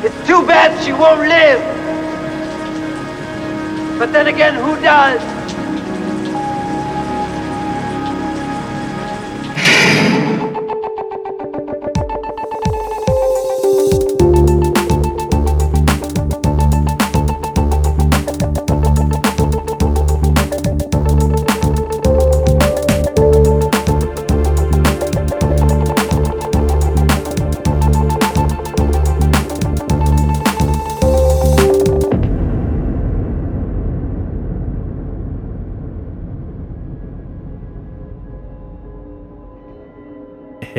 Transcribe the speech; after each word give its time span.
It's 0.00 0.26
too 0.28 0.46
bad 0.46 0.80
she 0.84 0.92
won't 0.92 1.22
live. 1.22 1.60
But 3.98 4.12
then 4.12 4.28
again, 4.28 4.54
who 4.54 4.80
does? 4.80 5.20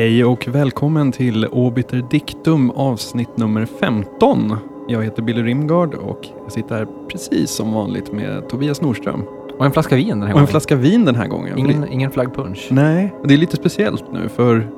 Hej 0.00 0.24
och 0.24 0.48
välkommen 0.48 1.12
till 1.12 1.46
Obiter 1.46 2.06
Dictum 2.10 2.70
avsnitt 2.70 3.36
nummer 3.36 3.66
15. 3.66 4.56
Jag 4.88 5.04
heter 5.04 5.22
Billy 5.22 5.42
Rimgard 5.42 5.94
och 5.94 6.26
jag 6.42 6.52
sitter 6.52 6.74
här 6.74 6.86
precis 7.08 7.50
som 7.50 7.72
vanligt 7.72 8.12
med 8.12 8.48
Tobias 8.48 8.80
Norström. 8.80 9.22
Och 9.58 9.64
en 9.64 9.72
flaska 9.72 9.96
vin 9.96 10.08
den 10.08 10.18
här 10.18 10.24
Och 10.24 10.28
en 10.28 10.34
gången. 10.34 10.46
flaska 10.46 10.76
vin 10.76 11.04
den 11.04 11.14
här 11.14 11.26
gången. 11.26 11.58
Ingen, 11.58 11.88
ingen 11.92 12.10
flaggpunch. 12.10 12.68
Nej, 12.70 13.14
det 13.24 13.34
är 13.34 13.38
lite 13.38 13.56
speciellt 13.56 14.12
nu 14.12 14.28
för 14.28 14.68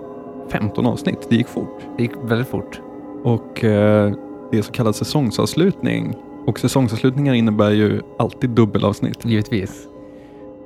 15 0.49 0.87
avsnitt. 0.87 1.27
Det 1.29 1.37
gick 1.37 1.49
fort. 1.49 1.79
Det 1.97 2.03
gick 2.03 2.13
väldigt 2.25 2.49
fort. 2.49 2.81
Och 3.25 3.65
eh, 3.65 4.13
det 4.51 4.59
är 4.59 4.63
så 4.63 4.73
kallad 4.73 4.97
säsongsavslutning. 4.97 6.15
Och 6.47 6.59
säsongsavslutningar 6.59 7.35
innebär 7.35 7.71
ju 7.71 8.01
alltid 8.19 8.51
dubbelavsnitt. 8.51 9.25
Givetvis. 9.25 9.87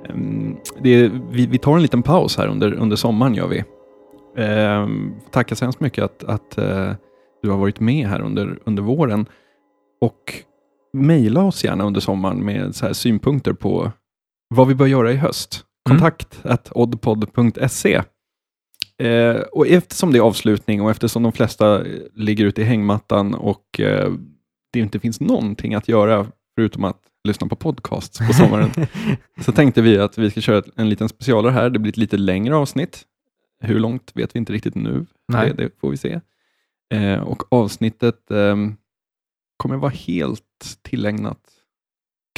Ehm, 0.08 0.56
Det 0.78 0.94
är, 0.94 1.20
vi, 1.30 1.46
vi 1.46 1.58
tar 1.58 1.76
en 1.76 1.82
liten 1.82 2.02
paus 2.02 2.36
här 2.38 2.46
under, 2.48 2.72
under 2.74 2.96
sommaren 2.96 3.34
gör 3.34 3.48
vi. 3.48 3.64
Ehm, 4.36 5.14
Tackar 5.30 5.56
så 5.56 5.64
hemskt 5.64 5.80
mycket 5.80 6.04
att, 6.04 6.24
att 6.24 6.58
eh, 6.58 6.92
du 7.42 7.50
har 7.50 7.58
varit 7.58 7.80
med 7.80 8.08
här 8.08 8.20
under, 8.20 8.58
under 8.64 8.82
våren. 8.82 9.26
Och 10.00 10.34
mejla 10.92 11.42
oss 11.42 11.64
gärna 11.64 11.84
under 11.84 12.00
sommaren 12.00 12.44
med 12.44 12.74
så 12.74 12.86
här 12.86 12.92
synpunkter 12.92 13.52
på 13.52 13.92
vad 14.54 14.68
vi 14.68 14.74
bör 14.74 14.86
göra 14.86 15.12
i 15.12 15.16
höst. 15.16 15.64
Mm. 15.88 15.98
Kontakt 15.98 16.40
at 16.42 16.72
oddpod.se. 16.72 18.02
Eh, 19.02 19.36
och 19.36 19.66
eftersom 19.66 20.12
det 20.12 20.18
är 20.18 20.22
avslutning 20.22 20.82
och 20.82 20.90
eftersom 20.90 21.22
de 21.22 21.32
flesta 21.32 21.86
eh, 21.86 22.00
ligger 22.14 22.44
ute 22.44 22.62
i 22.62 22.64
hängmattan 22.64 23.34
och 23.34 23.80
eh, 23.80 24.12
det 24.72 24.78
inte 24.78 24.98
finns 24.98 25.20
någonting 25.20 25.74
att 25.74 25.88
göra 25.88 26.26
förutom 26.54 26.84
att 26.84 27.00
lyssna 27.28 27.46
på 27.46 27.56
podcasts 27.56 28.18
på 28.18 28.32
sommaren, 28.32 28.70
så 29.40 29.52
tänkte 29.52 29.82
vi 29.82 29.98
att 29.98 30.18
vi 30.18 30.30
ska 30.30 30.40
köra 30.40 30.62
en 30.76 30.88
liten 30.88 31.08
specialare 31.08 31.52
här. 31.52 31.70
Det 31.70 31.78
blir 31.78 31.92
ett 31.92 31.96
lite 31.96 32.16
längre 32.16 32.56
avsnitt. 32.56 33.04
Hur 33.60 33.78
långt 33.80 34.12
vet 34.14 34.34
vi 34.34 34.38
inte 34.38 34.52
riktigt 34.52 34.74
nu. 34.74 35.06
Nej. 35.28 35.48
Det, 35.48 35.64
det 35.64 35.80
får 35.80 35.90
vi 35.90 35.96
se. 35.96 36.20
Eh, 36.94 37.20
och 37.20 37.52
avsnittet 37.52 38.30
ehm, 38.30 38.76
kommer 39.56 39.76
vara 39.76 39.90
helt 39.92 40.42
tillägnat 40.82 41.38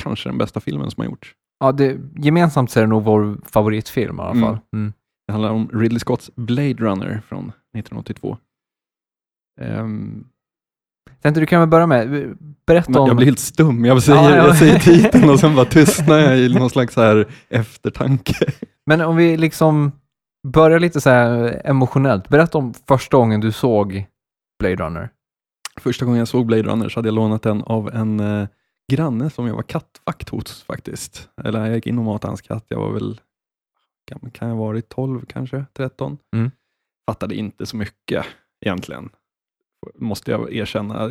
kanske 0.02 0.28
den 0.28 0.38
bästa 0.38 0.60
filmen 0.60 0.90
som 0.90 1.00
har 1.00 1.10
gjorts. 1.10 1.34
Ja, 1.60 1.72
det, 1.72 1.96
gemensamt 2.16 2.70
så 2.70 2.80
är 2.80 2.82
det 2.82 2.88
nog 2.88 3.04
vår 3.04 3.38
favoritfilm 3.44 4.16
i 4.18 4.20
alla 4.22 4.30
Mm. 4.30 4.42
fall. 4.42 4.58
Mm. 4.72 4.92
Det 5.26 5.32
handlar 5.32 5.50
om 5.50 5.70
Ridley 5.72 5.98
Scotts 6.00 6.30
Blade 6.36 6.74
Runner 6.74 7.22
från 7.28 7.44
1982. 7.76 8.38
Ehm, 9.60 10.24
Tänkte 11.22 11.40
du 11.40 11.46
kan 11.46 11.60
väl 11.60 11.68
börja 11.68 11.86
med, 11.86 12.36
berätta 12.66 13.00
om... 13.00 13.06
jag 13.06 13.16
blir 13.16 13.26
helt 13.26 13.38
stum. 13.38 13.84
Jag 13.84 14.02
säger, 14.02 14.22
Ja, 14.22 14.36
ja. 14.36 14.46
jag 14.46 14.56
säger 14.56 14.78
titeln 14.78 15.30
och 15.30 15.40
sen 15.40 15.54
bara 15.54 15.64
tystnar 15.70 16.18
jag 16.18 16.38
i 16.38 16.54
någon 16.54 16.70
slags 16.70 16.96
här 16.96 17.28
eftertanke. 17.48 18.34
Men 18.86 19.00
om 19.00 19.16
vi 19.16 19.36
liksom 19.36 19.92
börjar 20.46 20.78
lite 20.80 21.00
så 21.00 21.10
här 21.10 21.60
emotionellt. 21.64 22.28
Berätta 22.28 22.58
om 22.58 22.74
första 22.74 23.16
gången 23.16 23.40
du 23.40 23.52
såg 23.52 24.06
Blade 24.58 24.76
Runner. 24.76 25.10
Första 25.80 26.04
gången 26.04 26.18
jag 26.18 26.28
såg 26.28 26.46
Blade 26.46 26.62
Runner 26.62 26.88
så 26.88 26.98
hade 26.98 27.08
jag 27.08 27.14
lånat 27.14 27.42
den 27.42 27.62
av 27.62 27.94
en 27.94 28.20
eh, 28.20 28.48
granne 28.92 29.30
som 29.30 29.46
jag 29.46 29.54
var 29.54 29.62
kattvakt 29.62 30.28
hos 30.28 30.62
faktiskt. 30.62 31.28
Eller 31.44 31.66
jag 31.66 31.74
gick 31.74 31.86
in 31.86 31.98
och 31.98 32.04
matade 32.04 32.30
hans 32.30 32.42
katt. 32.42 32.64
Jag 32.68 32.78
var 32.78 32.92
väl, 32.92 33.20
kan, 34.06 34.30
kan 34.30 34.48
jag 34.48 34.56
ha 34.56 34.64
varit 34.64 34.88
12 34.88 35.26
kanske, 35.26 35.64
13. 35.72 36.18
Mm. 36.36 36.50
Fattade 37.06 37.34
inte 37.34 37.66
så 37.66 37.76
mycket 37.76 38.26
egentligen, 38.60 39.10
måste 39.94 40.30
jag 40.30 40.52
erkänna. 40.52 41.08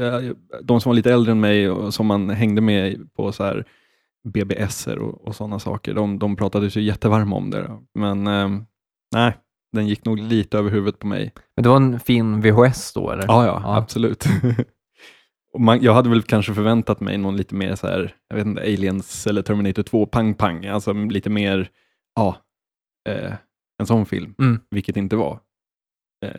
De 0.61 0.81
som 0.81 0.89
var 0.89 0.95
lite 0.95 1.13
äldre 1.13 1.31
än 1.31 1.39
mig 1.39 1.69
och 1.69 1.93
som 1.93 2.05
man 2.05 2.29
hängde 2.29 2.61
med 2.61 3.13
på 3.13 3.31
så 3.31 3.43
här 3.43 3.65
BBS 4.23 4.87
och, 4.87 5.27
och 5.27 5.35
sådana 5.35 5.59
saker, 5.59 5.93
de, 5.93 6.19
de 6.19 6.35
pratade 6.35 6.71
sig 6.71 6.83
jättevarma 6.83 7.35
om 7.35 7.49
det. 7.49 7.79
Men 7.93 8.27
eh, 8.27 8.49
nej, 9.13 9.37
den 9.71 9.87
gick 9.87 10.05
nog 10.05 10.19
lite 10.19 10.57
över 10.57 10.69
huvudet 10.71 10.99
på 10.99 11.07
mig. 11.07 11.31
Men 11.55 11.63
det 11.63 11.69
var 11.69 11.75
en 11.77 11.99
fin 11.99 12.41
VHS 12.41 12.93
då 12.93 13.11
eller? 13.11 13.23
Ja, 13.27 13.45
ja, 13.45 13.61
Ja. 13.63 13.77
absolut. 13.77 14.25
Man, 15.59 15.81
jag 15.81 15.93
hade 15.93 16.09
väl 16.09 16.23
kanske 16.23 16.53
förväntat 16.53 16.99
mig 16.99 17.17
någon 17.17 17.37
lite 17.37 17.55
mer 17.55 17.75
så 17.75 17.87
här, 17.87 18.15
jag 18.29 18.35
vet 18.37 18.45
inte, 18.45 18.61
Aliens 18.61 19.27
eller 19.27 19.41
Terminator 19.41 19.83
2, 19.83 20.05
pang 20.05 20.33
pang, 20.33 20.65
alltså 20.65 20.93
lite 20.93 21.29
mer, 21.29 21.69
ja, 22.15 22.37
eh, 23.09 23.33
en 23.79 23.85
sån 23.87 24.05
film, 24.05 24.35
Mm. 24.39 24.59
vilket 24.69 24.97
inte 24.97 25.15
var. 25.15 25.39
Eh, 26.25 26.31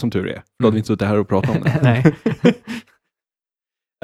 som 0.00 0.10
tur 0.10 0.26
är, 0.26 0.32
då 0.32 0.32
Mm. 0.32 0.42
hade 0.64 0.70
vi 0.74 0.78
inte 0.78 0.86
suttit 0.86 1.08
här 1.08 1.18
och 1.18 1.28
pratat 1.28 1.56
om 1.56 1.62
det. 1.62 1.80
Nej. 1.82 2.14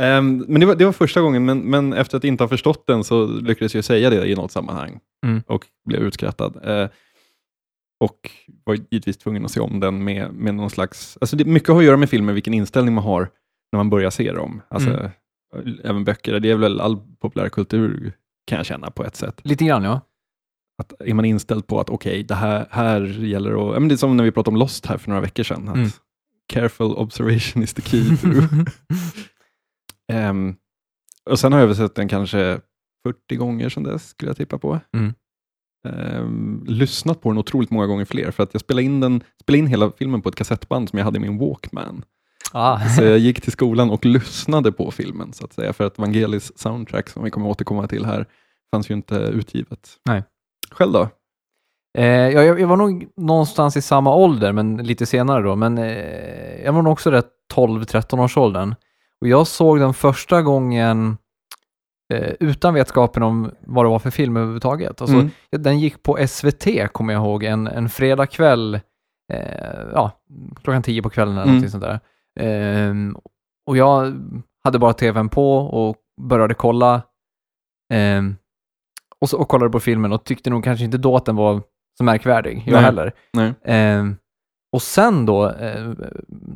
Ehm, 0.00 0.44
men 0.48 0.60
det 0.60 0.66
var, 0.66 0.75
det 0.75 0.84
var 0.84 0.92
första 0.92 1.20
gången, 1.20 1.44
men, 1.44 1.58
men 1.58 1.92
efter 1.92 2.16
att 2.16 2.25
inte 2.25 2.44
ha 2.44 2.48
förstått 2.48 2.87
den 2.87 3.04
så 3.04 3.26
lyckades 3.26 3.75
jag 3.75 3.84
säga 3.84 4.10
det 4.10 4.26
i 4.26 4.34
något 4.34 4.52
sammanhang 4.52 5.00
Mm. 5.26 5.42
och 5.47 5.66
blev 5.84 6.00
utskrattad. 6.02 6.60
Eh, 6.64 6.88
och 8.00 8.31
var 8.65 8.75
givetvis 8.75 9.19
tvungen 9.19 9.44
att 9.44 9.50
se 9.50 9.61
om 9.61 9.81
den 9.81 10.05
med, 10.05 10.33
med 10.34 10.55
någon 10.55 10.71
slags... 10.71 11.19
Alltså 11.21 11.37
det, 11.37 11.44
mycket 11.44 11.69
har 11.69 11.78
att 11.78 11.84
göra 11.84 11.97
med 11.97 12.11
filmer, 12.11 12.33
vilken 12.33 12.55
inställning 12.55 12.94
man 12.94 13.05
har 13.05 13.31
när 13.72 13.77
man 13.77 13.91
börjar 13.91 14.11
se 14.11 14.33
dem. 14.33 14.62
Alltså, 14.69 14.91
Mm. 15.55 15.78
Även 15.84 16.05
böcker, 16.05 16.41
det 16.41 16.50
är 16.50 16.56
väl 16.56 16.81
all 16.81 17.00
populärkultur 17.21 18.12
kan 18.47 18.56
jag 18.56 18.66
känna 18.66 18.91
på 18.91 19.05
ett 19.05 19.16
sätt. 19.16 19.41
Lite 19.44 19.65
grann 19.65 19.83
ja. 19.83 20.00
Att 20.78 20.93
är 21.00 21.15
man 21.15 21.25
inställd 21.25 21.66
på 21.66 21.81
att 21.81 21.91
okej, 21.91 22.22
det 22.22 22.34
här, 22.34 22.66
här 22.71 23.00
gäller 23.00 23.50
att... 23.50 23.75
Ja, 23.75 23.81
men 23.81 23.88
det 23.88 23.94
är 23.94 23.97
som 23.97 24.17
när 24.17 24.25
vi 24.25 24.32
pratade 24.32 24.55
om 24.55 24.59
Lost 24.59 24.87
här 24.87 24.99
för 24.99 25.09
några 25.09 25.21
veckor 25.21 25.43
sedan. 25.43 25.69
Att 25.69 25.77
Mm. 25.77 25.88
Careful 26.53 26.93
observation 26.93 27.62
is 27.62 27.75
the 27.75 27.82
key. 27.82 28.03
Ehm, 30.12 30.56
och 31.31 31.38
sen 31.38 31.53
har 31.53 31.61
jag 31.61 31.67
väl 31.67 31.77
sett 31.77 31.94
den 31.94 32.09
kanske 32.09 32.61
40 33.06 33.37
gånger 33.37 33.69
sedan 33.69 33.82
dess, 33.82 34.09
skulle 34.09 34.31
jag 34.31 34.37
tippa 34.37 34.59
på. 34.59 34.81
Mm. 34.97 35.15
Ehm, 35.88 36.64
lyssnat 36.66 37.20
på 37.20 37.28
den 37.28 37.38
otroligt 37.38 37.70
många 37.70 37.86
gånger 37.86 38.04
fler, 38.04 38.30
för 38.30 38.42
att 38.42 38.54
jag 38.54 38.60
spelade 38.60 38.82
in, 38.82 39.00
den, 39.00 39.22
spelade 39.42 39.58
in 39.58 39.66
hela 39.66 39.91
filmen 39.98 40.22
på 40.22 40.28
ett 40.28 40.34
kassettband 40.34 40.88
som 40.88 40.98
jag 40.98 41.04
hade 41.04 41.16
i 41.16 41.20
min 41.20 41.38
Walkman. 41.38 42.04
ah. 42.52 42.88
Så 42.88 43.02
jag 43.02 43.18
gick 43.18 43.41
till 43.41 43.52
skolan 43.52 43.90
och 43.90 44.04
lyssnade 44.04 44.72
på 44.72 44.90
filmen, 44.90 45.32
så 45.32 45.44
att 45.44 45.52
säga, 45.52 45.72
för 45.72 45.84
att 45.84 45.98
Vangelis 45.98 46.58
soundtrack, 46.58 47.08
som 47.08 47.24
vi 47.24 47.30
kommer 47.30 47.48
återkomma 47.48 47.86
till 47.86 48.04
här, 48.04 48.26
fanns 48.74 48.90
ju 48.90 48.94
inte 48.94 49.14
utgivet. 49.14 49.88
Nej. 50.04 50.22
Själv 50.70 50.92
då? 50.92 51.08
Eh, 51.98 52.04
ja, 52.06 52.42
jag, 52.42 52.60
jag 52.60 52.69
var 52.69 52.76
nog 52.76 53.08
någonstans 53.16 53.76
i 53.76 53.82
samma 53.82 54.14
ålder, 54.14 54.52
men 54.52 54.76
lite 54.76 55.06
senare 55.06 55.42
då. 55.42 55.56
Men 55.56 55.78
eh, 55.78 56.64
jag 56.64 56.72
var 56.72 56.82
nog 56.82 56.92
också 56.92 57.10
rätt 57.10 57.28
12-13 57.54 58.24
års 58.24 58.36
åldern. 58.36 58.74
Och 59.20 59.28
jag 59.28 59.46
såg 59.46 59.78
den 59.78 59.94
första 59.94 60.42
gången 60.42 61.16
eh, 62.10 62.32
utan 62.41 62.75
vetskapen 62.75 63.22
om 63.22 63.50
vad 63.60 63.84
det 63.84 63.88
var 63.88 63.98
för 63.98 64.10
film 64.10 64.37
överhuvudtaget. 64.37 65.00
Alltså, 65.00 65.16
Mm. 65.16 65.31
Den 65.50 65.78
gick 65.78 66.03
på 66.03 66.19
SVT, 66.28 66.88
kommer 66.93 67.12
jag 67.12 67.22
ihåg, 67.25 67.44
en, 67.44 67.66
en 67.66 67.88
fredagkväll, 67.88 68.75
eh, 69.32 69.81
ja, 69.94 70.10
klockan 70.62 70.82
10 70.82 71.03
på 71.03 71.10
kvällen 71.10 71.32
eller 71.34 71.43
Mm. 71.43 71.54
någonting 71.54 71.70
sånt 71.70 71.84
där. 71.84 72.00
Ehm, 72.41 73.16
och 73.67 73.76
jag 73.76 74.14
hade 74.64 74.79
bara 74.79 74.93
tvn 74.93 75.29
på 75.29 75.56
och 75.56 75.96
började 76.23 76.55
kolla 76.55 77.02
ehm, 77.93 78.37
och, 79.20 79.29
så, 79.31 79.38
och 79.38 79.49
kollade 79.49 79.70
på 79.70 79.81
filmen 79.81 80.12
och 80.12 80.25
tyckte 80.25 80.50
nog 80.50 80.64
kanske 80.64 80.84
inte 80.84 80.99
då 80.99 81.17
att 81.17 81.25
den 81.25 81.37
var 81.37 81.62
så 81.99 82.05
märkvärdig, 82.05 82.62
jag 82.67 82.73
Nej. 82.73 82.82
heller. 82.82 83.12
Nej. 83.32 83.55
Ehm, 83.64 84.17
och 84.73 84.82
sen 84.82 85.26
då, 85.26 85.50
eh, 85.50 85.90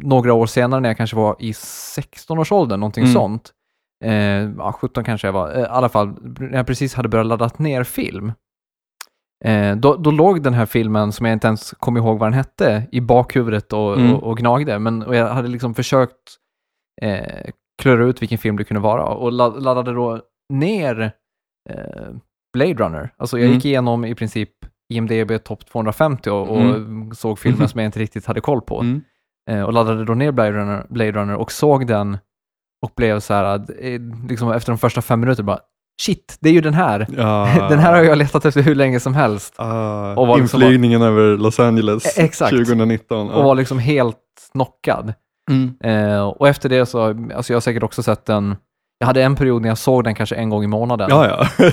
några 0.01 0.33
år 0.33 0.47
senare 0.47 0.81
när 0.81 0.89
jag 0.89 0.97
kanske 0.97 1.17
var 1.17 1.37
i 1.39 1.53
16-årsåldern, 1.53 2.81
någonting 2.81 3.05
Mm. 3.05 3.15
sånt, 3.15 3.53
eh, 4.05 4.51
ja, 4.59 4.73
17 4.81 5.05
kanske 5.05 5.27
jag 5.29 5.33
var, 5.33 5.55
eh, 5.55 5.61
i 5.61 5.65
alla 5.65 5.89
fall, 5.89 6.17
när 6.41 6.57
jag 6.57 6.67
precis 6.67 6.95
hade 6.95 7.09
börjat 7.09 7.27
ladda 7.27 7.51
ner 7.57 7.85
film, 7.85 8.33
eh, 9.45 9.77
då, 9.77 9.97
då 9.97 10.11
låg 10.11 10.43
den 10.43 10.55
här 10.55 10.67
filmen, 10.67 11.13
som 11.13 11.27
jag 11.27 11.33
inte 11.33 11.47
ens 11.47 11.71
kom 11.71 11.97
ihåg 11.97 12.19
vad 12.19 12.27
den 12.27 12.35
hette, 12.39 12.89
i 12.93 13.01
bakhuvudet 13.01 13.73
och, 13.73 13.99
Mm. 13.99 14.15
och, 14.15 14.23
och 14.23 14.39
gnagde. 14.39 14.79
Men, 14.79 15.03
och 15.03 15.17
jag 15.17 15.29
hade 15.29 15.49
liksom 15.49 15.75
försökt 15.75 16.37
eh, 17.03 17.51
klura 17.83 18.05
ut 18.05 18.23
vilken 18.23 18.39
film 18.39 18.57
det 18.57 18.65
kunde 18.65 18.81
vara 18.81 19.05
och 19.05 19.33
la- 19.33 19.49
laddade 19.59 19.93
då 19.93 20.21
ner 20.53 21.13
eh, 21.71 22.11
Blade 22.53 22.75
Runner. 22.75 23.11
Alltså 23.17 23.39
jag 23.39 23.45
Mm. 23.45 23.55
gick 23.55 23.65
igenom 23.65 24.05
i 24.05 24.15
princip 24.15 24.51
IMDB 24.93 25.45
topp 25.45 25.67
250 25.67 26.31
och, 26.31 26.51
och 26.51 26.77
såg 27.17 27.39
filmer 27.39 27.67
som 27.67 27.81
jag 27.81 27.89
inte 27.89 27.99
riktigt 28.01 28.27
hade 28.27 28.41
koll 28.41 28.61
på. 28.61 28.81
Mm. 28.81 29.03
Eh, 29.51 29.63
och 29.63 29.73
laddade 29.73 30.05
då 30.05 30.15
ner 30.15 30.33
Blade 30.33 30.53
Runner, 30.53 30.87
Blade 30.89 31.13
Runner 31.13 31.35
och 31.37 31.53
såg 31.53 31.87
den 31.87 32.19
och 32.85 32.93
blev 32.97 33.21
så 33.21 33.35
här, 33.35 33.45
att, 33.45 33.71
eh, 33.71 34.01
liksom 34.29 34.53
efter 34.53 34.73
de 34.73 34.79
första 34.79 35.03
fem 35.03 35.21
minuterna 35.21 35.47
bara, 35.47 35.59
shit, 36.03 36.37
det 36.41 36.49
är 36.49 36.53
ju 36.53 36.61
den 36.61 36.75
här. 36.75 37.07
Ja. 37.17 37.49
Den 37.71 37.79
här 37.79 37.93
har 37.97 38.03
jag 38.03 38.19
letat 38.19 38.45
efter 38.45 38.63
hur 38.63 38.75
länge 38.75 39.01
som 39.01 39.15
helst. 39.15 39.55
Ah, 39.57 40.15
Och 40.15 40.27
var 40.27 40.39
liksom- 40.39 40.63
inflygningen 40.63 41.03
över 41.03 41.37
Los 41.37 41.61
Angeles 41.61 42.19
Eh, 42.19 42.25
exakt. 42.25 42.51
2019. 42.51 43.31
Och 43.31 43.45
var 43.45 43.55
liksom 43.55 43.79
helt 43.79 44.17
knockad. 44.53 45.15
Mm. 45.51 45.75
Eh, 45.85 46.23
och 46.29 46.49
efter 46.49 46.69
det 46.69 46.87
så, 46.87 47.05
alltså 47.35 47.53
jag 47.53 47.57
har 47.57 47.61
säkert 47.61 47.83
också 47.83 48.03
sett 48.03 48.27
den, 48.27 48.57
jag 48.99 49.07
hade 49.07 49.23
en 49.23 49.37
period 49.37 49.63
när 49.63 49.69
jag 49.69 49.79
såg 49.79 50.05
den 50.05 50.15
kanske 50.15 50.35
en 50.37 50.51
gång 50.51 50.65
i 50.65 50.67
månaden. 50.67 51.07
Ja, 51.11 51.27
ja. 51.29 51.47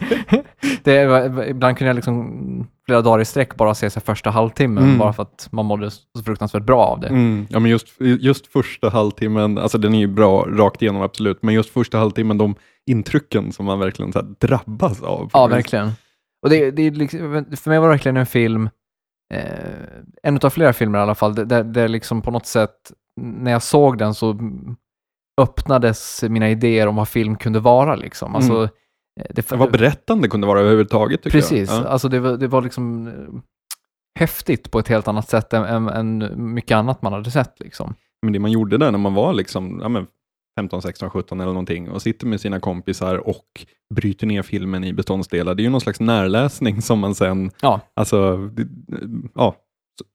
det, 0.85 1.05
var- 1.05 1.43
ibland 1.45 1.77
kunde 1.77 1.89
jag 1.89 1.95
liksom 1.95 2.67
flera 2.85 3.01
dagar 3.01 3.19
i 3.21 3.25
sträck 3.25 3.55
bara 3.55 3.73
se 3.75 3.89
sig 3.89 4.01
första 4.01 4.29
halvtimmen, 4.29 4.83
Mm. 4.83 4.97
bara 4.97 5.13
för 5.13 5.23
att 5.23 5.47
man 5.51 5.65
mådde 5.65 5.91
så 5.91 6.23
fruktansvärt 6.25 6.63
bra 6.63 6.81
av 6.85 6.99
det. 6.99 7.07
Mm. 7.07 7.47
ja 7.49 7.59
men 7.59 7.71
just, 7.71 7.87
just 8.19 8.47
första 8.47 8.89
halvtimmen, 8.89 9.57
alltså 9.57 9.77
den 9.77 9.93
är 9.95 9.99
ju 9.99 10.07
bra 10.07 10.45
rakt 10.49 10.81
igenom 10.81 11.01
absolut, 11.01 11.43
men 11.43 11.53
just 11.55 11.69
första 11.69 11.97
halvtimmen, 11.97 12.37
de 12.37 12.55
intrycken 12.89 13.51
som 13.51 13.65
man 13.65 13.79
verkligen 13.79 14.13
så 14.13 14.21
drabbas 14.21 15.01
av. 15.03 15.29
Ja, 15.33 15.47
verkligen. 15.47 15.91
Och 16.43 16.49
det, 16.49 16.71
det 16.71 16.89
liksom, 16.89 17.19
för 17.55 17.69
mig 17.69 17.79
var 17.79 17.87
det 17.87 17.93
verkligen 17.93 18.17
en 18.17 18.25
film, 18.25 18.69
eh, 19.33 19.41
en 20.23 20.39
av 20.43 20.49
flera 20.49 20.73
filmer 20.73 20.99
i 20.99 21.01
alla 21.01 21.15
fall, 21.15 21.35
där, 21.35 21.63
där 21.63 21.87
liksom 21.87 22.21
på 22.21 22.31
något 22.31 22.45
sätt, 22.45 22.91
när 23.21 23.51
jag 23.51 23.63
såg 23.63 23.97
den 23.97 24.13
så 24.13 24.37
öppnades 25.41 26.23
mina 26.29 26.49
idéer 26.49 26.87
om 26.87 26.95
vad 26.95 27.07
film 27.07 27.35
kunde 27.35 27.59
vara. 27.59 27.95
Liksom. 27.95 28.35
Alltså, 28.35 28.53
Mm. 28.53 28.69
Eh, 29.19 29.25
det, 29.29 29.51
Vad 29.51 29.71
berättande 29.71 30.27
kunde 30.27 30.47
vara 30.47 30.59
överhuvudtaget 30.59 31.23
tycker 31.23 31.39
Precis, 31.39 31.69
jag. 31.69 31.83
Ja. 31.83 31.87
alltså 31.87 32.09
det 32.09 32.19
var, 32.19 32.37
det 32.37 32.47
var 32.47 32.61
liksom 32.61 33.07
eh, 33.07 33.13
häftigt 34.19 34.71
på 34.71 34.79
ett 34.79 34.87
helt 34.87 35.07
annat 35.07 35.29
sätt 35.29 35.53
än, 35.53 35.63
än, 35.63 35.89
än 35.89 36.53
mycket 36.53 36.75
annat 36.75 37.01
man 37.01 37.13
hade 37.13 37.31
sett. 37.31 37.59
Liksom. 37.59 37.93
Men 38.21 38.33
det 38.33 38.39
man 38.39 38.51
gjorde 38.51 38.77
där 38.77 38.91
när 38.91 38.99
man 38.99 39.13
var 39.13 39.33
liksom, 39.33 39.79
ja, 39.81 39.89
men 39.89 40.07
15, 40.59 40.81
16, 40.81 41.09
17 41.09 41.39
eller 41.39 41.51
någonting 41.51 41.89
och 41.89 42.01
sitter 42.01 42.27
med 42.27 42.41
sina 42.41 42.59
kompisar 42.59 43.27
och 43.27 43.65
bryter 43.95 44.27
ner 44.27 44.41
filmen 44.41 44.83
i 44.83 44.93
beståndsdelar, 44.93 45.55
det 45.55 45.61
är 45.61 45.63
ju 45.63 45.69
någon 45.69 45.81
slags 45.81 45.99
närläsning 45.99 46.81
som 46.81 46.99
man 46.99 47.15
sen, 47.15 47.51
Ja. 47.61 47.79
alltså, 47.93 48.37
det, 48.37 48.67
ja, 49.35 49.55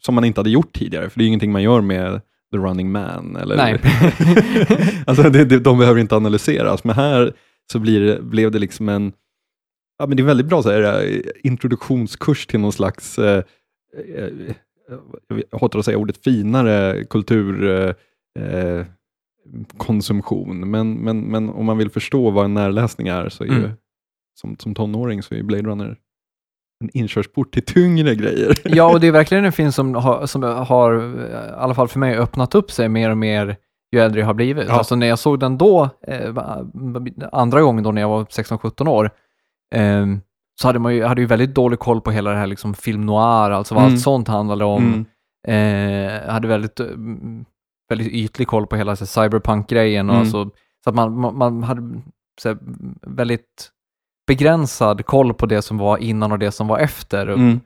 som 0.02 0.14
man 0.14 0.24
inte 0.24 0.40
hade 0.40 0.50
gjort 0.50 0.72
tidigare, 0.72 1.10
för 1.10 1.18
det 1.18 1.22
är 1.22 1.24
ju 1.24 1.28
ingenting 1.28 1.52
man 1.52 1.62
gör 1.62 1.80
med 1.80 2.20
The 2.52 2.58
Running 2.58 2.92
Man. 2.92 3.36
Eller, 3.36 3.56
Nej. 3.56 3.80
alltså 5.06 5.22
det, 5.22 5.44
det, 5.44 5.58
de 5.58 5.78
behöver 5.78 6.00
inte 6.00 6.16
analyseras, 6.16 6.84
men 6.84 6.94
här 6.96 7.32
så 7.72 7.78
blir 7.78 8.00
det, 8.00 8.22
blev 8.22 8.50
det 8.50 8.58
liksom 8.58 8.88
en, 8.88 9.12
ja 9.98 10.06
men 10.06 10.16
det 10.16 10.22
är 10.22 10.24
väldigt 10.26 10.46
bra 10.46 10.62
så 10.62 10.70
här, 10.70 11.04
eh, 11.04 11.20
introduktionskurs 11.42 12.46
till 12.46 12.60
någon 12.60 12.72
slags, 12.72 13.18
eh, 13.18 13.44
eh, 14.14 14.28
jag 15.50 15.58
hatar 15.60 15.78
att 15.78 15.84
säga 15.84 15.98
ordet 15.98 16.24
finare 16.24 17.04
kultur, 17.04 17.68
eh, 17.68 17.94
eh, 18.44 18.86
men, 20.70 20.94
men, 20.94 21.20
men 21.20 21.48
om 21.50 21.66
man 21.66 21.78
vill 21.78 21.90
förstå 21.90 22.30
vad 22.30 22.44
en 22.44 22.54
närläsning 22.54 23.08
är, 23.08 23.28
så 23.28 23.44
är 23.44 23.48
ju, 23.48 23.54
Mm. 23.54 23.70
som, 24.40 24.56
som 24.58 24.74
tonåring 24.74 25.22
så 25.22 25.34
är 25.34 25.42
Blade 25.42 25.62
Runner 25.62 25.96
en 26.84 26.90
inkörsport 26.94 27.54
till 27.54 27.64
tyngre 27.64 28.14
grejer. 28.14 28.54
ja, 28.64 28.92
och 28.92 29.00
det 29.00 29.06
är 29.06 29.12
verkligen 29.12 29.44
en 29.44 29.52
film 29.52 29.72
som 29.72 29.94
har, 29.94 30.26
som 30.26 30.42
har, 30.42 30.94
i 31.30 31.52
alla 31.54 31.74
fall 31.74 31.88
för 31.88 31.98
mig, 31.98 32.16
öppnat 32.16 32.54
upp 32.54 32.70
sig 32.70 32.88
mer 32.88 33.10
och 33.10 33.18
mer 33.18 33.56
ju 33.92 34.00
äldre 34.00 34.20
jag 34.20 34.26
har 34.26 34.34
blivit. 34.34 34.68
Ja. 34.68 34.74
Alltså 34.74 34.96
när 34.96 35.06
jag 35.06 35.18
såg 35.18 35.40
den 35.40 35.58
då, 35.58 35.88
eh, 36.06 36.36
andra 37.32 37.60
gången 37.62 37.84
då 37.84 37.92
när 37.92 38.00
jag 38.00 38.08
var 38.08 38.24
16-17 38.24 38.88
år, 38.88 39.10
eh, 39.74 40.06
så 40.60 40.68
hade 40.68 40.78
man 40.78 40.94
ju, 40.94 41.04
hade 41.04 41.20
ju 41.20 41.26
väldigt 41.26 41.54
dålig 41.54 41.78
koll 41.78 42.00
på 42.00 42.10
hela 42.10 42.30
det 42.30 42.36
här 42.36 42.46
liksom 42.46 42.74
film 42.74 43.06
noir, 43.06 43.50
alltså 43.50 43.74
vad 43.74 43.84
Mm. 43.84 43.92
allt 43.94 44.02
sånt 44.02 44.28
handlade 44.28 44.64
om. 44.64 44.82
Mm. 44.82 45.06
Eh, 46.22 46.32
hade 46.32 46.48
väldigt, 46.48 46.80
eh, 46.80 46.86
väldigt 47.88 48.08
ytlig 48.08 48.48
koll 48.48 48.66
på 48.66 48.76
hela 48.76 48.96
cyberpunk-grejen. 48.96 50.10
och 50.10 50.14
Mm. 50.16 50.20
Alltså, 50.22 50.50
så 50.84 50.90
att 50.90 50.96
man, 50.96 51.20
man, 51.20 51.38
man 51.38 51.62
hade 51.62 51.82
här, 52.44 52.58
väldigt 53.06 53.70
begränsad 54.26 55.06
koll 55.06 55.34
på 55.34 55.46
det 55.46 55.62
som 55.62 55.78
var 55.78 55.98
innan 55.98 56.32
och 56.32 56.38
det 56.38 56.52
som 56.52 56.68
var 56.68 56.78
efter. 56.78 57.26
Mm. 57.26 57.60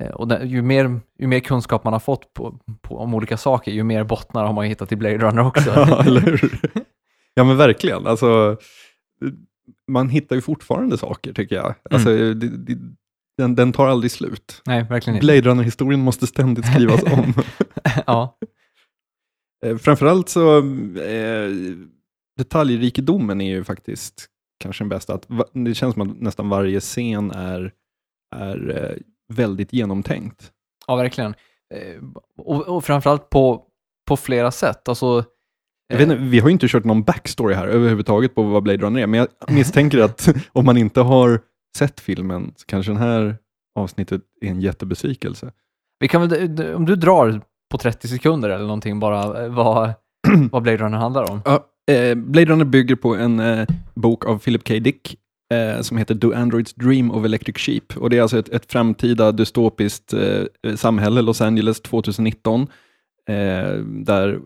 Eh, 0.00 0.10
och 0.10 0.28
det, 0.28 0.44
ju, 0.44 0.62
mer, 0.62 1.00
ju 1.18 1.26
mer 1.26 1.40
kunskap 1.40 1.84
man 1.84 1.92
har 1.92 2.00
fått 2.00 2.34
på, 2.34 2.58
på, 2.82 2.98
om 2.98 3.14
olika 3.14 3.36
saker, 3.36 3.72
ju 3.72 3.82
mer 3.82 4.04
bottnar 4.04 4.44
har 4.44 4.52
man 4.52 4.64
hittat 4.64 4.92
i 4.92 4.96
Blade 4.96 5.18
Runner 5.18 5.46
också. 5.46 5.70
Ja, 5.76 6.04
eller 6.04 6.20
hur? 6.20 6.60
Ja, 7.34 7.44
men 7.44 7.56
verkligen. 7.56 8.06
Alltså, 8.06 8.56
man 9.88 10.08
hittar 10.08 10.36
ju 10.36 10.42
fortfarande 10.42 10.98
saker, 10.98 11.32
tycker 11.32 11.56
jag. 11.56 11.74
Alltså, 11.90 12.08
det, 12.08 12.34
det, 12.34 12.78
den, 13.38 13.54
den 13.54 13.72
tar 13.72 13.88
aldrig 13.88 14.10
slut. 14.10 14.62
Nej, 14.66 14.82
verkligen 14.82 15.16
inte. 15.16 15.26
Blade 15.26 15.40
Runner-historien 15.40 16.00
måste 16.00 16.26
ständigt 16.26 16.66
skrivas 16.66 17.02
om. 17.02 17.34
ja, 18.06 18.38
Eh, 19.64 19.76
Framförallt 19.76 20.28
så, 20.28 20.58
eh, 20.98 21.50
detaljrikedomen 22.36 23.40
är 23.40 23.50
ju 23.50 23.64
faktiskt 23.64 24.26
kanske 24.60 24.84
den 24.84 24.88
bästa. 24.88 25.14
Att, 25.14 25.26
det 25.52 25.74
känns 25.74 25.94
som 25.94 26.10
att 26.10 26.20
nästan 26.20 26.48
varje 26.48 26.80
scen 26.80 27.30
är, 27.30 27.72
är 28.36 28.76
eh, 28.76 28.96
väldigt 29.28 29.72
genomtänkt. 29.72 30.52
ja, 30.86 30.96
verkligen. 30.96 31.34
Eh, 31.74 32.02
och, 32.38 32.68
och 32.68 32.84
framförallt 32.84 33.30
på, 33.30 33.64
på 34.08 34.16
flera 34.16 34.50
sätt. 34.50 34.88
Alltså, 34.88 35.24
Jag 35.88 35.98
vet 35.98 36.08
inte, 36.10 36.22
vi 36.22 36.38
har 36.40 36.48
ju 36.48 36.52
inte 36.52 36.68
kört 36.68 36.84
någon 36.84 37.02
backstory 37.02 37.54
här 37.54 37.68
överhuvudtaget 37.68 38.34
på 38.34 38.42
vad 38.42 38.62
Blade 38.62 38.78
Runner 38.78 39.02
är, 39.02 39.06
men 39.06 39.18
jag 39.20 39.28
misstänker 39.54 39.98
att 39.98 40.28
om 40.52 40.64
man 40.64 40.76
inte 40.76 41.00
har 41.00 41.40
sett 41.78 42.00
filmen 42.00 42.52
så 42.56 42.66
kanske 42.66 42.92
den 42.92 43.00
här 43.00 43.36
avsnittet 43.78 44.22
är 44.40 44.48
en 44.48 44.60
jättebesvikelse. 44.60 45.52
Vi 46.00 46.08
kan 46.08 46.28
väl, 46.28 46.74
om 46.74 46.86
du 46.86 46.96
drar 46.96 47.40
på 47.70 47.78
30 47.78 48.08
sekunder 48.08 48.50
eller 48.50 48.64
någonting 48.64 49.00
bara 49.00 49.44
eh, 49.44 49.54
vad, 49.54 49.92
vad 50.50 50.62
Blade 50.62 50.78
Runner 50.78 50.98
handlar 50.98 51.30
om. 51.30 51.42
Ja, 51.44 51.66
eh, 51.94 52.14
Blade 52.14 52.52
Runner 52.52 52.64
bygger 52.64 52.96
på 52.96 53.14
en 53.14 53.40
eh, 53.40 53.66
bok 53.94 54.26
av 54.26 54.38
Philip 54.38 54.68
K. 54.68 54.74
Dick 54.74 55.16
eh, 55.54 55.80
som 55.80 55.96
heter 55.96 56.14
Do 56.14 56.32
Androids 56.32 56.74
Dream 56.74 57.10
of 57.10 57.24
Electric 57.24 57.56
Sheep. 57.58 57.96
Och 57.96 58.10
det 58.10 58.18
är 58.18 58.22
alltså 58.22 58.38
ett, 58.38 58.48
ett 58.48 58.72
framtida 58.72 59.32
dystopiskt 59.32 60.12
eh, 60.12 60.74
samhälle, 60.76 61.22
Los 61.22 61.40
Angeles 61.40 61.80
2019, 61.80 62.62
eh, 63.28 63.36
där 63.82 64.40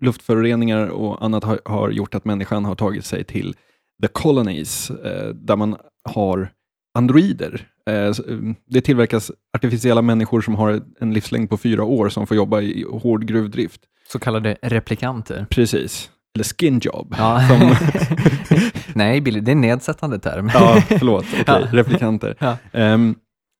luftföroreningar 0.00 0.86
och 0.86 1.24
annat 1.24 1.44
har, 1.44 1.60
har 1.64 1.90
gjort 1.90 2.14
att 2.14 2.24
människan 2.24 2.64
har 2.64 2.74
tagit 2.74 3.04
sig 3.04 3.24
till 3.24 3.54
the 4.02 4.08
colonies, 4.08 4.90
eh, 4.90 5.28
där 5.28 5.56
man 5.56 5.76
har 6.08 6.50
androider. 6.94 7.68
Eh, 7.86 7.94
eh, 7.94 8.14
det 8.66 8.80
tillverkas 8.80 9.32
artificiella 9.56 10.02
människor 10.02 10.40
som 10.40 10.54
har 10.54 10.82
en 11.00 11.12
livslängd 11.14 11.50
på 11.50 11.56
fyra 11.56 11.84
år 11.84 12.08
som 12.08 12.26
får 12.26 12.36
jobba 12.36 12.60
i 12.60 12.84
hård 12.90 13.26
gruvdrift. 13.26 13.80
Så 14.12 14.18
kallade 14.18 14.56
replikanter. 14.62 15.46
Precis. 15.50 16.10
Eller 16.36 16.44
skin 16.44 16.78
job. 16.82 17.14
Ja. 17.18 17.40
Som, 17.48 17.74
Nej, 18.94 19.20
Billy, 19.20 19.40
det 19.40 19.50
är 19.50 19.52
en 19.52 19.60
nedsättande 19.60 20.18
term. 20.18 20.50
ja, 20.54 20.80
förlåt. 20.88 21.24
Okej, 21.32 21.44
Ja. 21.46 21.58
replikanter. 21.72 22.36
Ja. 22.38 22.56
Ehm, 22.72 23.14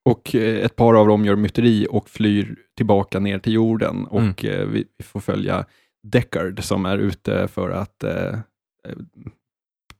och 0.08 0.34
eh, 0.34 0.64
ett 0.64 0.76
par 0.76 0.94
av 0.94 1.06
dem 1.06 1.24
gör 1.24 1.36
myteri 1.36 1.86
och 1.90 2.08
flyr 2.08 2.56
tillbaka 2.76 3.18
ner 3.20 3.38
till 3.38 3.52
jorden. 3.52 4.06
Och 4.06 4.20
Mm. 4.20 4.60
eh, 4.60 4.66
vi, 4.66 4.84
får 5.04 5.20
följa 5.20 5.64
Deckard 6.12 6.64
som 6.64 6.86
är 6.86 6.98
ute 6.98 7.48
för 7.48 7.70
att 7.70 8.04
eh, 8.04 8.12
eh, 8.28 8.96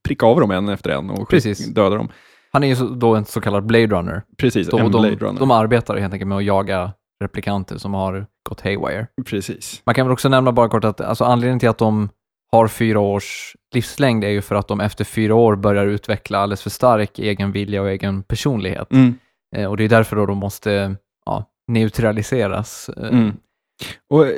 pricka 0.09 0.27
av 0.27 0.41
dem 0.41 0.51
en 0.51 0.69
efter 0.69 0.91
en 0.91 1.11
och 1.11 1.29
Precis. 1.31 1.67
döda 1.75 1.97
dem. 1.97 2.09
Han 2.53 2.65
är 2.65 2.69
ju 2.69 2.75
då 2.89 3.15
en 3.15 3.25
så 3.25 3.41
kallad 3.41 3.67
Blade 3.67 3.87
Runner. 3.87 4.23
Precis, 4.39 4.69
Då, 4.69 4.79
en 4.79 4.85
de, 4.91 5.03
Blade 5.03 5.17
Runner. 5.17 5.41
de 5.41 5.51
arbetar 5.51 5.97
helt 5.97 6.13
enkelt 6.13 6.29
med 6.29 6.39
att 6.39 6.45
jaga 6.45 6.93
replikanter 7.23 7.79
som 7.79 7.95
har 7.95 8.27
gått 8.49 8.61
haywire. 8.61 9.07
Precis. 9.27 9.83
Man 9.87 9.95
kan 9.95 10.07
väl 10.07 10.13
också 10.13 10.29
nämna 10.29 10.53
bara 10.53 10.69
kort 10.69 10.85
att 10.85 11.01
alltså, 11.01 11.25
anledningen 11.25 11.59
till 11.59 11.69
att 11.69 11.79
de 11.79 12.09
har 12.53 12.69
fyra 12.69 13.01
års 13.01 13.57
livslängd 13.75 14.25
är 14.25 14.29
ju 14.29 14.43
för 14.43 14.55
att 14.55 14.69
de 14.69 14.81
efter 14.81 15.05
fyra 15.05 15.35
år 15.35 15.57
börjar 15.57 15.87
utveckla 15.87 16.39
alldeles 16.39 16.63
för 16.63 16.71
stark 16.71 17.19
egen 17.19 17.53
vilja 17.53 17.83
och 17.83 17.91
egen 17.91 18.23
personlighet. 18.23 18.93
Mm. 18.93 19.15
Eh, 19.57 19.67
och 19.71 19.77
det 19.77 19.85
är 19.85 19.89
därför 19.89 20.17
då 20.17 20.27
de 20.27 20.39
måste 20.39 20.97
ja, 21.27 21.45
neutraliseras. 21.69 22.89
Eh, 22.89 23.09
Mm. 23.09 23.33
Och, 24.11 24.27
eh, 24.27 24.33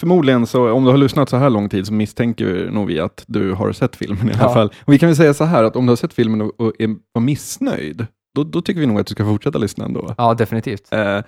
förmodligen 0.00 0.46
så, 0.46 0.72
om 0.72 0.84
du 0.84 0.90
har 0.90 0.98
lyssnat 0.98 1.28
så 1.28 1.36
här 1.36 1.50
lång 1.50 1.68
tid 1.68 1.86
så 1.86 1.92
misstänker 1.92 2.70
nog 2.70 2.86
vi 2.86 3.00
att 3.00 3.24
du 3.26 3.52
har 3.52 3.72
sett 3.72 3.96
filmen 3.96 4.28
i 4.28 4.32
alla 4.32 4.42
Ja. 4.42 4.54
fall. 4.54 4.72
Och 4.84 4.92
vi 4.92 4.98
kan 4.98 5.08
väl 5.08 5.16
säga 5.16 5.34
så 5.34 5.44
här 5.44 5.64
att 5.64 5.76
om 5.76 5.86
du 5.86 5.90
har 5.90 5.96
sett 5.96 6.12
filmen 6.14 6.40
och, 6.40 6.60
och 6.60 6.72
är, 6.78 6.96
var 7.12 7.20
missnöjd, 7.22 8.06
då, 8.34 8.44
då 8.44 8.62
tycker 8.62 8.80
vi 8.80 8.86
nog 8.86 9.00
att 9.00 9.06
du 9.06 9.14
ska 9.14 9.24
fortsätta 9.24 9.58
lyssna 9.58 9.84
ändå. 9.84 10.14
Ja, 10.18 10.34
definitivt. 10.34 10.92
Eh, 10.92 11.20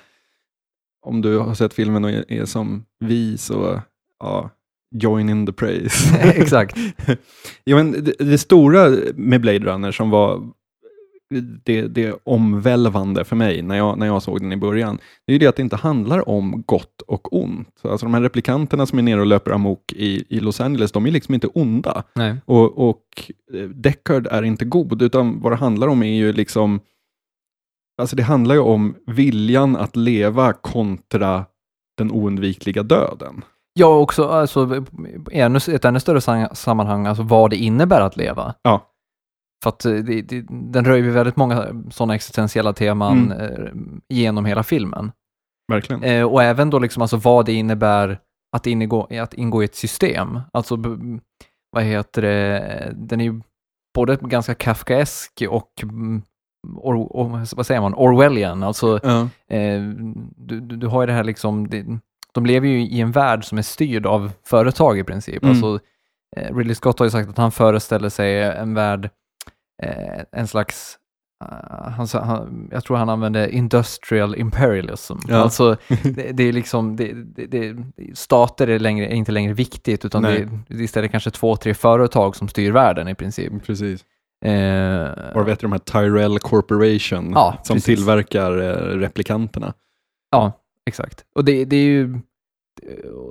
om 1.07 1.21
du 1.23 1.39
har 1.39 1.55
sett 1.55 1.75
filmen 1.75 2.05
och 2.05 2.11
är, 2.11 2.33
är 2.33 2.45
som 2.45 2.85
vi 3.01 3.39
så, 3.39 3.81
ja, 4.21 4.51
join 4.95 5.29
in 5.29 5.47
the 5.47 5.53
praise. 5.53 6.19
Exakt. 6.23 6.77
ja, 7.65 7.77
men 7.77 8.05
det, 8.05 8.13
det 8.19 8.39
stora 8.39 8.97
med 9.15 9.41
Blade 9.41 9.59
Runner 9.59 9.93
som 9.93 10.11
var 10.11 10.43
det, 11.65 11.83
det 11.83 12.19
omvälvande 12.25 13.25
för 13.25 13.37
mig 13.37 13.63
när 13.63 13.77
jag, 13.77 13.99
när 13.99 14.07
jag 14.07 14.23
såg 14.23 14.41
den 14.41 14.53
i 14.53 14.57
början, 14.57 14.99
det 15.27 15.33
är 15.33 15.35
ju 15.35 15.39
det 15.39 15.47
att 15.47 15.57
det 15.57 15.63
inte 15.63 15.77
handlar 15.77 16.29
om 16.29 16.63
gott 16.67 17.03
och 17.07 17.37
ont. 17.37 17.81
Alltså 17.83 18.07
de 18.07 18.15
här 18.15 18.21
replikanterna 18.21 18.87
som 18.87 18.99
är 18.99 19.03
nere 19.03 19.21
och 19.21 19.27
löper 19.27 19.51
amok 19.51 19.93
i, 19.93 20.25
i 20.29 20.41
Los 20.41 20.61
Angeles, 20.61 20.93
de 20.93 21.07
är 21.07 21.11
liksom 21.11 21.35
inte 21.35 21.47
onda. 21.47 22.03
Nej. 22.15 22.37
Och, 22.45 22.89
och 22.89 23.05
eh, 23.55 23.69
Deckard 23.69 24.27
är 24.27 24.43
inte 24.43 24.65
god, 24.65 25.03
utan 25.03 25.41
vad 25.41 25.53
det 25.53 25.57
handlar 25.57 25.89
om 25.89 26.03
är 26.03 26.17
ju 26.17 26.33
liksom, 26.33 26.81
alltså 28.01 28.17
det 28.17 28.23
handlar 28.23 28.55
ju 28.55 28.61
om 28.61 28.95
viljan 29.07 29.77
att 29.77 29.97
leva 29.97 30.53
kontra 30.53 31.45
den 31.99 32.11
oundvikliga 32.11 32.83
döden. 32.83 33.45
Ja, 33.75 33.87
också 33.99 34.29
alltså, 34.29 34.85
i 35.31 35.41
ännu, 35.41 35.57
ett 35.69 35.85
ännu 35.85 36.01
större 36.01 36.21
sammanhang, 36.55 37.07
alltså 37.07 37.23
vad 37.23 37.51
det 37.51 37.57
innebär 37.57 38.01
att 38.01 38.17
leva. 38.17 38.55
Ja. 38.63 38.87
För 39.63 39.69
att 39.71 39.85
eh, 39.85 39.93
det, 39.93 40.23
det, 40.23 40.45
den 40.51 40.85
rör 40.85 40.97
ju 40.97 41.11
väldigt 41.11 41.37
många 41.37 41.67
sådana 41.91 42.15
existentiella 42.15 42.73
teman 42.73 43.33
Mm. 43.33 43.53
eh, 43.53 43.73
genom 44.09 44.45
hela 44.45 44.63
filmen. 44.63 45.13
Verkligen. 45.73 46.03
Eh, 46.05 46.25
och 46.25 46.43
även 46.43 46.71
då 46.71 46.79
liksom 46.79 47.03
alltså 47.03 47.17
vad 47.17 47.47
det 47.47 47.53
innebär 47.53 48.19
att 48.57 48.67
ingå, 48.67 49.09
att 49.21 49.35
ingå 49.35 49.63
i 49.63 49.65
ett 49.65 49.75
system. 49.75 50.41
Alltså, 50.53 50.77
vad 51.73 51.83
heter 51.85 52.23
det, 52.23 52.93
den 52.97 53.21
är 53.21 53.25
ju 53.25 53.41
både 53.95 54.17
ganska 54.17 54.55
kafkaesk 54.55 55.43
och, 55.51 55.71
mm, 55.83 56.23
or, 56.77 56.95
or, 56.97 57.57
vad 57.57 57.67
säger 57.67 57.81
man, 57.81 57.95
Orwellian. 57.95 58.63
Alltså, 58.63 59.01
Ja. 59.03 59.21
eh, 59.57 59.83
du, 60.37 60.61
du, 60.61 60.77
du 60.77 60.87
har 60.87 61.03
ju 61.03 61.07
det 61.07 61.13
här 61.13 61.25
liksom, 61.25 61.69
det, 61.69 61.87
de 62.41 62.47
lever 62.47 62.69
ju 62.69 62.81
i 62.81 63.01
en 63.01 63.13
värld 63.13 63.45
som 63.45 63.59
är 63.59 63.63
styrd 63.63 64.07
av 64.07 64.33
företag 64.45 64.99
i 64.99 65.05
princip. 65.05 65.43
Mm. 65.43 65.51
Alltså, 65.51 65.79
eh, 66.37 66.57
Ridley 66.57 66.75
Scott 66.75 66.99
har 66.99 67.07
ju 67.07 67.11
sagt 67.11 67.29
att 67.29 67.39
han 67.39 67.53
föreställer 67.53 68.09
sig 68.09 68.43
en 68.43 68.75
värld, 68.75 69.11
eh, 69.83 70.23
en 70.33 70.49
slags 70.49 70.99
Uh, 71.45 71.91
han, 71.91 72.07
han, 72.13 72.69
jag 72.73 72.85
tror 72.85 72.97
han 72.97 73.09
använde 73.09 73.51
industrial 73.51 74.35
imperialism. 74.37 75.17
Ja. 75.29 75.37
Alltså, 75.37 75.77
det, 76.03 76.33
det 76.33 76.43
är 76.43 76.53
liksom, 76.53 76.97
det, 76.97 77.13
det, 77.47 77.77
stater 78.15 78.69
är, 78.69 78.79
längre, 78.79 79.07
är 79.07 79.15
inte 79.15 79.33
längre 79.33 79.53
viktigt, 79.53 80.05
utan 80.05 80.23
det, 80.23 80.29
Nej. 80.29 80.49
det 80.69 80.75
är 80.75 80.81
istället 80.83 81.11
kanske 81.11 81.31
två, 81.31 81.57
tre 81.57 81.75
företag 81.75 82.37
som 82.37 82.49
styr 82.49 82.73
världen 82.73 83.09
i 83.09 83.15
princip. 83.15 83.53
Precis. 83.67 84.05
Eh, 84.45 85.09
Och 85.35 85.49
vet 85.49 85.61
du 85.61 85.65
de 85.65 85.73
här 85.73 85.79
Tyrell 85.79 86.39
Corporation 86.39 87.33
Ja, 87.35 87.59
som 87.63 87.75
precis. 87.75 87.85
tillverkar 87.85 88.59
eh, 88.59 88.99
replikanterna. 88.99 89.75
Ja, 90.31 90.53
exakt. 90.87 91.25
Och 91.35 91.45
det, 91.45 91.65
det 91.65 91.77
är 91.77 91.85
ju... 91.85 92.21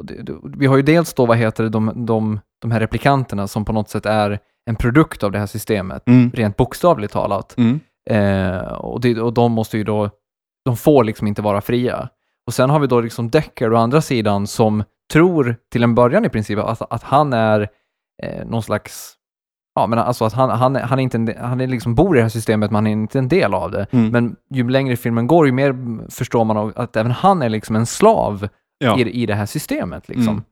det, 0.04 0.22
det, 0.22 0.34
vi 0.58 0.66
har 0.66 0.77
ju 0.77 0.84
dels 0.84 1.13
då, 1.13 1.25
vad 1.25 1.38
heter 1.38 1.63
det, 1.63 1.70
de, 1.70 2.06
de, 2.06 2.39
de 2.62 2.72
här 2.72 2.80
replikanterna 2.80 3.48
som 3.48 3.66
på 3.66 3.74
något 3.74 3.89
sätt 3.89 4.06
är 4.06 4.39
en 4.70 4.75
produkt 4.75 5.24
av 5.24 5.32
det 5.32 5.39
här 5.39 5.46
systemet, 5.46 6.04
Mm. 6.08 6.32
rent 6.34 6.58
bokstavligt 6.58 7.13
talat. 7.13 7.56
Mm. 7.58 7.80
Eh, 8.10 8.72
och, 8.72 9.01
det, 9.01 9.22
och 9.22 9.34
de 9.34 9.51
måste 9.51 9.77
ju 9.77 9.84
då, 9.84 10.10
de 10.66 10.77
får 10.77 11.04
liksom 11.04 11.27
inte 11.27 11.42
vara 11.42 11.62
fria. 11.62 12.10
Och 12.48 12.54
sen 12.54 12.70
har 12.70 12.80
vi 12.80 12.88
då 12.88 13.01
liksom 13.01 13.30
Deckard 13.30 13.74
å 13.74 13.77
andra 13.77 14.01
sidan 14.01 14.48
som 14.48 14.84
tror 15.13 15.56
till 15.72 15.84
en 15.84 15.96
början 15.96 16.25
i 16.25 16.30
princip 16.30 16.60
att, 16.60 16.82
att 16.94 17.04
han 17.04 17.34
är 17.34 17.68
eh, 18.24 18.46
någon 18.46 18.63
slags, 18.63 19.13
ja 19.75 19.88
men 19.88 20.00
alltså 20.00 20.25
att 20.25 20.34
han, 20.34 20.50
han, 20.50 20.75
han 20.75 21.00
är 21.00 21.04
inte 21.04 21.18
en, 21.18 21.34
han 21.39 21.62
är 21.62 21.68
liksom 21.68 21.96
bor 21.96 22.16
i 22.16 22.20
det 22.20 22.24
här 22.24 22.30
systemet 22.30 22.72
men 22.72 22.75
han 22.75 22.88
är 22.88 22.92
inte 22.92 23.20
en 23.20 23.27
del 23.27 23.54
av 23.54 23.72
det. 23.72 23.88
Mm. 23.92 24.10
Men 24.10 24.36
ju 24.50 24.70
längre 24.70 24.96
filmen 24.96 25.27
går 25.27 25.46
ju 25.46 25.51
mer 25.51 25.75
förstår 26.12 26.44
man 26.46 26.74
att 26.75 26.96
även 26.96 27.12
han 27.12 27.42
är 27.42 27.50
liksom 27.50 27.75
en 27.75 27.86
slav 27.86 28.48
Ja. 28.77 29.00
i, 29.00 29.22
i 29.22 29.25
det 29.25 29.36
här 29.36 29.46
systemet 29.46 30.10
liksom. 30.10 30.43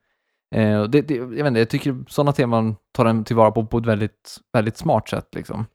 Eh, 0.55 0.79
och 0.79 0.89
det, 0.89 1.01
det, 1.01 1.15
jag 1.15 1.27
vet 1.27 1.48
inte, 1.48 1.60
jag 1.60 1.70
tycker 1.70 2.03
sådana 2.08 2.32
teman 2.32 2.75
tar 2.91 3.05
den 3.05 3.24
tillvara 3.24 3.51
på 3.51 3.65
på 3.65 3.77
ett 3.77 3.86
väldigt, 3.86 4.38
väldigt 4.53 4.77
smart 4.77 5.10
sätt 5.10 5.36
liksom. 5.36 5.65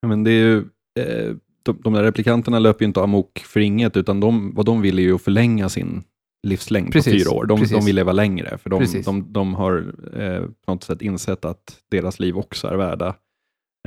Ja, 0.00 0.08
men 0.08 0.24
det 0.24 0.30
är 0.30 0.44
ju, 0.44 0.58
eh, 1.00 1.34
de, 1.62 1.80
de 1.82 1.92
där 1.92 2.02
replikanterna 2.02 2.58
löper 2.58 2.82
ju 2.82 2.86
inte 2.86 3.02
amok 3.02 3.38
för 3.38 3.60
inget, 3.60 3.96
utan 3.96 4.20
de, 4.20 4.54
vad 4.54 4.66
de 4.66 4.80
vill 4.80 4.98
är 4.98 5.02
ju 5.02 5.14
att 5.14 5.22
förlänga 5.22 5.68
sin 5.68 6.02
livslängd 6.46 6.92
Precis, 6.92 7.12
på 7.12 7.18
fyra 7.18 7.36
år. 7.36 7.46
De, 7.46 7.64
de 7.64 7.84
vill 7.84 7.96
leva 7.96 8.12
längre, 8.12 8.58
för 8.58 8.70
de, 8.70 8.80
Precis. 8.80 9.06
de, 9.06 9.32
de 9.32 9.54
har 9.54 9.94
eh, 10.16 10.42
på 10.42 10.72
något 10.72 10.84
sätt 10.84 11.02
insett 11.02 11.44
att 11.44 11.80
deras 11.90 12.20
liv 12.20 12.38
också 12.38 12.68
är 12.68 12.76
värda 12.76 13.14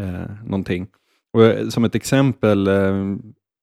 eh, 0.01 0.31
någonting. 0.45 0.87
Och, 1.33 1.45
eh, 1.45 1.67
som 1.67 1.83
ett 1.83 1.95
exempel 1.95 2.67
eh, 2.67 3.15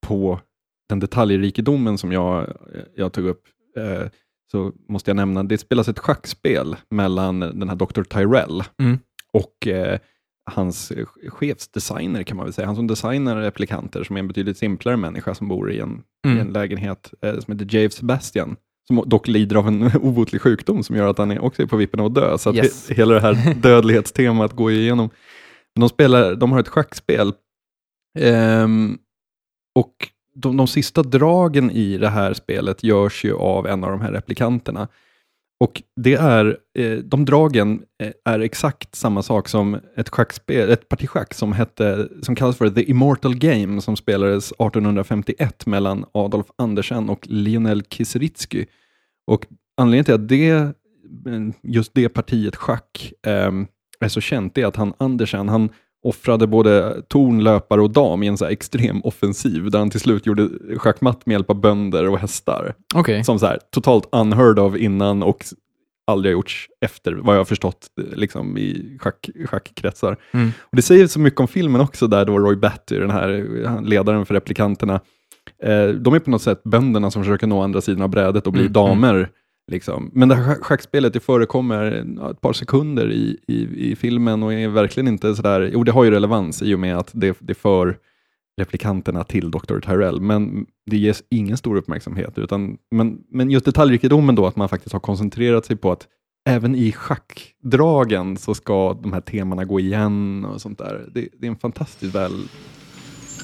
på 0.07 0.41
den 0.89 1.01
detaljrikedomen 1.01 1.99
som 1.99 2.13
jag, 2.13 2.57
jag 2.97 3.13
tog 3.13 3.27
upp, 3.27 3.43
eh, 3.77 4.09
så 4.51 4.73
måste 4.89 5.11
jag 5.11 5.17
nämna, 5.17 5.43
det 5.43 5.59
spelas 5.59 5.89
ett 5.89 5.99
schackspel 5.99 6.77
mellan 6.91 7.41
den 7.41 7.69
här 7.69 7.77
Dr. 7.77 8.03
Tyrell 8.03 8.65
Mm. 8.83 8.99
och 9.33 9.67
eh, 9.67 9.99
hans 10.51 10.93
chefsdesigner 11.29 12.23
kan 12.23 12.37
man 12.37 12.47
väl 12.47 12.53
säga. 12.53 12.67
Han 12.67 12.77
som 12.77 12.87
designar 12.87 13.37
replikanter 13.37 14.05
som 14.05 14.17
är 14.17 14.21
en 14.21 14.29
betydligt 14.29 14.59
simplare 14.59 14.97
människa 14.97 15.35
som 15.35 15.49
bor 15.49 15.71
i 15.73 15.81
en, 15.81 16.03
i 16.27 16.29
Mm. 16.29 16.39
en 16.41 16.53
lägenhet 16.53 17.15
eh, 17.23 17.39
som 17.39 17.53
heter 17.59 17.77
Jave 17.77 17.91
Sebastian. 17.91 18.57
Som 18.87 19.03
dock 19.07 19.29
lider 19.29 19.57
av 19.57 19.69
en 19.69 19.83
obotlig 20.03 20.43
sjukdom 20.43 20.83
som 20.83 20.97
gör 20.97 21.11
att 21.11 21.19
han 21.19 21.31
är 21.31 21.39
också 21.39 21.63
är 21.63 21.67
på 21.67 21.77
vippen 21.77 22.01
att 22.01 22.15
dö. 22.15 22.39
Så 22.39 22.51
att 22.51 22.57
Yes. 22.57 22.89
he, 22.89 22.95
hela 22.95 23.15
det 23.15 23.21
här 23.21 23.55
dödlighetstemat 23.63 24.53
går 24.53 24.71
ju 24.73 24.79
igenom. 24.79 25.11
Men 25.75 25.81
de, 25.81 25.89
spelar, 25.89 26.35
de 26.35 26.53
har 26.53 26.61
ett 26.61 26.69
schackspel. 26.69 27.33
Ehm, 28.19 28.99
och 29.75 29.95
de, 30.43 30.57
de 30.57 30.67
sista 30.67 31.03
dragen 31.03 31.71
i 31.71 31.99
det 31.99 32.09
här 32.09 32.35
spelet 32.35 32.83
görs 32.83 33.25
ju 33.25 33.35
av 33.35 33.67
en 33.67 33.85
av 33.85 33.91
de 33.91 34.01
här 34.01 34.13
replikanterna. 34.13 34.89
Och 35.61 35.83
det 35.97 36.15
är, 36.15 36.59
eh, 36.79 36.99
de 36.99 37.25
dragen 37.25 37.83
eh, 38.03 38.13
är 38.25 38.41
exakt 38.41 38.95
samma 38.95 39.23
sak 39.23 39.49
som 39.49 39.81
ett, 39.97 40.09
schackspel, 40.09 40.71
ett 40.71 40.89
parti 40.89 41.09
schack 41.09 41.35
som, 41.35 41.53
hette, 41.53 42.09
som 42.23 42.35
kallas 42.35 42.57
för 42.57 42.71
The 42.71 42.91
Immortal 42.91 43.35
Game 43.35 43.81
som 43.81 43.97
spelades 43.97 44.53
1851 44.53 45.67
mellan 45.67 46.05
Adolf 46.13 46.47
Andersen 46.59 47.09
och 47.09 47.27
Lionel 47.29 47.83
Kieseritzky. 47.83 48.67
Och 49.27 49.47
anledningen 49.77 50.05
till 50.05 50.15
att 50.15 50.29
det, 50.29 50.51
eh, 50.51 50.71
just 51.63 51.95
det 51.95 52.09
partiet 52.09 52.57
schack 52.57 53.13
eh, 53.27 53.53
är 54.01 54.09
så 54.09 54.21
känt 54.21 54.59
är 54.59 54.67
att 54.67 54.77
han 54.77 54.95
Andersen, 54.99 55.49
han 55.49 55.71
offrade 56.05 56.47
både 56.47 57.03
torn, 57.09 57.45
löpare 57.45 57.81
och 57.81 57.91
dam 57.91 58.23
i 58.23 58.27
en 58.27 58.39
så 58.39 58.45
extrem 58.45 59.01
offensiv 59.05 59.71
där 59.71 59.79
han 59.79 59.91
till 59.91 60.01
slut 60.01 60.27
gjorde 60.27 60.49
schackmatt 60.77 61.27
med 61.27 61.35
hjälp 61.35 61.51
av 61.51 61.61
bönder 61.61 62.09
och 62.09 62.19
hästar 62.19 62.75
Okej. 62.95 63.25
som 63.25 63.39
så 63.39 63.47
här, 63.47 63.59
totalt 63.73 64.09
unheard 64.13 64.59
of 64.59 64.77
innan 64.77 65.23
och 65.23 65.45
aldrig 66.07 66.33
har 66.33 66.39
gjorts 66.39 66.69
efter, 66.81 67.13
vad 67.13 67.35
jag 67.35 67.41
har 67.41 67.45
förstått 67.45 67.87
eh, 68.01 68.17
liksom, 68.17 68.59
i 68.59 68.99
schack, 69.01 69.29
schackkretsar. 69.47 70.17
Mm. 70.31 70.53
Och 70.61 70.77
det 70.77 70.83
säger 70.83 71.07
så 71.07 71.21
mycket 71.21 71.41
om 71.41 71.49
filmen 71.49 71.81
också, 71.81 72.07
där 72.07 72.25
då 72.25 72.39
Roy 72.39 72.57
Batty, 72.57 72.99
den 72.99 73.11
här 73.11 73.47
ledaren 73.83 74.27
för 74.27 74.35
replikanterna, 74.35 75.01
eh, 75.63 75.89
de 75.89 76.15
är 76.15 76.19
på 76.19 76.31
något 76.31 76.43
sätt 76.43 76.63
bönderna 76.65 77.11
som 77.11 77.25
försöker 77.25 77.47
nå 77.47 77.61
andra 77.63 77.81
sidan 77.81 78.03
av 78.03 78.09
brädet 78.09 78.47
och 78.47 78.53
bli 78.53 78.63
Mm, 78.63 78.73
damer. 78.73 79.29
Liksom. 79.69 80.11
Men 80.15 80.29
det 80.29 80.35
här 80.35 80.55
schackspelet 80.55 81.13
det 81.13 81.21
förekommer 81.21 81.83
ett 82.31 82.41
par 82.41 82.53
sekunder 82.53 83.13
i, 83.13 83.39
i, 83.47 83.91
i 83.91 83.97
filmen 83.97 84.43
och 84.43 84.53
är 84.53 84.69
verkligen 84.69 85.09
inte 85.09 85.35
sådär, 85.35 85.71
jo 85.73 85.85
det 85.85 85.93
har 85.93 86.05
ju 86.05 86.11
relevans 86.11 86.63
i 86.63 86.75
och 86.75 86.81
med 86.81 86.97
att 86.97 87.11
det, 87.13 87.37
det 87.41 87.55
för 87.55 87.99
replikanterna 88.59 89.25
till 89.25 89.51
Dr. 89.51 89.81
Tyrell, 89.81 90.21
men 90.21 90.67
det 90.91 90.97
ges 90.97 91.23
ingen 91.31 91.57
stor 91.57 91.77
uppmärksamhet. 91.77 92.39
Utan, 92.39 92.79
men, 92.91 93.19
men 93.31 93.51
just 93.51 93.65
detaljrikedomen 93.65 94.35
då, 94.35 94.47
att 94.47 94.57
man 94.57 94.69
faktiskt 94.69 94.93
har 94.93 95.01
koncentrerat 95.01 95.67
sig 95.67 95.77
på 95.77 95.93
att 95.93 96.07
även 96.49 96.75
i 96.75 96.93
schackdragen 96.93 98.37
så 98.37 98.55
ska 98.55 98.95
de 99.03 99.13
här 99.13 99.21
temana 99.21 99.65
gå 99.65 99.81
igen 99.81 100.45
och 100.45 100.61
sånt 100.61 100.79
där. 100.79 101.09
Det, 101.15 101.29
det 101.39 101.47
är 101.47 101.51
en 101.51 101.57
fantastiskt 101.57 102.15
väl, 102.15 102.49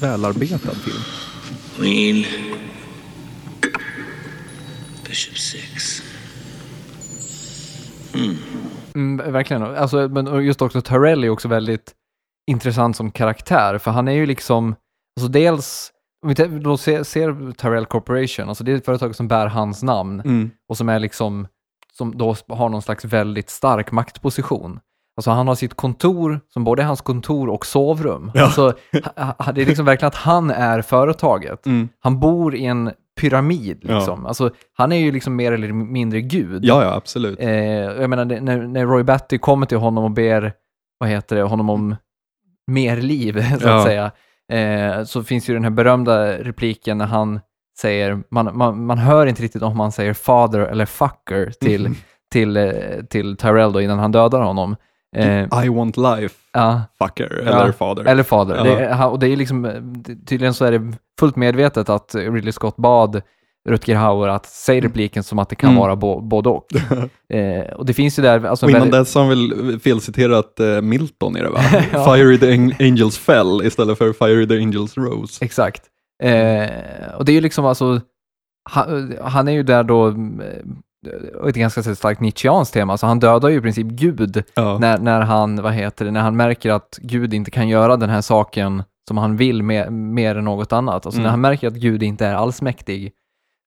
välarbetad 0.01 0.59
film. 0.59 1.03
Queen. 1.77 2.25
Bishop 5.07 5.39
6. 5.39 6.14
Mm, 8.95 9.33
verkligen. 9.33 9.63
Alltså, 9.63 10.09
men 10.09 10.45
just 10.45 10.63
också 10.63 10.81
Tyrell 10.81 11.25
är 11.25 11.31
också 11.31 11.49
väldigt 11.49 11.93
intressant 12.51 12.97
som 12.97 13.11
karaktär, 13.11 13.79
för 13.79 13.91
han 13.91 14.09
är 14.09 14.13
ju 14.13 14.27
liksom, 14.27 14.75
alltså 15.21 15.29
dels, 15.33 15.91
om 16.23 16.29
vi 16.29 16.59
då 16.59 16.77
ser, 16.77 17.03
ser 17.03 17.53
Tyrell 17.53 17.87
Corporation, 17.87 18.49
alltså 18.49 18.65
det 18.65 18.73
är 18.73 18.77
ett 18.77 18.85
företag 18.85 19.17
som 19.17 19.29
bär 19.29 19.47
hans 19.47 19.83
namn 19.83 20.21
Mm. 20.21 20.51
och 20.69 20.77
som 20.77 20.89
är 20.89 20.99
liksom, 20.99 21.47
som 21.93 22.19
då 22.19 22.37
har 22.49 22.69
någon 22.69 22.83
slags 22.83 23.05
väldigt 23.05 23.51
stark 23.51 23.93
maktposition. 23.93 24.81
Alltså 25.17 25.31
han 25.31 25.49
har 25.49 25.55
sitt 25.55 25.75
kontor, 25.75 26.41
som 26.49 26.65
både 26.65 26.83
är 26.83 26.87
hans 26.87 27.01
kontor 27.01 27.49
och 27.49 27.67
sovrum. 27.67 28.31
Ja. 28.35 28.45
Alltså, 28.45 28.73
det 29.55 29.63
är 29.63 29.67
liksom 29.67 29.85
verkligen 29.85 30.09
att 30.09 30.15
han 30.15 30.51
är 30.51 30.83
företaget. 30.83 31.67
Mm. 31.67 31.89
Han 32.01 32.21
bor 32.21 32.55
i 32.55 32.65
en 32.65 32.91
pyramid 33.21 33.79
Ja. 33.83 33.95
liksom. 33.97 34.27
Alltså, 34.27 34.51
han 34.73 34.93
är 34.93 34.97
ju 34.97 35.13
liksom 35.13 35.37
mer 35.37 35.53
eller 35.53 35.73
mindre 35.73 36.21
gud. 36.21 36.65
Ja, 36.65 36.83
ja, 36.85 36.95
absolut. 36.95 37.41
Eh, 37.41 37.49
jag 37.51 38.11
menar, 38.11 38.25
när, 38.25 38.67
när 38.67 38.87
Roy 38.87 39.03
Batty 39.03 39.39
kommer 39.39 39.67
till 39.67 39.79
honom 39.79 40.05
och 40.05 40.11
ber, 40.11 40.53
vad 40.99 41.09
heter 41.09 41.37
det, 41.37 41.43
honom 41.43 41.71
om 41.71 41.97
mer 42.67 42.97
liv, 42.97 43.45
så 43.61 43.67
Ja. 43.69 43.77
att 43.77 43.85
säga, 43.85 44.11
eh, 44.53 45.05
så 45.05 45.23
finns 45.23 45.49
ju 45.51 45.55
den 45.55 45.65
här 45.65 45.71
berömda 45.71 46.39
repliken 46.39 46.99
när 46.99 47.07
han 47.07 47.41
säger, 47.79 48.23
man, 48.31 48.57
man, 48.57 48.87
man 48.87 48.99
hör 48.99 49.27
inte 49.27 49.43
riktigt 49.43 49.63
om 49.63 49.81
han 49.81 49.93
säger 49.93 50.13
father 50.13 50.61
eller 50.61 50.87
fucker 50.87 51.51
till, 51.61 51.91
till, 52.33 52.57
eh, 52.57 52.73
till 53.11 53.37
Tyrell 53.37 53.73
då 53.73 53.81
innan 53.81 53.99
han 53.99 54.13
dödar 54.13 54.41
honom. 54.41 54.77
Eh, 55.15 55.65
I 55.65 55.69
want 55.69 55.97
life, 55.97 56.35
ja, 56.53 56.83
fucker, 56.99 57.43
Ja, 57.47 57.53
eller 57.63 57.73
fader. 57.73 58.05
eller 58.05 58.23
fader. 58.23 58.57
Ja. 58.57 58.63
Det, 58.65 59.05
och 59.05 59.19
det 59.19 59.29
är 59.29 59.37
liksom, 59.37 59.65
eh, 59.65 59.73
tydligen 60.27 60.55
så 60.55 60.65
är 60.65 60.73
det 60.73 60.93
fullt 61.21 61.37
medvetet 61.37 61.89
att 61.89 62.15
Ridley 62.15 62.53
Scott 62.53 62.77
bad 62.77 63.23
Rutger 63.69 63.97
Hauer 63.97 64.29
att 64.29 64.47
säga 64.47 64.85
repliken 64.85 65.23
som 65.23 65.39
att 65.39 65.49
det 65.49 65.57
kan 65.57 65.71
Mm. 65.71 65.81
vara 65.81 65.97
bo, 65.97 66.21
både 66.21 66.49
och. 66.49 66.67
eh, 67.35 67.73
och 67.75 67.87
det 67.87 67.95
finns 67.95 68.19
ju 68.19 68.23
där, 68.23 68.45
alltså 68.45 68.67
och 68.67 68.71
innan 68.71 68.83
väldigt- 68.83 69.01
dess 69.01 69.15
har 69.15 69.23
han 69.25 69.29
väl 69.31 69.81
felciterat 69.81 70.61
eh, 70.61 70.81
Milton 70.81 71.37
i 71.37 71.41
det 71.41 71.51
va? 71.51 71.61
Ja. 71.93 72.15
Fiery 72.15 72.39
the 72.39 72.47
Ang- 72.53 72.77
Angels 72.81 73.19
fell 73.19 73.61
istället 73.65 73.99
för 73.99 74.13
Fiery 74.13 74.47
the 74.49 74.57
Angels 74.63 74.97
rose. 74.97 75.45
Exakt. 75.45 75.83
Eh, 76.23 77.15
och 77.19 77.25
det 77.25 77.33
är 77.33 77.35
ju 77.35 77.41
liksom 77.41 77.65
alltså, 77.65 78.01
han, 78.71 79.15
han 79.23 79.49
är 79.49 79.53
ju 79.53 79.63
där 79.63 79.83
då, 79.85 80.09
eh, 80.09 80.15
ett 81.49 81.55
ganska 81.55 81.83
starkt 81.83 82.21
Nietzscheanskt 82.21 82.75
tema, 82.75 82.97
så 82.99 83.07
han 83.07 83.21
dödar 83.21 83.49
ju 83.49 83.59
i 83.59 83.61
princip 83.61 83.87
Gud 83.87 84.43
Ja. 84.55 84.79
när, 84.79 84.99
när 84.99 85.21
han, 85.21 85.63
vad 85.63 85.73
heter 85.73 86.05
det, 86.05 86.11
när 86.11 86.21
han 86.21 86.37
märker 86.37 86.71
att 86.71 86.99
Gud 87.03 87.35
inte 87.35 87.51
kan 87.51 87.69
göra 87.69 87.97
den 87.97 88.11
här 88.11 88.21
saken 88.21 88.83
som 89.09 89.19
han 89.19 89.37
vill 89.37 89.63
mer, 89.63 89.91
mer 89.91 90.37
än 90.37 90.45
något 90.45 90.73
annat. 90.73 90.95
Alltså 91.07 91.19
Mm. 91.19 91.23
när 91.23 91.31
han 91.31 91.41
märker 91.41 91.69
att 91.69 91.75
Gud 91.75 92.03
inte 92.03 92.27
är 92.27 92.35
allsmäktig 92.35 93.13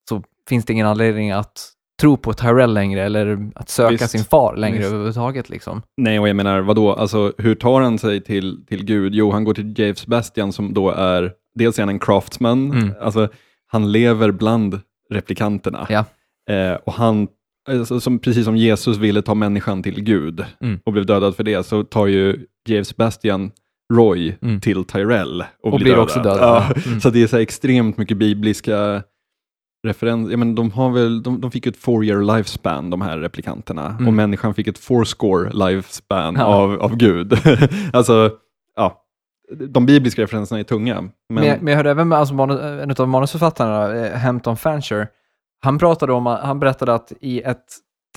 så 0.10 0.24
finns 0.50 0.66
det 0.66 0.74
ingen 0.74 0.88
anledning 0.88 1.32
att 1.32 1.72
tro 2.02 2.18
på 2.18 2.34
Tyrell 2.34 2.74
längre 2.74 3.04
eller 3.04 3.50
att 3.56 3.70
söka 3.70 3.92
Visst. 3.92 4.10
sin 4.10 4.24
far 4.24 4.56
längre 4.56 4.78
Visst. 4.78 4.88
överhuvudtaget 4.88 5.50
liksom. 5.50 5.82
Nej, 5.98 6.20
och 6.20 6.30
jag 6.30 6.36
menar, 6.36 6.60
vadå, 6.62 6.94
alltså 6.94 7.34
hur 7.38 7.56
tar 7.56 7.82
han 7.82 8.00
sig 8.00 8.22
till, 8.24 8.66
till 8.66 8.86
Gud? 8.86 9.16
Jo, 9.16 9.32
han 9.32 9.44
går 9.44 9.54
till 9.54 9.80
James 9.80 9.98
Sebastian 10.00 10.54
som 10.54 10.74
då 10.74 10.92
är, 10.92 11.32
dels 11.56 11.78
är 11.80 11.82
han 11.82 11.90
en 11.90 12.00
craftsman, 12.00 12.72
Mm. 12.72 12.92
alltså 13.02 13.28
han 13.68 13.92
lever 13.92 14.32
bland 14.32 14.80
replikanterna. 15.10 15.86
Ja. 15.90 16.06
Eh, 16.50 16.74
och 16.86 16.94
han, 16.94 17.28
alltså, 17.70 18.00
som, 18.00 18.20
precis 18.20 18.46
som 18.46 18.58
Jesus 18.58 18.98
ville 18.98 19.22
ta 19.22 19.34
människan 19.34 19.84
till 19.84 20.04
Gud 20.04 20.46
Mm. 20.62 20.80
och 20.86 20.94
blev 20.94 21.06
dödad 21.06 21.36
för 21.36 21.44
det, 21.44 21.66
så 21.66 21.84
tar 21.84 22.08
ju 22.08 22.46
James 22.70 22.88
Sebastian 22.88 23.52
Roy 23.94 24.36
Mm. 24.42 24.62
till 24.62 24.84
Tyrell 24.84 25.42
och, 25.64 25.74
Och 25.74 25.80
blir, 25.80 25.90
dödad. 25.90 26.04
också 26.04 26.20
dödad, 26.22 26.40
Ja. 26.76 26.82
Mm. 26.86 27.00
Så 27.02 27.10
det 27.10 27.24
är 27.24 27.28
så 27.28 27.38
extremt 27.38 27.98
mycket 27.98 28.18
bibliska 28.18 29.04
referenser. 29.88 30.32
Ja, 30.32 30.38
men 30.38 30.56
de, 30.56 30.72
har 30.72 30.90
väl, 30.92 31.24
de, 31.24 31.42
de 31.42 31.52
fick 31.52 31.66
ju 31.66 31.70
ett 31.70 31.78
four 31.78 32.06
year 32.06 32.38
lifespan, 32.38 32.90
de 32.90 33.02
här 33.02 33.18
replikanterna, 33.18 33.88
Mm. 33.90 34.08
och 34.08 34.14
människan 34.14 34.54
fick 34.54 34.68
ett 34.68 34.78
four 34.78 35.04
score 35.04 35.50
lifespan 35.70 36.36
Ja. 36.38 36.44
av, 36.46 36.82
av 36.82 36.96
Gud. 36.96 37.34
alltså, 37.94 38.32
ja, 38.76 39.04
de 39.70 39.86
bibliska 39.86 40.22
referenserna 40.22 40.60
är 40.60 40.64
tunga. 40.64 41.02
Men, 41.02 41.12
Men, 41.30 41.46
jag- 41.46 41.62
men 41.62 41.68
jag 41.72 41.76
hörde 41.78 41.92
även 41.92 42.08
med 42.08 42.18
alltså, 42.18 42.34
en 42.36 42.92
av 42.98 43.08
manusförfattarna, 43.08 43.96
eh, 43.96 44.18
Hampton 44.20 44.58
Fancher, 44.58 45.08
han 45.64 45.78
pratade 45.80 46.14
om, 46.14 46.26
han 46.26 46.60
berättade 46.60 46.94
att 46.94 47.12
i 47.22 47.42
ett, 47.42 47.64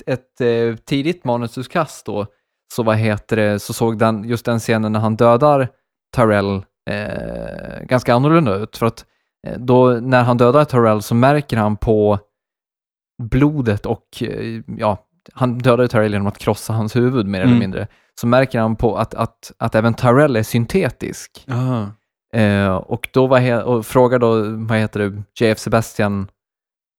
ett 0.05 0.41
eh, 0.41 0.75
tidigt 0.85 1.23
manusutkast 1.23 2.05
då, 2.05 2.25
så 2.73 2.83
vad 2.83 2.95
heter 2.97 3.35
det, 3.35 3.59
så 3.59 3.73
såg 3.73 3.97
den, 3.97 4.23
just 4.23 4.45
den 4.45 4.59
scenen 4.59 4.91
när 4.91 4.99
han 4.99 5.15
dödar 5.15 5.67
Tyrell 6.15 6.63
eh, 6.89 7.81
ganska 7.83 8.13
annorlunda 8.13 8.55
ut. 8.55 8.77
För 8.77 8.85
att 8.85 9.05
eh, 9.47 9.57
då 9.59 9.89
när 9.89 10.23
han 10.23 10.37
dödar 10.37 10.65
Tyrell 10.65 11.01
så 11.01 11.15
märker 11.15 11.57
han 11.57 11.77
på 11.77 12.19
blodet 13.23 13.85
och, 13.85 14.07
eh, 14.23 14.61
ja, 14.77 14.97
han 15.33 15.57
dödar 15.57 15.87
Tyrell 15.87 16.11
genom 16.13 16.27
att 16.27 16.37
krossa 16.37 16.73
hans 16.73 16.95
huvud 16.95 17.25
mer 17.27 17.39
eller 17.39 17.47
Mm. 17.47 17.59
mindre. 17.59 17.87
Så 18.21 18.27
märker 18.27 18.59
han 18.59 18.75
på 18.75 18.97
att, 18.97 19.13
att, 19.13 19.51
att 19.57 19.75
även 19.75 19.93
Tyrell 19.93 20.35
är 20.35 20.43
syntetisk. 20.43 21.43
Eh, 22.33 22.73
och 22.75 23.09
då 23.13 23.27
var 23.27 23.39
he- 23.39 23.61
och 23.61 23.85
frågar 23.85 24.19
då, 24.19 24.41
vad 24.67 24.77
heter 24.77 24.99
det, 24.99 25.23
JF 25.45 25.59
Sebastian, 25.59 26.27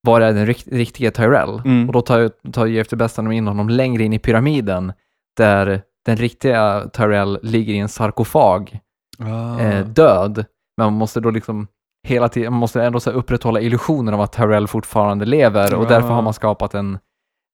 var 0.03 0.21
är 0.21 0.33
den 0.33 0.47
rikt- 0.47 0.69
riktiga 0.73 1.11
Tyrell? 1.11 1.63
Mm. 1.65 1.87
Och 1.87 1.93
då 1.93 2.01
tar, 2.01 2.29
tar 2.53 2.67
JF 2.67 2.89
Sebastian 2.89 3.33
in 3.33 3.47
honom 3.47 3.69
längre 3.69 4.03
in 4.03 4.13
i 4.13 4.19
pyramiden, 4.19 4.93
där 5.37 5.83
den 6.07 6.17
riktiga 6.17 6.85
Tyrell 6.93 7.39
ligger 7.43 7.75
i 7.75 7.79
en 7.79 7.89
sarkofag, 7.89 8.79
Ah. 9.19 9.61
eh, 9.61 9.87
död. 9.87 10.45
Men 10.77 10.85
man 10.87 10.93
måste 10.93 11.21
då 11.21 11.31
liksom 11.31 11.67
hela 12.09 12.29
tiden, 12.29 12.53
man 12.53 12.61
måste 12.61 12.83
ändå 12.83 13.01
så 13.01 13.11
upprätthålla 13.11 13.61
illusionen 13.61 14.15
av 14.15 14.21
att 14.21 14.33
Tyrell 14.33 14.69
fortfarande 14.69 15.25
lever 15.25 15.75
och 15.75 15.85
Ah. 15.85 15.89
därför 15.89 16.09
har 16.09 16.23
man 16.23 16.35
skapat 16.35 16.75
en, 16.75 16.99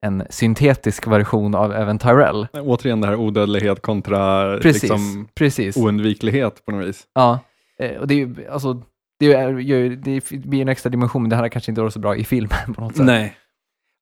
en 0.07 0.23
syntetisk 0.31 1.07
version 1.07 1.55
av 1.55 1.73
även 1.73 1.99
Tyrell. 1.99 2.47
Återigen 2.53 3.01
det 3.01 3.07
här 3.07 3.17
odödlighet 3.17 3.83
kontra 3.83 4.45
Precis, 4.59 4.83
liksom, 4.83 5.29
precis. 5.35 5.77
oundviklighet 5.77 6.65
på 6.65 6.73
något 6.73 6.87
vis. 6.89 7.05
Ja, 7.15 7.39
eh, 7.81 7.97
och 8.01 8.07
det 8.09 8.15
är 8.15 8.19
ju, 8.19 8.49
alltså, 8.51 8.83
det, 9.19 9.33
är, 9.33 9.97
det 9.97 10.31
blir 10.31 10.63
en 10.63 10.69
extra 10.69 10.91
dimension, 10.91 11.23
men 11.23 11.31
det 11.31 11.37
är 11.37 11.49
kanske 11.49 11.71
inte 11.71 11.81
varit 11.81 11.93
så 11.93 11.99
bra 11.99 12.17
i 12.17 12.25
filmen 12.25 12.59
på 12.75 12.81
något 12.81 12.97
sätt. 12.97 13.07
Nej. 13.07 13.37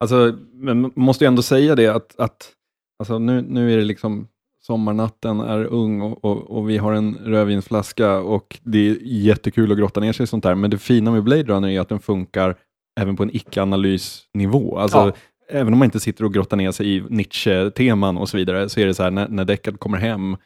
Alltså, 0.01 0.39
men 0.53 0.81
man 0.81 0.93
måste 0.95 1.25
ju 1.25 1.29
ändå 1.29 1.43
säga 1.43 1.75
det 1.75 1.87
att, 1.87 2.21
att 2.21 2.53
alltså, 2.99 3.19
nu, 3.19 3.43
nu 3.49 3.73
är 3.73 3.77
det 3.77 3.85
liksom 3.85 4.29
sommarnatten 4.67 5.41
är 5.41 5.65
ung 5.65 6.01
och, 6.01 6.25
och, 6.25 6.51
och 6.51 6.71
vi 6.71 6.79
har 6.79 6.93
en 6.93 7.15
rödvinsflaska 7.15 8.19
och 8.19 8.59
det 8.63 8.89
är 8.89 8.97
jättekul 9.03 9.73
att 9.73 9.79
grotta 9.79 10.01
ner 10.01 10.13
sig 10.13 10.25
i 10.25 10.27
sånt 10.27 10.45
där. 10.45 10.55
Men 10.55 10.71
det 10.71 10.79
fina 10.79 11.11
med 11.11 11.23
Blade 11.23 11.43
Runner 11.43 11.69
är 11.69 11.81
att 11.81 11.89
den 11.89 12.01
funkar 12.01 12.55
även 13.01 13.17
på 13.17 13.23
en 13.23 13.37
icke-analysnivå. 13.37 14.79
Alltså, 14.79 14.99
Ja. 14.99 15.13
Även 15.49 15.73
om 15.73 15.79
man 15.79 15.87
inte 15.87 16.01
sitter 16.01 16.25
och 16.25 16.35
grottar 16.35 16.57
ner 16.57 16.73
sig 16.73 16.97
i 16.97 17.05
Nietzsche-teman 17.09 18.17
och 18.19 18.29
så 18.29 18.37
vidare, 18.37 18.69
så 18.69 18.81
är 18.81 18.87
det 18.87 18.95
så 18.95 19.03
här 19.03 19.11
när, 19.11 19.29
när 19.29 19.45
Deckard 19.45 19.79
kommer 19.79 19.99
hem 19.99 20.37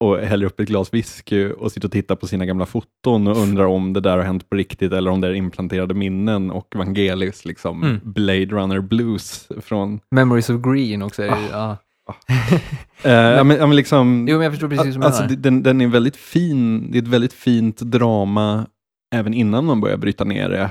och 0.00 0.18
häller 0.18 0.46
upp 0.46 0.60
ett 0.60 0.68
glas 0.68 0.94
whisky 0.94 1.48
och 1.50 1.72
sitter 1.72 1.88
och 1.88 1.92
tittar 1.92 2.16
på 2.16 2.26
sina 2.26 2.46
gamla 2.46 2.66
foton 2.66 3.26
och 3.26 3.36
undrar 3.36 3.64
om 3.64 3.92
det 3.92 4.00
där 4.00 4.16
har 4.16 4.24
hänt 4.24 4.50
på 4.50 4.56
riktigt 4.56 4.92
eller 4.92 5.10
om 5.10 5.20
det 5.20 5.28
är 5.28 5.34
implanterade 5.34 5.94
minnen 5.94 6.50
och 6.50 6.72
Vangelis 6.76 7.44
liksom 7.44 7.82
Mm. 7.82 8.00
Blade 8.04 8.46
Runner 8.46 8.80
Blues 8.80 9.48
från... 9.60 10.00
Memories 10.10 10.50
of 10.50 10.62
Green 10.62 11.02
också. 11.02 11.22
Det- 11.22 11.36
ja. 11.52 11.76
Ja, 13.02 13.44
men, 13.44 13.56
ja, 13.56 13.66
men 13.66 13.76
liksom, 13.76 14.26
Jo, 14.28 14.36
men 14.36 14.44
jag 14.44 14.52
förstår 14.52 14.68
precis 14.68 14.94
vad 14.96 15.02
du 15.02 15.06
alltså, 15.06 15.22
menar. 15.22 15.36
den, 15.36 15.62
den 15.62 15.80
är 15.80 15.86
väldigt 15.86 16.16
fin, 16.16 16.90
det 16.92 16.98
är 16.98 17.02
ett 17.02 17.08
väldigt 17.08 17.32
fint 17.32 17.78
drama 17.78 18.66
även 19.14 19.34
innan 19.34 19.64
man 19.64 19.80
börjar 19.80 19.96
bryta 19.96 20.24
ner 20.24 20.48
det. 20.48 20.70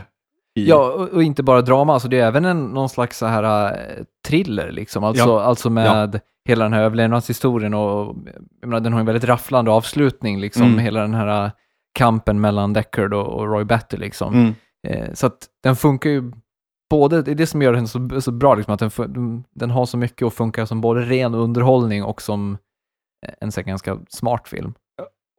I, 0.56 0.70
Ja, 0.70 0.92
och, 0.92 1.10
och 1.10 1.24
inte 1.24 1.44
bara 1.44 1.62
drama, 1.62 1.94
alltså 1.94 2.08
det 2.08 2.20
är 2.20 2.28
även 2.28 2.46
en, 2.46 2.66
någon 2.66 2.90
slags 2.90 3.18
så 3.18 3.26
här 3.26 3.66
eh, 3.74 4.04
thriller 4.28 4.72
liksom. 4.72 5.04
Alltså, 5.04 5.24
Ja. 5.28 5.42
alltså 5.44 5.70
med 5.70 6.20
hela 6.46 6.64
den 6.64 6.74
här 6.74 6.82
överlevnadshistorien 6.82 7.74
och 7.74 8.16
jag 8.62 8.68
menar, 8.68 8.80
den 8.80 8.94
har 8.94 9.00
en 9.00 9.06
väldigt 9.06 9.30
rafflande 9.30 9.72
avslutning 9.72 10.40
liksom. 10.40 10.64
Mm. 10.64 10.80
Hela 10.80 11.02
den 11.02 11.14
här 11.14 11.46
eh, 11.46 11.52
kampen 11.94 12.42
mellan 12.42 12.74
Deckard 12.74 13.14
och, 13.14 13.28
och 13.28 13.48
Roy 13.48 13.64
Batty 13.64 13.98
liksom. 13.98 14.34
Mm. 14.34 14.54
Eh, 14.88 15.14
så 15.14 15.28
att 15.28 15.48
den 15.64 15.76
funkar 15.76 16.10
ju 16.10 16.32
både, 16.90 17.22
det 17.22 17.32
är 17.32 17.36
det 17.36 17.48
som 17.48 17.62
gör 17.62 17.74
den 17.74 17.88
så, 17.88 18.22
så 18.22 18.32
bra, 18.32 18.56
liksom, 18.56 18.74
att 18.74 19.14
den, 19.14 19.44
den 19.56 19.72
har 19.72 19.86
så 19.86 19.98
mycket 19.98 20.22
och 20.22 20.34
funkar 20.34 20.66
som 20.66 20.82
både 20.82 21.02
ren 21.02 21.34
underhållning 21.34 22.04
och 22.04 22.22
som 22.22 22.58
eh, 23.28 23.34
en 23.42 23.52
så 23.52 23.62
ganska 23.62 24.00
smart 24.10 24.48
film. 24.48 24.74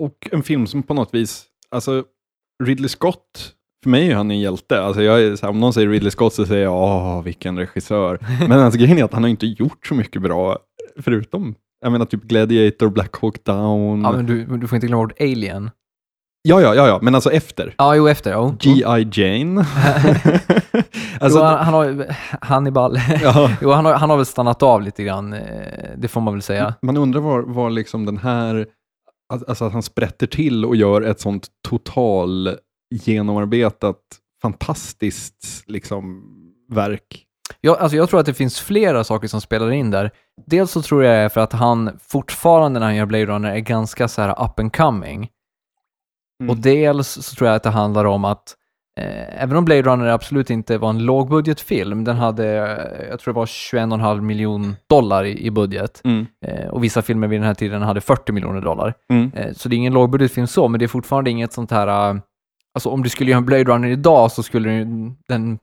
Och 0.03 0.29
en 0.33 0.43
film 0.43 0.67
som 0.67 0.83
på 0.83 0.95
något 0.95 1.15
vis, 1.15 1.47
alltså 1.71 2.05
Ridley 2.65 2.89
Scott, 2.89 3.53
för 3.83 3.91
mig 3.91 4.11
är 4.11 4.17
han 4.17 4.31
en 4.31 4.41
hjälte. 4.41 4.83
Alltså 4.83 5.03
jag 5.03 5.23
är, 5.23 5.43
här, 5.43 5.49
om 5.49 5.61
någon 5.61 5.73
säger 5.73 5.89
Ridley 5.89 6.11
Scott 6.11 6.35
så 6.35 6.47
säger 6.47 6.65
jag, 6.65 6.75
åh 6.75 7.23
vilken 7.23 7.59
regissör. 7.59 8.19
Men 8.49 8.61
alltså, 8.61 8.81
grejen 8.81 8.99
är 8.99 9.05
att 9.05 9.13
han 9.13 9.23
har 9.23 9.31
inte 9.31 9.47
gjort 9.47 9.87
så 9.87 9.95
mycket 9.95 10.23
bra, 10.23 10.59
förutom, 11.01 11.55
jag 11.81 11.93
menar 11.93 12.07
typ 12.07 12.23
Gladiator, 12.23 12.89
Black 12.89 13.17
Hawk 13.17 13.45
Down. 13.45 14.03
Ja, 14.03 14.13
men 14.13 14.27
du, 14.27 14.47
men 14.47 14.61
du 14.61 14.69
får 14.69 14.77
inte 14.77 14.87
glömma 14.87 15.03
bort 15.03 15.21
Alien. 15.21 15.71
ja, 16.43 16.61
ja, 16.61 16.75
ja, 16.75 16.89
ja, 16.89 16.99
men 17.03 17.15
alltså 17.15 17.31
efter. 17.31 17.75
Ja, 17.79 17.97
jo, 17.97 18.09
efter. 18.09 18.31
Ja. 18.31 18.57
G.I. 18.61 19.09
Jane. 19.13 19.61
alltså, 21.21 21.39
jo, 21.39 21.45
han, 21.45 21.65
han 21.65 21.75
har 21.75 22.07
Hannibal. 22.41 22.99
ja, 23.23 23.51
jo, 23.63 23.71
han 23.71 23.85
har, 23.85 23.95
han 23.95 24.11
har 24.11 24.17
väl 24.17 24.27
stannat 24.27 24.63
av 24.63 24.83
lite 24.83 25.05
grann, 25.05 25.33
eh, 25.33 25.91
det 25.97 26.09
får 26.09 26.21
man 26.21 26.35
väl 26.35 26.43
säga. 26.43 26.75
man 26.83 26.97
undrar 26.97 27.21
var, 27.21 27.43
var 27.43 27.71
liksom 27.71 28.07
den 28.07 28.19
här, 28.19 28.67
alltså 29.47 29.65
att 29.65 29.73
han 29.73 29.83
sprätter 29.83 30.27
till 30.27 30.65
och 30.65 30.77
gör 30.77 31.03
ett 31.03 31.21
sånt 31.21 31.49
total 31.69 32.57
genomarbetat, 32.95 34.01
fantastiskt 34.43 35.65
liksom 35.67 36.23
verk. 36.73 37.26
Jag, 37.61 37.79
alltså 37.79 37.97
jag 37.97 38.11
tror 38.11 38.21
att 38.21 38.27
det 38.27 38.35
finns 38.35 38.61
flera 38.61 39.05
saker 39.05 39.29
som 39.29 39.41
spelar 39.41 39.71
in 39.71 39.91
där. 39.91 40.11
Dels 40.47 40.71
så 40.71 40.83
tror 40.83 41.05
jag 41.05 41.15
det 41.15 41.19
är 41.19 41.29
för 41.29 41.41
att 41.41 41.53
han 41.53 41.99
fortfarande 42.03 42.81
när 42.81 42.87
han 42.87 42.97
gör 42.97 43.07
Blade 43.07 43.27
Runner 43.27 43.55
är 43.55 43.59
ganska 43.59 44.09
så 44.09 44.23
här 44.23 44.45
up 44.45 44.61
and 44.61 44.77
coming. 44.77 45.29
Mm. 46.41 46.51
Och 46.51 46.57
dels 46.57 47.09
så 47.09 47.35
tror 47.35 47.49
jag 47.49 47.57
att 47.57 47.63
det 47.63 47.71
handlar 47.71 48.05
om 48.05 48.25
att 48.25 48.55
eh, 49.01 49.43
även 49.43 49.57
om 49.57 49.65
Blade 49.65 49.83
Runner 49.83 50.07
absolut 50.07 50.51
inte 50.51 50.79
var 50.79 50.91
en 50.91 51.05
lågbudgetfilm, 51.05 52.05
den 52.05 52.17
hade, 52.17 52.47
jag 53.11 53.21
tror 53.21 53.35
det 53.35 53.39
var 53.39 53.47
21,5 53.47 54.21
miljon 54.21 54.77
dollar 54.89 55.25
i, 55.25 55.47
i 55.47 55.51
budget. 55.51 56.01
Mm. 56.05 56.27
Eh, 56.47 56.69
och 56.69 56.85
vissa 56.85 57.03
filmer 57.03 57.29
vid 57.29 57.41
den 57.41 57.47
här 57.47 57.55
tiden 57.55 57.83
hade 57.83 58.01
40 58.01 58.33
miljoner 58.33 58.61
dollar. 58.61 58.95
Mm. 59.11 59.33
Eh, 59.35 59.53
så 59.53 59.69
det 59.69 59.75
är 59.75 59.79
ingen 59.79 59.93
lågbudgetfilm 59.93 60.47
så, 60.47 60.69
men 60.69 60.79
det 60.79 60.85
är 60.85 60.89
fortfarande 60.89 61.31
inget 61.31 61.53
sånt 61.53 61.71
här, 61.71 62.11
eh, 62.11 62.21
alltså 62.75 62.89
om 62.89 63.03
du 63.03 63.09
skulle 63.09 63.31
göra 63.31 63.39
en 63.39 63.47
Blade 63.47 63.65
Runner 63.65 63.89
idag 63.89 64.33
så 64.33 64.43
skulle 64.43 64.87
den 65.29 65.59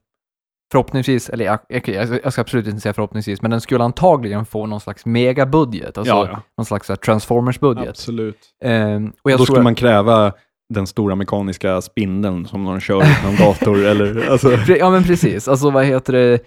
förhoppningsvis, 0.74 1.30
eller 1.30 1.46
jag, 1.46 1.60
jag, 1.70 1.88
jag 2.24 2.34
ska 2.34 2.42
absolut 2.42 2.68
inte 2.68 2.82
säga 2.82 2.94
förhoppningsvis, 2.94 3.42
men 3.42 3.52
den 3.52 3.62
skulle 3.62 3.84
antagligen 3.84 4.46
få 4.46 4.66
någon 4.66 4.80
slags 4.80 5.06
megabudget, 5.06 5.98
alltså 5.98 6.14
ja, 6.14 6.28
ja, 6.32 6.42
någon 6.58 6.66
slags 6.66 6.90
här 6.90 6.96
Transformers-budget. 6.96 7.90
absolut. 7.90 8.38
Eh, 8.64 8.96
och 9.24 9.32
jag 9.32 9.40
Då 9.40 9.46
skulle 9.46 9.60
att- 9.60 9.64
man 9.64 9.76
kräva 9.76 10.34
den 10.74 10.88
stora 10.88 11.16
mekaniska 11.16 11.82
spindeln 11.82 12.46
som 12.46 12.64
de 12.66 12.80
kör 12.80 13.04
i 13.04 13.26
någon 13.26 13.36
dator. 13.36 13.86
eller, 13.86 14.30
alltså, 14.32 14.52
Ja 14.68 14.90
men 14.90 15.04
precis, 15.04 15.48
alltså 15.48 15.70
vad 15.70 15.86
heter 15.86 16.14
det 16.14 16.40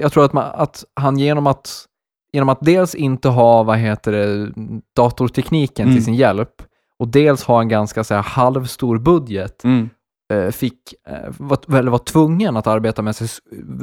jag 0.00 0.12
tror 0.12 0.24
att, 0.24 0.32
man, 0.32 0.44
att 0.54 0.84
han 1.00 1.18
genom 1.18 1.46
att, 1.46 1.84
genom 2.32 2.48
att 2.48 2.58
dels 2.60 2.94
inte 2.94 3.28
ha, 3.28 3.62
vad 3.62 3.78
heter 3.78 4.12
det, 4.12 4.52
datortekniken 4.96 5.84
Mm. 5.86 5.96
till 5.96 6.04
sin 6.04 6.14
hjälp 6.14 6.62
och 6.98 7.08
dels 7.08 7.44
ha 7.44 7.60
en 7.60 7.68
ganska 7.68 8.04
så 8.04 8.14
här, 8.14 8.22
halvstor 8.22 8.98
budget, 8.98 9.64
mm. 9.64 9.90
Eh, 10.32 10.50
fick, 10.50 10.94
eh, 11.08 11.30
var, 11.38 11.76
eller 11.78 11.90
var 11.90 11.98
tvungen 11.98 12.56
att 12.56 12.66
arbeta 12.66 13.02
med 13.02 13.16
sig 13.16 13.28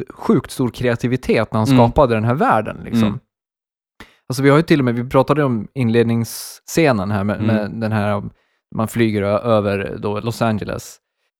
sjukt 0.09 0.51
stor 0.51 0.69
kreativitet 0.69 1.53
när 1.53 1.59
han 1.59 1.67
Mm. 1.69 1.77
skapade 1.77 2.13
den 2.15 2.23
här 2.23 2.35
världen. 2.35 2.77
Liksom. 2.83 3.07
Mm. 3.07 3.19
Alltså 4.29 4.43
vi 4.43 4.49
har 4.49 4.57
ju 4.57 4.63
till 4.63 4.79
och 4.79 4.85
med, 4.85 4.95
vi 4.95 5.09
pratade 5.09 5.43
om 5.43 5.67
inledningsscenen 5.73 7.11
här 7.11 7.23
med, 7.23 7.35
Mm. 7.39 7.45
med 7.55 7.71
den 7.81 7.91
här, 7.91 8.23
man 8.75 8.87
flyger 8.87 9.21
över 9.23 9.97
då 10.01 10.19
Los 10.19 10.41
Angeles. 10.41 10.97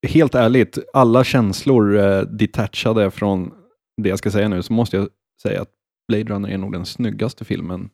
Helt 0.08 0.36
ärligt, 0.36 0.78
alla 0.94 1.24
känslor 1.24 1.98
eh, 1.98 2.22
detachade 2.22 3.12
från 3.12 3.52
det 4.02 4.10
jag 4.10 4.18
ska 4.20 4.32
säga 4.32 4.48
nu 4.48 4.62
så 4.64 4.74
måste 4.74 4.98
jag 4.98 5.08
säga 5.42 5.62
att 5.62 5.70
Blade 6.08 6.24
Runner 6.24 6.50
är 6.50 6.58
nog 6.58 6.72
den 6.74 6.86
snyggaste 6.86 7.46
filmen 7.46 7.90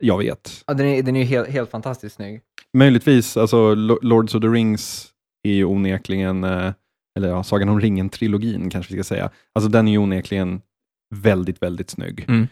jag 0.00 0.18
vet. 0.18 0.62
Ja, 0.66 0.74
den 0.74 0.86
är, 0.86 1.02
den 1.02 1.16
är 1.16 1.20
ju 1.20 1.26
helt, 1.26 1.48
helt 1.48 1.70
fantastiskt 1.70 2.16
snygg. 2.16 2.40
Möjligtvis, 2.74 3.36
alltså 3.36 3.74
Lo- 3.74 3.98
Lords 4.02 4.34
of 4.34 4.40
the 4.40 4.48
Rings 4.48 5.11
är 5.42 5.52
ju 5.52 5.64
onekligen, 5.64 6.44
eh, 6.44 6.72
eller 7.18 7.28
ja, 7.28 7.42
Sagan 7.42 7.68
om 7.68 7.80
ringen-trilogin 7.80 8.70
kanske 8.70 8.94
vi 8.94 9.02
ska 9.02 9.14
säga. 9.14 9.30
Alltså 9.54 9.68
den 9.70 9.88
är 9.88 9.92
ju 9.92 9.98
onekligen 9.98 10.60
väldigt, 11.14 11.62
väldigt 11.62 11.90
snygg. 11.90 12.24
Mm. 12.28 12.48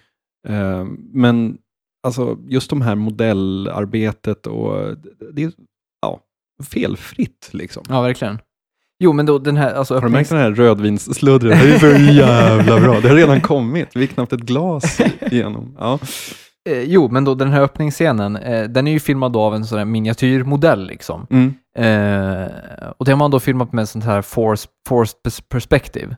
Eh, 0.48 0.84
men 1.12 1.58
alltså 2.06 2.38
just 2.48 2.70
de 2.70 2.82
här 2.82 2.94
modellarbetet 2.94 4.46
och 4.46 4.96
det- 5.32 5.42
är 5.42 5.52
ja, 6.02 6.20
felfritt 6.64 7.48
liksom. 7.52 7.82
Ja, 7.88 8.00
verkligen. 8.02 8.38
Jo, 9.02 9.12
men 9.12 9.26
då 9.26 9.38
den 9.38 9.56
här, 9.56 9.74
alltså 9.74 9.94
Har 9.94 10.02
du 10.02 10.08
märkt 10.08 10.30
den 10.30 10.38
här 10.38 10.50
rödvinssludret? 10.50 11.62
Det 11.62 11.74
är 11.74 11.78
så 11.78 12.12
jävla 12.12 12.80
bra. 12.80 13.00
Det 13.00 13.08
har 13.08 13.16
redan 13.16 13.40
kommit. 13.40 13.96
Vi 13.96 14.02
är 14.02 14.06
knappt 14.06 14.32
ett 14.32 14.40
glas 14.40 15.00
igenom. 15.20 15.76
Ja. 15.78 15.98
eh, 16.68 16.82
jo, 16.82 17.08
men 17.08 17.24
då 17.24 17.34
den 17.34 17.50
här 17.50 17.60
öppningsscenen, 17.62 18.36
eh, 18.36 18.68
den 18.68 18.86
är 18.86 18.92
ju 18.92 19.00
filmad 19.00 19.36
av 19.36 19.54
en 19.54 19.64
sån 19.64 19.78
här 19.78 19.84
miniatyrmodell 19.84 20.86
liksom. 20.86 21.26
Mm. 21.30 21.54
Eh, 21.78 22.90
och 22.98 23.04
det 23.04 23.10
har 23.12 23.16
man 23.16 23.30
då 23.30 23.40
filmat 23.40 23.72
med 23.72 23.88
sånt 23.88 24.04
här 24.04 24.22
force, 24.22 24.68
forced 24.88 25.16
pers- 25.24 25.42
perspective. 25.48 26.16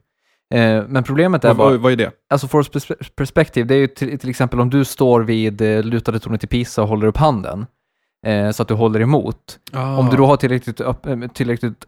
Eh, 0.54 0.84
men 0.88 1.02
problemet 1.04 1.44
är 1.44 1.48
Vad, 1.48 1.56
bara, 1.56 1.78
vad, 1.78 1.92
är 1.92 1.96
det? 1.96 2.10
alltså 2.30 2.48
forced 2.48 2.72
pers- 2.72 3.10
perspective, 3.16 3.66
det 3.68 3.74
är 3.74 3.78
ju 3.78 3.86
till, 3.86 4.18
till 4.18 4.30
exempel 4.30 4.60
om 4.60 4.70
du 4.70 4.84
står 4.84 5.20
vid 5.22 5.60
eh, 5.60 5.82
lutade 5.82 6.18
tornet 6.18 6.44
i 6.44 6.46
Pisa 6.46 6.82
och 6.82 6.88
håller 6.88 7.06
upp 7.06 7.16
handen, 7.16 7.66
så 8.52 8.62
att 8.62 8.68
du 8.68 8.74
håller 8.74 9.00
emot. 9.00 9.58
Om 9.98 10.08
du 10.10 10.16
då 10.16 10.26
har 10.26 10.36
tillräckligt, 10.36 10.80
upp, 10.80 11.06
tillräckligt 11.34 11.84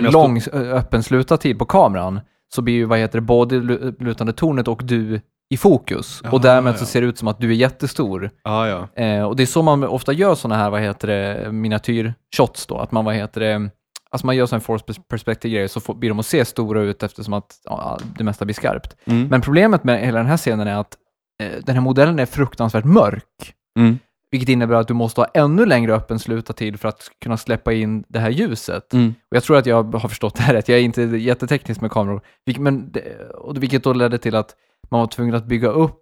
lång 0.00 0.36
eh, 0.38 0.60
öppen 0.60 1.02
slutartid 1.02 1.58
på 1.58 1.64
kameran, 1.64 2.20
så 2.54 2.62
blir 2.62 2.74
ju, 2.74 2.84
vad 2.84 2.98
heter 2.98 3.18
det, 3.18 3.22
både 3.22 3.56
lu- 3.56 3.94
lutande 3.98 4.32
tornet 4.32 4.68
och 4.68 4.80
du 4.84 5.20
i 5.52 5.56
fokus. 5.56 6.20
Ja, 6.24 6.30
och 6.30 6.40
därmed 6.40 6.76
så 6.76 6.82
ja. 6.82 6.86
ser 6.86 7.00
det 7.00 7.06
ut 7.06 7.18
som 7.18 7.28
att 7.28 7.40
du 7.40 7.50
är 7.50 7.54
jättestor. 7.54 8.30
Ja, 8.44 8.68
ja. 8.68 9.02
Eh, 9.02 9.24
och 9.24 9.36
det 9.36 9.42
är 9.42 9.46
så 9.46 9.62
man 9.62 9.84
ofta 9.84 10.12
gör 10.12 10.34
sådana 10.34 10.62
här, 10.62 10.70
vad 10.70 10.80
heter 10.80 11.08
det, 11.08 11.52
miniatyrshots 11.52 12.66
då, 12.66 12.78
att 12.78 12.92
man, 12.92 13.04
vad 13.04 13.14
heter 13.14 13.40
det, 13.40 13.70
alltså 14.10 14.26
man 14.26 14.36
gör 14.36 14.46
sådana 14.46 14.60
force 14.60 14.84
pers- 14.84 15.02
perspective 15.08 15.54
grejer 15.54 15.68
så 15.68 15.80
får, 15.80 15.94
blir 15.94 16.10
de 16.10 16.18
att 16.18 16.26
se 16.26 16.44
stora 16.44 16.80
ut 16.82 17.02
eftersom 17.02 17.32
att 17.34 17.56
ja, 17.64 17.98
det 18.18 18.24
mesta 18.24 18.44
blir 18.44 18.54
skarpt. 18.54 18.96
Mm. 19.04 19.28
Men 19.28 19.40
problemet 19.40 19.84
med 19.84 20.00
hela 20.00 20.18
den 20.18 20.26
här 20.26 20.36
scenen 20.36 20.68
är 20.68 20.76
att 20.76 20.96
eh, 21.42 21.64
den 21.64 21.74
här 21.74 21.82
modellen 21.82 22.18
är 22.18 22.26
fruktansvärt 22.26 22.84
mörk, 22.84 23.54
Mm. 23.78 23.98
vilket 24.30 24.48
innebär 24.48 24.74
att 24.74 24.88
du 24.88 24.94
måste 24.94 25.20
ha 25.20 25.28
ännu 25.34 25.66
längre 25.66 25.94
öppen 25.94 26.18
slutartid 26.18 26.80
för 26.80 26.88
att 26.88 27.10
kunna 27.20 27.36
släppa 27.36 27.72
in 27.72 28.04
det 28.08 28.18
här 28.18 28.30
ljuset. 28.30 28.92
Mm. 28.92 29.14
Och 29.30 29.36
jag 29.36 29.42
tror 29.42 29.56
att 29.56 29.66
jag 29.66 29.94
har 29.94 30.08
förstått 30.08 30.34
det 30.34 30.42
här 30.42 30.54
rätt. 30.54 30.68
Jag 30.68 30.78
är 30.78 30.82
inte 30.82 31.02
jätteteknisk 31.02 31.80
med 31.80 31.90
kameror. 31.90 32.20
Vilk, 32.46 32.58
men 32.58 32.92
och 33.34 33.62
vilket 33.62 33.84
då 33.84 33.92
ledde 33.92 34.18
till 34.18 34.34
att 34.34 34.54
man 34.92 35.00
var 35.00 35.06
tvungen 35.06 35.34
att 35.34 35.44
bygga 35.44 35.68
upp 35.68 35.98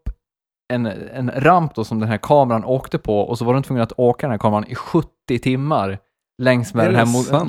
en, 0.72 0.86
en 0.86 1.30
ramp 1.36 1.74
då 1.74 1.84
som 1.84 2.00
den 2.00 2.08
här 2.08 2.18
kameran 2.18 2.64
åkte 2.64 2.98
på 2.98 3.20
och 3.20 3.38
så 3.38 3.44
var 3.44 3.54
den 3.54 3.62
tvungen 3.62 3.82
att 3.82 3.92
åka 3.96 4.26
den 4.26 4.30
här 4.30 4.38
kameran 4.38 4.64
i 4.68 4.74
70 4.74 5.08
timmar 5.42 5.98
längs 6.42 6.74
med, 6.74 6.86
den 6.86 6.94
här, 6.94 7.06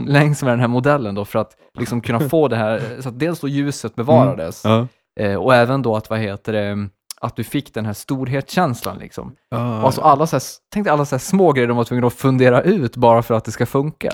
längs 0.07 0.43
med 0.43 0.51
den 0.53 0.59
här 0.59 0.67
modellen 0.67 1.15
då 1.15 1.25
för 1.25 1.39
att 1.39 1.55
liksom 1.79 2.01
kunna 2.01 2.19
få 2.19 2.47
det 2.47 2.55
här, 2.55 2.81
så 3.01 3.09
att 3.09 3.19
dels 3.19 3.39
då 3.39 3.47
ljuset 3.47 3.95
bevarades 3.95 4.63
Ja. 4.65 4.87
eh, 5.19 5.35
och 5.35 5.55
även 5.55 5.81
då 5.81 5.95
att, 5.95 6.09
vad 6.09 6.19
heter 6.19 6.53
det, 6.53 6.89
att 7.21 7.35
du 7.35 7.43
fick 7.43 7.73
den 7.73 7.85
här 7.85 7.93
storhetskänslan 7.93 8.97
liksom. 8.97 9.35
Ja. 9.49 9.81
Alltså 9.81 10.01
alla 10.01 10.27
så 10.27 10.35
här, 10.35 10.43
tänk 10.73 10.85
dig 10.85 10.93
alla 10.93 11.05
så 11.05 11.19
små 11.19 11.51
grejer 11.51 11.67
de 11.67 11.77
var 11.77 11.83
tvungna 11.83 12.07
att 12.07 12.13
fundera 12.13 12.61
ut 12.61 12.95
bara 12.95 13.23
för 13.23 13.33
att 13.33 13.45
det 13.45 13.51
ska 13.51 13.65
funka. 13.65 14.09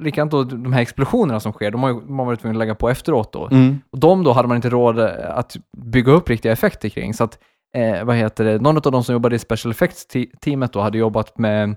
Likadant 0.00 0.30
då 0.30 0.44
de 0.44 0.72
här 0.72 0.82
explosionerna 0.82 1.40
som 1.40 1.52
sker, 1.52 1.70
de 1.70 1.82
har 1.82 1.92
man 1.92 2.26
varit 2.26 2.40
tvungen 2.40 2.56
att 2.56 2.58
lägga 2.58 2.74
på 2.74 2.88
efteråt 2.88 3.32
då. 3.32 3.48
Mm. 3.50 3.78
Och 3.90 3.98
de 4.00 4.24
då 4.24 4.32
hade 4.32 4.48
man 4.48 4.56
inte 4.56 4.70
råd 4.70 4.98
eh, 4.98 5.06
att 5.30 5.56
bygga 5.76 6.12
upp 6.12 6.28
riktiga 6.28 6.52
effekter 6.52 6.88
kring. 6.88 7.14
Så 7.14 7.24
att, 7.24 7.38
eh, 7.76 8.04
vad 8.04 8.16
heter 8.16 8.44
det, 8.44 8.58
någon 8.58 8.76
av 8.76 8.92
de 8.92 9.04
som 9.04 9.12
jobbade 9.12 9.36
i 9.36 9.38
special 9.38 9.72
effects-teamet 9.72 10.72
då 10.72 10.80
hade 10.80 10.98
jobbat 10.98 11.38
med 11.38 11.76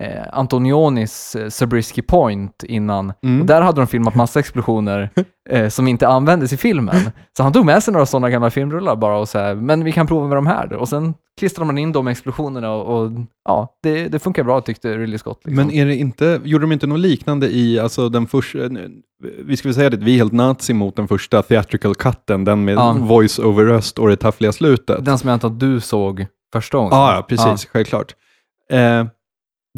eh, 0.00 0.22
Antonionis 0.32 1.36
eh, 1.36 1.48
Zabriskie 1.48 2.04
Point 2.04 2.62
innan. 2.62 3.12
Mm. 3.24 3.40
Och 3.40 3.46
där 3.46 3.60
hade 3.60 3.80
de 3.80 3.86
filmat 3.86 4.14
massa 4.14 4.40
explosioner 4.40 5.10
eh, 5.50 5.68
som 5.68 5.88
inte 5.88 6.08
användes 6.08 6.52
i 6.52 6.56
filmen. 6.56 6.96
Så 7.36 7.42
han 7.42 7.52
tog 7.52 7.66
med 7.66 7.82
sig 7.82 7.92
några 7.92 8.06
sådana 8.06 8.30
gamla 8.30 8.50
filmrullar 8.50 8.96
bara 8.96 9.18
och 9.18 9.28
så 9.28 9.38
här, 9.38 9.54
men 9.54 9.84
vi 9.84 9.92
kan 9.92 10.06
prova 10.06 10.28
med 10.28 10.36
de 10.36 10.46
här. 10.46 10.72
Och 10.72 10.88
sen 10.88 11.14
klistrade 11.40 11.66
man 11.66 11.78
in 11.78 11.92
de 11.92 12.08
explosionerna 12.08 12.72
och, 12.72 13.02
och 13.02 13.10
ja, 13.44 13.68
det, 13.82 14.08
det 14.08 14.18
funkar 14.18 14.44
bra 14.44 14.60
tyckte 14.60 14.98
Ridley 14.98 15.18
Scott. 15.18 15.40
Liksom. 15.44 15.66
Men 15.66 15.74
är 15.74 15.86
det 15.86 15.96
inte, 15.96 16.40
gjorde 16.44 16.62
de 16.62 16.72
inte 16.72 16.86
något 16.86 17.00
liknande 17.00 17.48
i, 17.48 17.78
alltså 17.78 18.08
den 18.08 18.26
första, 18.26 18.58
vi 19.44 19.56
ska 19.56 19.68
väl 19.68 19.74
säga 19.74 19.90
det, 19.90 19.96
vi 19.96 20.12
är 20.12 20.16
helt 20.16 20.32
nazi 20.32 20.74
mot 20.74 20.96
den 20.96 21.08
första 21.08 21.42
theatrical 21.42 21.94
cutten, 21.94 22.44
den 22.44 22.64
med 22.64 22.74
Ja. 22.74 22.96
voice 23.00 23.38
over 23.38 23.64
röst 23.64 23.98
och 23.98 24.08
det 24.08 24.16
taffliga 24.16 24.52
slutet. 24.52 25.04
Den 25.04 25.18
som 25.18 25.28
jag 25.28 25.34
antar 25.34 25.48
att 25.48 25.60
du 25.60 25.80
såg 25.80 26.26
första 26.52 26.78
gången. 26.78 26.92
Ja, 26.92 27.14
ja, 27.14 27.22
precis, 27.22 27.66
självklart. 27.72 28.14
Eh, 28.70 29.04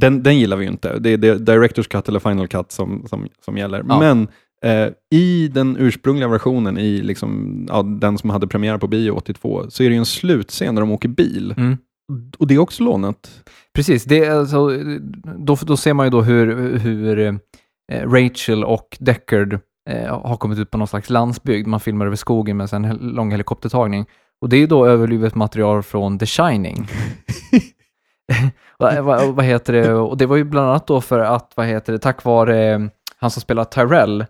den, 0.01 0.23
den 0.23 0.39
gillar 0.39 0.57
vi 0.57 0.65
ju 0.65 0.71
inte. 0.71 0.99
Det 0.99 1.11
är 1.11 1.17
det 1.17 1.39
Directors 1.39 1.89
Cut 1.89 2.09
eller 2.09 2.21
Final 2.21 2.49
Cut 2.49 2.73
som, 2.73 3.07
som, 3.09 3.29
som 3.45 3.59
gäller. 3.59 3.85
Ja. 3.89 3.99
Men 4.01 4.29
eh, 4.63 4.93
i 5.15 5.49
den 5.49 5.77
ursprungliga 5.79 6.29
versionen, 6.29 6.79
i 6.79 7.03
liksom, 7.03 7.65
ja, 7.69 7.83
den 7.83 8.19
som 8.19 8.31
hade 8.31 8.47
premiär 8.47 8.79
på 8.79 8.87
bio 8.87 9.11
82, 9.11 9.65
så 9.69 9.83
är 9.83 9.89
det 9.89 9.95
ju 9.95 9.99
en 9.99 10.07
slutscen 10.07 10.75
där 10.75 10.83
de 10.83 10.91
åker 10.91 11.09
bil. 11.09 11.55
Mm. 11.57 11.79
Och 12.39 12.47
det 12.47 12.55
är 12.55 12.59
också 12.59 12.83
lånat. 12.83 13.45
Precis, 13.75 14.05
det 14.05 14.25
är 14.25 14.31
alltså, 14.31 14.71
då, 15.39 15.57
då 15.67 15.77
ser 15.77 15.95
man 15.95 16.07
ju 16.07 16.11
då 16.11 16.23
hur, 16.23 16.79
hur 16.79 17.19
eh, 17.19 17.35
Rachel 18.11 18.65
och 18.65 18.97
Deckard 19.01 19.59
eh, 19.91 20.21
har 20.21 20.37
kommit 20.37 20.59
ut 20.59 20.71
på 20.71 20.79
någon 20.79 20.89
slags 20.89 21.11
landsbygd. 21.11 21.67
Man 21.67 21.81
filmar 21.81 22.07
över 22.07 22.17
skogen 22.17 22.57
med 22.57 22.73
en 22.73 22.85
hel- 22.85 23.01
lång 23.01 23.31
helikoptertagning. 23.31 24.07
Och 24.41 24.49
det 24.49 24.57
är 24.57 24.61
ju 24.61 24.67
då 24.67 24.87
överlivet 24.87 25.35
material 25.35 25.83
från 25.83 26.19
The 26.19 26.27
Shining. 26.27 26.89
vad, 28.79 29.05
vad, 29.05 29.35
vad 29.35 29.45
heter 29.45 29.73
det? 29.73 29.95
Och 29.95 30.17
det 30.17 30.27
var 30.27 30.37
ju 30.37 30.45
bland 30.45 30.69
annat 30.69 30.87
då 30.87 31.01
för 31.01 31.19
att, 31.19 31.53
vad 31.55 31.67
heter 31.67 31.93
det, 31.93 31.99
tack 31.99 32.25
vare 32.25 32.73
eh, 32.73 32.81
han 33.17 33.31
som 33.31 33.43
spelar 33.43 33.65
Tyrell, 33.65 34.21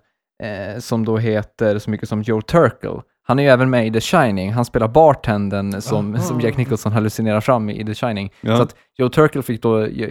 eh, 0.42 0.78
som 0.78 1.04
då 1.04 1.18
heter 1.18 1.78
så 1.78 1.90
mycket 1.90 2.08
som 2.08 2.22
Joe 2.22 2.40
Turkel. 2.40 3.00
Han 3.26 3.38
är 3.38 3.42
ju 3.42 3.48
även 3.48 3.70
med 3.70 3.86
i 3.86 3.92
The 3.92 4.00
Shining. 4.00 4.52
Han 4.52 4.64
spelar 4.64 4.88
bartendern 4.88 5.80
som, 5.82 6.18
som 6.18 6.40
Jack 6.40 6.56
Nicholson 6.56 6.92
hallucinerar 6.92 7.40
fram 7.40 7.70
i 7.70 7.84
The 7.84 7.94
Shining. 7.94 8.32
Ja. 8.40 8.56
Så 8.56 8.62
att 8.62 8.76
Joe 8.96 9.08
Turkel 9.08 9.42
fick 9.42 9.62
då 9.62 9.80
eh, 9.80 10.08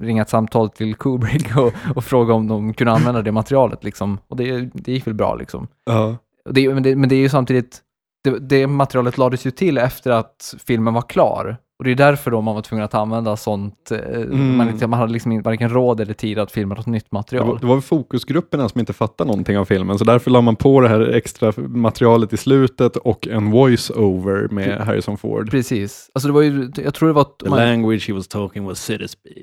ringa 0.00 0.22
ett 0.22 0.28
samtal 0.28 0.70
till 0.70 0.94
Kubrick 0.94 1.56
och, 1.56 1.72
och 1.96 2.04
fråga 2.04 2.34
om 2.34 2.48
de 2.48 2.74
kunde 2.74 2.92
använda 2.92 3.22
det 3.22 3.32
materialet. 3.32 3.84
Liksom. 3.84 4.18
Och 4.28 4.36
det, 4.36 4.70
det 4.72 4.92
gick 4.92 5.06
väl 5.06 5.14
bra. 5.14 5.34
Liksom. 5.34 5.68
Ja. 5.84 6.16
Det, 6.50 6.74
men, 6.74 6.82
det, 6.82 6.96
men 6.96 7.08
det 7.08 7.14
är 7.14 7.20
ju 7.20 7.28
samtidigt, 7.28 7.80
det, 8.24 8.38
det 8.38 8.66
materialet 8.66 9.18
lades 9.18 9.46
ju 9.46 9.50
till 9.50 9.78
efter 9.78 10.10
att 10.10 10.54
filmen 10.66 10.94
var 10.94 11.02
klar. 11.02 11.56
Och 11.78 11.84
det 11.84 11.90
är 11.90 11.94
därför 11.94 12.30
då 12.30 12.40
man 12.40 12.54
var 12.54 12.62
tvungen 12.62 12.84
att 12.84 12.94
använda 12.94 13.36
sånt. 13.36 13.90
eh, 13.90 13.98
Mm. 13.98 14.56
Man, 14.56 14.78
man 14.90 14.92
hade 15.00 15.12
liksom 15.12 15.42
varken 15.42 15.68
råd 15.70 16.00
eller 16.00 16.14
tid 16.14 16.38
att 16.38 16.50
filma 16.52 16.74
något 16.74 16.86
nytt 16.86 17.04
Det 17.04 17.08
var, 17.10 17.18
material. 17.18 17.58
det 17.60 17.66
var 17.66 17.80
fokusgrupperna 17.80 18.68
som 18.68 18.80
inte 18.80 18.92
fattade 18.92 19.28
någonting 19.28 19.58
av 19.58 19.64
filmen, 19.64 19.98
så 19.98 20.04
därför 20.04 20.30
la 20.30 20.40
man 20.40 20.56
på 20.56 20.80
det 20.80 20.88
här 20.88 21.00
extra 21.14 21.52
materialet 21.56 22.32
i 22.32 22.36
slutet 22.36 22.96
och 22.96 23.28
en 23.28 23.50
voice-over 23.52 24.48
med 24.50 24.80
Harrison 24.80 25.16
Ford. 25.18 25.50
Precis. 25.50 26.10
Alltså 26.14 26.28
det 26.28 26.34
var 26.34 26.42
ju, 26.42 26.70
jag 26.84 26.94
tror 26.94 27.06
det 27.08 27.12
var... 27.12 27.22
att 27.22 27.38
The 27.38 27.48
man- 27.50 27.58
language 27.58 28.08
he 28.08 28.14
was 28.14 28.28
talking 28.28 28.64
was 28.64 28.78
city 28.84 29.08
speech. 29.08 29.42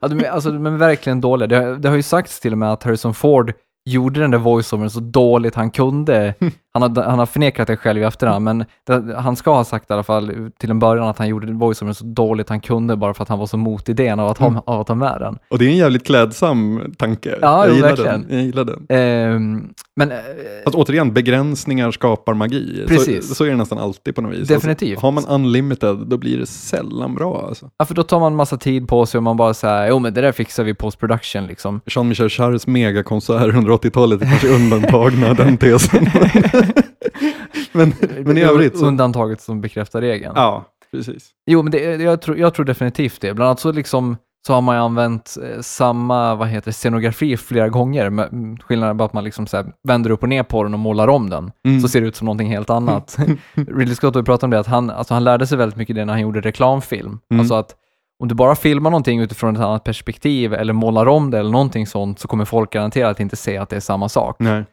Ja, 0.00 0.08
de, 0.08 0.26
alltså, 0.28 0.50
de 0.50 0.66
är 0.66 0.70
verkligen 0.70 1.20
dåliga. 1.20 1.46
Det, 1.46 1.78
det 1.78 1.88
har 1.88 1.96
ju 1.96 2.02
sagts 2.02 2.40
till 2.40 2.52
och 2.52 2.58
med 2.58 2.72
att 2.72 2.82
Harrison 2.82 3.14
Ford 3.14 3.52
gjorde 3.90 4.20
den 4.20 4.30
där 4.30 4.38
voiceovern 4.38 4.90
så 4.90 5.00
dåligt 5.00 5.54
han 5.54 5.70
kunde. 5.70 6.34
Han 6.72 6.82
har, 6.82 7.02
han 7.02 7.18
har 7.18 7.26
förnekat 7.26 7.66
det 7.66 7.76
själv 7.76 8.00
i 8.00 8.04
efterhand, 8.04 8.44
men 8.44 8.64
det, 8.86 9.16
han 9.18 9.36
ska 9.36 9.54
ha 9.54 9.64
sagt 9.64 9.90
i 9.90 9.92
alla 9.92 10.02
fall 10.02 10.50
till 10.58 10.70
en 10.70 10.78
början 10.78 11.08
att 11.08 11.18
han 11.18 11.28
gjorde 11.28 11.52
voiceovern 11.52 11.94
så 11.94 12.04
dåligt 12.04 12.48
han 12.48 12.60
kunde 12.60 12.96
bara 12.96 13.14
för 13.14 13.22
att 13.22 13.28
han 13.28 13.38
var 13.38 13.46
så 13.46 13.56
mot 13.56 13.88
idén 13.88 14.20
av 14.20 14.28
att, 14.28 14.38
ha, 14.38 14.62
av 14.66 14.80
att 14.80 14.88
ha 14.88 14.94
med 14.94 15.16
den. 15.20 15.38
Och 15.48 15.58
det 15.58 15.64
är 15.64 15.68
en 15.68 15.76
jävligt 15.76 16.06
klädsam 16.06 16.94
tanke. 16.98 17.38
Ja, 17.40 17.66
jag, 17.66 17.74
gillar 17.74 17.88
verkligen. 17.88 18.26
den. 18.28 18.36
jag 18.36 18.46
gillar 18.46 18.64
den. 18.64 18.86
Ehm, 18.88 19.68
men 19.96 20.10
eh, 20.10 20.18
Fast 20.64 20.76
återigen, 20.76 21.14
begränsningar 21.14 21.90
skapar 21.90 22.34
magi. 22.34 22.84
Precis. 22.88 23.28
Så, 23.28 23.34
så 23.34 23.44
är 23.44 23.50
det 23.50 23.56
nästan 23.56 23.78
alltid 23.78 24.14
på 24.14 24.22
något 24.22 24.32
vis. 24.32 24.48
Definitivt. 24.48 24.90
Alltså, 24.90 25.06
har 25.06 25.12
man 25.12 25.26
unlimited, 25.26 25.96
då 25.96 26.16
blir 26.16 26.38
det 26.38 26.46
sällan 26.46 27.14
bra. 27.14 27.44
Alltså. 27.48 27.70
ja, 27.78 27.84
för 27.84 27.94
då 27.94 28.02
tar 28.02 28.20
man 28.20 28.36
massa 28.36 28.56
tid 28.56 28.88
på 28.88 29.06
sig 29.06 29.18
och 29.18 29.22
man 29.22 29.36
bara 29.36 29.54
säger 29.54 29.88
jo 29.88 29.98
men 29.98 30.14
det 30.14 30.20
där 30.20 30.32
fixar 30.32 30.64
vi 30.64 30.74
post 30.74 30.98
production 30.98 31.46
liksom. 31.46 31.80
Jean-Michel 31.86 32.28
Jarres 32.30 32.66
megakonsert 32.66 33.54
under 33.54 33.72
80-talet 33.72 34.22
är 34.22 34.26
kanske 34.26 34.48
undantagna 34.48 35.34
den 35.34 35.56
tesen. 35.56 36.06
men, 37.72 37.94
men 38.24 38.38
i 38.38 38.40
övrigt 38.40 38.78
så... 38.78 38.86
Undantaget 38.86 39.40
som 39.40 39.60
bekräftar 39.60 40.00
regeln. 40.00 40.32
Ja, 40.36 40.64
precis. 40.90 41.30
Jo, 41.46 41.62
men 41.62 41.72
det, 41.72 42.02
jag, 42.02 42.22
tror, 42.22 42.38
jag 42.38 42.54
tror 42.54 42.64
definitivt 42.64 43.20
det. 43.20 43.34
Bland 43.34 43.46
annat 43.46 43.60
så, 43.60 43.72
liksom, 43.72 44.16
så 44.46 44.54
har 44.54 44.60
man 44.60 44.76
ju 44.76 44.82
använt 44.82 45.36
eh, 45.42 45.60
samma 45.60 46.34
vad 46.34 46.48
heter, 46.48 46.72
scenografi 46.72 47.36
flera 47.36 47.68
gånger. 47.68 48.06
Mm, 48.06 48.56
skillnaden 48.56 48.90
är 48.90 48.98
bara 48.98 49.04
att 49.04 49.12
man 49.12 49.24
liksom 49.24 49.46
så 49.46 49.64
vänder 49.88 50.10
upp 50.10 50.22
och 50.22 50.28
ner 50.28 50.42
på 50.42 50.62
den 50.62 50.74
och 50.74 50.80
målar 50.80 51.08
om 51.08 51.30
den. 51.30 51.52
Mm. 51.64 51.80
Så 51.80 51.88
ser 51.88 52.00
det 52.00 52.06
ut 52.06 52.16
som 52.16 52.24
någonting 52.24 52.50
helt 52.50 52.70
annat. 52.70 53.16
Ridley 53.54 53.94
Scott 53.94 54.14
har 54.14 54.22
pratat 54.22 54.42
om 54.42 54.50
det, 54.50 54.58
att 54.58 54.66
han, 54.66 54.90
alltså, 54.90 55.14
han 55.14 55.24
lärde 55.24 55.46
sig 55.46 55.58
väldigt 55.58 55.76
mycket 55.76 55.96
det 55.96 56.04
när 56.04 56.12
han 56.12 56.22
gjorde 56.22 56.40
reklamfilm. 56.40 57.18
Mm. 57.30 57.40
Alltså 57.40 57.54
att 57.54 57.76
om 58.22 58.28
du 58.28 58.34
bara 58.34 58.54
filmar 58.54 58.90
någonting 58.90 59.20
utifrån 59.20 59.56
ett 59.56 59.62
annat 59.62 59.84
perspektiv 59.84 60.54
eller 60.54 60.72
målar 60.72 61.06
om 61.06 61.30
det 61.30 61.38
eller 61.38 61.50
någonting 61.50 61.86
sånt 61.86 62.18
så 62.18 62.28
kommer 62.28 62.44
folk 62.44 62.72
garanterat 62.72 63.20
inte 63.20 63.36
se 63.36 63.56
att 63.56 63.68
det 63.68 63.76
är 63.76 63.80
samma 63.80 64.08
sak. 64.08 64.36
Nej. 64.38 64.64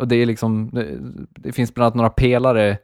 Och 0.00 0.08
det 0.08 0.16
är 0.16 0.26
liksom, 0.26 0.70
det, 0.72 0.98
det 1.42 1.52
finns 1.52 1.74
bland 1.74 1.84
annat 1.86 1.94
några 1.94 2.10
pelare 2.10 2.78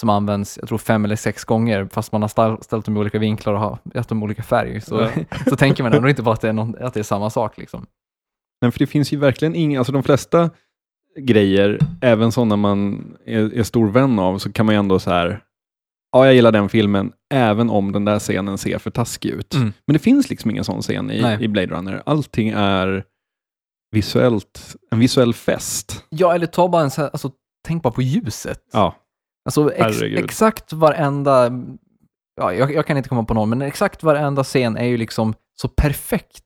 som 0.00 0.08
används, 0.08 0.58
jag 0.58 0.68
tror 0.68 0.78
fem 0.78 1.04
eller 1.04 1.16
sex 1.16 1.44
gånger, 1.44 1.88
fast 1.92 2.12
man 2.12 2.22
har 2.22 2.28
ställ- 2.28 2.62
ställt 2.62 2.84
dem 2.86 2.96
i 2.96 3.00
olika 3.00 3.18
vinklar 3.18 3.52
och 3.54 3.60
har 3.60 3.78
gett 3.94 4.08
dem 4.08 4.22
olika 4.22 4.42
färg. 4.42 4.80
Så, 4.80 5.00
Ja. 5.00 5.10
så 5.50 5.56
tänker 5.56 5.82
man 5.82 5.92
ändå 5.92 6.08
inte 6.08 6.22
på 6.22 6.30
att 6.30 6.40
det 6.40 6.48
är, 6.48 6.52
någon, 6.52 6.76
att 6.80 6.94
det 6.94 7.00
är 7.00 7.04
samma 7.04 7.30
sak. 7.30 7.58
Liksom. 7.58 7.86
Men 8.60 8.72
för 8.72 8.78
det 8.78 8.86
finns 8.86 9.12
ju 9.12 9.16
verkligen 9.16 9.54
inga, 9.54 9.78
alltså 9.78 9.92
de 9.92 10.02
flesta 10.02 10.50
grejer, 11.20 11.78
även 12.00 12.32
sådana 12.32 12.56
man 12.56 13.06
är, 13.26 13.54
är 13.58 13.62
stor 13.62 13.90
vän 13.90 14.18
av, 14.18 14.38
så 14.38 14.52
kan 14.52 14.66
man 14.66 14.74
ju 14.74 14.78
ändå 14.78 14.98
så 14.98 15.10
här, 15.10 15.40
ja 16.12 16.24
jag 16.26 16.34
gillar 16.34 16.52
den 16.52 16.68
filmen, 16.68 17.12
även 17.34 17.70
om 17.70 17.92
den 17.92 18.04
där 18.04 18.18
scenen 18.18 18.58
ser 18.58 18.78
för 18.78 18.90
taskig 18.90 19.30
ut. 19.30 19.54
Mm. 19.54 19.72
Men 19.86 19.92
det 19.92 19.98
finns 19.98 20.30
liksom 20.30 20.50
ingen 20.50 20.64
sån 20.64 20.82
scen 20.82 21.10
i, 21.10 21.22
Nej. 21.22 21.44
i 21.44 21.48
Blade 21.48 21.74
Runner. 21.74 22.02
Allting 22.06 22.48
är 22.48 23.04
visuellt, 23.90 24.76
en 24.90 24.98
visuell 24.98 25.34
fest. 25.34 26.04
Ja, 26.08 26.34
eller 26.34 26.46
ta 26.46 26.68
bara 26.68 26.82
en 26.82 26.90
så 26.90 27.00
här, 27.00 27.10
alltså, 27.12 27.30
tänk 27.66 27.82
bara 27.82 27.92
på 27.92 28.02
ljuset. 28.02 28.60
Ja, 28.72 28.94
Alltså 29.44 29.72
ex, 29.72 29.80
Herregud. 29.80 30.24
exakt 30.24 30.72
varenda, 30.72 31.50
ja, 32.40 32.52
jag, 32.54 32.72
jag 32.74 32.86
kan 32.86 32.96
inte 32.96 33.08
komma 33.08 33.24
på 33.24 33.34
någon, 33.34 33.48
men 33.48 33.62
exakt 33.62 34.02
varenda 34.02 34.44
scen 34.44 34.76
är 34.76 34.84
ju 34.86 34.96
liksom 34.96 35.34
så 35.60 35.68
perfekt. 35.68 36.44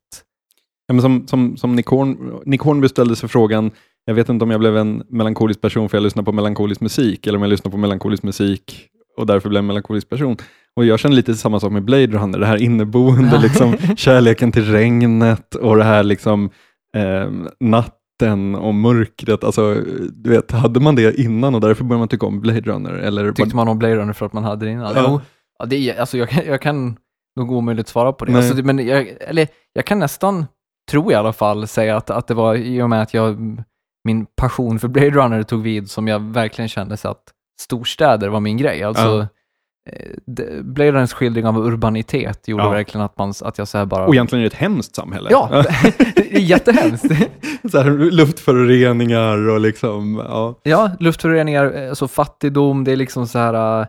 Ja, 0.86 0.94
men 0.94 1.02
som, 1.02 1.26
som, 1.28 1.56
som 1.56 1.76
Nick, 1.76 1.86
Horn, 1.86 2.40
Nick 2.44 2.60
Hornby 2.60 2.88
ställde 2.88 3.16
sig 3.16 3.28
frågan, 3.28 3.70
jag 4.04 4.14
vet 4.14 4.28
inte 4.28 4.44
om 4.44 4.50
jag 4.50 4.60
blev 4.60 4.76
en 4.76 5.02
melankolisk 5.08 5.60
person 5.60 5.88
för 5.88 5.96
jag 5.96 6.02
lyssnar 6.02 6.22
på 6.22 6.32
melankolisk 6.32 6.80
musik, 6.80 7.26
eller 7.26 7.36
om 7.38 7.42
jag 7.42 7.48
lyssnar 7.50 7.70
på 7.70 7.76
melankolisk 7.76 8.22
musik 8.22 8.88
och 9.16 9.26
därför 9.26 9.48
blev 9.48 9.58
en 9.58 9.66
melankolisk 9.66 10.08
person. 10.08 10.36
Och 10.76 10.84
jag 10.84 10.98
känner 11.00 11.16
lite 11.16 11.34
samma 11.34 11.60
sak 11.60 11.72
med 11.72 11.84
Blade 11.84 12.06
Runner, 12.06 12.38
det 12.38 12.46
här 12.46 12.56
inneboende, 12.62 13.38
liksom, 13.38 13.76
kärleken 13.96 14.52
till 14.52 14.72
regnet 14.72 15.54
och 15.54 15.76
det 15.76 15.84
här 15.84 16.04
liksom, 16.04 16.50
eh, 16.96 17.30
natten 17.60 18.54
och 18.54 18.74
mörkret. 18.74 19.44
Alltså, 19.44 19.74
du 20.12 20.30
vet, 20.30 20.50
hade 20.50 20.80
man 20.80 20.94
det 20.94 21.20
innan 21.20 21.54
och 21.54 21.60
därför 21.60 21.84
började 21.84 21.98
man 21.98 22.08
tycka 22.08 22.26
om 22.26 22.40
Blade 22.40 22.60
Runner? 22.60 22.92
Eller 22.92 23.32
Tyckte 23.32 23.56
man 23.56 23.68
om 23.68 23.78
Blade 23.78 23.96
Runner 23.96 24.12
för 24.12 24.26
att 24.26 24.32
man 24.32 24.44
hade 24.44 24.64
det 24.66 24.72
innan? 24.72 24.92
Ja. 24.96 25.04
Jo, 25.08 25.20
ja, 25.58 25.64
det 25.66 25.90
är, 25.90 26.00
alltså 26.00 26.18
jag, 26.18 26.28
kan- 26.28 26.44
jag 26.46 26.60
kan 26.62 26.96
nog 27.36 27.52
omöjligt 27.52 27.88
svara 27.88 28.12
på 28.12 28.24
det. 28.24 28.32
Alltså, 28.36 28.54
det- 28.54 28.62
men 28.62 28.86
jag, 28.86 29.08
eller, 29.20 29.48
jag 29.72 29.84
kan 29.84 29.98
nästan, 29.98 30.46
tror 30.90 31.04
jag 31.04 31.12
i 31.12 31.14
alla 31.20 31.32
fall, 31.32 31.66
säga 31.66 31.96
att, 31.96 32.10
att 32.10 32.26
det 32.26 32.34
var 32.34 32.54
i 32.54 32.82
och 32.82 32.90
med 32.90 33.02
att 33.02 33.14
jag, 33.14 33.36
min 34.04 34.26
passion 34.36 34.78
för 34.78 34.88
Blade 34.88 35.10
Runner 35.10 35.42
tog 35.42 35.62
vid 35.62 35.90
som 35.90 36.08
jag 36.08 36.20
verkligen 36.20 36.68
kände 36.68 36.96
så 36.96 37.08
att 37.08 37.22
storstäder 37.60 38.28
var 38.28 38.40
min 38.40 38.56
grej. 38.56 38.82
Alltså, 38.82 39.02
Ja. 39.04 39.26
Eh, 39.90 40.62
Blade 40.62 40.92
Runners 40.92 41.12
skildring 41.12 41.46
av 41.46 41.58
urbanitet 41.58 42.48
gjorde 42.48 42.62
Ja. 42.64 42.70
verkligen 42.70 43.04
att, 43.04 43.18
man, 43.18 43.32
att 43.42 43.58
jag 43.58 43.68
så 43.68 43.78
här 43.78 43.84
bara... 43.86 44.06
och 44.06 44.14
egentligen 44.14 44.40
är 44.40 44.50
det 44.50 44.54
ett 44.54 44.60
hemskt 44.60 44.94
samhälle. 44.96 45.28
Ja, 45.30 45.48
det 46.16 46.36
är 46.36 46.40
jättehemskt. 46.40 47.06
så 47.70 47.78
här, 47.80 47.90
luftföroreningar 48.10 49.48
och 49.48 49.60
liksom, 49.60 50.22
ja. 50.28 50.60
Ja, 50.62 50.90
luftföroreningar, 51.00 51.88
alltså 51.88 52.08
fattigdom, 52.08 52.84
det 52.84 52.92
är 52.92 52.96
liksom 52.96 53.26
så 53.28 53.38
här, 53.38 53.80
äh, 53.80 53.86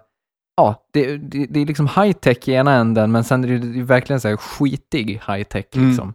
ja, 0.58 0.76
det, 0.94 1.18
det, 1.18 1.46
det 1.50 1.60
är 1.62 1.66
liksom 1.66 1.88
high-tech 1.88 2.50
i 2.50 2.54
ena 2.54 2.74
änden, 2.76 3.12
men 3.12 3.24
sen 3.24 3.44
är 3.44 3.48
det 3.48 3.54
ju 3.68 3.84
verkligen 3.84 4.20
så 4.20 4.28
här 4.28 4.38
skitig 4.38 5.22
high-tech 5.28 5.66
Mm. 5.76 5.88
liksom. 5.90 6.14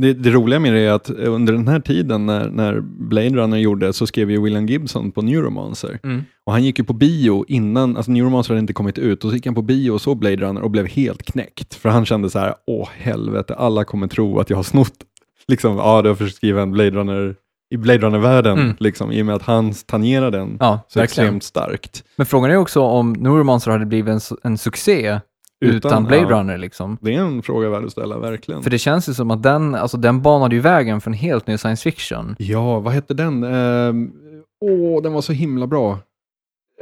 Det, 0.00 0.12
det 0.14 0.30
roliga 0.30 0.58
med 0.60 0.72
det 0.74 0.80
är 0.80 0.90
att 0.92 1.10
under 1.10 1.52
den 1.52 1.68
här 1.68 1.80
tiden 1.80 2.26
när, 2.26 2.50
när 2.50 2.80
Blade 2.80 3.28
Runner 3.30 3.58
gjorde 3.58 3.92
så 3.92 4.06
skrev 4.06 4.30
ju 4.30 4.42
William 4.42 4.66
Gibson 4.66 5.12
på 5.12 5.22
Neuromancer. 5.22 5.98
Mm. 6.04 6.22
Och 6.46 6.52
han 6.52 6.64
gick 6.64 6.78
ju 6.78 6.84
på 6.84 6.92
bio 6.92 7.44
innan, 7.48 7.96
alltså 7.96 8.10
Neuromancer 8.12 8.50
hade 8.54 8.60
inte 8.60 8.72
kommit 8.72 8.98
ut, 8.98 9.24
och 9.24 9.30
så 9.30 9.36
gick 9.36 9.46
han 9.46 9.54
på 9.54 9.62
bio 9.62 9.90
och 9.90 10.00
såg 10.00 10.18
Blade 10.18 10.36
Runner 10.36 10.60
och 10.62 10.70
blev 10.70 10.86
helt 10.86 11.22
knäckt. 11.22 11.74
För 11.74 11.88
han 11.88 12.04
kände 12.06 12.30
så 12.30 12.38
här, 12.38 12.54
åh 12.66 12.88
helvete, 12.98 13.54
alla 13.54 13.84
kommer 13.84 14.06
tro 14.06 14.40
att 14.40 14.50
jag 14.50 14.56
har 14.56 14.62
snott, 14.62 14.94
liksom, 15.48 15.76
ja 15.76 16.02
du 16.02 16.08
har 16.08 16.16
försökt 16.16 16.36
skriva 16.36 16.62
en 16.62 16.70
Blade 16.70 16.90
Runner 16.90 17.34
i 17.70 17.76
Blade 17.76 17.98
Runner-världen, 17.98 18.58
Mm. 18.58 18.76
liksom, 18.80 19.12
i 19.12 19.22
och 19.22 19.26
med 19.26 19.34
att 19.34 19.42
han 19.42 19.72
tangerar 19.86 20.30
den 20.30 20.56
Ja, 20.60 20.80
så 20.88 20.98
verkligen. 20.98 21.04
extremt 21.26 21.42
starkt. 21.42 22.04
Men 22.16 22.26
frågan 22.26 22.50
är 22.50 22.56
också 22.56 22.80
om 22.80 23.12
Neuromancer 23.12 23.70
hade 23.70 23.86
blivit 23.86 24.08
en, 24.14 24.36
en 24.42 24.58
succé 24.58 25.20
utan, 25.60 26.04
Blade 26.04 26.22
ja, 26.22 26.28
Runner 26.28 26.58
liksom. 26.58 26.98
Det 27.00 27.14
är 27.14 27.20
en 27.20 27.42
fråga 27.42 27.68
värd 27.68 27.84
att 27.84 27.92
ställa, 27.92 28.18
verkligen. 28.18 28.62
För 28.62 28.70
det 28.70 28.78
känns 28.78 29.08
ju 29.08 29.14
som 29.14 29.30
att 29.30 29.42
den, 29.42 29.74
alltså 29.74 29.96
den 29.96 30.22
banade 30.22 30.54
ju 30.54 30.60
vägen 30.60 31.00
för 31.00 31.10
en 31.10 31.14
helt 31.14 31.46
ny 31.46 31.58
science 31.58 31.82
fiction. 31.90 32.36
Ja, 32.38 32.80
vad 32.80 32.92
hette 32.92 33.14
den? 33.14 33.44
Ehm, 33.44 34.10
Åh, 34.60 35.02
den 35.02 35.12
var 35.12 35.20
så 35.20 35.32
himla 35.32 35.66
bra. 35.66 35.98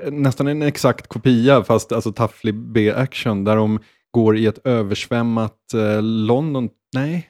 Eh, 0.05 0.13
Nästan 0.13 0.47
en 0.47 0.63
exakt 0.63 1.07
kopia, 1.07 1.65
fast 1.65 1.93
alltså 1.93 2.13
tafflig 2.13 2.55
B-action, 2.55 3.45
där 3.45 3.57
de 3.57 3.79
går 4.11 4.37
i 4.37 4.47
ett 4.47 4.67
översvämmat 4.67 5.75
eh, 5.75 6.03
London. 6.03 6.69
Nej, 6.95 7.29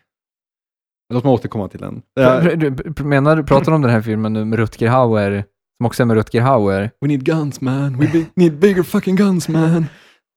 låt 1.15 1.25
mig 1.25 1.33
återkomma 1.33 1.69
till 1.69 1.81
den. 1.81 2.03
Eh, 2.21 3.05
Menar 3.05 3.37
du, 3.37 3.45
pratar 3.45 3.67
du 3.71 3.75
om 3.75 3.83
den 3.83 3.91
här 3.91 4.01
filmen 4.03 4.33
nu 4.33 4.45
med 4.45 4.59
Rutger 4.59 4.89
Hauer, 4.89 5.45
som 5.79 5.87
också 5.87 6.03
är 6.03 6.05
med 6.05 6.17
Rutger 6.17 6.41
Hauer? 6.41 6.91
We 7.01 7.09
need 7.09 7.25
guns 7.25 7.61
man, 7.61 7.99
we 7.99 8.07
be- 8.13 8.27
need 8.35 8.59
bigger 8.59 8.83
fucking 8.83 9.17
guns 9.17 9.49
man. 9.49 9.87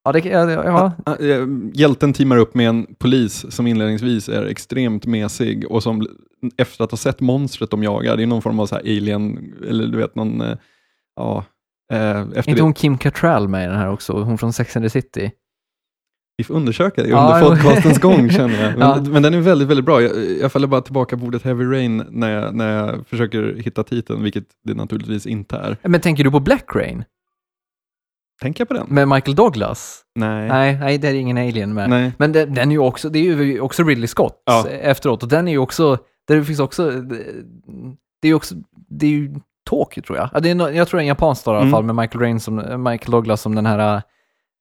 Ja, 0.03 0.11
det, 0.11 0.19
ja, 0.19 0.93
ja, 1.05 1.15
eh, 1.19 1.47
Hjälten 1.73 2.13
teamar 2.13 2.37
upp 2.37 2.55
med 2.55 2.69
en 2.69 2.87
polis 2.99 3.45
som 3.49 3.67
inledningsvis 3.67 4.29
är 4.29 4.45
extremt 4.45 5.05
mesig 5.05 5.71
och 5.71 5.83
som 5.83 6.07
efter 6.57 6.83
att 6.83 6.91
ha 6.91 6.97
sett 6.97 7.19
monstret 7.19 7.71
de 7.71 7.83
jagar, 7.83 8.17
det 8.17 8.23
är 8.23 8.27
någon 8.27 8.41
form 8.41 8.59
av 8.59 8.65
så 8.65 8.75
här 8.75 8.81
alien, 8.81 9.53
eller 9.67 9.87
du 9.87 9.97
vet 9.97 10.15
någon, 10.15 10.41
eh, 10.41 10.57
ja, 11.15 11.45
eh, 11.93 12.21
efter 12.21 12.49
inte 12.49 12.61
hon 12.61 12.73
Kim 12.73 12.97
Cattrall 12.97 13.47
med 13.47 13.63
i 13.63 13.67
den 13.67 13.77
här 13.77 13.91
också? 13.91 14.13
Hon 14.13 14.37
från 14.37 14.53
Sex 14.53 14.75
and 14.75 14.85
the 14.85 14.89
City? 14.89 15.31
Vi 16.37 16.43
får 16.43 16.53
undersöka 16.53 17.03
det 17.03 17.09
Ja, 17.09 17.35
under 17.35 17.55
jo. 17.55 17.63
podcastens 17.63 17.99
gång 17.99 18.29
känner 18.29 18.63
jag. 18.63 18.71
Men, 18.77 18.87
Ja. 18.89 19.01
men 19.11 19.23
den 19.23 19.33
är 19.33 19.39
väldigt, 19.39 19.67
väldigt 19.67 19.85
bra. 19.85 20.01
Jag, 20.01 20.11
jag 20.41 20.51
faller 20.51 20.67
bara 20.67 20.81
tillbaka 20.81 21.17
på 21.17 21.25
ordet 21.25 21.43
Heavy 21.43 21.65
Rain 21.65 22.03
när 22.09 22.31
jag, 22.31 22.55
när 22.55 22.77
jag 22.77 23.07
försöker 23.07 23.55
hitta 23.55 23.83
titeln, 23.83 24.23
vilket 24.23 24.43
det 24.63 24.73
naturligtvis 24.73 25.25
inte 25.25 25.55
är. 25.57 25.77
Men 25.83 26.01
tänker 26.01 26.23
du 26.23 26.31
på 26.31 26.39
Black 26.39 26.75
Rain? 26.75 27.03
Tänker 28.41 28.61
jag 28.61 28.67
på 28.67 28.73
den? 28.73 28.87
Med 28.89 29.07
Michael 29.07 29.35
Douglas? 29.35 30.01
Nej. 30.15 30.47
Nej, 30.47 30.77
nej, 30.79 30.97
det 30.97 31.07
är 31.07 31.13
ingen 31.13 31.37
alien 31.37 31.73
med. 31.73 31.89
Nej. 31.89 32.11
Men 32.17 32.31
den, 32.31 32.53
den 32.53 32.69
är 32.69 32.73
ju 32.73 32.79
också, 32.79 33.09
det 33.09 33.19
är 33.19 33.23
ju 33.23 33.59
också 33.61 33.83
Ridley 33.83 34.07
Scott 34.07 34.41
Ja. 34.45 34.67
efteråt 34.67 35.23
och 35.23 35.29
den 35.29 35.47
är 35.47 35.51
ju 35.51 35.57
också, 35.57 35.97
där 36.27 36.43
finns 36.43 36.59
också, 36.59 36.91
det, 36.91 37.15
det 38.21 38.27
är 38.27 38.29
ju 38.29 38.33
också, 38.33 38.55
det 38.89 39.05
är 39.05 39.09
ju 39.09 39.35
Tokyo 39.69 40.03
tror 40.03 40.17
jag. 40.17 40.29
Ja, 40.33 40.39
det 40.39 40.49
är, 40.49 40.69
jag 40.71 40.87
tror 40.87 40.97
det 40.97 41.01
är 41.01 41.03
en 41.03 41.07
japansk 41.07 41.41
stad 41.41 41.53
i 41.53 41.55
alla 41.55 41.61
Mm. 41.61 41.71
fall 41.71 41.83
med 41.83 41.95
Michael, 41.95 42.21
Rain 42.21 42.39
som, 42.39 42.55
Michael 42.83 43.11
Douglas 43.11 43.41
som 43.41 43.55
den 43.55 43.65
här 43.65 44.01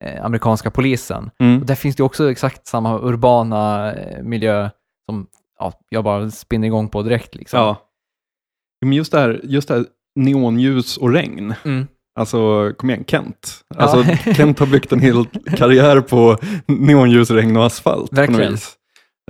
eh, 0.04 0.24
amerikanska 0.24 0.70
polisen. 0.70 1.30
Mm. 1.38 1.60
Och 1.60 1.66
där 1.66 1.74
finns 1.74 1.96
det 1.96 2.00
ju 2.00 2.04
också 2.04 2.30
exakt 2.30 2.66
samma 2.66 2.98
urbana 3.00 3.92
eh, 3.94 4.22
miljö 4.22 4.70
som 5.10 5.26
ja, 5.58 5.72
jag 5.88 6.04
bara 6.04 6.30
spinner 6.30 6.66
igång 6.68 6.88
på 6.88 7.02
direkt 7.02 7.34
liksom. 7.34 7.60
Ja. 7.60 7.76
Men 8.80 8.92
just 8.92 9.12
det 9.12 9.18
här, 9.18 9.40
just 9.44 9.68
det 9.68 9.74
här 9.74 9.84
neonljus 10.16 10.96
och 10.96 11.12
regn. 11.12 11.54
Mm. 11.64 11.86
Alltså, 12.18 12.72
kom 12.76 12.90
igen, 12.90 13.04
Kent. 13.06 13.60
Ja. 13.76 13.80
Alltså, 13.82 14.14
Kent 14.32 14.58
har 14.58 14.66
byggt 14.66 14.92
en 14.92 15.00
hel 15.00 15.24
karriär 15.56 16.00
på 16.00 16.36
neonljus, 16.66 17.30
regn 17.30 17.56
och 17.56 17.66
asfalt. 17.66 18.12
Verkligen. 18.12 18.56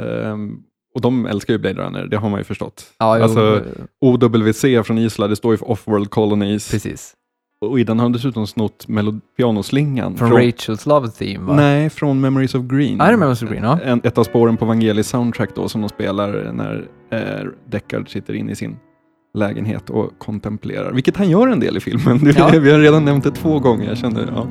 Ehm, 0.00 0.56
och 0.94 1.00
de 1.00 1.26
älskar 1.26 1.54
ju 1.54 1.58
Blade 1.58 1.82
Runner, 1.82 2.06
det 2.06 2.16
har 2.16 2.28
man 2.30 2.40
ju 2.40 2.44
förstått. 2.44 2.84
Ja, 2.98 3.22
Alltså, 3.22 3.62
OWC 4.00 4.64
från 4.86 4.98
Island, 4.98 5.32
det 5.32 5.36
står 5.36 5.52
ju 5.52 5.56
för 5.58 5.70
Off-World 5.70 6.10
Colonies. 6.10 6.70
precis. 6.70 7.14
Och 7.60 7.80
i 7.80 7.84
den 7.84 7.98
har 7.98 8.06
de 8.06 8.12
dessutom 8.12 8.46
snott 8.46 8.86
pianoslingan. 9.36 10.16
Från, 10.16 10.32
Rachels 10.32 10.86
Love 10.86 11.08
Theme 11.08 11.46
va? 11.46 11.56
Nej, 11.56 11.90
från 11.90 12.20
Memories 12.20 12.54
of 12.54 12.62
Green. 12.62 12.96
Ja, 12.98 13.04
är 13.04 13.16
Memories 13.16 13.42
of 13.42 13.50
Green, 13.50 13.64
ja. 13.64 13.78
En, 13.84 14.00
ett 14.04 14.18
av 14.18 14.24
spåren 14.24 14.56
på 14.56 14.64
Vangelis 14.64 15.08
soundtrack 15.08 15.50
då, 15.54 15.68
som 15.68 15.80
de 15.80 15.88
spelar 15.88 16.52
när 16.52 16.88
eh, 17.10 17.46
Deckard 17.70 18.08
sitter 18.12 18.34
inne 18.34 18.52
i 18.52 18.56
sin 18.56 18.76
lägenhet 19.34 19.90
och 19.90 20.18
kontemplerar. 20.18 20.92
Vilket 20.92 21.16
han 21.16 21.30
gör 21.30 21.48
en 21.48 21.60
del 21.60 21.76
i 21.76 21.80
filmen. 21.80 22.18
Det, 22.24 22.38
Ja. 22.38 22.48
Vi 22.48 22.70
har 22.72 22.78
redan 22.78 23.04
nämnt 23.04 23.24
det 23.24 23.30
två 23.30 23.58
gånger. 23.58 23.88
Jag 23.88 23.98
kände, 23.98 24.28
ja. 24.34 24.46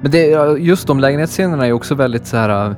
Men 0.00 0.10
det, 0.10 0.26
just 0.58 0.86
de 0.86 1.00
lägenhetsscenerna 1.00 1.66
är 1.66 1.72
också 1.72 1.94
väldigt 1.94 2.26
så 2.26 2.36
här... 2.36 2.70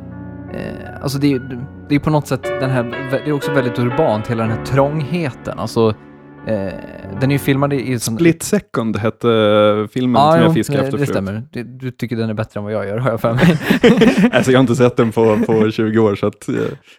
Eh, 0.53 1.03
alltså 1.03 1.19
det, 1.19 1.33
är- 1.33 1.67
det 1.89 1.95
är 1.95 1.99
på 1.99 2.11
något 2.11 2.27
sätt 2.27 2.43
den 2.43 2.71
här, 2.71 2.83
det 3.11 3.31
är 3.31 3.33
också 3.33 3.53
väldigt 3.53 3.79
urbant, 3.79 4.27
hela 4.27 4.43
den 4.43 4.53
här 4.53 4.65
trångheten. 4.65 5.59
Alltså, 5.59 5.95
den 7.21 7.31
är 7.31 7.33
ju 7.33 7.39
filmad 7.39 7.73
i... 7.73 7.99
sån- 7.99 8.15
Split 8.17 8.43
Second 8.43 8.97
hette 8.97 9.89
filmen 9.93 10.23
Ja, 10.23 10.33
som 10.33 10.43
jag 10.43 10.55
fiskade 10.55 10.79
det, 10.79 10.85
efter 10.85 10.99
det 10.99 11.07
förut. 11.07 11.15
stämmer. 11.15 11.43
Det, 11.53 11.63
du 11.63 11.91
tycker 11.91 12.17
den 12.17 12.31
är 12.31 12.35
bättre 12.35 12.61
än 12.61 12.65
vad 12.65 12.73
jag 12.73 12.87
gör, 12.87 12.99
har 12.99 13.11
jag 13.11 13.21
för 13.21 13.33
mig. 13.35 13.59
alltså 14.33 14.51
jag 14.53 14.59
har 14.59 14.61
inte 14.63 14.77
sett 14.77 14.97
den 14.97 15.13
på, 15.13 15.39
på 15.47 15.71
20 15.71 15.99
år, 15.99 16.15
så 16.15 16.27
att, 16.27 16.49
eh, 16.49 16.55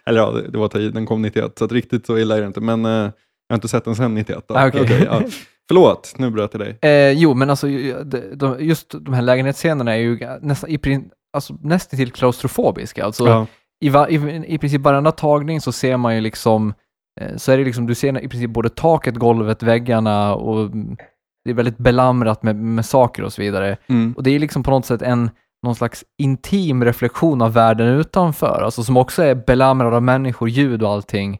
eller 0.06 0.18
ja, 0.20 0.34
det, 0.52 0.58
var 0.58 0.78
i, 0.78 0.88
den 0.90 1.06
kom 1.06 1.22
91, 1.22 1.58
så 1.58 1.66
riktigt 1.66 2.06
så 2.06 2.18
illa 2.18 2.36
är 2.36 2.40
det 2.40 2.46
inte. 2.46 2.60
Men 2.60 2.84
eh, 2.84 2.90
jag 2.92 3.10
har 3.48 3.54
inte 3.54 3.68
sett 3.68 3.84
den 3.84 3.96
sedan 3.96 4.14
91. 4.14 4.44
Då. 4.48 4.54
Ah, 4.54 4.68
okej. 4.68 4.80
Okej, 4.82 5.02
ja. 5.10 5.22
Förlåt, 5.68 6.14
nu 6.18 6.30
bröt 6.30 6.50
jag 6.54 6.60
dig. 6.60 6.78
Eh, 6.82 7.10
jo, 7.12 7.34
men 7.34 7.50
alltså 7.50 7.68
just 8.58 8.94
de 9.00 9.14
här 9.14 9.22
lägenhetsscenerna 9.22 9.92
är 9.94 9.98
ju 9.98 10.18
nästan, 10.40 10.70
i, 10.70 11.00
alltså, 11.32 11.54
nästan 11.62 11.96
till 11.98 12.12
klaustrofobiska. 12.12 13.04
Alltså, 13.04 13.26
Ja. 13.26 13.46
i, 14.08 14.14
i, 14.16 14.44
i 14.54 14.58
princip 14.58 14.80
varenda 14.80 15.12
tagning 15.12 15.60
så 15.60 15.72
ser 15.72 15.96
man 15.96 16.14
ju 16.14 16.20
liksom, 16.20 16.68
eh, 16.68 16.74
så 17.36 17.52
är 17.52 17.58
det 17.58 17.64
liksom, 17.64 17.86
du 17.86 17.94
ser 17.94 18.24
i 18.24 18.28
princip 18.28 18.50
både 18.50 18.68
taket, 18.68 19.14
golvet, 19.14 19.62
väggarna 19.62 20.34
och 20.34 20.70
det 21.44 21.50
är 21.50 21.54
väldigt 21.54 21.78
belamrat 21.78 22.42
med, 22.42 22.56
med 22.56 22.86
saker 22.86 23.22
och 23.22 23.32
så 23.32 23.42
vidare. 23.42 23.76
Mm. 23.86 24.14
Och 24.16 24.22
det 24.22 24.30
är 24.30 24.38
liksom 24.38 24.62
på 24.62 24.70
något 24.70 24.86
sätt 24.86 25.02
en, 25.02 25.30
någon 25.62 25.74
slags 25.74 26.04
intim 26.18 26.84
reflektion 26.84 27.42
av 27.42 27.52
världen 27.52 27.86
utanför, 27.88 28.62
alltså 28.64 28.84
som 28.84 28.96
också 28.96 29.22
är 29.22 29.34
belamrad 29.34 29.94
av 29.94 30.02
människor, 30.02 30.48
ljud 30.48 30.82
och 30.82 30.90
allting. 30.90 31.38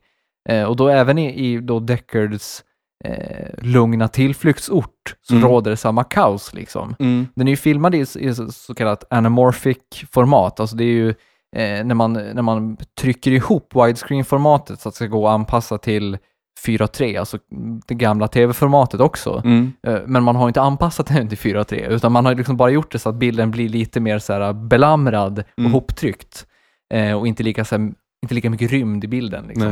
Eh, 0.48 0.64
och 0.64 0.76
då 0.76 0.88
även 0.88 1.18
i, 1.18 1.46
i 1.46 1.58
då 1.60 1.80
Deckards 1.80 2.64
eh, 3.04 3.48
lugna 3.58 4.08
tillflyktsort 4.08 5.14
så 5.20 5.34
Mm. 5.34 5.48
råder 5.48 5.70
det 5.70 5.76
samma 5.76 6.04
kaos 6.04 6.54
liksom. 6.54 6.94
Mm. 6.98 7.26
Den 7.34 7.48
är 7.48 7.52
ju 7.52 7.56
filmad 7.56 7.94
i, 7.94 7.98
i 7.98 8.34
så 8.50 8.74
kallat 8.74 9.04
anamorphic 9.10 9.78
format, 10.12 10.60
alltså 10.60 10.76
det 10.76 10.84
är 10.84 10.92
ju 10.92 11.14
eh, 11.56 11.84
när, 11.84 11.94
man, 11.94 12.12
när 12.12 12.42
man 12.42 12.76
trycker 13.00 13.30
ihop 13.30 13.74
widescreen-formatet 13.74 14.80
så 14.80 14.88
att 14.88 14.94
det 14.94 14.96
ska 14.96 15.06
gå 15.06 15.28
att 15.28 15.34
anpassa 15.34 15.78
till 15.78 16.18
4.3, 16.66 17.18
alltså 17.18 17.38
det 17.86 17.94
gamla 17.94 18.28
tv-formatet 18.28 19.00
också. 19.00 19.42
Mm. 19.44 19.72
Eh, 19.86 20.00
Men 20.06 20.22
man 20.22 20.36
har 20.36 20.48
inte 20.48 20.60
anpassat 20.60 21.06
den 21.06 21.28
till 21.28 21.38
4.3, 21.38 21.88
utan 21.88 22.12
man 22.12 22.24
har 22.26 22.34
liksom 22.34 22.56
bara 22.56 22.70
gjort 22.70 22.92
det 22.92 22.98
så 22.98 23.08
att 23.08 23.14
bilden 23.14 23.50
blir 23.50 23.68
lite 23.68 24.00
mer 24.00 24.18
så 24.18 24.32
här 24.32 24.52
belamrad 24.52 25.38
och 25.38 25.58
Mm. 25.58 25.72
hoptryckt. 25.72 26.46
Eh, 26.94 27.12
och 27.18 27.26
inte 27.26 27.42
lika, 27.42 27.64
så 27.64 27.76
här, 27.76 27.92
inte 28.22 28.34
lika 28.34 28.50
mycket 28.50 28.70
rymd 28.70 29.04
i 29.04 29.08
bilden. 29.08 29.46
Liksom. 29.46 29.64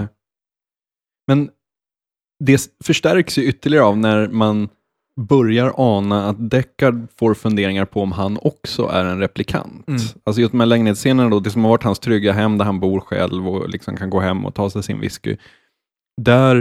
Men 1.27 1.51
det 2.45 2.61
förstärks 2.85 3.39
ju 3.39 3.45
ytterligare 3.45 3.85
av 3.85 3.99
när 3.99 4.29
man 4.29 4.69
börjar 5.21 5.73
ana 5.77 6.29
att 6.29 6.51
Deckard 6.51 7.09
får 7.19 7.35
funderingar 7.35 7.85
på 7.85 8.03
om 8.03 8.13
han 8.13 8.39
också 8.43 8.87
är 8.87 9.05
en 9.05 9.19
replikant. 9.19 9.89
Mm. 9.89 10.01
Alltså 10.25 10.41
just 10.41 10.55
här 10.55 10.67
lägenhetsscenerna 10.67 11.31
då, 11.31 11.41
det 11.41 11.51
som 11.51 11.65
har 11.65 11.71
varit 11.71 11.83
hans 11.83 11.99
trygga 11.99 12.33
hem 12.33 12.59
där 12.59 12.65
han 12.65 12.81
bor 12.81 13.01
själv 13.01 13.49
och 13.49 13.69
liksom 13.69 13.97
kan 13.97 14.11
gå 14.11 14.21
hem 14.21 14.47
och 14.47 14.55
ta 14.55 14.71
sig 14.71 14.83
sin 14.83 15.01
whisky. 15.01 15.37
Där 16.23 16.57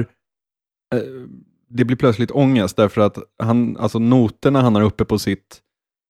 eh, 0.95 1.01
det 1.69 1.85
blir 1.85 1.97
plötsligt 1.97 2.31
ångest 2.31 2.77
därför 2.77 3.01
att 3.01 3.17
han, 3.43 3.77
alltså 3.77 3.99
noterna 3.99 4.61
han 4.61 4.75
har 4.75 4.81
uppe 4.81 5.05
på 5.05 5.19
sitt 5.19 5.61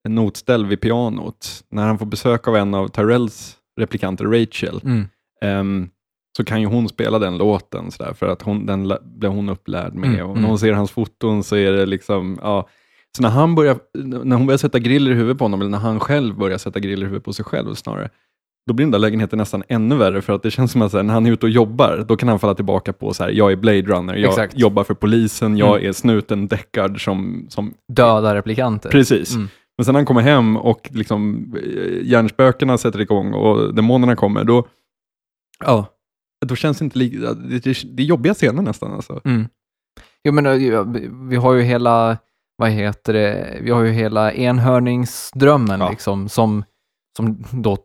notställ 0.07 0.65
vid 0.65 0.81
pianot, 0.81 1.63
när 1.69 1.87
han 1.87 1.99
får 1.99 2.05
besök 2.05 2.47
av 2.47 2.55
en 2.55 2.73
av 2.73 2.87
Tyrells 2.87 3.57
replikanter, 3.79 4.25
Rachel, 4.25 4.81
Mm. 4.83 5.07
Ehm, 5.41 5.89
så 6.37 6.43
kan 6.43 6.61
ju 6.61 6.67
hon 6.67 6.89
spela 6.89 7.19
den 7.19 7.37
låten 7.37 7.91
sådär, 7.91 8.13
för 8.13 8.27
att 8.27 8.41
hon, 8.41 8.65
den 8.65 8.93
blev 9.03 9.31
hon 9.31 9.49
upplärd 9.49 9.93
med. 9.93 10.09
Mm, 10.09 10.25
och 10.25 10.31
mm. 10.31 10.41
när 10.41 10.49
hon 10.49 10.59
ser 10.59 10.73
hans 10.73 10.91
foton 10.91 11.43
så 11.43 11.55
är 11.55 11.71
det 11.71 11.85
liksom, 11.85 12.39
ja. 12.41 12.69
Så 13.17 13.21
när, 13.21 13.29
han 13.29 13.55
börjar, 13.55 13.77
när 14.23 14.35
hon 14.35 14.45
börjar 14.45 14.57
sätta 14.57 14.79
griller 14.79 15.11
i 15.11 15.13
huvudet 15.13 15.37
på 15.37 15.43
honom, 15.43 15.61
eller 15.61 15.71
när 15.71 15.77
han 15.77 15.99
själv 15.99 16.37
börjar 16.37 16.57
sätta 16.57 16.79
griller 16.79 17.03
i 17.03 17.05
huvudet 17.05 17.23
på 17.23 17.33
sig 17.33 17.45
själv 17.45 17.73
snarare, 17.73 18.09
då 18.67 18.73
blir 18.73 18.85
den 18.85 18.91
där 18.91 18.99
lägenheten 18.99 19.39
nästan 19.39 19.63
ännu 19.67 19.95
värre, 19.95 20.21
för 20.21 20.33
att 20.33 20.43
det 20.43 20.51
känns 20.51 20.71
som 20.71 20.81
att 20.81 20.91
så 20.91 20.97
här, 20.97 21.03
när 21.03 21.13
han 21.13 21.25
är 21.25 21.31
ute 21.31 21.45
och 21.45 21.49
jobbar, 21.49 22.05
då 22.07 22.17
kan 22.17 22.29
han 22.29 22.39
falla 22.39 22.55
tillbaka 22.55 22.93
på 22.93 23.13
så 23.13 23.23
här, 23.23 23.31
jag 23.31 23.51
är 23.51 23.55
Blade 23.55 23.81
Runner, 23.81 24.15
jag 24.15 24.29
Exakt. 24.29 24.57
jobbar 24.57 24.83
för 24.83 24.93
polisen, 24.93 25.57
jag 25.57 25.75
Mm. 25.75 25.89
är 25.89 25.91
snuten 25.91 26.47
Deckard 26.47 27.03
som, 27.03 27.45
som 27.49 27.73
Döda 27.93 28.35
replikanter. 28.35 28.89
Precis. 28.89 29.35
Mm. 29.35 29.47
Men 29.77 29.85
sen 29.85 29.93
när 29.93 29.99
han 29.99 30.05
kommer 30.05 30.21
hem 30.21 30.57
och 30.57 30.89
liksom 30.93 31.53
eh, 31.63 32.07
hjärnspökena 32.07 32.77
sätter 32.77 33.01
igång 33.01 33.33
och 33.33 33.75
demonerna 33.75 34.15
kommer, 34.15 34.43
då, 34.43 34.67
ja, 35.65 35.85
då 36.45 36.55
känns 36.55 36.77
det 36.77 36.85
inte 36.85 36.97
lika, 36.99 37.33
det, 37.33 37.59
det, 37.95 38.03
är 38.03 38.05
jobbiga 38.07 38.33
scener 38.33 38.61
nästan 38.61 38.93
alltså. 38.93 39.21
Mm. 39.25 39.47
Jo, 40.23 40.33
men 40.33 40.45
eh, 40.45 40.83
vi- 41.29 41.35
har 41.35 41.53
ju 41.53 41.61
hela, 41.61 42.17
vad 42.57 42.69
heter 42.69 43.13
det, 43.13 43.57
vi 43.61 43.71
har 43.71 43.83
ju 43.83 43.91
hela 43.91 44.33
enhörningsdrömmen 44.33 45.79
Ja. 45.79 45.89
liksom, 45.89 46.29
som, 46.29 46.63
som 47.17 47.43
då, 47.51 47.77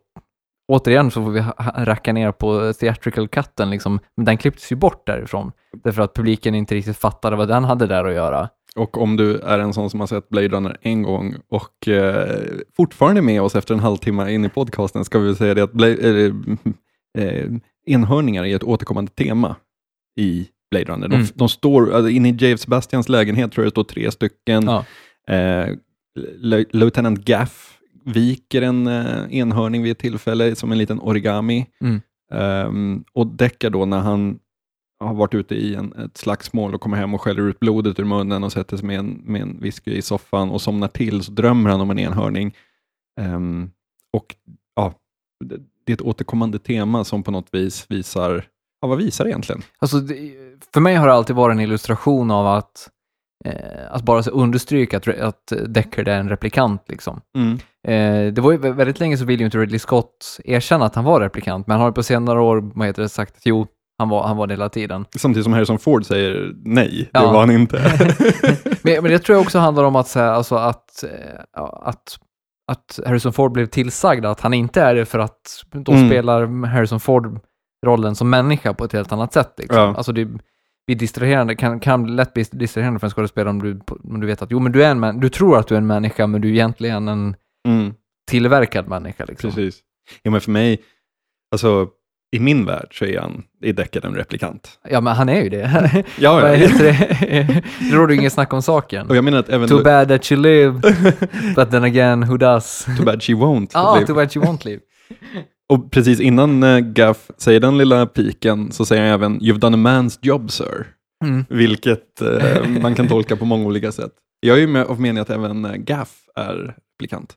återigen 0.71 1.11
så 1.11 1.23
får 1.23 1.31
vi 1.31 1.43
racka 1.85 2.13
ner 2.13 2.31
på 2.31 2.73
theatrical 2.73 3.27
cutten 3.27 3.69
liksom, 3.69 3.99
men 4.17 4.25
den 4.25 4.37
klipptes 4.37 4.71
ju 4.71 4.75
bort 4.75 5.07
därifrån, 5.07 5.51
därför 5.83 6.01
att 6.01 6.13
publiken 6.13 6.55
inte 6.55 6.75
riktigt 6.75 6.97
fattade 6.97 7.35
vad 7.35 7.47
den 7.47 7.63
hade 7.63 7.87
där 7.87 8.05
att 8.05 8.13
göra. 8.13 8.49
Och 8.75 9.01
om 9.01 9.17
du 9.17 9.37
är 9.39 9.59
en 9.59 9.73
sån 9.73 9.89
som 9.89 9.99
har 9.99 10.07
sett 10.07 10.29
Blade 10.29 10.47
Runner 10.47 10.77
en 10.81 11.03
gång 11.03 11.35
och 11.49 11.87
eh, 11.87 12.39
fortfarande 12.77 13.19
är 13.19 13.23
med 13.23 13.41
oss 13.41 13.55
efter 13.55 13.73
en 13.73 13.79
halvtimme 13.79 14.31
in 14.31 14.45
i 14.45 14.49
podcasten, 14.49 15.05
ska 15.05 15.19
vi 15.19 15.35
säga 15.35 15.53
det 15.53 15.63
att 15.63 15.71
Blade, 15.73 16.25
eh, 17.17 17.23
eh, 17.25 17.49
enhörningar 17.85 18.45
är 18.45 18.55
ett 18.55 18.63
återkommande 18.63 19.11
tema 19.11 19.55
i 20.19 20.47
Blade 20.71 20.85
Runner. 20.85 21.07
De, 21.07 21.15
Mm. 21.15 21.27
de 21.35 21.49
står, 21.49 21.93
alltså, 21.93 22.09
inne 22.09 22.29
i 22.29 22.31
Dave 22.31 22.57
Sebastians 22.57 23.09
lägenhet 23.09 23.51
tror 23.51 23.63
jag 23.63 23.67
det 23.67 23.73
står 23.73 23.83
tre 23.83 24.11
stycken. 24.11 24.63
Ja. 24.65 24.85
Eh, 25.35 25.75
Lieutenant 26.71 27.25
Gaff 27.25 27.77
viker 28.05 28.61
en 28.61 28.87
eh, 28.87 29.35
enhörning 29.37 29.83
vid 29.83 29.91
ett 29.91 29.99
tillfälle 29.99 30.55
som 30.55 30.71
en 30.71 30.77
liten 30.77 30.99
origami. 30.99 31.65
Mm. 31.81 32.01
Ehm, 32.33 33.03
och 33.13 33.27
Deckard 33.27 33.71
då 33.71 33.85
när 33.85 33.99
han 33.99 34.39
har 34.99 35.13
varit 35.13 35.33
ute 35.33 35.55
i 35.55 35.75
en, 35.75 35.93
ett 35.93 36.17
slagsmål 36.17 36.75
och 36.75 36.81
kommer 36.81 36.97
hem 36.97 37.13
och 37.13 37.21
skäller 37.21 37.41
ut 37.49 37.59
blodet 37.59 37.99
ur 37.99 38.03
munnen 38.05 38.43
och 38.43 38.51
sätter 38.51 38.77
sig 38.77 38.87
med 38.87 38.99
en, 38.99 39.21
med 39.25 39.41
en 39.41 39.59
whisky 39.61 39.91
i 39.91 40.01
soffan 40.01 40.49
och 40.49 40.61
somnar 40.61 40.87
till 40.87 41.23
så 41.23 41.31
drömmer 41.31 41.69
han 41.69 41.81
om 41.81 41.91
en 41.91 41.99
enhörning. 41.99 42.55
Ehm, 43.19 43.71
och 44.13 44.35
ja, 44.75 44.93
det, 45.85 45.85
det 45.85 45.91
är 45.91 45.93
ett 45.93 46.01
återkommande 46.01 46.59
tema 46.59 47.03
som 47.03 47.23
på 47.23 47.31
något 47.31 47.47
vis 47.51 47.85
visar, 47.89 48.43
ja 48.81 48.87
vad 48.87 48.97
visar 48.97 49.23
det 49.25 49.29
egentligen? 49.29 49.61
Alltså, 49.79 49.97
det, 49.97 50.31
för 50.73 50.81
mig 50.81 50.95
har 50.95 51.07
det 51.07 51.13
alltid 51.13 51.35
varit 51.35 51.53
en 51.53 51.59
illustration 51.59 52.31
av 52.31 52.47
att, 52.47 52.89
eh, 53.45 53.53
att 53.91 54.03
bara 54.03 54.23
så 54.23 54.31
understryka 54.31 54.97
att, 54.97 55.07
att 55.07 55.53
Deckard 55.67 56.07
är 56.07 56.19
en 56.19 56.29
replikant 56.29 56.83
liksom. 56.89 57.21
Eh, 57.87 58.33
det 58.33 58.37
var 58.41 58.51
ju 58.51 58.57
vä- 58.57 58.73
väldigt 58.73 58.99
länge 58.99 59.17
så 59.17 59.25
ville 59.25 59.39
ju 59.39 59.45
inte 59.45 59.57
Ridley 59.57 59.79
Scott 59.79 60.39
erkänna 60.45 60.85
att 60.85 60.95
han 60.95 61.03
var 61.05 61.21
replikant, 61.21 61.67
men 61.67 61.73
han 61.77 61.83
har 61.83 61.91
på 61.91 62.03
senare 62.03 62.41
år 62.41 62.71
vad 62.75 62.87
heter 62.87 63.01
det, 63.01 63.09
sagt 63.09 63.35
att 63.37 63.45
jo, 63.45 63.67
han 63.97 64.09
var, 64.09 64.27
han 64.27 64.37
var 64.37 64.47
det 64.47 64.53
hela 64.53 64.69
tiden. 64.69 65.05
Samtidigt 65.17 65.43
som 65.43 65.53
Harrison 65.53 65.79
Ford 65.79 66.05
säger 66.05 66.51
nej, 66.63 67.09
det 67.13 67.19
Ja. 67.19 67.31
var 67.31 67.39
han 67.39 67.51
inte. 67.51 67.77
Men, 68.83 68.93
men 69.03 69.11
det 69.11 69.19
tror 69.19 69.35
jag 69.37 69.41
också 69.45 69.59
handlar 69.59 69.83
om 69.83 69.95
att, 69.95 70.07
säga, 70.07 70.31
alltså 70.31 70.55
att, 70.55 71.03
eh, 71.03 71.41
att, 71.83 72.17
att 72.71 72.99
Harrison 73.05 73.33
Ford 73.33 73.51
blev 73.51 73.65
tillsagd 73.65 74.25
att 74.25 74.41
han 74.41 74.53
inte 74.53 74.81
är 74.81 74.95
det 74.95 75.05
för 75.05 75.19
att 75.19 75.63
då 75.71 75.91
Mm. 75.91 76.09
spelar 76.09 76.65
Harrison 76.67 76.99
Ford 76.99 77.39
rollen 77.85 78.15
som 78.15 78.29
människa 78.29 78.73
på 78.73 78.85
ett 78.85 78.93
helt 78.93 79.11
annat 79.11 79.33
sätt. 79.33 79.53
Liksom. 79.57 79.77
Ja. 79.77 79.95
Alltså 79.97 80.11
det 80.11 80.25
blir 80.87 80.95
distraherande, 80.95 81.55
kan, 81.55 81.79
kan 81.79 82.15
lätt 82.15 82.33
bli 82.33 82.45
distraherande 82.51 82.99
för 82.99 83.07
en 83.07 83.11
skådespelare 83.11 83.49
om 83.49 83.61
du, 83.61 83.79
om 84.03 84.19
du 84.21 84.27
vet 84.27 84.41
att 84.41 84.51
jo, 84.51 84.59
men 84.59 84.71
du, 84.71 84.83
är 84.83 84.91
en, 84.91 85.19
du 85.19 85.29
tror 85.29 85.57
att 85.57 85.67
du 85.67 85.75
är 85.75 85.77
en 85.77 85.87
människa, 85.87 86.27
men 86.27 86.41
du 86.41 86.47
är 86.47 86.51
egentligen 86.53 87.07
en 87.07 87.35
Mm. 87.67 87.93
tillverkad 88.29 88.87
människa. 88.87 89.25
Liksom. 89.25 89.49
Precis. 89.49 89.79
Ja, 90.23 90.31
men 90.31 90.41
för 90.41 90.51
mig, 90.51 90.81
alltså 91.51 91.87
i 92.31 92.39
min 92.39 92.65
värld 92.65 92.97
så 92.99 93.05
är 93.05 93.19
han 93.19 93.43
i 93.61 93.71
Deckard 93.71 94.05
en 94.05 94.15
replikant. 94.15 94.79
Ja, 94.89 95.01
men 95.01 95.15
han 95.15 95.29
är 95.29 95.41
ju 95.41 95.49
det. 95.49 96.03
Ja, 96.19 96.47
ja. 96.47 96.67
det? 96.77 97.63
det 97.79 97.95
råder 97.95 98.13
ju 98.13 98.19
ingen 98.19 98.31
snack 98.31 98.53
om 98.53 98.61
saken. 98.61 99.09
Och 99.09 99.15
jag 99.15 99.23
menar 99.23 99.39
att 99.39 99.49
även... 99.49 99.69
Too 99.69 99.83
bad 99.83 100.07
that 100.07 100.31
you 100.31 100.41
live, 100.41 100.71
but 101.55 101.71
then 101.71 101.83
again, 101.83 102.23
who 102.23 102.37
does? 102.37 102.87
Too 102.97 103.05
bad 103.05 103.23
she 103.23 103.33
won't. 103.33 103.71
Ja, 103.73 103.95
live. 103.95 104.07
too 104.07 104.15
bad 104.15 104.35
you 104.35 104.45
won't 104.45 104.65
live. 104.65 104.81
Och 105.69 105.91
precis 105.91 106.19
innan 106.19 106.63
uh, 106.63 106.79
Gaff 106.79 107.31
säger 107.37 107.59
den 107.59 107.77
lilla 107.77 108.05
piken 108.05 108.71
så 108.71 108.85
säger 108.85 109.01
han 109.01 109.11
även 109.11 109.39
You've 109.39 109.59
done 109.59 109.77
a 109.77 109.79
man's 109.79 110.19
job 110.21 110.51
sir. 110.51 110.87
Mm. 111.23 111.45
Vilket 111.49 112.21
eh, 112.21 112.67
man 112.81 112.95
kan 112.95 113.07
tolka 113.07 113.35
på 113.35 113.45
många 113.45 113.65
olika 113.65 113.91
sätt. 113.91 114.11
Jag 114.39 114.57
är 114.57 114.61
ju 114.61 114.67
med 114.67 114.85
av 114.85 115.01
meningen 115.01 115.21
att 115.21 115.29
även 115.29 115.65
uh, 115.65 115.75
Gaff 115.75 116.09
är 116.35 116.75
replikant. 117.01 117.35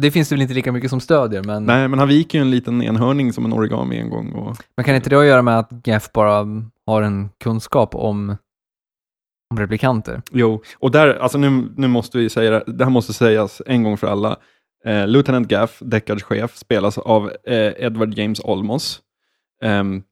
Det 0.00 0.10
finns 0.10 0.28
det 0.28 0.34
väl 0.34 0.42
inte 0.42 0.54
lika 0.54 0.72
mycket 0.72 0.90
som 0.90 1.00
stödjer, 1.00 1.42
men, 1.42 1.64
Nej, 1.64 1.88
men 1.88 1.98
han 1.98 2.08
viker 2.08 2.38
ju 2.38 2.42
en 2.42 2.50
liten 2.50 2.82
enhörning 2.82 3.32
som 3.32 3.44
en 3.44 3.52
origami 3.52 3.98
en 3.98 4.10
gång. 4.10 4.32
Och... 4.32 4.56
men 4.76 4.84
kan 4.84 4.94
inte 4.94 5.10
det 5.10 5.16
ha 5.16 5.22
att 5.22 5.28
göra 5.28 5.42
med 5.42 5.58
att 5.58 5.70
Gaff 5.70 6.12
bara 6.12 6.46
har 6.86 7.02
en 7.02 7.30
kunskap 7.40 7.94
om, 7.94 8.36
om 9.50 9.58
replikanter? 9.58 10.22
Jo, 10.30 10.62
och 10.78 10.90
där, 10.90 11.14
alltså 11.14 11.38
nu, 11.38 11.68
nu 11.76 11.88
måste 11.88 12.18
vi 12.18 12.28
säga 12.30 12.50
det, 12.50 12.64
det 12.66 12.84
här 12.84 12.90
måste 12.90 13.12
sägas 13.12 13.62
en 13.66 13.82
gång 13.82 13.96
för 13.96 14.06
alla. 14.06 14.36
Eh, 14.84 15.06
Lieutenant 15.06 15.48
Gaff, 15.48 15.78
Deckards 15.80 16.22
chef, 16.22 16.56
spelas 16.56 16.98
av 16.98 17.32
eh, 17.44 17.72
Edward 17.76 18.14
James 18.14 18.40
Olmos. 18.40 19.00
Ehm, 19.62 20.02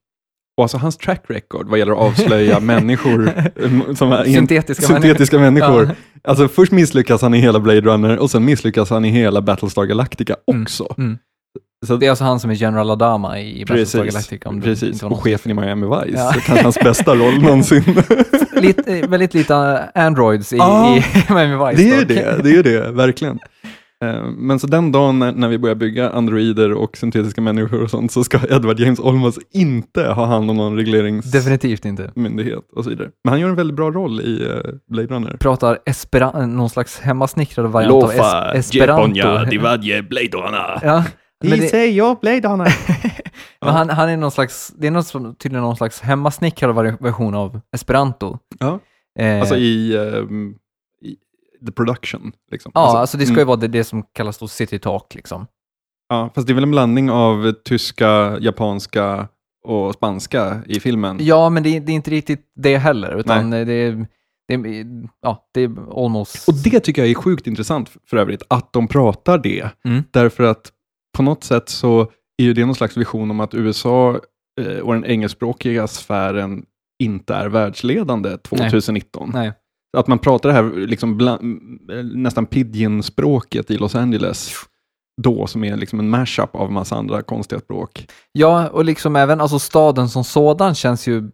och 0.61 0.64
alltså 0.64 0.79
hans 0.79 0.96
track 0.96 1.23
record 1.29 1.68
vad 1.68 1.79
gäller 1.79 1.92
att 1.92 1.99
avslöja 1.99 2.61
människor 2.75 3.29
eh, 3.29 3.94
som 3.94 4.12
är 4.12 4.25
Syntetiska 4.25 4.87
syntetiska 4.87 5.38
människor. 5.38 5.85
Ja. 5.85 5.90
Alltså 6.31 6.49
först 6.49 6.73
misslyckas 6.73 7.23
han 7.23 7.35
i 7.35 7.38
hela 7.38 7.61
Blade 7.61 7.81
Runner 7.81 8.18
och 8.18 8.30
sen 8.30 8.45
misslyckas 8.45 8.91
han 8.91 9.05
i 9.05 9.11
hela 9.11 9.43
Battlestar 9.43 9.84
Galactica 9.84 10.37
Mm. 10.53 10.62
också. 10.62 10.95
Mm. 10.99 11.18
Så, 11.87 11.97
Det 11.97 12.07
är 12.07 12.11
alltså 12.11 12.24
han 12.24 12.41
som 12.41 12.51
är 12.51 12.55
General 12.55 12.91
Adama 12.91 13.41
i 13.41 13.64
Battlestar 13.64 14.05
Galactica. 14.05 14.53
Precis. 14.62 15.03
och 15.03 15.22
chefen 15.22 15.51
i 15.53 15.55
Miami 15.55 15.87
Vice. 15.87 16.18
Ja. 16.18 16.32
Kanske 16.32 16.62
hans 16.62 16.78
bästa 16.78 17.14
roll 17.14 17.39
någonsin. 17.43 17.82
lite, 18.55 19.03
väldigt 19.09 19.34
lite 19.34 19.55
androids 19.95 20.53
i, 20.53 20.57
Ja. 20.57 20.97
i 20.97 21.03
Miami 21.34 21.70
Vice. 21.70 21.82
Det 21.82 21.91
är 21.91 21.99
dock. 21.99 22.09
det, 22.45 22.51
det 22.51 22.57
är 22.59 22.62
det, 22.62 22.91
verkligen. 22.91 23.39
Eh, 24.05 24.22
Men 24.24 24.59
så 24.59 24.66
den 24.66 24.92
dagen 24.92 25.18
när, 25.18 25.48
vi 25.48 25.59
börjar 25.59 25.74
bygga 25.76 26.11
androider 26.11 26.72
och 26.72 26.96
syntetiska 26.96 27.40
människor 27.40 27.82
och 27.82 27.90
sånt 27.90 28.12
så 28.12 28.24
ska 28.24 28.38
Edward 28.51 28.80
James 28.80 29.01
Olmos 29.01 29.38
inte 29.53 30.05
ha 30.05 30.24
hand 30.26 30.51
om 30.51 30.57
någon 30.57 30.76
regleringsmyndighet 30.76 31.32
Definitivt 31.61 31.84
inte. 31.84 32.11
och 32.76 32.84
så 32.84 32.90
vidare. 32.90 33.09
Men 33.24 33.32
han 33.32 33.40
gör 33.40 33.48
en 33.48 33.55
väldigt 33.57 33.76
bra 33.76 33.90
roll 33.90 34.20
i 34.20 34.44
uh, 34.46 34.72
Blade 34.90 35.09
Runner. 35.14 35.36
Pratar 35.40 35.78
esperan- 35.86 36.46
någon 36.46 36.70
slags 36.70 37.01
hemmasnickrad 37.01 37.66
variant 37.66 38.05
av 38.05 38.11
es- 38.12 38.55
esperanto. 38.55 39.44
divadje 39.51 40.03
Blade 40.03 40.26
Runner. 40.36 40.78
Ja, 40.82 41.05
men, 41.44 41.59
det, 41.61 41.86
jag 41.86 42.20
Blade 42.20 42.48
Runner. 42.48 42.74
men 43.64 43.74
han, 43.74 43.90
han 43.90 44.09
är 44.09 44.16
någon 44.16 44.30
slags, 44.30 44.72
det 44.78 44.86
är 44.86 44.90
något, 44.90 45.07
som- 45.07 45.34
tydligen 45.34 45.62
någon 45.64 45.76
slags 45.76 46.01
hemmasnickrad 46.01 46.74
version 47.01 47.34
av 47.34 47.61
esperanto. 47.76 48.38
Ja. 48.59 48.78
Eh, 49.18 49.40
Alltså 49.40 49.57
i, 49.57 49.92
i 49.92 49.96
the 51.66 51.72
production. 51.72 52.32
Liksom. 52.50 52.72
ja, 52.74 52.80
alltså, 52.80 52.96
alltså 52.98 53.16
det 53.18 53.24
ska 53.26 53.34
ju 53.34 53.40
mm, 53.40 53.46
vara 53.46 53.56
det, 53.56 53.68
det 53.68 53.84
som 53.84 54.02
kallas 54.12 54.38
då 54.38 54.48
city 54.48 54.78
talk 54.78 55.14
liksom. 55.14 55.46
Ja, 56.08 56.30
fast 56.34 56.46
det 56.46 56.52
är 56.52 56.54
väl 56.54 56.64
en 56.64 56.70
blandning 56.70 57.11
av 57.11 57.52
tyska, 57.52 58.38
japanska 58.40 59.28
och 59.64 59.94
spanska 59.94 60.62
i 60.66 60.80
filmen. 60.80 61.18
Ja, 61.20 61.50
men 61.50 61.62
det, 61.62 61.76
är- 61.76 61.80
det 61.80 61.92
är 61.92 61.96
inte 61.96 62.11
riktigt 62.11 62.52
det 62.56 62.76
heller, 62.76 63.16
utan 63.20 63.50
det 63.50 63.58
är, 63.58 64.06
det 64.48 64.86
ja, 65.22 65.48
det 65.54 65.61
är 65.61 66.04
almost... 66.04 66.48
Och 66.48 66.54
det 66.54 66.80
tycker 66.80 67.02
jag 67.02 67.11
är 67.11 67.14
sjukt 67.14 67.46
intressant 67.46 67.90
för 68.06 68.16
övrigt, 68.16 68.42
att 68.48 68.72
de 68.72 68.88
pratar 68.88 69.38
det. 69.38 69.70
Mm. 69.84 70.02
Därför 70.11 70.42
att 70.44 70.72
på 71.16 71.22
något 71.22 71.44
sätt 71.44 71.68
så 71.68 72.00
är 72.38 72.44
ju 72.44 72.52
det 72.52 72.64
någon 72.66 72.74
slags 72.74 72.96
vision 72.96 73.30
om 73.30 73.40
att 73.40 73.54
USA 73.54 74.20
eh, 74.61 74.78
och 74.78 74.94
den 74.94 75.04
engelskspråkiga 75.04 75.86
sfären 75.86 76.64
inte 76.98 77.34
är 77.34 77.48
världsledande 77.48 78.36
2019. 78.38 79.30
Nej. 79.34 79.52
Att 79.97 80.07
man 80.07 80.18
pratar 80.18 80.49
det 80.49 80.55
här 80.55 80.86
liksom 80.86 81.16
bland, 81.16 81.43
eh, 81.91 82.05
nästan 82.05 82.47
pidgin-språket 82.47 83.70
i 83.70 83.76
Los 83.76 83.95
Angeles 83.95 84.53
då, 85.22 85.47
som 85.47 85.64
är 85.64 85.76
liksom 85.76 85.99
en 85.99 86.11
mashup 86.11 86.55
av 86.57 86.72
massa 86.72 86.97
andra 86.97 87.22
konstiga 87.22 87.61
språk. 87.61 88.07
Ja, 88.32 88.68
och 88.68 88.84
liksom 88.84 89.16
även 89.16 89.41
alltså 89.41 89.59
staden 89.59 90.09
som 90.09 90.24
sådan 90.24 90.74
känns 90.74 91.07
ju 91.07 91.30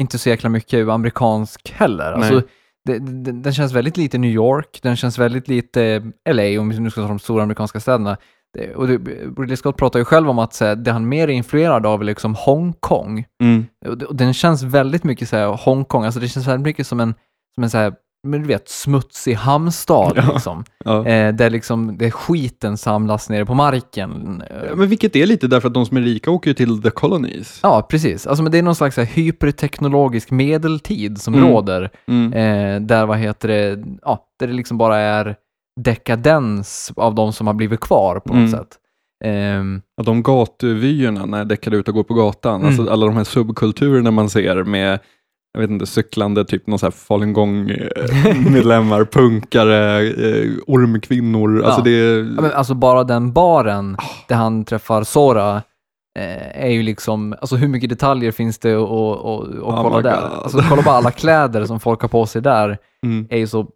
inte 0.00 0.18
så 0.18 0.28
jäkla 0.28 0.48
mycket 0.48 0.88
amerikansk 0.88 1.72
heller. 1.72 2.12
Alltså, 2.12 2.42
det, 2.84 2.98
det, 2.98 3.32
den 3.32 3.52
känns 3.52 3.72
väldigt 3.72 3.96
lite 3.96 4.18
New 4.18 4.30
York, 4.30 4.78
den 4.82 4.96
känns 4.96 5.18
väldigt 5.18 5.48
lite 5.48 6.12
LA, 6.30 6.60
om 6.60 6.68
vi 6.68 6.80
nu 6.80 6.90
ska 6.90 7.00
ta 7.00 7.08
de 7.08 7.18
stora 7.18 7.42
amerikanska 7.42 7.80
städerna. 7.80 8.16
Det, 8.54 8.74
och 8.74 8.88
det, 8.88 8.98
Ridley 9.38 9.56
Scott 9.56 9.76
pratar 9.76 9.98
ju 9.98 10.04
själv 10.04 10.30
om 10.30 10.38
att 10.38 10.54
så 10.54 10.64
här, 10.64 10.76
det 10.76 10.92
han 10.92 11.08
mer 11.08 11.28
är 11.28 11.32
influerad 11.32 11.86
av 11.86 12.00
är 12.00 12.04
liksom 12.04 12.34
Hongkong. 12.34 13.24
Mm. 13.42 13.66
Och, 13.86 14.02
och 14.02 14.16
den 14.16 14.34
känns 14.34 14.62
väldigt 14.62 15.04
mycket 15.04 15.28
så 15.28 15.36
här 15.36 15.46
Hongkong, 15.46 16.04
alltså 16.04 16.20
det 16.20 16.28
känns 16.28 16.46
väldigt 16.46 16.64
mycket 16.66 16.86
som 16.86 17.00
en, 17.00 17.14
som 17.54 17.64
en 17.64 17.70
så 17.70 17.78
här, 17.78 17.92
men 18.26 18.40
du 18.42 18.48
vet, 18.48 18.68
smutsig 18.68 19.34
hamnstad 19.34 20.12
Ja. 20.16 20.30
liksom. 20.34 20.64
Ja. 20.84 21.06
Eh, 21.06 21.34
där 21.34 21.50
liksom 21.50 21.98
det 21.98 22.10
skiten 22.10 22.76
samlas 22.76 23.28
nere 23.30 23.46
på 23.46 23.54
marken. 23.54 24.42
Eh, 24.50 24.76
Men 24.76 24.88
vilket 24.88 25.16
är 25.16 25.26
lite 25.26 25.46
därför 25.46 25.68
att 25.68 25.74
de 25.74 25.86
som 25.86 25.96
är 25.96 26.00
rika 26.00 26.30
åker 26.30 26.50
ju 26.50 26.54
till 26.54 26.82
the 26.82 26.90
colonies. 26.90 27.60
Ja, 27.62 27.86
precis. 27.90 28.26
Alltså, 28.26 28.42
men 28.42 28.52
det 28.52 28.58
är 28.58 28.62
någon 28.62 28.74
slags 28.74 28.96
här, 28.96 29.04
hyperteknologisk 29.04 30.30
medeltid 30.30 31.20
som 31.20 31.34
Mm. 31.34 31.48
råder. 31.48 31.90
Mm. 32.08 32.32
Eh, 32.32 32.86
där, 32.86 33.06
vad 33.06 33.18
heter 33.18 33.48
det, 33.48 33.84
ja, 34.02 34.24
där 34.38 34.46
det 34.46 34.52
liksom 34.52 34.78
bara 34.78 34.98
är 34.98 35.36
dekadens 35.80 36.92
av 36.96 37.14
de 37.14 37.32
som 37.32 37.46
har 37.46 37.54
blivit 37.54 37.80
kvar 37.80 38.20
på 38.20 38.28
något 38.34 38.36
Mm. 38.38 38.50
sätt. 38.50 38.68
Ehm, 39.24 39.82
Ja, 39.96 40.02
de 40.02 40.22
gatuvyerna 40.22 41.26
när 41.26 41.38
jag 41.38 41.48
däckade 41.48 41.76
ut 41.76 41.88
och 41.88 41.94
går 41.94 42.02
på 42.04 42.14
gatan, 42.14 42.54
Mm. 42.54 42.66
alltså 42.66 42.92
alla 42.92 43.06
de 43.06 43.16
här 43.16 43.24
subkulturerna 43.24 44.10
man 44.10 44.30
ser 44.30 44.64
med 44.64 44.98
jag 45.54 45.60
vet 45.60 45.70
inte, 45.70 45.86
cyklande, 45.86 46.44
typ 46.44 46.66
någon 46.66 46.78
så 46.78 46.86
här 46.86 46.90
falungong-medlemmar, 46.90 49.04
punkare, 49.12 50.00
eh, 50.02 50.50
ormkvinnor. 50.66 51.62
Alltså 51.64 51.80
Ja. 51.80 51.84
det 51.84 51.90
är... 51.90 52.16
ja, 52.18 52.42
men 52.42 52.52
alltså 52.52 52.74
bara 52.74 53.04
den 53.04 53.32
baren 53.32 53.96
Ah. 53.98 54.02
där 54.28 54.36
han 54.36 54.64
träffar 54.64 55.02
Sora 55.04 55.56
eh, 56.18 56.64
är 56.64 56.70
ju 56.70 56.82
liksom, 56.82 57.32
alltså 57.40 57.56
hur 57.56 57.68
mycket 57.68 57.90
detaljer 57.90 58.32
finns 58.32 58.58
det 58.58 58.72
att 58.74 58.88
Oh 58.88 59.82
kolla 59.82 60.00
där? 60.00 60.20
Alltså 60.42 60.58
kolla 60.68 60.82
bara 60.82 60.94
alla 60.94 61.10
kläder 61.10 61.64
som 61.66 61.80
folk 61.80 62.00
har 62.02 62.08
på 62.08 62.26
sig 62.26 62.42
där, 62.42 62.78
Mm, 63.04 63.26
är 63.30 63.38
ju 63.38 63.46
så, 63.46 63.66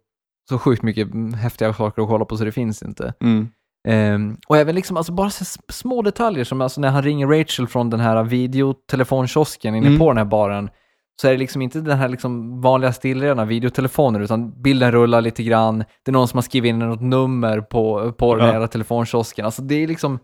så 0.49 0.57
sjukt 0.59 0.83
mycket 0.83 1.07
häftiga 1.35 1.73
saker 1.73 2.01
att 2.01 2.07
kolla 2.07 2.25
på 2.25 2.37
så 2.37 2.43
det 2.45 2.51
finns 2.51 2.83
inte. 2.83 3.13
mm, 3.23 3.47
Ehm, 3.87 4.37
och 4.47 4.57
även 4.57 4.75
liksom, 4.75 4.97
alltså 4.97 5.11
bara 5.11 5.29
små 5.69 6.01
detaljer 6.01 6.43
som 6.43 6.61
alltså 6.61 6.81
när 6.81 6.89
han 6.89 7.03
ringer 7.03 7.27
Rachel 7.27 7.67
från 7.67 7.89
den 7.89 7.99
här 7.99 8.23
videotelefonkiosken 8.23 9.75
inne 9.75 9.87
Mm. 9.87 9.99
på 9.99 10.07
den 10.09 10.17
här 10.17 10.25
baren, 10.25 10.69
så 11.21 11.27
är 11.27 11.31
det 11.31 11.37
liksom 11.37 11.61
inte 11.61 11.81
den 11.81 11.97
här 11.97 12.09
liksom 12.09 12.61
vanliga 12.61 12.93
stillrena 12.93 13.45
videotelefoner, 13.45 14.19
utan 14.19 14.61
bilden 14.61 14.91
rullar 14.91 15.21
lite 15.21 15.43
grann, 15.43 15.77
det 15.79 15.85
är 16.05 16.11
någon 16.11 16.27
som 16.27 16.37
har 16.37 16.41
skrivit 16.41 16.69
in 16.69 16.79
något 16.79 17.01
nummer 17.01 17.61
på, 17.61 18.13
på 18.13 18.35
den 18.35 18.47
Ja. 18.47 18.51
här 18.53 18.67
telefonkiosken. 18.67 19.45
Alltså 19.45 19.61
det 19.61 19.75
är 19.83 19.87
liksom, 19.87 20.19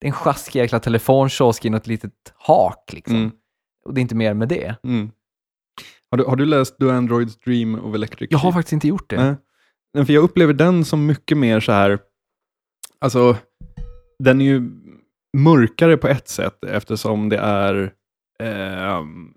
det 0.00 0.06
är 0.06 0.08
en 0.08 0.12
sjaskig 0.12 0.58
jäkla 0.60 0.80
telefonkiosk 0.80 1.64
i 1.64 1.70
något 1.70 1.86
litet 1.86 2.12
hak 2.36 2.92
liksom. 2.92 3.16
mm, 3.16 3.30
Och 3.84 3.94
det 3.94 4.00
är 4.00 4.02
inte 4.02 4.14
mer 4.14 4.34
med 4.34 4.48
det. 4.48 4.74
mm. 4.84 5.10
Har, 6.10 6.18
du, 6.18 6.24
har 6.24 6.36
du 6.36 6.44
läst 6.46 6.78
Do 6.78 6.90
Androids 6.90 7.38
Dream 7.38 7.74
of 7.84 7.94
Electric 7.94 8.28
Jag 8.30 8.38
har 8.38 8.52
faktiskt 8.52 8.72
inte 8.72 8.88
gjort 8.88 9.10
det. 9.10 9.24
Nej. 9.24 9.34
Nej, 9.94 10.06
För 10.06 10.12
jag 10.12 10.24
upplever 10.24 10.52
den 10.52 10.84
som 10.84 11.06
mycket 11.06 11.38
mer 11.38 11.60
så 11.60 11.72
här, 11.72 11.98
alltså 13.00 13.36
den 14.18 14.40
är 14.40 14.44
ju 14.44 14.70
mörkare 15.36 15.96
på 15.96 16.08
ett 16.08 16.28
sätt 16.28 16.64
eftersom 16.64 17.28
det 17.28 17.36
är, 17.38 17.92
ehm, 18.42 19.32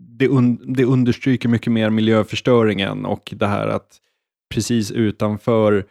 det, 0.00 0.28
un, 0.28 0.74
det 0.74 0.84
understryker 0.84 1.48
mycket 1.48 1.72
mer 1.72 1.90
miljöförstöringen 1.90 3.06
och 3.06 3.32
det 3.36 3.46
här 3.46 3.68
att 3.68 3.98
precis 4.54 4.90
utanför 4.90 5.84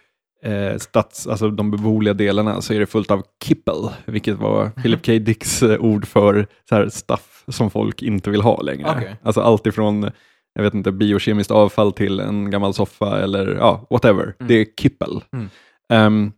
eh, 0.43 0.77
stads, 0.77 1.27
alltså 1.27 1.49
de 1.49 1.71
beboeliga 1.71 2.13
delarna 2.13 2.61
så 2.61 2.73
är 2.73 2.79
det 2.79 2.85
fullt 2.85 3.11
av 3.11 3.23
kippel, 3.43 3.89
vilket 4.05 4.37
var 4.37 4.69
Philip 4.69 5.05
K. 5.05 5.11
Dicks 5.11 5.63
eh, 5.63 5.79
ord 5.79 6.07
för 6.07 6.47
så 6.69 6.75
här 6.75 6.89
stuff 6.89 7.43
som 7.47 7.71
folk 7.71 8.01
inte 8.01 8.29
vill 8.29 8.41
ha 8.41 8.61
längre. 8.61 8.95
Okej. 8.97 9.15
Alltså 9.23 9.41
allt 9.41 9.67
ifrån 9.67 10.11
jag 10.53 10.63
vet 10.63 10.73
inte, 10.73 10.91
biokemiskt 10.91 11.51
avfall 11.51 11.93
till 11.93 12.19
en 12.19 12.51
gammal 12.51 12.73
soffa 12.73 13.23
eller 13.23 13.55
ja, 13.55 13.87
whatever. 13.89 14.33
Det 14.39 14.53
är 14.53 14.65
kippel. 14.81 15.23
Mm. 15.33 15.49
Ehm, 15.93 16.31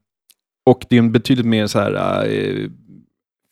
och 0.65 0.85
det 0.89 0.95
är 0.95 0.99
en 0.99 1.11
betydligt 1.11 1.45
mer 1.45 1.67
så 1.67 1.79
här, 1.79 2.25
eh, 2.27 2.69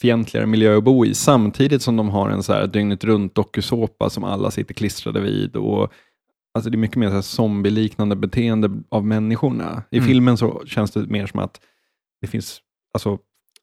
fientligare 0.01 0.45
miljö 0.47 0.77
att 0.77 0.83
bo 0.83 1.05
i, 1.05 1.13
samtidigt 1.13 1.81
som 1.81 1.95
de 1.95 2.09
har 2.09 2.29
en 2.29 2.43
så 2.43 2.53
här 2.53 2.67
dygnet 2.67 3.03
runt 3.03 3.35
dokusåpa 3.35 4.09
som 4.09 4.23
alla 4.23 4.51
sitter 4.51 4.73
klistrade 4.73 5.19
vid. 5.19 5.55
Och, 5.55 5.91
alltså 6.53 6.69
det 6.69 6.75
är 6.75 6.79
mycket 6.79 6.97
mer 6.97 7.07
så 7.07 7.13
här 7.13 7.21
zombie-liknande 7.21 8.15
beteende 8.15 8.69
av 8.89 9.05
människorna. 9.05 9.83
I 9.91 9.97
Mm. 9.97 10.07
filmen 10.07 10.37
så 10.37 10.61
känns 10.65 10.91
det 10.91 10.99
mer 11.07 11.25
som 11.25 11.39
att 11.39 11.59
det 12.21 12.27
finns 12.27 12.59
alltså, 12.93 13.17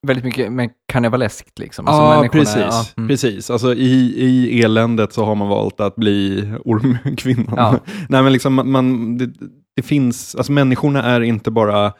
Väldigt 0.06 0.24
mycket 0.24 0.52
men 0.52 0.70
karnevaleskt 0.92 1.58
liksom. 1.58 1.86
Alltså 1.88 2.24
Ja, 2.24 2.28
precis. 2.32 2.56
ja, 2.56 2.84
mm. 2.96 3.08
precis. 3.08 3.50
Alltså, 3.50 3.74
i, 3.74 4.14
I 4.16 4.62
eländet 4.62 5.12
så 5.12 5.24
har 5.24 5.34
man 5.34 5.48
valt 5.48 5.80
att 5.80 5.96
bli 5.96 6.48
ormkvinnan. 6.64 7.54
Ja. 7.56 7.78
Nej, 8.08 8.22
men 8.22 8.32
liksom, 8.32 8.54
man- 8.72 9.18
det, 9.18 9.30
det 9.76 9.82
finns, 9.82 10.34
alltså 10.34 10.52
människorna 10.52 11.02
är 11.02 11.20
inte 11.20 11.50
bara 11.50 11.92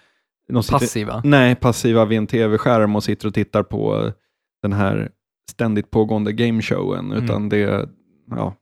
sitter, 0.62 0.72
Passiva. 0.72 1.20
Nej, 1.24 1.54
passiva 1.54 2.04
vid 2.04 2.18
en 2.18 2.26
tv-skärm 2.26 2.96
och 2.96 3.04
sitter 3.04 3.28
och 3.28 3.34
tittar 3.34 3.62
på 3.62 4.12
den 4.62 4.72
här 4.72 5.10
ständigt 5.50 5.90
pågående 5.90 6.32
gameshowen, 6.32 7.12
Mm. 7.12 7.24
utan 7.24 7.48
det, 7.48 7.88
ja, 8.30 8.54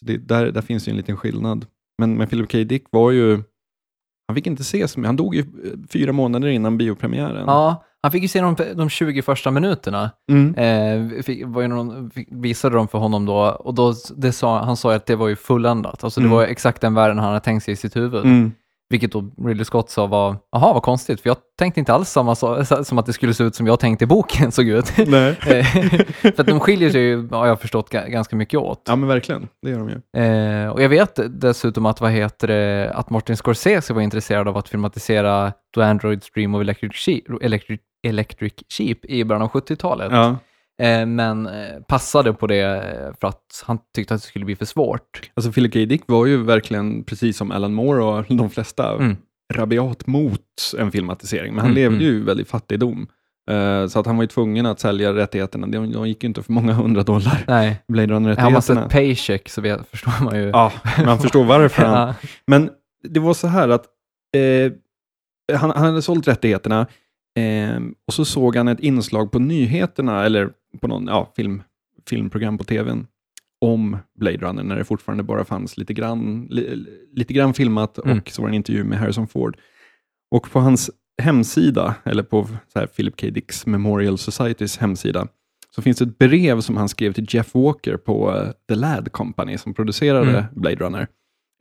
så 0.00 0.04
det, 0.06 0.16
där, 0.16 0.50
där 0.52 0.62
finns 0.62 0.88
ju 0.88 0.90
en 0.90 0.96
liten 0.96 1.16
skillnad. 1.16 1.66
Men, 1.98 2.14
men 2.16 2.28
Philip 2.28 2.52
K. 2.52 2.58
Dick 2.58 2.84
var 2.90 3.10
ju, 3.10 3.42
han 4.28 4.34
fick 4.34 4.46
inte 4.46 4.64
se 4.64 4.88
så 4.88 5.00
mycket, 5.00 5.08
han 5.08 5.16
dog 5.16 5.34
ju 5.34 5.40
eh, 5.40 5.46
fyra 5.90 6.12
månader 6.12 6.48
innan 6.48 6.78
biopremiären. 6.78 7.44
Ja, 7.46 7.84
han 8.02 8.12
fick 8.12 8.22
ju 8.22 8.28
se 8.28 8.40
de, 8.40 8.56
de 8.74 8.88
20 8.90 9.22
första 9.22 9.50
minuterna. 9.50 10.10
Mm. 10.30 10.54
Eh, 10.54 11.22
fick, 11.22 11.46
var 11.46 11.62
ju 11.62 11.68
någon, 11.68 12.10
fick, 12.10 12.28
visade 12.30 12.76
de 12.76 12.88
för 12.88 12.98
honom 12.98 13.26
då 13.26 13.34
och 13.36 13.74
då, 13.74 13.94
det 14.16 14.32
sa, 14.32 14.62
han 14.64 14.76
sa 14.76 14.90
ju 14.90 14.96
att 14.96 15.06
det 15.06 15.16
var 15.16 15.28
ju 15.28 15.36
fulländat. 15.36 16.04
Alltså 16.04 16.20
det 16.20 16.26
Mm. 16.26 16.36
var 16.36 16.44
exakt 16.44 16.80
den 16.80 16.94
världen 16.94 17.18
han 17.18 17.28
hade 17.28 17.40
tänkt 17.40 17.64
sig 17.64 17.72
i 17.72 17.76
sitt 17.76 17.96
huvud. 17.96 18.24
Mm. 18.24 18.52
Vilket 18.92 19.12
då 19.12 19.30
Ridley 19.46 19.64
Scott 19.64 19.90
sa 19.90 20.06
var, 20.06 20.36
jaha 20.52 20.72
vad 20.72 20.82
konstigt, 20.82 21.20
för 21.20 21.30
jag 21.30 21.36
tänkte 21.58 21.80
inte 21.80 21.92
alls 21.92 22.08
samma 22.10 22.34
så, 22.34 22.64
som 22.84 22.98
att 22.98 23.06
det 23.06 23.12
skulle 23.12 23.34
se 23.34 23.44
ut 23.44 23.54
som 23.54 23.66
jag 23.66 23.80
tänkte 23.80 24.04
i 24.04 24.06
boken 24.06 24.52
såg 24.52 24.68
ut. 24.68 24.92
Nej. 25.06 25.34
För 26.22 26.40
att 26.40 26.46
de 26.46 26.60
skiljer 26.60 26.90
sig 26.90 27.00
ju, 27.02 27.28
har 27.28 27.46
jag 27.46 27.60
förstått, 27.60 27.90
ga- 27.92 28.08
ganska 28.08 28.36
mycket 28.36 28.60
åt. 28.60 28.82
Ja 28.88 28.96
men 28.96 29.08
verkligen, 29.08 29.48
det 29.62 29.70
gör 29.70 29.78
de 29.78 29.88
ju. 29.88 30.22
Eh, 30.22 30.68
och 30.68 30.82
jag 30.82 30.88
vet 30.88 31.18
dessutom 31.40 31.86
att, 31.86 32.00
vad 32.00 32.10
heter 32.10 32.48
det, 32.48 32.92
att 32.94 33.10
Martin 33.10 33.36
Scorsese 33.36 33.94
var 33.94 34.00
intresserad 34.00 34.48
av 34.48 34.56
att 34.56 34.68
filmatisera 34.68 35.52
Do 35.74 35.80
Androids 35.82 36.30
Dream 36.30 36.54
of 36.54 36.60
Electric 36.60 36.92
Sheep, 36.92 37.22
Electric, 37.42 37.80
Electric 38.06 38.52
Sheep 38.78 39.04
i 39.04 39.24
början 39.24 39.42
av 39.42 39.50
70-talet. 39.50 40.12
Ja. 40.12 40.36
Eh, 40.82 41.06
men 41.06 41.46
eh, 41.46 41.80
passade 41.88 42.32
på 42.32 42.46
det 42.46 42.60
eh, 42.60 43.14
för 43.20 43.28
att 43.28 43.64
han 43.66 43.78
tyckte 43.94 44.14
att 44.14 44.20
det 44.22 44.26
skulle 44.26 44.44
bli 44.44 44.56
för 44.56 44.64
svårt. 44.64 45.30
Alltså 45.34 45.52
Philip 45.52 45.72
K. 45.72 45.78
Dick 45.78 46.02
var 46.06 46.26
ju 46.26 46.42
verkligen, 46.44 47.04
precis 47.04 47.36
som 47.36 47.50
Alan 47.52 47.74
Moore 47.74 48.04
och 48.04 48.24
de 48.36 48.50
flesta, 48.50 48.94
Mm. 48.96 49.16
rabiat 49.54 50.06
mot 50.06 50.40
en 50.78 50.92
filmatisering. 50.92 51.54
Men 51.54 51.60
han 51.60 51.70
Mm, 51.70 51.74
levde 51.82 51.96
mm. 51.96 52.08
ju 52.08 52.20
i 52.20 52.22
väldigt 52.24 52.48
fattigdom. 52.48 53.06
Så 53.88 54.00
att 54.00 54.06
han 54.06 54.16
var 54.16 54.22
ju 54.22 54.28
tvungen 54.28 54.66
att 54.66 54.80
sälja 54.80 55.14
rättigheterna. 55.14 55.66
De, 55.66 55.92
de 55.92 56.08
gick 56.08 56.22
ju 56.22 56.26
inte 56.28 56.42
för 56.42 56.52
många 56.52 56.72
hundra 56.72 57.02
dollar. 57.02 57.44
Nej, 57.48 57.82
Blade 57.88 58.14
har 58.14 58.20
man 58.20 58.30
Runner-rättigheterna. 58.34 58.82
sett 58.82 58.90
Paycheck 58.92 59.48
så 59.48 59.60
vet, 59.60 59.86
förstår 59.88 60.24
man 60.24 60.36
ju. 60.36 60.48
Ja, 60.48 60.72
man 61.06 61.18
förstår 61.18 61.44
varför. 61.44 61.82
Han, 61.86 62.08
Ja. 62.08 62.14
Men 62.46 62.70
det 63.08 63.20
var 63.20 63.34
så 63.34 63.46
här 63.46 63.68
att 63.68 63.84
eh, 64.36 64.72
han, 65.58 65.70
han 65.70 65.84
hade 65.86 66.02
sålt 66.02 66.28
rättigheterna 66.28 66.86
eh, 67.38 67.80
och 68.06 68.14
så 68.14 68.24
såg 68.24 68.56
han 68.56 68.68
ett 68.68 68.80
inslag 68.80 69.32
på 69.32 69.38
nyheterna, 69.38 70.24
eller 70.24 70.50
på 70.80 70.88
någon 70.88 71.06
ja, 71.06 71.32
film, 71.36 71.62
filmprogram 72.08 72.58
på 72.58 72.64
tvn, 72.64 73.06
om 73.60 73.96
Blade 74.18 74.36
Runner, 74.36 74.62
när 74.62 74.76
det 74.76 74.84
fortfarande 74.84 75.22
bara 75.22 75.44
fanns 75.44 75.76
lite 75.76 75.94
grann, 75.94 76.46
li, 76.50 76.86
lite 77.12 77.32
grann 77.34 77.54
filmat 77.54 77.98
Mm. 77.98 78.18
och 78.18 78.30
så 78.30 78.42
var 78.42 78.48
det 78.48 78.50
en 78.52 78.54
intervju 78.56 78.84
med 78.84 78.98
Harrison 78.98 79.28
Ford. 79.28 79.56
Och 80.30 80.50
på 80.50 80.60
hans 80.60 80.90
hemsida, 81.22 81.94
eller 82.04 82.22
på 82.22 82.48
så 82.72 82.78
här, 82.78 82.86
Philip 82.86 83.20
K. 83.20 83.26
Dicks 83.30 83.66
Memorial 83.66 84.18
Societys 84.18 84.78
hemsida, 84.78 85.28
så 85.74 85.82
finns 85.82 85.98
det 85.98 86.04
ett 86.04 86.18
brev 86.18 86.60
som 86.60 86.76
han 86.76 86.88
skrev 86.88 87.12
till 87.12 87.26
Jeff 87.28 87.54
Walker 87.54 87.96
på 87.96 88.36
eh, 88.36 88.50
The 88.68 88.74
Lad 88.74 89.12
Company 89.12 89.58
som 89.58 89.74
producerade 89.74 90.30
Mm. 90.30 90.44
Blade 90.54 90.76
Runner 90.76 91.06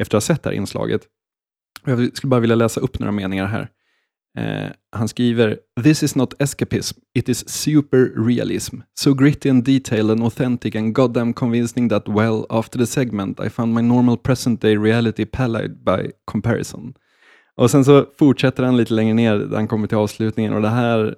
efter 0.01 0.17
att 0.17 0.23
ha 0.23 0.35
sett 0.35 0.43
det 0.43 0.49
här 0.49 0.55
inslaget. 0.57 1.01
Jag 1.85 2.17
skulle 2.17 2.29
bara 2.29 2.39
vilja 2.39 2.55
läsa 2.55 2.79
upp 2.81 2.99
några 2.99 3.11
meningar 3.11 3.45
här. 3.45 3.69
Eh, 4.37 4.69
han 4.91 5.07
skriver 5.07 5.57
“This 5.83 6.03
is 6.03 6.15
not 6.15 6.33
escapism, 6.39 6.99
it 7.15 7.29
is 7.29 7.49
super 7.49 8.13
realism. 8.15 8.75
So 8.99 9.13
gritty 9.13 9.49
and 9.49 9.65
detailed 9.65 10.11
and 10.11 10.23
authentic 10.23 10.75
and 10.75 10.95
goddamn 10.95 11.33
convincing 11.33 11.89
that 11.89 12.07
well, 12.07 12.45
after 12.49 12.79
the 12.79 12.85
segment 12.85 13.39
I 13.39 13.49
found 13.49 13.73
my 13.73 13.81
normal 13.81 14.17
present 14.17 14.61
day 14.61 14.77
reality 14.77 15.25
pallid 15.25 15.83
by 15.83 16.11
comparison.” 16.25 16.93
Och 17.55 17.71
sen 17.71 17.85
så 17.85 18.05
fortsätter 18.19 18.63
han 18.63 18.77
lite 18.77 18.93
längre 18.93 19.13
ner 19.13 19.35
där 19.35 19.55
han 19.55 19.67
kommer 19.67 19.87
till 19.87 19.97
avslutningen 19.97 20.53
och 20.53 20.61
det 20.61 20.69
här, 20.69 21.15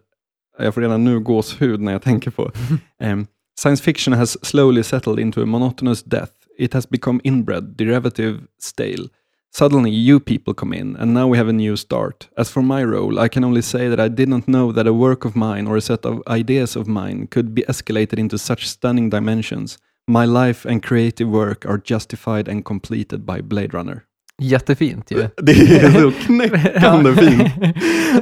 jag 0.59 0.73
får 0.73 0.81
redan 0.81 1.03
nu 1.03 1.19
gåshud 1.19 1.81
när 1.81 1.91
jag 1.91 2.01
tänker 2.01 2.31
på. 2.31 2.51
Em, 2.99 3.27
Science 3.59 3.83
fiction 3.83 4.13
has 4.13 4.45
slowly 4.45 4.83
settled 4.83 5.19
into 5.19 5.41
a 5.41 5.45
monotonous 5.45 6.03
death. 6.03 6.33
It 6.57 6.73
has 6.73 6.89
become 6.89 7.19
inbred, 7.23 7.63
derivative, 7.63 8.39
stale. 8.59 9.09
Suddenly, 9.55 9.91
you 9.91 10.19
people 10.19 10.55
come 10.55 10.73
in, 10.73 10.95
and 10.95 11.13
now 11.13 11.27
we 11.27 11.37
have 11.37 11.47
a 11.47 11.53
new 11.53 11.75
start. 11.75 12.27
As 12.35 12.49
for 12.49 12.63
my 12.63 12.83
role, 12.83 13.19
I 13.19 13.27
can 13.27 13.43
only 13.43 13.61
say 13.61 13.87
that 13.87 13.99
I 13.99 14.07
did 14.07 14.27
not 14.27 14.47
know 14.47 14.71
that 14.71 14.87
a 14.87 14.93
work 14.93 15.25
of 15.25 15.35
mine 15.35 15.67
or 15.67 15.77
a 15.77 15.81
set 15.81 16.05
of 16.05 16.23
ideas 16.27 16.75
of 16.75 16.87
mine 16.87 17.27
could 17.27 17.53
be 17.53 17.61
escalated 17.69 18.17
into 18.17 18.39
such 18.39 18.67
stunning 18.67 19.11
dimensions. 19.11 19.77
My 20.07 20.25
life 20.25 20.65
and 20.65 20.81
creative 20.81 21.29
work 21.29 21.67
are 21.67 21.79
justified 21.85 22.47
and 22.47 22.65
completed 22.65 23.27
by 23.27 23.41
Blade 23.41 23.73
Runner. 23.73 24.01
Jättefint 24.41 25.11
ju. 25.11 25.27
Det 25.37 25.51
är 25.51 25.91
så 25.91 26.11
knäckande 26.11 27.15
fint. 27.15 27.51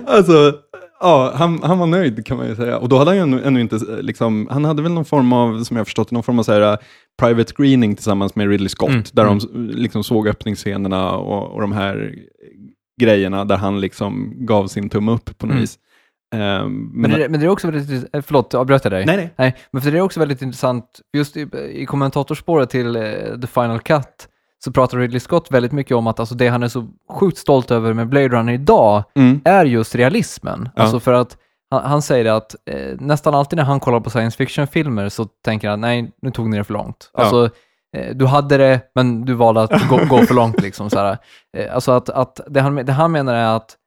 Alltså, 0.05 0.53
ja, 0.99 1.33
han, 1.35 1.63
han 1.63 1.79
var 1.79 1.87
nöjd 1.87 2.25
kan 2.25 2.37
man 2.37 2.47
ju 2.47 2.55
säga. 2.55 2.77
Och 2.77 2.89
då 2.89 2.97
hade 2.97 3.09
han 3.09 3.17
ju 3.17 3.23
ännu, 3.23 3.43
ännu 3.43 3.61
inte, 3.61 3.79
liksom, 4.01 4.47
han 4.51 4.65
hade 4.65 4.81
väl 4.81 4.91
någon 4.91 5.05
form 5.05 5.33
av, 5.33 5.63
som 5.63 5.77
jag 5.77 5.79
har 5.79 5.85
förstått 5.85 6.11
någon 6.11 6.23
form 6.23 6.39
av 6.39 6.43
så 6.43 6.51
här, 6.51 6.77
private 7.27 7.53
screening 7.53 7.95
tillsammans 7.95 8.35
med 8.35 8.49
Ridley 8.49 8.69
Scott, 8.69 8.89
Mm, 8.89 9.03
där 9.13 9.23
mm. 9.25 9.39
de 9.39 9.67
liksom 9.67 10.03
såg 10.03 10.27
öppningsscenerna 10.27 11.11
och, 11.11 11.51
och 11.55 11.61
de 11.61 11.71
här 11.71 12.15
grejerna, 13.01 13.45
där 13.45 13.57
han 13.57 13.79
liksom 13.79 14.33
gav 14.45 14.67
sin 14.67 14.89
tumme 14.89 15.11
upp 15.11 15.37
på 15.37 15.45
något 15.45 15.51
Mm. 15.51 15.61
vis. 15.61 15.79
Ehm, 16.35 16.91
Men, 16.93 17.11
det, 17.11 17.29
men 17.29 17.39
det 17.39 17.45
är 17.45 17.49
också 17.49 17.71
väldigt, 17.71 18.09
eh, 18.13 18.21
förlåt, 18.21 18.53
avbröt 18.53 18.83
jag 18.85 18.91
dig? 18.93 19.05
nej, 19.05 19.17
nej. 19.17 19.33
Nej, 19.37 19.55
men 19.71 19.81
för 19.81 19.91
det 19.91 19.97
är 19.97 20.01
också 20.01 20.19
väldigt 20.19 20.41
intressant, 20.41 20.85
just 21.17 21.37
i, 21.37 21.47
i 21.73 21.85
kommentatorspåret 21.85 22.69
till 22.69 22.95
eh, 22.95 23.01
The 23.41 23.47
Final 23.47 23.79
Cut, 23.79 24.27
så 24.63 24.71
pratar 24.71 24.97
Ridley 24.97 25.19
Scott 25.19 25.51
väldigt 25.51 25.71
mycket 25.71 25.95
om 25.97 26.07
att 26.07 26.19
alltså, 26.19 26.35
det 26.35 26.47
han 26.47 26.63
är 26.63 26.67
så 26.67 26.87
sjukt 27.09 27.37
stolt 27.37 27.71
över 27.71 27.93
med 27.93 28.09
Blade 28.09 28.27
Runner 28.29 28.53
idag 28.53 29.03
Mm. 29.15 29.41
är 29.45 29.65
just 29.65 29.95
realismen. 29.95 30.69
Ja. 30.75 30.81
Alltså 30.81 30.99
för 30.99 31.13
att 31.13 31.37
han, 31.71 31.83
han 31.83 32.01
säger 32.01 32.31
att 32.31 32.55
eh, 32.65 32.95
nästan 32.99 33.35
alltid 33.35 33.57
när 33.57 33.63
han 33.63 33.79
kollar 33.79 33.99
på 33.99 34.09
science 34.09 34.37
fiction-filmer 34.37 35.09
så 35.09 35.25
tänker 35.45 35.69
han, 35.69 35.81
nej, 35.81 36.11
nu 36.21 36.31
tog 36.31 36.49
ni 36.49 36.57
det 36.57 36.63
för 36.63 36.73
långt. 36.73 37.11
Ja. 37.13 37.19
Alltså, 37.23 37.49
eh, 37.97 38.15
du 38.15 38.25
hade 38.25 38.57
det, 38.57 38.81
men 38.95 39.25
du 39.25 39.33
valde 39.33 39.61
att 39.61 39.87
gå, 39.89 39.97
gå 40.09 40.25
för 40.25 40.33
långt. 40.33 40.61
Liksom, 40.61 40.89
så. 40.89 41.17
Eh, 41.57 41.75
alltså 41.75 41.91
att, 41.91 42.09
att 42.09 42.39
det, 42.47 42.61
han, 42.61 42.75
det 42.75 42.91
han 42.91 43.11
menar 43.11 43.33
är 43.33 43.55
att 43.55 43.77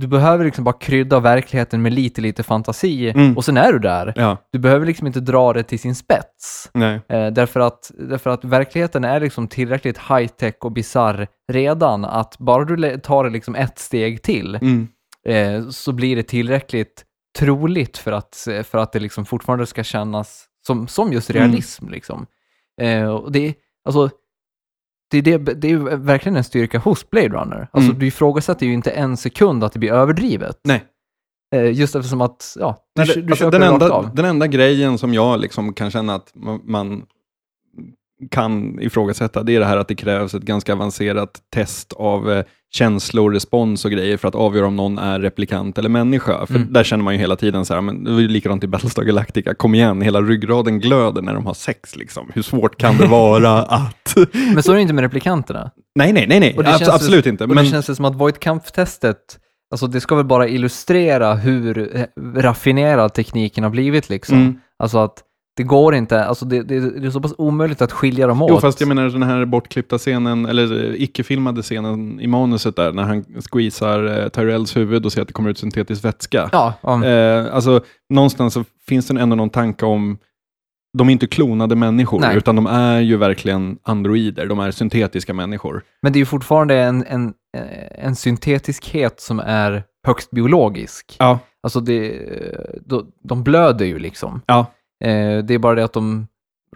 du 0.00 0.06
behöver 0.06 0.44
liksom 0.44 0.64
bara 0.64 0.78
krydda 0.78 1.20
verkligheten 1.20 1.82
med 1.82 1.92
lite, 1.92 2.20
lite 2.20 2.42
fantasi 2.42 3.10
Mm. 3.10 3.36
och 3.36 3.44
sen 3.44 3.56
är 3.56 3.72
du 3.72 3.78
där. 3.78 4.12
Ja, 4.16 4.36
Du 4.52 4.58
behöver 4.58 4.86
liksom 4.86 5.06
inte 5.06 5.20
dra 5.20 5.52
det 5.52 5.62
till 5.62 5.78
sin 5.78 5.94
spets. 5.94 6.70
Eh, 7.08 7.26
därför, 7.32 7.60
att, 7.60 7.90
därför 7.98 8.30
att 8.30 8.44
verkligheten 8.44 9.04
är 9.04 9.20
liksom 9.20 9.48
tillräckligt 9.48 9.98
high-tech 9.98 10.54
och 10.60 10.72
bizarr 10.72 11.26
redan, 11.52 12.04
att 12.04 12.38
bara 12.38 12.64
du 12.64 12.98
tar 12.98 13.24
det 13.24 13.30
liksom 13.30 13.54
ett 13.54 13.78
steg 13.78 14.22
till, 14.22 14.54
Mm. 14.62 14.88
eh, 15.28 15.68
så 15.68 15.92
blir 15.92 16.16
det 16.16 16.22
tillräckligt 16.22 17.04
troligt 17.38 17.98
för 17.98 18.12
att, 18.12 18.48
för 18.64 18.78
att 18.78 18.92
det 18.92 18.98
liksom 19.00 19.24
fortfarande 19.24 19.66
ska 19.66 19.84
kännas 19.84 20.44
som, 20.66 20.88
som 20.88 21.12
just 21.12 21.30
Mm. 21.30 21.42
realism. 21.42 21.88
Liksom. 21.88 22.26
Eh, 22.80 23.08
och 23.10 23.32
det, 23.32 23.54
alltså, 23.84 24.10
det, 25.10 25.20
det, 25.20 25.38
det 25.38 25.70
är 25.70 25.76
verkligen 25.96 26.36
en 26.36 26.44
styrka 26.44 26.78
hos 26.78 27.10
Blade 27.10 27.28
Runner. 27.28 27.68
Alltså, 27.72 27.88
Mm. 27.90 27.98
Du 27.98 28.06
ifrågasätter 28.06 28.66
ju 28.66 28.72
inte 28.72 28.90
en 28.90 29.16
sekund 29.16 29.64
att 29.64 29.72
det 29.72 29.78
blir 29.78 29.92
överdrivet. 29.92 30.60
Nej. 30.64 30.84
Eh, 31.54 31.70
just 31.72 31.94
eftersom 31.96 32.20
att, 32.20 32.56
ja, 32.60 32.76
du, 32.94 33.02
Nej, 33.04 33.14
det- 33.14 33.22
du 33.22 33.32
alltså, 33.32 33.50
den, 33.50 33.62
enda, 33.62 34.02
den 34.14 34.24
enda 34.24 34.46
grejen 34.46 34.98
som 34.98 35.14
jag 35.14 35.40
liksom 35.40 35.72
kan 35.74 35.90
känna 35.90 36.14
att 36.14 36.32
ma- 36.34 36.60
man 36.64 37.06
kan 38.30 38.80
ifrågasätta, 38.80 39.42
det 39.42 39.54
är 39.56 39.60
det 39.60 39.66
här 39.66 39.76
att 39.76 39.88
det 39.88 39.94
krävs 39.94 40.34
ett 40.34 40.42
ganska 40.42 40.72
avancerat 40.72 41.30
test 41.54 41.92
av 41.92 42.32
eh, 42.32 42.44
känslor, 42.72 43.32
respons 43.32 43.84
och 43.84 43.90
grejer 43.90 44.16
för 44.16 44.28
att 44.28 44.34
avgöra 44.34 44.66
om 44.66 44.76
någon 44.76 44.98
är 44.98 45.20
replikant 45.20 45.78
eller 45.78 45.88
människa. 45.88 46.46
För 46.46 46.54
Mm. 46.54 46.72
där 46.72 46.84
känner 46.84 47.04
man 47.04 47.14
ju 47.14 47.20
hela 47.20 47.36
tiden 47.36 47.64
så 47.64 47.74
här, 47.74 47.80
men 47.80 48.04
det 48.04 48.10
ju 48.22 48.28
likadant 48.28 48.64
i 48.64 48.66
Battlestar 48.66 49.02
Galactica, 49.02 49.54
kom 49.54 49.74
igen, 49.74 50.02
hela 50.02 50.22
ryggraden 50.22 50.80
glöder 50.80 51.22
när 51.22 51.34
de 51.34 51.46
har 51.46 51.54
sex. 51.54 51.96
Liksom. 51.96 52.30
Hur 52.34 52.42
svårt 52.42 52.76
kan 52.80 52.96
det 52.96 53.06
vara 53.06 53.50
att... 53.62 54.16
Men 54.54 54.62
så 54.62 54.70
är 54.72 54.76
det 54.76 54.82
inte 54.82 54.94
med 54.94 55.02
replikanterna. 55.02 55.70
nej, 55.94 56.12
nej, 56.12 56.26
nej, 56.28 56.40
nej. 56.40 56.54
Abs- 56.58 56.90
absolut 56.94 57.26
inte. 57.26 57.46
Men, 57.46 57.56
det 57.56 57.70
känns 57.70 57.86
det 57.86 57.94
som 57.94 58.04
att 58.04 58.14
Voight-Kampf-testet, 58.14 59.16
alltså 59.70 59.86
det 59.86 60.00
ska 60.00 60.14
väl 60.14 60.24
bara 60.24 60.48
illustrera 60.48 61.34
hur 61.34 62.06
raffinerad 62.36 63.14
tekniken 63.14 63.64
har 63.64 63.70
blivit 63.70 64.08
liksom. 64.08 64.36
Mm. 64.38 64.58
Alltså 64.82 64.98
att 64.98 65.22
det 65.60 65.64
går 65.64 65.94
inte, 65.94 66.24
alltså 66.24 66.44
det, 66.44 66.62
det, 66.62 67.00
det 67.00 67.06
är 67.06 67.10
så 67.10 67.20
pass 67.20 67.34
omöjligt 67.38 67.82
att 67.82 67.92
skilja 67.92 68.26
dem 68.26 68.42
åt. 68.42 68.50
Jo, 68.50 68.60
fast 68.60 68.80
jag 68.80 68.88
menar 68.88 69.08
den 69.08 69.22
här 69.22 69.44
bortklippta 69.44 69.98
scenen, 69.98 70.46
eller 70.46 70.94
icke-filmade 71.02 71.62
scenen 71.62 72.20
i 72.20 72.26
manuset 72.26 72.76
där, 72.76 72.92
när 72.92 73.02
han 73.02 73.24
squeezar 73.52 74.22
eh, 74.22 74.28
Tyrells 74.28 74.76
huvud 74.76 75.06
och 75.06 75.12
ser 75.12 75.22
att 75.22 75.28
det 75.28 75.34
kommer 75.34 75.50
ut 75.50 75.58
syntetisk 75.58 76.04
vätska. 76.04 76.48
Ja, 76.52 76.74
um, 76.82 77.02
Eh, 77.02 77.54
alltså, 77.54 77.80
någonstans 78.10 78.54
så 78.54 78.64
finns 78.88 79.06
det 79.06 79.20
ändå 79.20 79.36
någon 79.36 79.50
tanke 79.50 79.86
om, 79.86 80.18
de 80.98 81.08
är 81.08 81.12
inte 81.12 81.26
klonade 81.26 81.76
människor, 81.76 82.20
Nej. 82.20 82.36
utan 82.36 82.56
de 82.56 82.66
är 82.66 83.00
ju 83.00 83.16
verkligen 83.16 83.78
androider, 83.82 84.46
de 84.46 84.58
är 84.58 84.70
syntetiska 84.70 85.34
människor. 85.34 85.82
men 86.02 86.12
det 86.12 86.16
är 86.16 86.20
ju 86.20 86.26
fortfarande 86.26 86.78
en, 86.78 87.04
en, 87.08 87.34
eh, 87.56 88.06
en 88.06 88.16
syntetiskhet 88.16 89.20
som 89.20 89.40
är 89.40 89.82
högst 90.06 90.30
biologisk. 90.30 91.16
Ja. 91.18 91.38
Alltså 91.62 91.80
det, 91.80 92.20
de, 92.86 93.06
de 93.24 93.42
blöder 93.42 93.86
ju 93.86 93.98
liksom. 93.98 94.40
Ja. 94.46 94.66
Eh, 95.04 95.38
det 95.44 95.54
är 95.54 95.58
bara 95.58 95.74
det 95.74 95.84
att 95.84 95.92
de 95.92 96.26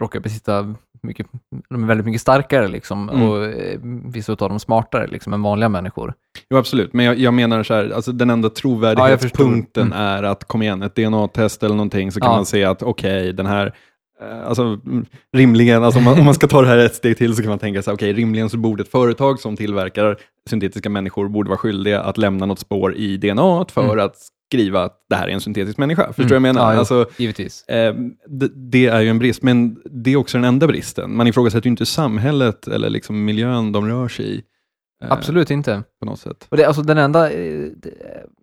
råkar 0.01 0.21
besitta 0.21 0.75
mycket, 1.03 1.27
de 1.71 1.83
är 1.83 1.87
väldigt 1.87 2.07
mycket 2.07 2.21
starkare 2.21 2.69
liksom 2.69 3.09
Mm. 3.09 3.23
och 3.29 3.45
eh, 3.45 3.79
vissa 4.05 4.33
av 4.33 4.37
dem 4.37 4.61
smartare 4.61 5.07
liksom 5.07 5.33
än 5.33 5.43
vanliga 5.43 5.69
människor. 5.69 6.15
Jo, 6.51 6.57
absolut. 6.57 6.93
Men 6.93 7.05
jag, 7.07 7.19
jag 7.19 7.35
menar 7.35 7.63
så 7.63 7.75
här, 7.75 7.91
alltså 7.95 8.13
den 8.13 8.31
enda 8.31 8.47
Ja, 8.47 8.51
trovärdighetspunkten 8.61 9.85
förstår. 9.87 10.01
är 10.05 10.23
att, 10.23 10.45
kom 10.45 10.63
igen, 10.63 10.83
ett 10.83 10.95
DNA-test 10.97 11.63
eller 11.63 11.75
någonting, 11.75 12.13
så 12.13 12.21
kan 12.21 12.31
Ja. 12.31 12.37
man 12.37 12.47
se 12.47 12.65
att 12.65 12.83
okej, 12.83 13.33
den 13.33 13.47
här, 13.47 13.75
eh, 14.21 14.47
alltså 14.49 14.63
mm, 14.63 15.07
rimligen, 15.33 15.85
alltså 15.85 15.99
om 15.99 16.05
man, 16.05 16.19
om 16.19 16.25
man 16.25 16.35
ska 16.35 16.47
ta 16.47 16.61
det 16.63 16.69
här 16.69 16.79
ett 16.79 16.95
steg 16.95 17.17
till 17.19 17.37
så 17.37 17.43
kan 17.43 17.49
man 17.49 17.59
tänka 17.59 17.83
sig, 17.83 17.95
okej, 17.95 18.13
rimligen 18.13 18.51
så 18.51 18.57
borde 18.57 18.83
ett 18.83 18.91
företag 18.91 19.41
som 19.41 19.57
tillverkar 19.57 20.17
syntetiska 20.51 20.91
människor 20.91 21.29
borde 21.29 21.49
vara 21.49 21.59
skyldiga 21.59 22.01
att 22.01 22.19
lämna 22.19 22.47
något 22.47 22.59
spår 22.59 22.95
i 22.95 23.17
DNA 23.17 23.65
för 23.73 23.85
Mm. 23.85 24.05
att 24.07 24.17
skriva 24.49 24.83
att 24.85 24.97
det 25.09 25.17
här 25.17 25.29
är 25.29 25.33
en 25.33 25.41
syntetisk 25.41 25.79
människa. 25.79 26.07
Förstår 26.07 26.25
du 26.25 26.37
Mm. 26.37 26.43
vad 26.43 26.49
jag 26.49 26.55
menar? 26.55 26.73
Ja, 26.73 26.79
alltså, 26.79 27.07
Givetvis. 27.17 27.65
Eh, 27.69 27.95
det, 28.29 28.49
det 28.71 28.87
är 28.87 29.01
ju 29.01 29.09
en 29.09 29.19
brist, 29.19 29.43
men 29.43 29.77
det 29.85 30.13
är 30.13 30.17
också 30.17 30.39
den 30.39 30.45
enda 30.45 30.67
bristen. 30.67 31.17
Man 31.17 31.27
ifrågasätter 31.27 31.67
ju 31.67 31.71
inte 31.71 31.87
samhället 31.87 32.67
eller 32.69 32.91
liksom 32.91 33.25
miljön 33.25 33.73
de 33.73 33.89
rör 33.89 34.09
sig 34.09 34.27
i. 34.35 34.43
eh, 35.05 35.13
Absolut 35.13 35.51
inte. 35.51 35.83
På 36.01 36.07
något 36.07 36.21
sätt. 36.21 36.47
Och 36.51 36.57
det, 36.57 36.65
alltså 36.65 36.83
den 36.83 36.99
enda, 36.99 37.31
eh, 37.33 37.65
det, 37.77 37.91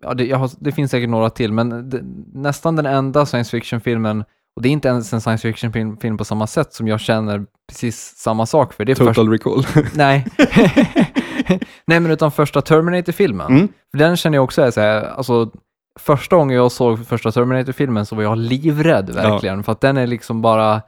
ja, 0.02 0.14
det, 0.14 0.30
har, 0.32 0.50
det 0.60 0.72
finns 0.72 0.90
säkert 0.90 1.10
några 1.10 1.30
till, 1.30 1.52
men 1.52 1.90
det, 1.90 2.00
nästan 2.34 2.76
den 2.76 2.86
enda 2.86 3.26
science 3.26 3.50
fiction-filmen, 3.50 4.24
och 4.56 4.62
det 4.62 4.68
är 4.68 4.70
inte 4.70 4.88
ens 4.88 5.12
en 5.12 5.20
science 5.20 5.48
fiction-film 5.48 5.96
film 5.96 6.16
på 6.16 6.24
samma 6.24 6.46
sätt 6.46 6.72
som 6.72 6.88
jag 6.88 7.00
känner 7.00 7.44
precis 7.68 8.14
samma 8.16 8.46
sak 8.46 8.72
för. 8.72 8.84
Det 8.84 8.92
är 8.92 8.96
först, 8.96 9.14
Total 9.14 9.28
recall. 9.32 9.66
nej. 9.94 10.26
nej, 11.86 12.00
men 12.00 12.10
utan 12.10 12.32
första 12.32 12.60
Terminator-filmen. 12.62 13.46
Mm. 13.52 13.68
För 13.90 13.98
den 13.98 14.16
känner 14.16 14.36
jag 14.38 14.44
också 14.44 14.62
är 14.62 14.70
så 14.70 14.80
här, 14.80 15.02
alltså 15.04 15.50
första 16.00 16.36
gången 16.36 16.56
jag 16.56 16.72
såg 16.72 17.06
första 17.06 17.32
Terminator-filmen 17.32 18.06
så 18.06 18.16
var 18.16 18.22
jag 18.22 18.38
livrädd 18.38 19.10
verkligen, 19.10 19.62
för 19.62 19.72
att 19.72 19.80
den 19.80 19.96
är 19.96 20.06
liksom 20.06 20.42
bara 20.42 20.82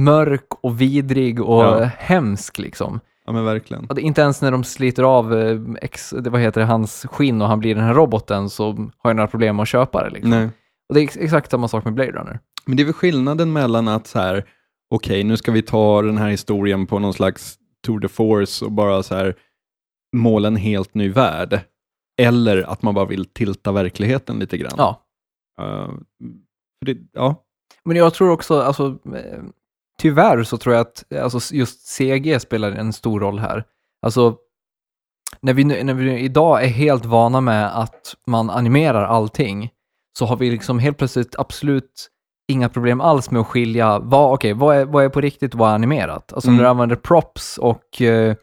mörk 0.00 0.46
och 0.62 0.80
vidrig 0.80 1.40
och 1.40 1.62
Ja. 1.64 1.84
hemsk 1.98 2.58
liksom. 2.58 3.00
Ja 3.26 3.32
men 3.32 3.44
verkligen. 3.44 3.84
Och 3.86 3.94
det, 3.94 4.00
inte 4.00 4.20
ens 4.20 4.42
när 4.42 4.50
de 4.50 4.64
sliter 4.64 5.02
av 5.02 5.34
eh, 5.38 5.58
ex, 5.82 6.10
det, 6.10 6.30
vad 6.30 6.40
heter 6.40 6.60
det, 6.60 6.66
hans 6.66 7.06
skinn 7.10 7.42
och 7.42 7.48
han 7.48 7.60
blir 7.60 7.74
den 7.74 7.84
här 7.84 7.94
roboten 7.94 8.50
så 8.50 8.72
har 8.98 9.10
jag 9.10 9.16
några 9.16 9.28
problem 9.28 9.56
med 9.56 9.62
att 9.62 9.68
köpa 9.68 10.04
det. 10.04 10.10
Liksom. 10.10 10.30
Nej. 10.30 10.48
Och 10.88 10.94
det 10.94 11.00
är 11.00 11.04
ex- 11.04 11.16
exakt 11.16 11.50
samma 11.50 11.68
sak 11.68 11.84
med 11.84 11.94
Blade 11.94 12.12
Runner. 12.12 12.38
Men 12.66 12.76
det 12.76 12.82
är 12.82 12.84
väl 12.84 12.92
skillnaden 12.94 13.52
mellan 13.52 13.88
att 13.88 14.06
så 14.06 14.18
här, 14.18 14.44
okej 14.90 15.24
nu 15.24 15.36
ska 15.36 15.52
vi 15.52 15.62
ta 15.62 16.02
den 16.02 16.18
här 16.18 16.28
historien 16.28 16.86
på 16.86 16.98
någon 16.98 17.14
slags 17.14 17.54
tour 17.86 17.98
de 18.00 18.08
force 18.08 18.64
och 18.64 18.72
bara 18.72 19.02
så 19.02 19.14
här 19.14 19.34
måla 20.16 20.48
en 20.48 20.56
helt 20.56 20.94
ny 20.94 21.08
värld. 21.08 21.60
Eller 22.22 22.62
att 22.62 22.82
man 22.82 22.94
bara 22.94 23.04
vill 23.04 23.24
tilta 23.24 23.72
verkligheten 23.72 24.38
lite 24.38 24.58
grann. 24.58 24.74
Ja. 24.76 25.02
För 26.78 26.86
det, 26.86 26.98
ja. 27.12 27.34
Men 27.84 27.96
jag 27.96 28.14
tror 28.14 28.30
också, 28.30 28.60
alltså, 28.60 28.98
eh, 29.14 29.42
tyvärr 29.98 30.42
så 30.42 30.56
tror 30.58 30.74
jag 30.74 30.80
att 30.80 31.12
alltså, 31.22 31.54
just 31.54 31.86
CG 31.86 32.40
spelar 32.40 32.72
en 32.72 32.92
stor 32.92 33.20
roll 33.20 33.38
här. 33.38 33.64
Alltså, 34.02 34.36
när 35.40 35.52
vi, 35.54 35.64
när 35.64 35.94
vi 35.94 36.18
idag 36.18 36.64
är 36.64 36.68
helt 36.68 37.04
vana 37.04 37.40
med 37.40 37.78
att 37.78 38.14
man 38.26 38.50
animerar 38.50 39.04
allting, 39.04 39.70
så 40.18 40.26
har 40.26 40.36
vi 40.36 40.50
liksom 40.50 40.78
helt 40.78 40.98
plötsligt 40.98 41.38
absolut 41.38 42.08
inga 42.52 42.68
problem 42.68 43.00
alls 43.00 43.30
med 43.30 43.40
att 43.40 43.46
skilja 43.46 43.98
vad, 43.98 44.32
okej, 44.34 44.52
vad, 44.52 44.76
är, 44.76 44.84
vad 44.84 45.04
är 45.04 45.08
på 45.08 45.20
riktigt 45.20 45.52
och 45.54 45.58
vad 45.60 45.70
är 45.70 45.74
animerat? 45.74 46.32
Alltså 46.32 46.48
Mm. 46.48 46.56
när 46.56 46.64
du 46.64 46.68
använder 46.70 46.96
props 46.96 47.58
och 47.58 48.02
eh, 48.02 48.36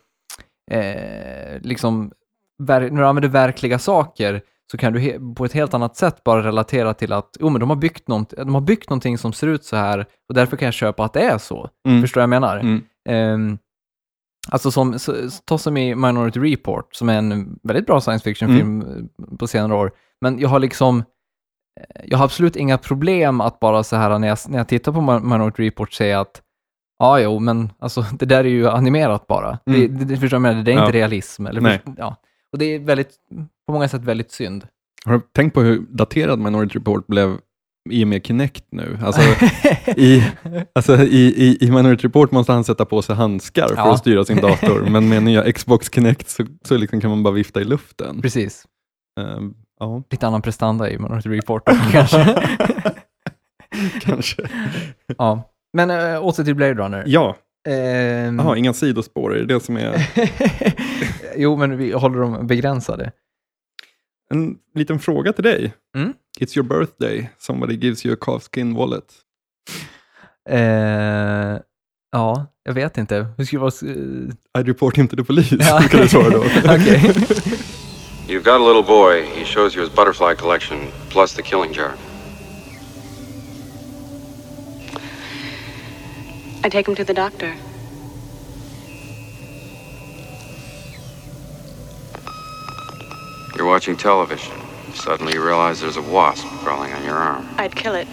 eh, 0.72 1.62
liksom, 1.62 2.12
när 2.60 2.90
du 2.90 3.06
använder 3.06 3.30
verkliga 3.30 3.80
saker 3.80 4.42
så 4.72 4.78
kan 4.78 4.94
du 4.94 5.20
på 5.36 5.46
ett 5.46 5.54
helt 5.54 5.74
annat 5.74 5.96
sätt 5.96 6.24
bara 6.24 6.44
relatera 6.44 6.94
till 6.94 7.14
att 7.14 7.38
jo, 7.40 7.50
men 7.50 7.60
de, 7.60 7.70
har 7.70 7.78
byggt 7.78 8.08
något, 8.08 8.30
de 8.38 8.54
har 8.54 8.62
byggt 8.62 8.90
någonting 8.90 9.18
som 9.18 9.34
ser 9.34 9.48
ut 9.48 9.64
så 9.66 9.76
här 9.76 10.06
och 10.30 10.36
därför 10.36 10.58
kan 10.58 10.66
jag 10.66 10.74
köpa 10.74 11.04
att 11.04 11.14
det 11.14 11.22
är 11.22 11.38
så. 11.38 11.70
Mm. 11.88 12.02
Förstår 12.02 12.22
du 12.22 12.28
vad 12.28 12.36
jag 12.36 12.42
menar? 12.42 12.58
Mm. 12.60 12.84
Ehm, 13.10 13.58
alltså 14.52 14.72
som, 14.72 15.00
så- 15.00 15.16
ta 15.46 15.58
som 15.58 15.78
i 15.78 15.96
Minority 15.96 16.40
Report, 16.40 16.96
som 16.96 17.10
är 17.10 17.18
en 17.18 17.60
väldigt 17.64 17.86
bra 17.86 18.02
science 18.02 18.24
fiction-film 18.24 18.82
eh, 18.82 19.38
på 19.38 19.48
senare 19.48 19.74
år. 19.78 19.92
Men 20.22 20.40
jag 20.40 20.50
har 20.50 20.60
liksom, 20.60 20.98
eh, 21.80 22.02
jag 22.06 22.18
har 22.18 22.26
absolut 22.26 22.56
inga 22.56 22.78
problem 22.78 23.42
att 23.42 23.60
bara 23.60 23.84
så 23.84 23.96
här 23.96 24.20
när 24.20 24.28
jag, 24.28 24.38
när 24.48 24.58
jag 24.58 24.68
tittar 24.68 24.92
på 24.92 25.00
Mi- 25.00 25.20
Minority 25.32 25.64
Report 25.68 25.94
säga 25.94 26.20
att 26.20 26.42
ja, 27.00 27.20
jo, 27.20 27.40
men 27.40 27.72
alltså 27.80 28.06
det 28.20 28.26
där 28.26 28.40
är 28.44 28.50
ju 28.50 28.70
animerat 28.70 29.28
bara. 29.28 29.60
Mm. 29.66 29.98
det, 29.98 30.06
det, 30.06 30.18
förstår 30.18 30.36
jag 30.38 30.42
menar? 30.42 30.64
Det 30.64 30.72
är 30.72 30.74
inte 30.74 30.86
Ja. 30.86 30.92
realism. 31.04 31.48
Eller 31.48 31.62
Nej. 31.62 31.82
först- 31.86 31.98
ja. 31.98 32.16
Och 32.54 32.60
det 32.60 32.66
är 32.66 32.80
väldigt, 32.80 33.10
på 33.68 33.74
många 33.74 33.88
sätt 33.88 34.02
väldigt 34.02 34.32
synd. 34.32 34.68
Har 35.06 35.14
du 35.14 35.22
tänkt 35.36 35.54
på 35.54 35.62
hur 35.62 35.80
daterad 35.90 36.40
Minority 36.40 36.80
Report 36.80 37.08
blev 37.08 37.38
i 37.90 38.04
och 38.04 38.08
med 38.08 38.26
Kinect 38.26 38.64
nu? 38.72 39.00
Alltså, 39.02 39.22
i, 39.98 40.24
alltså 40.76 40.96
i, 41.04 41.34
i, 41.38 41.58
I 41.66 41.72
Minority 41.72 42.08
Report 42.08 42.32
måste 42.32 42.52
han 42.52 42.64
sätta 42.64 42.86
på 42.86 43.02
sig 43.02 43.16
handskar 43.16 43.68
för 43.68 43.76
Ja. 43.76 43.94
att 43.94 44.00
styra 44.00 44.26
sin 44.26 44.38
dator, 44.42 44.88
men 44.90 45.10
med 45.10 45.24
nya 45.24 45.52
Xbox 45.52 45.92
Kinect 45.94 46.30
så, 46.30 46.46
så 46.68 46.78
liksom 46.78 47.02
kan 47.02 47.10
man 47.10 47.24
bara 47.24 47.34
vifta 47.34 47.62
i 47.62 47.64
luften. 47.64 48.22
Precis. 48.22 48.66
Ehm, 49.20 49.54
ja, 49.80 50.04
Lite 50.10 50.28
annan 50.28 50.42
prestanda 50.42 50.90
i 50.90 50.98
Minority 50.98 51.30
Report 51.30 51.64
kanske. 51.92 52.36
kanske. 54.02 54.50
ja. 55.18 55.44
Men 55.74 55.90
äh, 55.90 56.26
åter 56.26 56.44
till 56.44 56.56
Blade 56.56 56.74
Runner. 56.74 57.04
Ja, 57.08 57.38
Ehm, 57.70 58.40
Aha, 58.40 58.56
inga 58.56 58.74
sidospår, 58.74 59.36
är 59.36 59.40
det 59.40 59.54
det 59.54 59.60
som 59.60 59.78
är 59.78 60.08
jo, 61.36 61.58
men 61.58 61.78
vi 61.78 61.92
håller 61.92 62.20
dem 62.20 62.48
begränsade. 62.48 63.12
en 64.34 64.58
liten 64.76 65.00
fråga 65.00 65.34
till 65.34 65.44
dig? 65.44 65.74
Mm. 65.96 66.14
It's 66.40 66.58
your 66.58 66.68
birthday, 66.68 67.30
somebody 67.38 67.74
gives 67.76 68.06
you 68.06 68.14
a 68.14 68.18
calfskin 68.22 68.74
wallet. 68.76 69.14
Eh, 70.50 71.60
ja, 72.12 72.46
jag 72.64 72.74
vet 72.74 72.98
inte. 72.98 73.28
Hur 73.38 73.46
ska 73.46 73.58
det 73.58 73.62
vara? 73.62 73.72
I 74.60 74.64
report 74.70 74.98
him 74.98 75.08
to 75.08 75.16
the 75.16 75.24
police, 75.24 75.56
Ja. 75.60 75.80
kan 75.90 76.02
du 76.02 76.08
svara 76.08 76.30
då. 76.30 76.38
Okej. 76.64 77.02
You've 78.28 78.44
got 78.44 78.62
a 78.62 78.68
little 78.74 78.84
boy. 78.88 79.24
He 79.36 79.46
shows 79.46 79.76
you 79.76 79.86
his 79.86 79.96
butterfly 79.96 80.36
collection, 80.36 80.78
plus 81.10 81.34
the 81.36 81.42
killing 81.42 81.74
jar. 81.74 81.92
I 86.64 86.70
take 86.70 86.88
him 86.88 86.96
to 86.96 87.04
the 87.04 87.14
doctor. 87.14 87.56
You're 93.56 93.68
watching 93.68 93.98
television. 93.98 94.54
Suddenly 94.94 95.34
you 95.34 95.44
realize 95.46 95.80
there's 95.82 95.98
a 95.98 96.02
wasp 96.02 96.46
crawling 96.64 96.94
on 96.94 97.04
your 97.04 97.16
arm. 97.16 97.48
I'd 97.58 97.76
kill 97.76 97.96
it. 97.96 98.08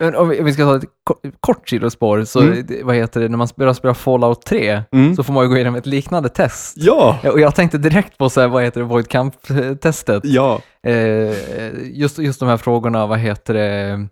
Men 0.00 0.14
om 0.14 0.28
vi, 0.28 0.40
vi 0.42 0.52
ska 0.52 0.64
ta 0.64 0.76
ett 0.76 0.82
ko- 0.84 0.95
kort 1.40 1.68
sidospår, 1.68 2.24
så 2.24 2.40
Mm. 2.40 2.66
vad 2.82 2.96
heter 2.96 3.20
det, 3.20 3.28
när 3.28 3.36
man 3.38 3.48
börjar 3.56 3.72
spela 3.72 3.94
Fallout 3.94 4.42
3 4.46 4.82
Mm. 4.92 5.16
så 5.16 5.22
får 5.22 5.32
man 5.32 5.44
ju 5.44 5.48
gå 5.48 5.54
igenom 5.56 5.74
ett 5.74 5.86
liknande 5.86 6.28
test. 6.28 6.74
Ja, 6.78 7.18
Och 7.32 7.40
jag 7.40 7.54
tänkte 7.54 7.78
direkt 7.78 8.18
på 8.18 8.30
så 8.30 8.40
här, 8.40 8.48
vad 8.48 8.62
heter 8.64 8.80
det, 8.80 8.86
Void 8.86 9.08
Camp-testet. 9.08 10.20
ja, 10.24 10.60
Eh, 10.82 11.34
just, 11.82 12.18
just 12.18 12.40
de 12.40 12.48
här 12.48 12.56
frågorna, 12.56 13.06
vad 13.06 13.18
heter 13.18 13.54
det, 13.54 14.06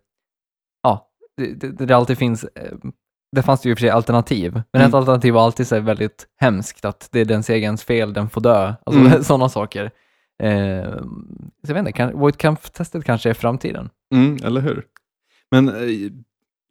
ja, 0.83 1.09
det, 1.37 1.55
det, 1.71 1.87
det 1.87 1.97
alltid 1.97 2.19
finns, 2.19 2.45
eh, 2.45 2.73
det 3.37 3.43
fanns 3.43 3.61
det 3.61 3.69
ju 3.69 3.71
i 3.71 3.75
och 3.75 3.79
för 3.79 3.81
sig 3.81 3.91
alternativ, 3.91 4.53
men 4.53 4.65
Mm. 4.83 4.89
ett 4.89 4.95
alternativ 4.95 5.35
var 5.35 5.43
alltid 5.45 5.67
så 5.69 5.75
här 5.75 5.83
väldigt 5.83 6.27
hemskt, 6.41 6.85
att 6.85 7.09
det 7.13 7.21
är 7.21 7.25
dens 7.25 7.51
egens 7.51 7.85
fel, 7.85 8.13
den 8.13 8.29
får 8.29 8.41
dö, 8.41 8.75
alltså 8.87 9.01
Mm. 9.01 9.23
sådana 9.25 9.49
saker. 9.49 9.91
Eh, 10.43 10.93
så 11.65 11.69
jag 11.69 11.75
vet 11.75 11.79
inte, 11.79 11.93
kan, 11.93 12.19
Void 12.19 12.37
Camp-testet 12.39 13.05
kanske 13.05 13.31
är 13.31 13.35
framtiden. 13.35 13.91
mm, 14.15 14.37
eller 14.45 14.61
hur? 14.61 14.85
Men 15.51 15.69
eh, 15.69 15.75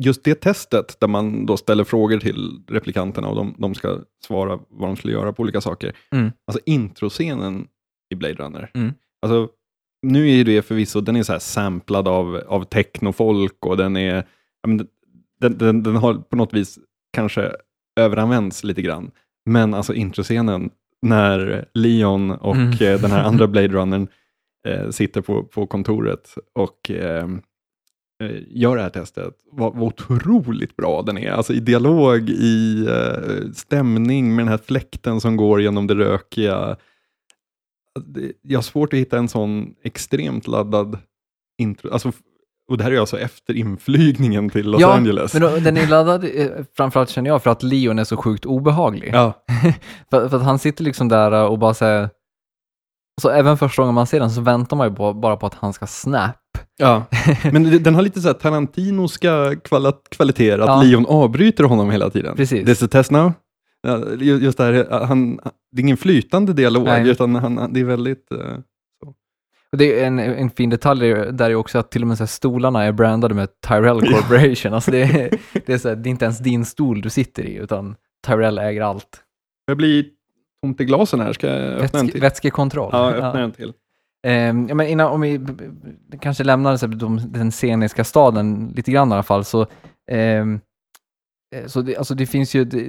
just 0.06 0.24
det 0.24 0.36
testet 0.36 0.98
där 1.00 1.08
man 1.08 1.46
då 1.46 1.58
ställer 1.58 1.84
frågor 1.84 2.20
till 2.20 2.62
replikanterna 2.68 3.28
och 3.28 3.36
de, 3.36 3.56
de 3.58 3.76
ska 3.76 4.00
svara 4.26 4.60
vad 4.70 4.90
de 4.90 4.96
skulle 4.96 5.14
göra 5.14 5.34
på 5.34 5.42
olika 5.44 5.62
saker. 5.62 5.94
Mm. 6.12 6.32
Alltså 6.48 6.64
introscenen 6.66 7.68
i 8.14 8.16
Blade 8.16 8.34
Runner. 8.34 8.72
Mm. 8.74 8.94
Alltså, 9.22 9.50
nu 10.08 10.30
är 10.30 10.34
ju 10.36 10.44
det 10.44 10.62
förvisso, 10.62 11.02
den 11.02 11.16
är 11.16 11.24
så 11.24 11.32
här 11.32 11.40
samplad 11.40 12.08
av, 12.08 12.36
av 12.48 12.64
technofolk 12.64 13.66
och 13.66 13.78
den 13.78 13.98
är, 13.98 14.28
men 14.68 14.88
den, 15.40 15.58
den, 15.58 15.84
den 15.84 15.96
har 15.96 16.14
på 16.14 16.36
något 16.36 16.54
vis 16.54 16.80
kanske 17.14 17.52
överanvänts 18.00 18.64
lite 18.64 18.82
grann. 18.82 19.12
Men 19.46 19.74
alltså 19.74 19.94
introscenen 19.94 20.70
när 21.02 21.66
Leon 21.74 22.32
och 22.32 22.56
Mm. 22.56 22.70
eh, 22.72 23.02
den 23.02 23.12
här 23.12 23.24
andra 23.24 23.48
Blade 23.54 23.68
Runnern 23.68 24.08
eh, 24.68 24.90
sitter 24.90 25.22
på, 25.22 25.44
på 25.44 25.68
kontoret 25.68 26.36
och 26.54 26.92
eh, 26.92 27.28
gör 28.48 28.76
det 28.76 28.82
här 28.82 28.90
testet. 28.90 29.34
Vad, 29.52 29.76
vad 29.76 29.84
otroligt 29.84 30.76
bra 30.76 31.02
den 31.02 31.18
är. 31.18 31.32
Alltså 31.32 31.54
i 31.54 31.60
dialog, 31.60 32.30
i 32.30 32.86
eh, 32.90 33.52
stämning 33.54 34.36
med 34.36 34.46
den 34.46 34.52
här 34.52 34.60
fläkten 34.66 35.22
som 35.22 35.38
går 35.38 35.62
genom 35.62 35.88
det 35.88 35.96
rökiga. 35.96 36.78
Jag 38.42 38.58
har 38.58 38.64
svårt 38.64 38.94
att 38.94 39.00
hitta 39.00 39.18
en 39.18 39.30
sån 39.30 39.76
extremt 39.84 40.48
laddad 40.48 40.98
intro. 41.58 41.92
Alltså, 41.92 42.12
och 42.70 42.78
det 42.78 42.84
här 42.84 42.92
är 42.92 43.00
alltså 43.00 43.20
efter 43.20 43.54
inflygningen 43.54 44.50
till 44.50 44.72
Los 44.72 44.82
ja, 44.82 44.94
Angeles. 44.94 45.34
men 45.34 45.64
den 45.64 45.78
är 45.78 45.88
laddad, 45.88 46.24
eh, 46.24 46.50
framförallt 46.78 47.10
känner 47.10 47.30
jag, 47.30 47.44
för 47.44 47.50
att 47.50 47.64
Leon 47.64 48.00
är 48.00 48.04
så 48.04 48.18
sjukt 48.18 48.46
obehaglig. 48.46 49.10
Ja, 49.14 49.44
För, 50.10 50.30
för 50.30 50.38
att 50.38 50.44
han 50.44 50.60
sitter 50.60 50.84
liksom 50.84 51.10
där 51.10 51.48
och 51.48 51.60
bara 51.60 51.74
säger, 51.74 52.10
så 53.22 53.30
även 53.30 53.58
första 53.58 53.82
gången 53.82 53.96
man 53.96 54.08
ser 54.08 54.20
den 54.20 54.32
så 54.32 54.42
väntar 54.42 54.78
man 54.78 54.90
ju 54.90 54.96
på, 54.96 55.14
bara 55.14 55.38
på 55.38 55.46
att 55.46 55.54
han 55.54 55.74
ska 55.74 55.88
snap. 55.88 56.43
Ja. 56.78 57.06
men 57.52 57.84
den 57.84 57.96
har 57.96 58.02
lite 58.02 58.22
så 58.22 58.28
här 58.28 58.34
Tarantinoska 58.34 59.56
kvaliteter, 60.12 60.60
att 60.60 60.68
Ja. 60.68 60.82
Leon 60.84 61.06
avbryter 61.06 61.64
honom 61.64 61.92
hela 61.92 62.10
tiden. 62.10 62.36
Precis. 62.36 62.66
This 62.66 62.78
is 62.78 62.84
a 62.84 62.88
test 62.92 63.12
now. 63.12 63.32
Ja, 63.88 64.02
ju- 64.20 64.38
just 64.38 64.58
det 64.58 64.64
här, 64.64 65.06
han, 65.06 65.36
det 65.72 65.80
är 65.80 65.84
ingen 65.84 65.98
flytande 65.98 66.54
dialog, 66.54 66.84
Nej. 66.84 67.10
utan 67.10 67.36
han, 67.36 67.74
det 67.74 67.80
är 67.80 67.84
väldigt... 67.84 68.32
eh, 68.32 68.38
det 69.78 70.00
är 70.00 70.08
en, 70.08 70.20
en 70.20 70.50
fin 70.50 70.70
detalj 70.70 71.10
där 71.14 71.50
är 71.50 71.56
också 71.56 71.80
att 71.80 71.92
till 71.92 72.02
och 72.02 72.08
med 72.08 72.18
så 72.18 72.28
stolarna 72.28 72.84
är 72.84 72.92
brandade 72.92 73.34
med 73.36 73.50
Tyrell 73.68 74.02
Corporation. 74.02 74.74
Alltså 74.74 74.92
det, 74.92 75.02
är, 75.04 75.30
det, 75.66 75.74
är 75.74 75.78
så 75.78 75.90
här, 75.90 75.96
det 75.96 76.10
är 76.10 76.12
inte 76.12 76.26
ens 76.26 76.40
din 76.40 76.66
stol 76.66 77.02
du 77.02 77.10
sitter 77.10 77.44
i, 77.46 77.56
utan 77.56 77.96
Tyrell 78.28 78.58
äger 78.58 78.82
allt. 78.82 79.22
Jag 79.66 79.78
blir 79.78 80.06
tomt 80.64 80.82
i 80.82 80.86
glasen 80.86 81.20
här, 81.20 81.34
ska 81.34 81.48
jag 81.48 81.58
öppna 81.58 81.76
en 81.76 81.82
Vätske, 82.06 82.12
till? 82.12 82.22
vätskekontroll. 82.22 82.90
Ja, 82.94 83.12
jag 83.16 83.24
öppnar 83.24 83.42
en 83.42 83.52
till. 83.52 83.74
Eh, 84.28 84.34
ja, 84.44 84.76
men 84.76 84.88
innan, 84.88 85.12
om 85.12 85.22
vi 85.22 85.42
kanske 86.22 86.44
lämnar 86.44 86.78
så 86.78 86.88
här, 86.88 86.94
de, 86.96 87.20
den 87.32 87.52
sceniska 87.52 88.04
staden 88.04 88.74
lite 88.76 88.92
grann 88.92 89.10
i 89.10 89.14
alla 89.14 89.24
fall, 89.24 89.46
så, 89.46 89.66
ehm, 90.12 90.60
eh, 91.56 91.66
så 91.66 91.82
det, 91.82 91.98
alltså 91.98 92.16
det 92.16 92.26
finns 92.26 92.56
ju, 92.56 92.66
det, 92.66 92.86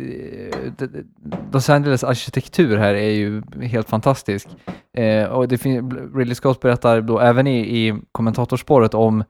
det, 0.79 1.05
Los 1.53 1.71
Angeles 1.71 2.05
arkitektur 2.05 2.77
här 2.77 2.95
är 2.95 3.11
ju 3.11 3.43
helt 3.63 3.89
fantastisk. 3.89 4.49
Eh, 4.97 5.25
och 5.25 5.49
det 5.49 5.67
Ridley 6.15 6.35
Scott 6.35 6.61
berättar 6.61 7.01
då 7.01 7.21
även 7.21 7.47
i, 7.47 7.87
i 7.89 8.01
kommentatorspåret 8.13 8.95
om 8.95 9.21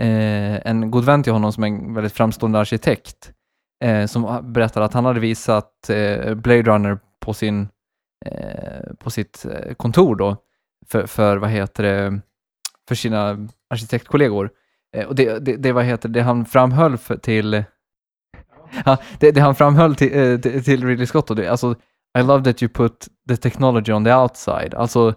eh, 0.00 0.66
en 0.66 0.90
god 0.90 1.04
vän 1.04 1.22
till 1.22 1.32
honom 1.32 1.52
som 1.52 1.64
är 1.64 1.68
en 1.68 1.94
väldigt 1.94 2.12
framstående 2.12 2.58
arkitekt, 2.58 3.32
eh, 3.84 4.06
som 4.06 4.52
berättar 4.52 4.80
att 4.80 4.92
han 4.92 5.04
hade 5.04 5.20
visat 5.20 5.90
eh, 5.90 6.34
Blade 6.34 6.62
Runner 6.62 6.98
på, 7.20 7.34
sin, 7.34 7.68
eh, 8.26 8.94
på 8.98 9.10
sitt 9.10 9.46
eh, 9.46 9.74
kontor 9.74 10.16
då, 10.16 10.36
för, 10.88 11.06
för 11.06 11.36
vad 11.36 11.50
heter 11.50 11.82
det, 11.82 12.20
för 12.88 12.94
sina 12.94 13.48
arkitektkollegor. 13.70 14.50
Eh, 14.96 15.06
och 15.06 15.14
det, 15.14 15.38
det, 15.38 15.56
det, 15.56 15.72
vad 15.72 15.84
heter 15.84 16.08
det, 16.08 16.22
han 16.22 16.44
framhöll 16.44 16.98
för, 16.98 17.16
till 17.16 17.54
Ja, 18.84 18.96
det, 19.18 19.30
det 19.30 19.40
han 19.40 19.54
framhöll 19.54 19.94
till, 19.94 20.18
eh, 20.18 20.40
till, 20.40 20.64
till 20.64 20.86
Ridley 20.86 21.06
Scott, 21.06 21.30
och 21.30 21.36
det, 21.36 21.48
alltså 21.48 21.74
I 22.18 22.22
love 22.22 22.44
that 22.44 22.62
you 22.62 22.68
put 22.68 23.08
the 23.28 23.36
technology 23.36 23.92
on 23.92 24.04
the 24.04 24.14
outside. 24.14 24.74
Alltså, 24.74 25.14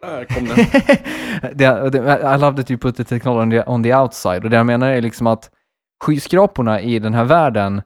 Där 0.00 0.24
kom 0.24 0.44
den. 0.44 0.56
det, 1.54 1.90
det, 1.90 1.98
I 2.34 2.38
love 2.38 2.56
that 2.56 2.70
you 2.70 2.78
put 2.78 2.96
the 2.96 3.04
technology 3.04 3.42
on 3.42 3.50
the, 3.50 3.70
on 3.70 3.82
the 3.82 3.94
outside. 3.94 4.44
Och 4.44 4.50
det 4.50 4.56
jag 4.56 4.66
menar 4.66 4.88
är 4.88 5.00
liksom 5.00 5.26
att 5.26 5.50
skyskraporna 6.04 6.80
i 6.80 6.98
den 6.98 7.14
här 7.14 7.24
världen, 7.24 7.82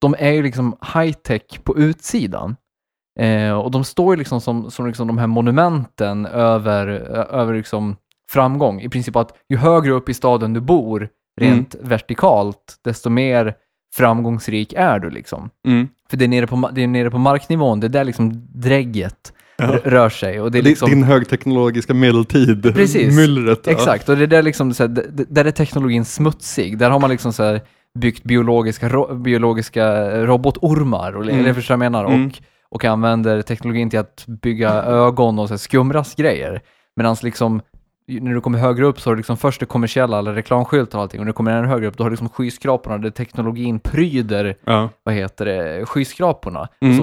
de 0.00 0.14
är 0.18 0.32
ju 0.32 0.42
liksom 0.42 0.76
high-tech 0.94 1.62
på 1.64 1.78
utsidan. 1.78 2.56
Eh, 3.18 3.52
och 3.52 3.70
de 3.70 3.84
står 3.84 4.14
ju 4.14 4.18
liksom 4.18 4.40
som, 4.40 4.70
som 4.70 4.86
liksom 4.86 5.06
de 5.06 5.18
här 5.18 5.26
monumenten 5.26 6.26
över, 6.26 6.86
över 7.30 7.54
liksom 7.54 7.96
framgång. 8.30 8.80
I 8.80 8.88
princip 8.88 9.16
att 9.16 9.32
ju 9.48 9.56
högre 9.56 9.92
upp 9.92 10.08
i 10.08 10.14
staden 10.14 10.52
du 10.52 10.60
bor, 10.60 11.08
rent 11.40 11.74
vertikalt, 11.82 12.76
desto 12.84 13.10
mer 13.10 13.54
framgångsrik 13.96 14.72
är 14.76 14.98
du 14.98 15.10
liksom. 15.10 15.50
Mm. 15.66 15.88
För 16.10 16.16
det 16.16 16.24
är 16.24 16.28
nere 16.28 16.46
på, 16.46 16.70
det 16.72 16.82
är 16.82 16.86
nere 16.86 17.10
på 17.10 17.18
marknivån, 17.18 17.80
det 17.80 17.86
är 17.86 17.88
där 17.88 18.04
liksom 18.04 18.46
drägget 18.54 19.32
Ja. 19.58 19.78
rör 19.84 20.08
sig. 20.08 20.40
Och 20.40 20.50
det 20.50 20.58
är 20.58 20.62
liksom, 20.62 20.90
Din 20.90 21.02
högteknologiska 21.02 21.94
medeltid, 21.94 22.74
Precis. 22.74 23.16
myllret. 23.16 23.60
ja. 23.64 23.72
Exakt, 23.72 24.08
och 24.08 24.16
det 24.16 24.22
är 24.22 24.26
där, 24.26 24.42
liksom, 24.42 24.74
så 24.74 24.82
här, 24.82 25.04
där 25.28 25.44
är 25.44 25.50
teknologin 25.50 26.04
smutsig. 26.04 26.78
Där 26.78 26.90
har 26.90 27.00
man 27.00 27.10
liksom 27.10 27.32
så 27.32 27.42
här, 27.42 27.60
byggt 27.98 28.22
biologiska, 28.24 28.88
ro, 28.88 29.14
biologiska 29.14 30.10
robotormar, 30.26 31.12
Mm. 31.12 31.38
eller 31.38 31.54
förstår 31.54 31.74
jag 31.74 31.78
menar? 31.78 32.04
Mm. 32.04 32.26
Och, 32.26 32.32
och 32.68 32.84
använder 32.84 33.42
teknologin 33.42 33.90
till 33.90 33.98
att 33.98 34.24
bygga 34.26 34.70
ögon 34.82 35.38
och 35.38 35.48
så 35.48 35.58
skumraskgrejer. 35.58 36.62
Medan 36.96 37.16
liksom 37.22 37.60
när 38.08 38.34
du 38.34 38.40
kommer 38.40 38.58
högre 38.58 38.84
upp 38.86 39.00
så 39.00 39.10
har 39.10 39.14
du 39.14 39.18
liksom 39.18 39.36
först 39.36 39.60
det 39.60 39.66
kommersiella, 39.66 40.18
eller 40.18 40.34
reklamskyltar 40.34 40.98
och 40.98 41.02
allting, 41.02 41.20
och 41.20 41.26
när 41.26 41.30
du 41.30 41.36
kommer 41.36 41.52
ännu 41.58 41.68
högre 41.68 41.86
upp, 41.86 41.96
då 41.96 42.04
har 42.04 42.10
du 42.10 42.14
liksom 42.14 42.28
skyskraporna 42.28 42.98
där 42.98 43.10
teknologin 43.10 43.78
pryder, 43.80 44.56
Ja. 44.64 44.88
vad 45.02 45.14
heter 45.14 45.44
det, 45.44 45.86
skyskraporna. 45.86 46.68
Mm. 46.80 46.96
Så, 46.98 47.02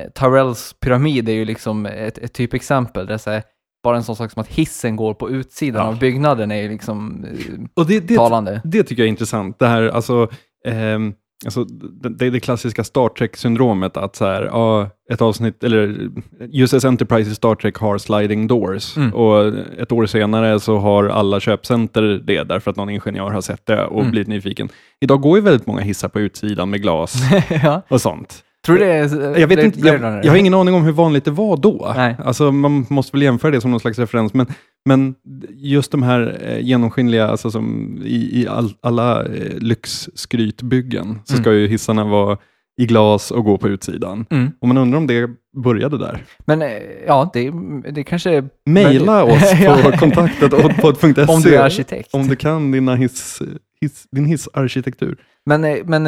eh, 0.00 0.10
Tyrells 0.10 0.74
pyramid 0.80 1.28
är 1.28 1.32
ju 1.32 1.44
liksom 1.44 1.86
ett, 1.86 2.18
ett 2.18 2.32
typexempel, 2.32 3.06
där 3.06 3.18
så 3.18 3.30
här, 3.30 3.42
bara 3.84 3.96
en 3.96 4.02
sån 4.02 4.16
sak 4.16 4.30
som 4.30 4.40
att 4.40 4.48
hissen 4.48 4.96
går 4.96 5.14
på 5.14 5.30
utsidan 5.30 5.82
Ja. 5.82 5.88
av 5.88 5.98
byggnaden 5.98 6.50
är 6.50 6.62
ju 6.62 6.68
liksom 6.68 7.24
eh, 7.24 7.54
Och 7.74 7.86
det, 7.86 8.00
det, 8.00 8.16
talande. 8.16 8.60
det 8.64 8.82
tycker 8.82 9.02
jag 9.02 9.06
är 9.06 9.10
intressant. 9.10 9.58
Det 9.58 9.66
här, 9.66 9.82
alltså, 9.88 10.28
ehm, 10.66 11.14
alltså 11.44 11.64
det, 11.64 12.30
det 12.30 12.40
klassiska 12.40 12.84
Star 12.84 13.08
Trek-syndromet, 13.08 13.96
att 13.96 14.16
så 14.16 14.24
här, 14.24 14.42
ja, 14.42 14.90
ett 15.12 15.22
avsnitt, 15.22 15.64
eller 15.64 16.10
USS 16.52 16.84
Enterprise 16.84 17.30
i 17.30 17.34
Star 17.34 17.54
Trek 17.54 17.76
har 17.76 17.98
sliding 17.98 18.46
doors, 18.46 18.96
Mm. 18.96 19.14
och 19.14 19.46
ett 19.78 19.92
år 19.92 20.06
senare 20.06 20.60
så 20.60 20.78
har 20.78 21.04
alla 21.04 21.40
köpcenter 21.40 22.02
det, 22.02 22.44
därför 22.44 22.70
att 22.70 22.76
någon 22.76 22.90
ingenjör 22.90 23.30
har 23.30 23.40
sett 23.40 23.66
det 23.66 23.84
och 23.84 24.00
Mm. 24.00 24.10
blivit 24.10 24.28
nyfiken. 24.28 24.68
Idag 25.00 25.20
går 25.20 25.38
ju 25.38 25.44
väldigt 25.44 25.66
många 25.66 25.80
hissar 25.80 26.08
på 26.08 26.20
utsidan 26.20 26.70
med 26.70 26.82
glas 26.82 27.14
ja. 27.62 27.82
och 27.88 28.00
sånt. 28.00 28.44
Tror 28.68 28.78
du 28.78 28.84
det 28.84 28.92
är... 28.92 29.38
Jag, 29.38 29.48
vet 29.48 29.64
inte, 29.64 29.80
jag, 29.80 30.24
jag 30.24 30.32
har 30.32 30.36
ingen 30.36 30.54
aning 30.54 30.74
om 30.74 30.84
hur 30.84 30.92
vanligt 30.92 31.24
det 31.24 31.30
var 31.30 31.56
då. 31.56 31.92
Nej. 31.96 32.16
Alltså, 32.24 32.52
man 32.52 32.86
måste 32.90 33.16
väl 33.16 33.22
jämföra 33.22 33.50
det 33.50 33.60
som 33.60 33.70
någon 33.70 33.80
slags 33.80 33.98
referens, 33.98 34.34
men, 34.34 34.46
men 34.86 35.14
just 35.54 35.90
de 35.92 36.02
här 36.02 36.38
eh, 36.42 36.58
genomskinliga, 36.66 37.28
alltså 37.28 37.50
som 37.50 37.96
i, 38.04 38.40
i 38.42 38.48
all, 38.48 38.72
alla 38.80 39.24
eh, 39.24 39.58
lyxskrytbyggen, 39.58 41.18
så 41.24 41.32
Mm. 41.34 41.42
ska 41.44 41.52
ju 41.52 41.66
hissarna 41.68 42.04
vara 42.04 42.38
i 42.80 42.86
glas 42.86 43.30
och 43.30 43.44
gå 43.44 43.58
på 43.58 43.68
utsidan. 43.68 44.26
Mm. 44.30 44.50
Och 44.60 44.68
man 44.68 44.76
undrar 44.78 44.98
om 44.98 45.06
det 45.06 45.30
började 45.56 45.98
där. 45.98 46.22
Men 46.46 46.62
eh, 46.62 46.68
ja, 47.06 47.30
det, 47.32 47.52
det 47.90 48.04
kanske. 48.04 48.44
Maila 48.66 49.24
oss 49.24 49.52
på 49.82 49.92
kontaktet 49.98 50.52
oddpod.se 50.52 51.24
Om 51.28 51.40
du 51.40 51.54
är 51.54 51.62
arkitekt. 51.62 52.14
om 52.14 52.28
du 52.28 52.36
kan 52.36 52.70
dina 52.72 52.94
hiss, 52.94 53.42
hiss, 53.80 54.04
din 54.10 54.24
hissarkitektur. 54.24 55.16
Men, 55.46 55.60
men 55.84 56.06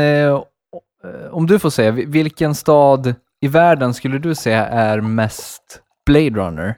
Eh, 1.05 1.35
om 1.35 1.47
du 1.47 1.59
får 1.59 1.71
säga, 1.71 1.91
vilken 1.93 2.55
stad 2.55 3.15
i 3.41 3.49
världen 3.49 3.95
skulle 3.95 4.19
du 4.19 4.35
säga 4.35 4.67
är 4.67 5.01
mest 5.01 5.83
Blade 6.07 6.31
Runner? 6.31 6.77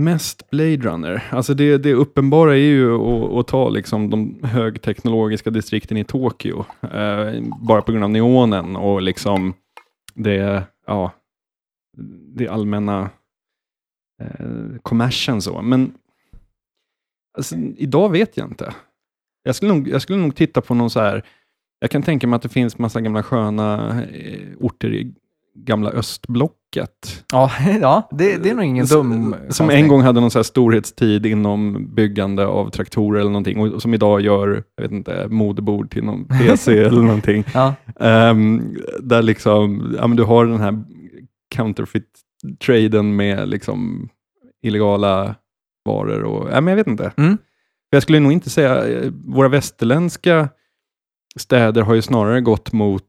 Mest 0.00 0.50
Blade 0.50 0.76
Runner. 0.76 1.22
Alltså 1.30 1.54
det, 1.54 1.78
det 1.78 1.94
uppenbara 1.94 2.52
är 2.52 2.56
ju 2.56 2.94
att, 2.94 3.32
att 3.32 3.46
ta 3.46 3.68
liksom 3.68 4.10
de 4.10 4.40
högteknologiska 4.42 5.50
distrikten 5.50 5.96
i 5.96 6.04
Tokyo. 6.04 6.64
Eh, 6.92 7.42
bara 7.60 7.82
på 7.82 7.92
grund 7.92 8.04
av 8.04 8.10
neonen 8.10 8.76
och 8.76 9.02
liksom 9.02 9.54
det, 10.14 10.64
ja, 10.86 11.12
det 12.36 12.48
allmänna 12.48 13.10
eh, 14.22 14.78
kommersen 14.82 15.42
så. 15.42 15.62
Men 15.62 15.94
alltså, 17.36 17.56
idag 17.56 18.08
vet 18.08 18.36
jag 18.36 18.48
inte. 18.48 18.74
Jag 19.42 19.54
skulle, 19.54 19.74
nog, 19.74 19.88
jag 19.88 20.02
skulle 20.02 20.18
nog 20.18 20.36
titta 20.36 20.60
på 20.60 20.74
någon 20.74 20.90
så 20.90 21.00
här, 21.00 21.24
jag 21.86 21.90
kan 21.90 22.02
tänka 22.02 22.26
mig 22.26 22.36
att 22.36 22.42
det 22.42 22.48
finns 22.48 22.78
massa 22.78 23.00
gamla 23.00 23.22
sköna 23.22 24.00
eh, 24.02 24.40
orter 24.60 24.88
i 24.94 25.14
gamla 25.58 25.90
östblocket. 25.90 27.24
Ja, 27.32 27.50
ja 27.80 28.08
det, 28.10 28.36
det 28.36 28.50
är 28.50 28.54
nog 28.54 28.64
ingen 28.64 28.86
Som- 28.86 29.10
dum 29.10 29.34
Som 29.48 29.70
en 29.70 29.88
gång 29.88 30.00
hade 30.02 30.20
någon 30.20 30.30
så 30.30 30.38
här 30.38 30.42
storhetstid 30.44 31.26
inom 31.26 31.94
byggande 31.94 32.46
av 32.46 32.70
traktorer 32.70 33.20
eller 33.20 33.30
någonting 33.30 33.58
och 33.58 33.82
som 33.82 33.94
idag 33.94 34.20
gör, 34.20 34.62
jag 34.76 34.82
vet 34.82 34.92
inte, 34.92 35.26
modebord 35.28 35.90
till 35.90 36.04
någon 36.04 36.24
PC 36.38 36.78
eller 36.78 37.02
någonting. 37.02 37.44
Ja, 37.54 37.74
Ehm, 38.00 38.76
där 39.00 39.22
liksom, 39.22 39.94
ja 40.00 40.06
men 40.06 40.16
du 40.16 40.22
har 40.24 40.46
den 40.46 40.60
här 40.60 40.84
counterfeit-traden 41.54 43.16
med 43.16 43.48
liksom 43.48 44.08
illegala 44.62 45.34
varor 45.84 46.22
och, 46.22 46.48
ja 46.52 46.60
men 46.60 46.66
jag 46.72 46.76
vet 46.76 46.86
inte. 46.86 47.12
Mm. 47.16 47.38
Jag 47.90 48.02
skulle 48.02 48.20
nog 48.20 48.32
inte 48.32 48.50
säga, 48.50 48.88
eh, 48.88 49.10
våra 49.26 49.48
västerländska 49.48 50.48
städer 51.36 51.82
har 51.82 51.94
ju 51.94 52.02
snarare 52.02 52.40
gått 52.40 52.72
mot 52.72 53.02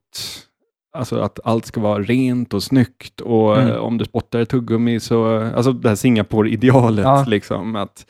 Alltså 0.98 1.20
att 1.20 1.40
allt 1.44 1.66
ska 1.66 1.82
vara 1.82 2.02
rent 2.04 2.54
och 2.54 2.64
snyggt 2.64 3.22
och 3.22 3.58
Mm. 3.58 3.70
eh, 3.72 3.78
om 3.78 3.98
du 3.98 4.06
spottar 4.06 4.40
ett 4.40 4.50
tuggummi 4.50 5.00
så, 5.00 5.28
alltså 5.56 5.72
det 5.74 5.90
här 5.90 5.96
Singapore-idealet 5.96 7.04
Ja. 7.06 7.26
liksom 7.28 7.76
att 7.76 8.06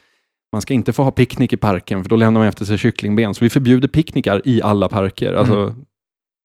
man 0.51 0.61
ska 0.61 0.74
inte 0.74 0.93
få 0.93 1.03
ha 1.03 1.11
picknick 1.11 1.53
i 1.53 1.57
parken 1.57 2.03
för 2.03 2.09
då 2.09 2.15
lämnar 2.15 2.39
man 2.41 2.47
efter 2.47 2.65
sig 2.65 2.78
kycklingben. 2.78 3.34
Så 3.34 3.43
vi 3.45 3.49
förbjuder 3.49 3.88
picknickar 3.88 4.41
i 4.45 4.61
alla 4.61 4.89
parker. 4.89 5.34
Alltså 5.34 5.55
Mm. 5.55 5.86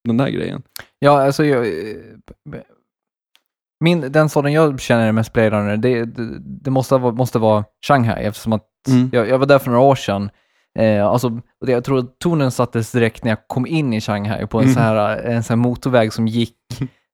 den 0.08 0.16
där 0.16 0.28
grejen. 0.28 0.62
ja 0.98 1.22
alltså 1.22 1.44
jag, 1.44 1.66
min, 3.84 4.12
den 4.12 4.28
staden 4.28 4.52
jag 4.52 4.80
känner 4.80 5.12
mest 5.12 5.32
Blade 5.32 5.50
Runner, 5.50 5.76
det, 5.76 6.04
det, 6.04 6.38
det 6.40 6.70
måste, 6.70 6.98
måste 6.98 7.38
vara 7.38 7.64
Shanghai 7.88 8.24
eftersom 8.24 8.52
att 8.52 8.68
Mm. 8.88 9.10
jag, 9.12 9.28
jag 9.28 9.38
var 9.38 9.46
där 9.46 9.58
för 9.58 9.70
några 9.70 9.82
år 9.84 9.94
sedan. 9.94 10.30
Eh, 10.78 11.06
alltså, 11.06 11.40
jag 11.66 11.84
tror 11.84 11.98
att 11.98 12.18
tonen 12.18 12.50
sattes 12.50 12.92
direkt 12.92 13.24
när 13.24 13.30
jag 13.30 13.38
kom 13.46 13.66
in 13.66 13.92
i 13.92 14.00
Shanghai 14.00 14.46
på 14.46 14.58
en, 14.58 14.64
Mm. 14.64 14.74
så 14.74 14.80
här, 14.80 15.16
en 15.18 15.42
så 15.42 15.48
här 15.52 15.56
motorväg 15.56 16.12
som 16.12 16.28
gick 16.28 16.56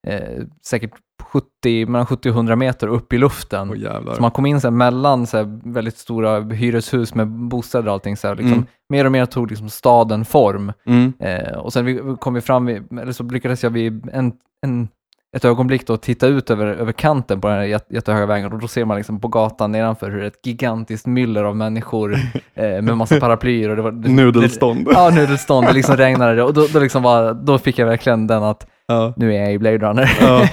eh, 0.07 0.43
säkert 0.67 0.91
70, 1.23 1.87
mellan 1.87 2.07
70 2.07 2.29
och 2.29 2.35
100 2.35 2.57
meter 2.57 2.87
upp 2.89 3.13
i 3.13 3.19
luften. 3.19 3.81
Jävlar. 3.81 4.15
Så 4.15 4.23
man 4.23 4.31
kom 4.31 4.47
in 4.47 4.61
så 4.61 4.67
här, 4.67 4.73
mellan 4.73 5.27
så 5.27 5.37
här, 5.37 5.61
väldigt 5.73 5.97
stora 5.99 6.41
hyreshus 6.41 7.15
med 7.15 7.29
bostäder 7.29 7.87
och 7.87 7.93
allting. 7.93 8.17
Så 8.17 8.29
här, 8.29 8.35
liksom, 8.35 8.53
Mm. 8.53 8.67
Mer 8.89 9.05
och 9.05 9.13
mer 9.13 9.27
tog 9.27 9.51
liksom, 9.51 9.69
staden 9.69 10.25
form. 10.25 10.73
Mm. 10.87 11.13
Eh, 11.21 11.53
och 11.59 11.73
sen 11.73 11.85
vi, 11.85 11.93
vi 11.93 12.17
kom 12.17 12.35
vi 12.35 12.41
fram, 12.41 12.67
vid, 12.67 12.99
eller 12.99 13.13
så 13.13 13.23
lyckades 13.25 13.63
jag 13.63 13.71
vid 13.71 14.09
en, 14.13 14.33
en, 14.67 14.89
ett 15.37 15.45
ögonblick 15.45 15.87
då 15.87 15.97
titta 15.97 16.27
ut 16.27 16.51
över, 16.51 16.67
över 16.67 16.93
kanten 16.93 17.41
på 17.41 17.49
den 17.49 17.57
här 17.57 17.65
jätte- 17.65 17.95
jättehöga 17.95 18.27
vägen 18.27 18.53
och 18.53 18.59
då 18.59 18.69
ser 18.69 18.85
man 18.85 18.97
liksom 18.97 19.21
på 19.21 19.29
gatan 19.29 19.73
nedanför 19.73 20.11
hur 20.11 20.23
ett 20.25 20.47
gigantiskt 20.47 21.07
myller 21.07 21.45
av 21.45 21.57
människor 21.57 22.15
eh, 22.55 22.83
med 22.83 22.97
massa 22.97 23.21
paraplyer. 23.21 23.69
Och 23.71 23.77
det 23.77 23.83
var, 23.83 23.93
det, 23.93 24.09
Nudelstånd. 24.09 24.85
Det, 24.85 24.91
ja, 24.93 25.11
nudelstånd. 25.11 25.67
Det 25.67 25.73
liksom 25.73 25.97
regnade 25.97 26.43
och 26.43 26.55
då, 26.55 26.67
då, 26.73 26.79
liksom 26.81 27.03
bara, 27.03 27.33
då 27.33 27.59
fick 27.59 27.79
jag 27.79 27.87
verkligen 27.87 28.27
den 28.27 28.43
att 28.43 28.67
Ja. 28.91 29.13
nu 29.17 29.35
är 29.35 29.41
jag 29.41 29.53
i 29.53 29.59
Blade 29.59 29.79
Runner. 29.79 30.11
Ja. 30.21 30.49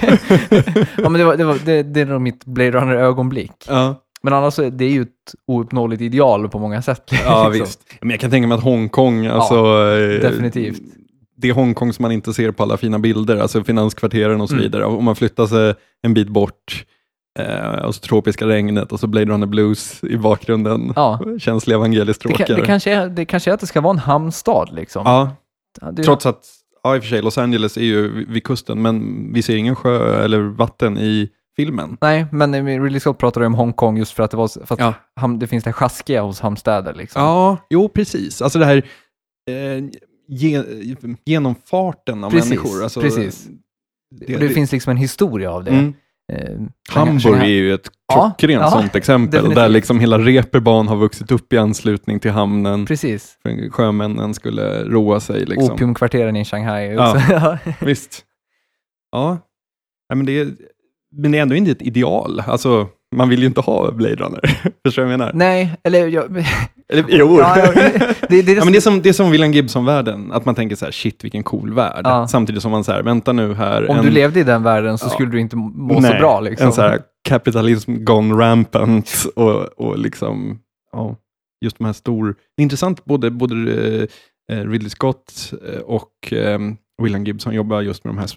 ja, 0.96 1.08
men 1.08 1.12
det, 1.12 1.24
var, 1.24 1.36
det, 1.36 1.44
var, 1.44 1.56
det, 1.64 1.82
det 1.82 2.00
är 2.00 2.06
nog 2.06 2.20
mitt 2.20 2.44
Blade 2.44 2.70
Runner-ögonblick. 2.70 3.52
Ja. 3.68 3.94
Men 4.22 4.32
annars 4.32 4.58
är 4.58 4.70
det 4.70 4.84
är 4.84 4.90
ju 4.90 5.02
ett 5.02 5.08
ouppnåeligt 5.46 6.02
ideal 6.02 6.48
på 6.48 6.58
många 6.58 6.82
sätt. 6.82 7.02
ja, 7.24 7.48
liksom. 7.48 7.52
visst. 7.64 7.80
Men 8.00 8.10
jag 8.10 8.20
kan 8.20 8.30
tänka 8.30 8.48
mig 8.48 8.56
att 8.58 8.64
Hongkong, 8.64 9.26
alltså... 9.26 9.54
eh, 9.54 10.20
definitivt. 10.30 10.80
Det 11.36 11.52
Hongkong 11.52 11.92
som 11.92 12.02
man 12.02 12.12
inte 12.12 12.34
ser 12.34 12.50
på 12.52 12.62
alla 12.62 12.76
fina 12.76 12.98
bilder, 12.98 13.36
alltså 13.36 13.64
finanskvarteren 13.64 14.40
och 14.40 14.48
så 14.48 14.54
Mm. 14.54 14.62
vidare. 14.62 14.84
Om 14.84 15.04
man 15.04 15.16
flyttar 15.16 15.46
sig 15.46 15.74
en 16.02 16.14
bit 16.14 16.28
bort, 16.28 16.84
eh, 17.38 17.84
och 17.84 17.94
så 17.94 18.00
tropiska 18.00 18.46
regnet 18.46 18.92
och 18.92 19.00
så 19.00 19.06
Blade 19.06 19.26
Runner 19.32 19.46
Blues 19.46 20.04
i 20.04 20.16
bakgrunden. 20.16 20.92
Ja. 20.96 21.20
Känsliga 21.38 21.76
Det, 21.78 21.80
evangeliestråkar. 21.80 22.44
kan, 22.46 22.56
det, 22.56 22.66
kanske 22.66 22.92
är, 22.92 23.08
det 23.08 23.24
kanske 23.24 23.50
är 23.50 23.54
att 23.54 23.60
det 23.60 23.66
ska 23.66 23.80
vara 23.80 23.92
en 23.92 23.98
hamnstad 23.98 24.68
liksom. 24.72 25.02
Ja, 25.04 25.30
Ja, 25.80 25.90
det- 25.92 26.02
trots 26.02 26.26
att, 26.26 26.44
ja 26.82 26.96
i 26.96 26.98
och 26.98 27.02
för 27.02 27.08
sig, 27.08 27.22
Los 27.22 27.38
Angeles 27.38 27.76
är 27.76 27.80
ju 27.82 28.26
vid 28.26 28.44
kusten, 28.44 28.82
men 28.82 29.26
vi 29.32 29.42
ser 29.42 29.56
ingen 29.56 29.74
sjö 29.76 30.24
eller 30.24 30.40
vatten 30.40 30.98
i 30.98 31.28
filmen. 31.56 31.96
Nej, 32.00 32.26
men 32.32 32.54
eh, 32.54 32.82
Ridley 32.82 33.00
Scott 33.00 33.18
pratade 33.18 33.46
om 33.46 33.54
Hongkong 33.54 33.96
just 33.98 34.12
för 34.12 34.22
att 34.22 34.30
det, 34.30 34.36
var, 34.36 34.66
för 34.66 34.74
att 34.74 34.80
Ja. 34.80 34.94
ham, 35.16 35.38
det 35.38 35.46
finns 35.46 35.64
det 35.64 35.72
sjaskiga 35.72 36.22
hos 36.22 36.40
hamnstäder. 36.40 36.94
Liksom. 36.94 37.22
Ja, 37.22 37.56
jo 37.70 37.88
precis. 37.88 38.42
Alltså 38.42 38.58
det 38.58 38.64
här 38.64 38.76
eh, 39.50 39.84
ge, 40.28 40.62
genomfarten 41.24 42.24
av 42.24 42.30
Precis, 42.30 42.50
människor. 42.50 42.82
Alltså, 42.82 43.00
precis. 43.00 43.48
Det, 44.10 44.34
Och 44.34 44.40
det, 44.40 44.48
finns 44.48 44.72
liksom 44.72 44.90
en 44.90 44.96
historia 44.96 45.50
av 45.52 45.64
det. 45.64 45.70
Mm. 45.70 45.94
Eh, 46.32 46.60
Hamburg 46.88 47.42
är 47.42 47.46
ju 47.46 47.74
ett 47.74 47.90
Ja, 48.08 48.34
klockrent 48.38 48.62
ja, 48.62 48.70
sånt 48.70 48.94
exempel, 48.94 49.30
definitivt. 49.30 49.54
där 49.56 49.68
liksom 49.68 50.00
hela 50.00 50.18
Reeperbahn 50.18 50.88
har 50.88 50.96
vuxit 50.96 51.30
upp 51.30 51.52
i 51.52 51.58
anslutning 51.58 52.20
till 52.20 52.30
hamnen. 52.30 52.86
Precis. 52.86 53.38
Sjömännen 53.70 54.34
skulle 54.34 54.84
roa 54.84 55.20
sig. 55.20 55.44
Liksom. 55.46 55.74
Opiumkvarteren 55.74 56.36
i 56.36 56.44
Shanghai. 56.44 56.92
Ja. 56.92 57.10
också. 57.14 57.26
Ja. 57.32 57.58
Visst. 57.80 58.24
Ja, 59.12 59.38
men 60.14 60.26
det, 60.26 60.38
är, 60.38 60.48
men 61.16 61.32
det 61.32 61.38
är 61.38 61.42
ändå 61.42 61.54
inte 61.54 61.70
ett 61.70 61.82
ideal. 61.82 62.40
Alltså, 62.46 62.88
man 63.16 63.28
vill 63.28 63.40
ju 63.40 63.46
inte 63.46 63.60
ha 63.60 63.90
Blade 63.90 64.14
Runner. 64.16 64.40
Förstår 64.86 65.02
du 65.02 65.06
vad 65.06 65.12
jag 65.12 65.18
menar? 65.18 65.32
Nej, 65.34 65.76
eller 65.84 66.06
jag, 66.08 66.24
Eller, 66.92 67.04
jo. 67.08 67.38
Ja, 67.40 67.58
ja, 67.58 67.72
det, 68.28 68.42
det, 68.42 68.52
Ja, 68.52 68.64
men 68.64 68.72
det, 68.72 68.78
är 68.78 68.80
som, 68.80 69.02
det 69.02 69.08
är 69.08 69.12
som 69.12 69.30
William 69.30 69.52
Gibson-världen, 69.52 70.32
att 70.32 70.44
man 70.44 70.54
tänker 70.54 70.76
så 70.76 70.84
här, 70.84 70.92
shit 70.92 71.24
vilken 71.24 71.42
cool 71.42 71.74
värld. 71.74 72.00
Ja. 72.04 72.28
Samtidigt 72.28 72.62
som 72.62 72.70
man 72.70 72.84
så 72.84 72.92
här, 72.92 73.02
vänta 73.02 73.32
nu 73.32 73.54
här. 73.54 73.90
om 73.90 73.96
en, 73.96 74.04
du 74.04 74.10
levde 74.10 74.40
i 74.40 74.42
den 74.42 74.62
världen 74.62 74.98
så 74.98 75.08
skulle 75.08 75.30
du 75.30 75.40
inte 75.40 75.56
må 75.56 75.94
så 75.94 76.00
Nej, 76.00 76.18
bra. 76.18 76.40
Liksom. 76.40 76.66
En 76.66 76.72
så 76.72 76.80
här 76.82 77.00
kapitalism 77.28 78.04
gone 78.04 78.34
rampant 78.34 79.26
och, 79.36 79.62
och 79.62 79.98
liksom, 79.98 80.58
ja, 80.92 81.16
just 81.64 81.78
de 81.78 81.84
här 81.84 81.92
stor... 81.92 82.26
Det 82.56 82.60
är 82.60 82.62
intressant, 82.62 83.04
både, 83.04 83.30
både 83.30 83.54
eh, 84.52 84.64
Ridley 84.68 84.90
Scott 84.90 85.52
eh, 85.72 85.80
och 85.80 86.32
eh, 86.32 86.58
William 87.02 87.24
Gibson 87.24 87.54
jobbar 87.54 87.80
just 87.80 88.04
med 88.04 88.14
de 88.14 88.18
här 88.18 88.24
s- 88.24 88.36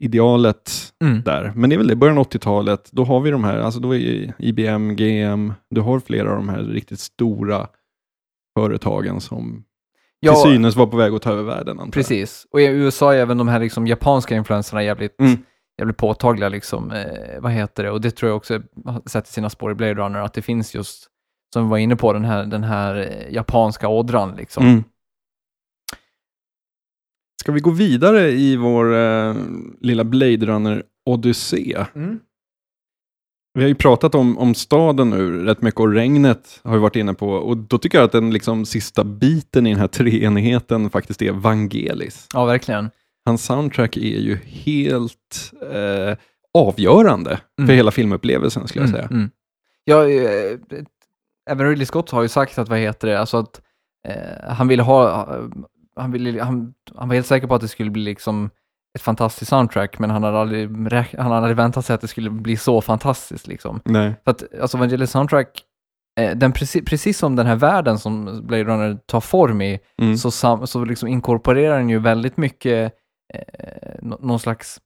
megacorp-idealet 0.00 0.92
Mm. 1.04 1.22
där. 1.22 1.52
Men 1.56 1.70
det 1.70 1.76
är 1.76 1.78
väl 1.78 1.86
det, 1.88 1.96
början 1.96 2.18
av 2.18 2.24
80-talet, 2.24 2.88
då 2.92 3.04
har 3.04 3.20
vi 3.20 3.30
de 3.30 3.44
här, 3.44 3.58
alltså 3.58 3.80
då 3.80 3.94
är 3.94 4.34
IBM, 4.38 4.96
GM, 4.96 5.52
du 5.70 5.80
har 5.80 6.00
flera 6.00 6.30
av 6.30 6.36
de 6.36 6.48
här 6.48 6.62
riktigt 6.62 7.00
stora 7.00 7.66
företagen 8.58 9.20
som 9.20 9.64
till 10.22 10.36
synes 10.36 10.76
var 10.76 10.86
på 10.86 10.96
väg 10.96 11.12
att 11.14 11.22
ta 11.22 11.32
över 11.32 11.42
världen. 11.42 11.90
Precis. 11.90 12.46
Och 12.50 12.60
i 12.60 12.64
USA 12.64 13.14
är 13.14 13.18
även 13.18 13.38
de 13.38 13.48
här 13.48 13.60
liksom 13.60 13.86
japanska 13.86 14.34
influenserna 14.36 14.82
jävligt, 14.82 15.20
Mm. 15.20 15.36
jävligt 15.78 15.96
påtagliga. 15.96 16.48
Liksom, 16.48 16.90
eh, 16.92 17.40
vad 17.40 17.52
heter 17.52 17.82
det? 17.84 17.90
Och 17.90 18.00
det 18.00 18.10
tror 18.10 18.28
jag 18.30 18.36
också 18.36 18.62
har 18.84 19.02
sett 19.06 19.28
i 19.28 19.32
sina 19.32 19.50
spår 19.50 19.70
i 19.72 19.74
Blade 19.74 19.94
Runner, 19.94 20.18
att 20.20 20.34
det 20.34 20.42
finns 20.42 20.74
just, 20.74 21.08
som 21.54 21.64
vi 21.64 21.70
var 21.70 21.78
inne 21.78 21.96
på, 21.96 22.12
den 22.12 22.24
här, 22.24 22.44
den 22.44 22.64
här 22.64 22.96
eh, 22.96 23.34
japanska 23.34 23.88
ådran. 23.88 24.34
Liksom. 24.36 24.66
Mm. 24.66 24.84
Ska 27.44 27.52
vi 27.52 27.60
gå 27.60 27.70
vidare 27.70 28.30
i 28.30 28.56
vår 28.56 28.94
eh, 28.94 29.34
lilla 29.80 30.04
Blade 30.04 30.46
Runner-odyssé? 30.46 31.84
Mm. 31.94 32.20
Vi 33.54 33.62
har 33.62 33.68
ju 33.68 33.74
pratat 33.74 34.14
om, 34.14 34.38
om 34.38 34.54
staden 34.54 35.10
nu 35.10 35.44
rätt 35.44 35.62
mycket 35.62 35.80
och 35.80 35.92
regnet 35.92 36.60
har 36.62 36.72
vi 36.72 36.78
varit 36.78 36.96
inne 36.96 37.14
på. 37.14 37.28
Och 37.28 37.56
då 37.56 37.78
tycker 37.78 37.98
jag 37.98 38.04
att 38.04 38.12
den 38.12 38.30
liksom 38.30 38.64
sista 38.64 39.04
biten 39.04 39.66
i 39.66 39.70
den 39.70 39.80
här 39.80 39.88
treenigheten 39.88 40.90
faktiskt 40.90 41.22
är 41.22 41.32
Vangelis. 41.32 42.26
Ja, 42.34 42.44
verkligen. 42.44 42.90
Hans 43.24 43.44
soundtrack 43.44 43.96
är 43.96 44.00
ju 44.20 44.36
helt 44.44 45.52
eh, 45.72 46.16
avgörande 46.54 47.40
Mm. 47.58 47.68
för 47.68 47.74
hela 47.74 47.90
filmupplevelsen 47.90 48.68
skulle 48.68 48.82
jag 48.84 48.90
säga. 48.90 49.04
Mm, 49.04 49.16
mm. 49.16 49.30
Ja, 49.84 50.08
eh, 50.08 50.58
även 51.50 51.68
Ridley 51.68 51.86
Scott 51.86 52.10
har 52.10 52.22
ju 52.22 52.28
sagt 52.28 52.58
att, 52.58 52.68
vad 52.68 52.78
heter 52.78 53.08
det, 53.08 53.20
alltså 53.20 53.36
att 53.36 53.60
eh, 54.08 54.52
han 54.54 54.68
ville 54.68 54.82
ha, 54.82 55.26
han, 55.96 56.12
ville, 56.12 56.42
han, 56.42 56.74
han 56.96 57.08
var 57.08 57.14
helt 57.14 57.26
säker 57.26 57.46
på 57.46 57.54
att 57.54 57.60
det 57.60 57.68
skulle 57.68 57.90
bli 57.90 58.02
liksom 58.02 58.50
ett 58.96 59.02
fantastiskt 59.02 59.48
soundtrack, 59.48 59.98
men 59.98 60.10
han 60.10 60.22
hade 60.22 60.38
aldrig, 60.38 60.68
han 60.92 61.26
hade 61.26 61.36
aldrig 61.36 61.56
väntat 61.56 61.86
sig 61.86 61.94
att 61.94 62.00
det 62.00 62.08
skulle 62.08 62.30
bli 62.30 62.56
så 62.56 62.80
fantastiskt 62.80 63.46
liksom. 63.46 63.80
Nej. 63.84 64.14
För 64.24 64.30
att, 64.30 64.44
alltså 64.60 64.78
Vangelis 64.78 65.10
soundtrack, 65.10 65.62
eh, 66.20 66.36
den 66.36 66.52
precis, 66.52 66.84
precis 66.84 67.18
som 67.18 67.36
den 67.36 67.46
här 67.46 67.56
världen 67.56 67.98
som 67.98 68.40
Blade 68.46 68.64
Runner 68.64 68.98
tar 69.06 69.20
form 69.20 69.62
i, 69.62 69.78
Mm. 69.98 70.16
så, 70.16 70.30
sam, 70.30 70.66
så 70.66 70.84
liksom 70.84 71.08
inkorporerar 71.08 71.78
den 71.78 71.88
ju 71.90 71.98
väldigt 71.98 72.36
mycket 72.36 72.92
eh, 73.34 73.94
nå- 74.02 74.18
någon 74.22 74.40
slags 74.40 74.80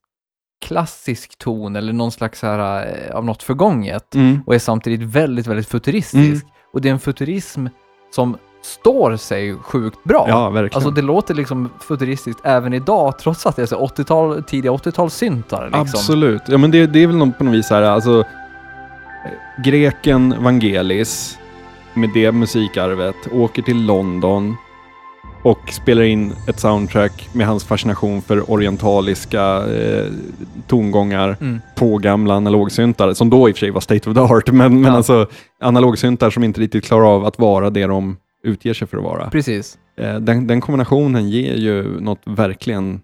klassisk 0.67 1.39
ton 1.39 1.77
eller 1.77 1.93
någon 1.93 2.13
slags 2.13 2.39
så 2.41 2.47
här, 2.47 2.87
eh, 3.09 3.17
av 3.17 3.25
något 3.25 3.43
förgånget 3.43 4.15
Mm. 4.15 4.41
och 4.47 4.55
är 4.55 4.59
samtidigt 4.59 5.03
väldigt, 5.03 5.47
väldigt 5.47 5.69
futuristisk. 5.69 6.47
Och 6.73 6.81
det 6.81 6.89
är 6.89 6.93
en 6.93 6.99
futurism 6.99 7.67
som 8.15 8.37
står 8.63 9.17
sig 9.17 9.57
sjukt 9.57 10.05
bra. 10.05 10.25
Ja, 10.29 10.51
verkligen. 10.51 10.75
Alltså 10.77 10.91
det 10.91 11.03
låter 11.03 11.35
liksom 11.35 11.71
futuristiskt 11.81 12.41
även 12.45 12.75
idag, 12.75 13.19
trots 13.19 13.47
att 13.47 13.57
det 13.57 13.63
är 13.63 13.67
så 13.67 13.87
80-tal, 13.87 14.43
tidiga 14.43 14.73
80-talssyntar. 14.73 15.65
Liksom. 15.65 15.81
Absolut. 15.81 16.43
Ja, 16.49 16.59
men 16.59 16.71
det, 16.71 16.87
det 16.87 17.03
är 17.03 17.07
väl 17.07 17.17
någon, 17.17 17.33
på 17.33 17.45
något 17.45 17.55
vis 17.55 17.71
här, 17.71 17.83
alltså 17.83 18.25
greken 19.65 20.35
Vangelis 20.43 21.39
med 21.95 22.11
det 22.15 22.33
musikarvet 22.33 23.17
åker 23.33 23.63
till 23.63 23.87
London 23.87 24.57
och 25.43 25.59
spelar 25.73 26.03
in 26.03 26.33
ett 26.49 26.61
soundtrack 26.61 27.29
med 27.33 27.47
hans 27.47 27.65
fascination 27.65 28.23
för 28.23 28.51
orientaliska 28.51 29.43
eh, 29.67 30.07
tongångar 30.67 31.37
Mm. 31.41 31.61
på 31.77 31.99
gamla 31.99 32.35
analogsyntar, 32.35 33.13
som 33.15 33.31
då 33.31 33.49
i 33.49 33.53
och 33.53 33.57
för 33.57 33.61
sig 33.61 33.71
var 33.71 33.81
state 33.81 34.11
of 34.11 34.17
the 34.17 34.21
art, 34.23 34.51
men, 34.51 34.81
men 34.81 34.91
Ja. 34.93 34.97
alltså 34.97 35.27
analogsyntar 35.61 36.31
som 36.31 36.45
inte 36.45 36.61
riktigt 36.61 36.85
klarar 36.85 37.15
av 37.15 37.25
att 37.25 37.39
vara 37.39 37.71
det 37.71 37.87
de 37.87 38.17
utger 38.43 38.75
sig 38.75 38.89
för 38.89 38.97
att 38.97 39.05
vara. 39.05 39.31
Precis. 39.31 39.79
Eh, 39.97 40.17
den, 40.17 40.47
den 40.47 40.61
kombinationen 40.61 41.29
ger 41.29 41.55
ju 41.55 42.01
något 42.01 42.21
verkligen 42.25 43.01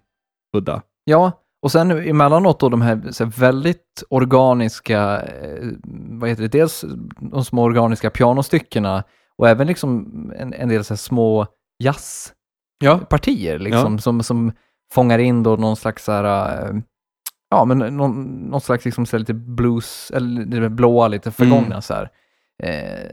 udda. 0.56 0.82
Ja, 1.04 1.32
och 1.62 1.72
sen 1.72 1.90
emellanåt 1.90 2.60
då 2.60 2.68
de 2.68 2.82
här, 2.82 2.96
här 2.96 3.40
väldigt 3.40 4.04
organiska, 4.08 5.22
eh, 5.22 5.68
vad 6.10 6.30
heter 6.30 6.42
det, 6.42 6.48
dels 6.48 6.84
de 7.20 7.44
små 7.44 7.62
organiska 7.62 8.10
pianostyckena 8.10 9.04
och 9.38 9.48
även 9.48 9.66
liksom 9.66 10.06
en, 10.36 10.52
en 10.52 10.68
del 10.68 10.84
så 10.84 10.96
små 10.96 11.46
jazzpartier 12.82 13.58
liksom, 13.58 13.98
som, 13.98 14.22
som 14.22 14.52
fångar 14.92 15.18
in 15.18 15.42
då 15.42 15.56
någon 15.56 15.76
slags 15.76 16.04
så 16.04 16.12
här, 16.12 16.68
eh, 16.68 16.76
ja 17.50 17.64
men 17.64 17.78
någon, 17.78 18.22
någon 18.24 18.60
slags 18.60 18.84
liksom 18.84 19.06
så 19.06 19.18
lite 19.18 19.34
blues, 19.34 20.10
eller 20.14 20.60
det 20.60 20.70
blåa, 20.70 21.08
lite 21.08 21.30
förgångna 21.30 21.66
Mm. 21.66 21.82
så 21.82 21.94
här. 21.94 22.08
Eh, 22.62 23.08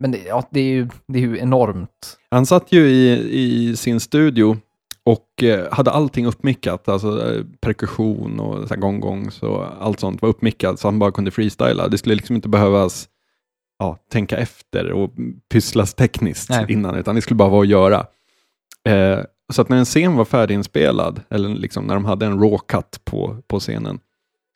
men 0.00 0.10
det, 0.10 0.18
ja, 0.26 0.48
det, 0.50 0.60
är 0.60 0.64
ju, 0.64 0.88
det 1.06 1.18
är 1.18 1.22
ju 1.22 1.38
enormt. 1.38 2.18
Han 2.30 2.46
satt 2.46 2.72
ju 2.72 2.88
i, 2.88 3.28
i 3.40 3.76
sin 3.76 4.00
studio 4.00 4.56
och 5.04 5.42
eh, 5.42 5.72
hade 5.72 5.90
allting 5.90 6.26
uppmickat, 6.26 6.88
alltså 6.88 7.32
eh, 7.32 7.44
perkussion 7.60 8.40
och 8.40 8.68
gong-gongs 8.68 9.42
och 9.42 9.84
allt 9.84 10.00
sånt 10.00 10.22
var 10.22 10.28
uppmickat 10.28 10.80
så 10.80 10.88
han 10.88 10.98
bara 10.98 11.12
kunde 11.12 11.30
freestyla. 11.30 11.88
Det 11.88 11.98
skulle 11.98 12.14
liksom 12.14 12.36
inte 12.36 12.48
behövas 12.48 13.08
ja, 13.78 13.98
tänka 14.12 14.36
efter 14.36 14.92
och 14.92 15.10
pysslas 15.52 15.94
tekniskt 15.94 16.50
Nej. 16.50 16.66
innan, 16.68 16.94
utan 16.94 17.14
det 17.14 17.22
skulle 17.22 17.36
bara 17.36 17.48
vara 17.48 17.62
att 17.62 17.68
göra. 17.68 18.06
Eh, 18.88 19.18
så 19.52 19.62
att 19.62 19.68
när 19.68 19.76
en 19.76 19.84
scen 19.84 20.16
var 20.16 20.24
färdiginspelad, 20.24 21.20
eller 21.30 21.48
liksom 21.48 21.84
när 21.84 21.94
de 21.94 22.04
hade 22.04 22.26
en 22.26 22.40
raw 22.40 22.58
cut 22.68 23.04
på, 23.04 23.36
på 23.46 23.60
scenen, 23.60 23.98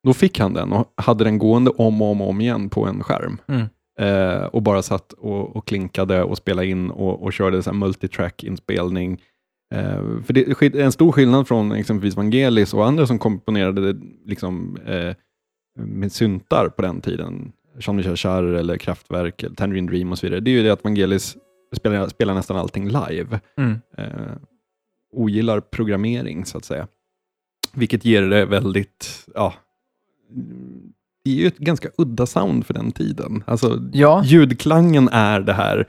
då 0.05 0.15
fick 0.15 0.39
han 0.39 0.55
den 0.55 0.73
och 0.73 0.93
hade 0.97 1.25
den 1.25 1.39
gående 1.39 1.71
om 1.71 2.03
och 2.03 2.11
om, 2.11 2.21
och 2.21 2.29
om 2.29 2.41
igen 2.41 2.71
på 2.71 2.87
en 2.87 3.03
skärm. 3.03 3.39
Mm. 3.49 3.67
Eh, 3.99 4.45
och 4.45 4.63
bara 4.63 4.83
satt 4.83 5.13
och, 5.13 5.57
och 5.57 5.67
klinkade 5.67 6.23
och 6.23 6.37
spelade 6.37 6.69
in 6.69 6.91
och, 6.91 7.23
och 7.23 7.33
körde 7.33 7.63
så 7.63 7.73
multitrack-inspelning. 7.73 9.23
Eh, 9.75 10.23
för 10.25 10.33
det 10.33 10.63
är 10.75 10.77
en 10.77 10.93
stor 10.93 11.13
skillnad 11.13 11.49
från 11.49 11.73
exempelvis 11.73 12.17
Vangelis 12.17 12.75
och 12.75 12.87
andra 12.87 13.07
som 13.07 13.19
komponerade 13.19 13.97
liksom, 14.25 14.79
eh, 14.87 15.15
med 15.79 16.13
syntar 16.13 16.69
på 16.69 16.83
den 16.83 17.01
tiden. 17.01 17.53
Jean-Michel 17.79 18.17
Jarre 18.17 18.61
eller 18.61 18.77
Kraftwerk, 18.77 19.43
eller 19.43 19.57
Tangerine 19.57 19.87
Dream 19.87 20.13
och 20.13 20.19
så 20.19 20.27
vidare. 20.27 20.41
Det 20.41 20.51
är 20.51 20.53
ju 20.53 20.63
det 20.63 20.71
att 20.71 20.85
Vangelis 20.85 21.37
spelar, 21.77 22.09
spelar 22.09 22.35
nästan 22.35 22.57
allting 22.57 22.89
live. 22.89 23.41
Mm. 23.57 23.81
Eh, 23.97 24.33
ogillar 25.13 25.61
programmering 25.61 26.45
så 26.45 26.59
att 26.59 26.65
säga. 26.65 26.89
Vilket 27.73 28.05
ger 28.05 28.23
det 28.23 28.45
väldigt, 28.45 29.27
ja, 29.35 29.55
det 31.25 31.31
är 31.31 31.35
ju 31.35 31.47
ett 31.47 31.59
ganska 31.59 31.89
udda 31.99 32.27
sound 32.27 32.67
för 32.67 32.75
den 32.75 32.93
tiden. 32.93 33.45
Alltså, 33.47 33.83
Ja. 33.93 34.23
ljudklangen 34.25 35.09
är 35.09 35.41
det 35.41 35.53
här 35.53 35.89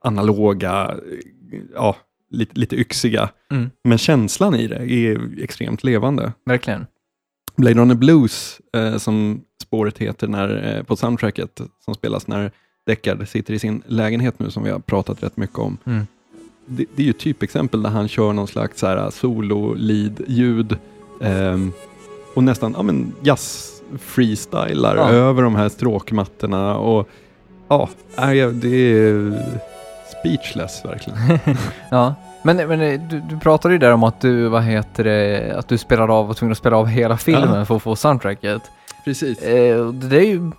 analoga, 0.00 0.96
ja, 1.74 1.96
lite, 2.30 2.60
lite 2.60 2.76
yxiga. 2.76 3.30
Mm. 3.50 3.70
Men 3.84 3.98
känslan 3.98 4.54
i 4.54 4.66
det 4.66 4.76
är 4.76 5.42
extremt 5.42 5.84
levande. 5.84 6.32
Verkligen. 6.44 6.86
Blade 7.56 7.80
Runner 7.80 7.94
Blues, 7.94 8.60
eh, 8.76 8.96
som 8.96 9.40
spåret 9.62 9.98
heter 9.98 10.28
när, 10.28 10.76
eh, 10.76 10.82
på 10.82 10.96
soundtracket, 10.96 11.60
som 11.84 11.94
spelas 11.94 12.26
när 12.26 12.50
Deckard 12.86 13.28
sitter 13.28 13.54
i 13.54 13.58
sin 13.58 13.82
lägenhet 13.86 14.38
nu, 14.38 14.50
som 14.50 14.62
vi 14.62 14.70
har 14.70 14.78
pratat 14.78 15.22
rätt 15.22 15.36
mycket 15.36 15.58
om. 15.58 15.78
Mm. 15.84 16.06
Det, 16.66 16.84
det 16.94 17.02
är 17.02 17.04
ju 17.04 17.10
ett 17.10 17.18
typexempel 17.18 17.82
där 17.82 17.90
han 17.90 18.08
kör 18.08 18.32
någon 18.32 18.48
slags 18.48 18.84
solo-lead-ljud 19.10 20.76
ehm, 21.20 21.72
och 22.34 22.44
nästan 22.44 22.74
ja, 22.76 22.82
men 22.82 23.12
jazz-freestylar 23.92 24.96
Ja. 24.96 25.08
över 25.10 25.42
de 25.42 25.54
här 25.54 25.68
stråkmattorna. 25.68 26.76
Och, 26.78 27.08
ja, 27.68 27.88
det 28.52 28.92
är 28.92 29.32
speechless 30.20 30.84
verkligen. 30.84 31.18
Ja, 31.90 32.14
men, 32.42 32.56
men 32.56 32.80
eh, 32.80 33.00
du, 33.10 33.20
du 33.30 33.38
pratade 33.38 33.74
ju 33.74 33.78
där 33.78 33.92
om 33.92 34.02
att 34.04 34.20
du, 34.20 34.48
vad 34.48 34.62
heter 34.62 35.04
det, 35.04 35.54
att 35.58 35.68
du 35.68 35.78
spelade 35.78 36.12
av, 36.12 36.26
var 36.26 36.34
tvungen 36.34 36.52
att 36.52 36.58
spela 36.58 36.76
av 36.76 36.86
hela 36.86 37.16
filmen 37.16 37.54
Ja. 37.58 37.64
för 37.64 37.76
att 37.76 37.82
få 37.82 37.96
soundtracket. 37.96 38.62
Precis. 39.04 39.42
Eh, 39.42 39.88
det, 39.92 40.16
är 40.16 40.26
ju, 40.26 40.50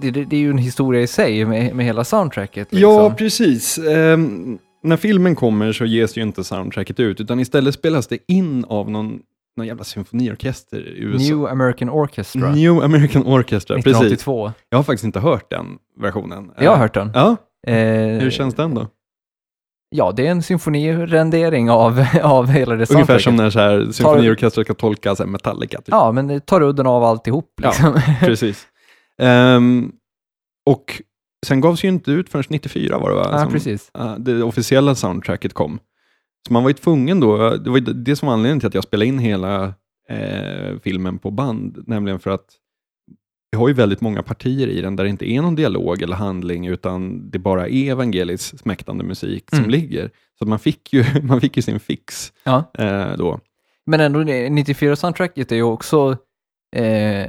det, 0.00 0.10
det, 0.10 0.24
det 0.24 0.36
är 0.36 0.40
ju 0.40 0.50
en 0.50 0.58
historia 0.58 1.00
i 1.02 1.06
sig 1.06 1.44
med, 1.44 1.74
med 1.76 1.86
hela 1.86 2.04
soundtracket. 2.04 2.72
Liksom. 2.72 2.90
Ja, 2.90 3.10
precis. 3.10 3.78
Ehm, 3.78 4.58
när 4.82 4.96
filmen 4.96 5.34
kommer 5.36 5.72
så 5.72 5.84
ges 5.84 6.16
ju 6.18 6.22
inte 6.22 6.44
soundtracket 6.44 7.00
ut, 7.00 7.20
utan 7.20 7.40
istället 7.40 7.74
spelas 7.74 8.06
det 8.06 8.18
in 8.28 8.64
av 8.68 8.90
någon, 8.90 9.18
någon 9.56 9.66
jävla 9.66 9.84
symfoniorkester 9.84 10.88
i 10.88 11.00
USA. 11.02 11.34
New 11.34 11.46
American 11.46 11.90
Orchestra, 11.90 12.50
New 12.54 12.82
American 12.82 13.26
Orchestra, 13.26 13.76
precis. 13.76 13.90
1982. 13.90 14.52
Jag 14.68 14.78
har 14.78 14.82
faktiskt 14.82 15.04
inte 15.04 15.20
hört 15.20 15.50
den 15.50 15.78
versionen. 16.00 16.50
Jag 16.58 16.70
har 16.70 16.78
hört 16.78 16.94
den. 16.94 17.10
Ja, 17.14 17.36
Eh, 17.66 17.74
hur 18.20 18.30
känns 18.30 18.54
den 18.54 18.74
då? 18.74 18.88
Ja, 19.96 20.12
det 20.12 20.26
är 20.26 20.30
en 20.30 20.42
symfonirendering 20.42 21.70
av, 21.70 22.04
av 22.22 22.46
hela 22.46 22.74
det 22.76 22.90
Ungefär 22.90 23.18
som 23.18 23.36
när 23.36 23.50
så 23.50 23.58
här, 23.58 23.86
symfoniorkestrar 23.92 24.64
ska 24.64 24.74
tolka 24.74 25.16
så 25.16 25.22
här, 25.22 25.30
Metallica. 25.30 25.78
Typ. 25.78 25.88
Ja, 25.88 26.12
men 26.12 26.26
det 26.26 26.40
tar 26.46 26.62
udden 26.62 26.86
av 26.86 27.04
alltihop 27.04 27.52
Ja. 27.62 27.68
liksom. 27.68 28.00
Precis. 28.20 28.66
Ehm, 29.22 29.92
och 30.70 31.02
sen 31.46 31.60
gavs 31.60 31.84
ju 31.84 31.88
inte 31.88 32.10
ut 32.10 32.28
förrän 32.28 32.44
94 32.48 32.98
var 32.98 33.10
det 33.10 33.16
va? 33.16 33.28
Ja, 33.32 33.38
Som, 33.42 33.52
precis. 33.52 33.90
ja, 33.94 34.16
det 34.18 34.42
officiella 34.42 34.94
soundtracket 34.94 35.52
kom. 35.54 35.78
Så 36.46 36.52
man 36.52 36.62
var 36.62 36.70
ju 36.70 36.74
tvungen 36.74 37.20
då, 37.20 37.56
det 37.56 37.70
var 37.70 37.80
det 37.80 38.16
som 38.16 38.26
var 38.26 38.32
anledningen 38.32 38.60
till 38.60 38.66
att 38.66 38.74
jag 38.74 38.84
spelade 38.84 39.06
in 39.06 39.18
hela 39.18 39.74
eh, 40.08 40.78
filmen 40.82 41.18
på 41.18 41.30
band, 41.30 41.84
nämligen 41.86 42.20
för 42.20 42.30
att 42.30 42.46
vi 43.52 43.58
har 43.58 43.68
ju 43.68 43.74
väldigt 43.74 44.00
många 44.00 44.22
partier 44.22 44.68
i 44.68 44.80
den 44.80 44.96
där 44.96 45.04
det 45.04 45.10
inte 45.10 45.30
är 45.30 45.42
någon 45.42 45.54
dialog 45.54 46.02
eller 46.02 46.16
handling, 46.16 46.66
utan 46.66 47.30
det 47.30 47.38
bara 47.38 47.68
är 47.68 47.90
evangelis 47.90 48.58
smäktande 48.58 49.04
musik 49.04 49.44
som 49.50 49.58
Mm. 49.58 49.70
ligger. 49.70 50.10
Så 50.38 50.46
man 50.46 50.58
fick 50.58 50.92
ju, 50.92 51.04
man 51.22 51.40
fick 51.40 51.56
ju 51.56 51.62
sin 51.62 51.80
fix 51.80 52.32
Ja. 52.44 52.70
eh, 52.78 53.16
då. 53.16 53.40
Men 53.86 54.00
ändå, 54.00 54.20
94-soundtracket 54.20 55.52
är 55.52 55.56
ju 55.56 55.62
också, 55.62 56.10
eh, 56.76 57.28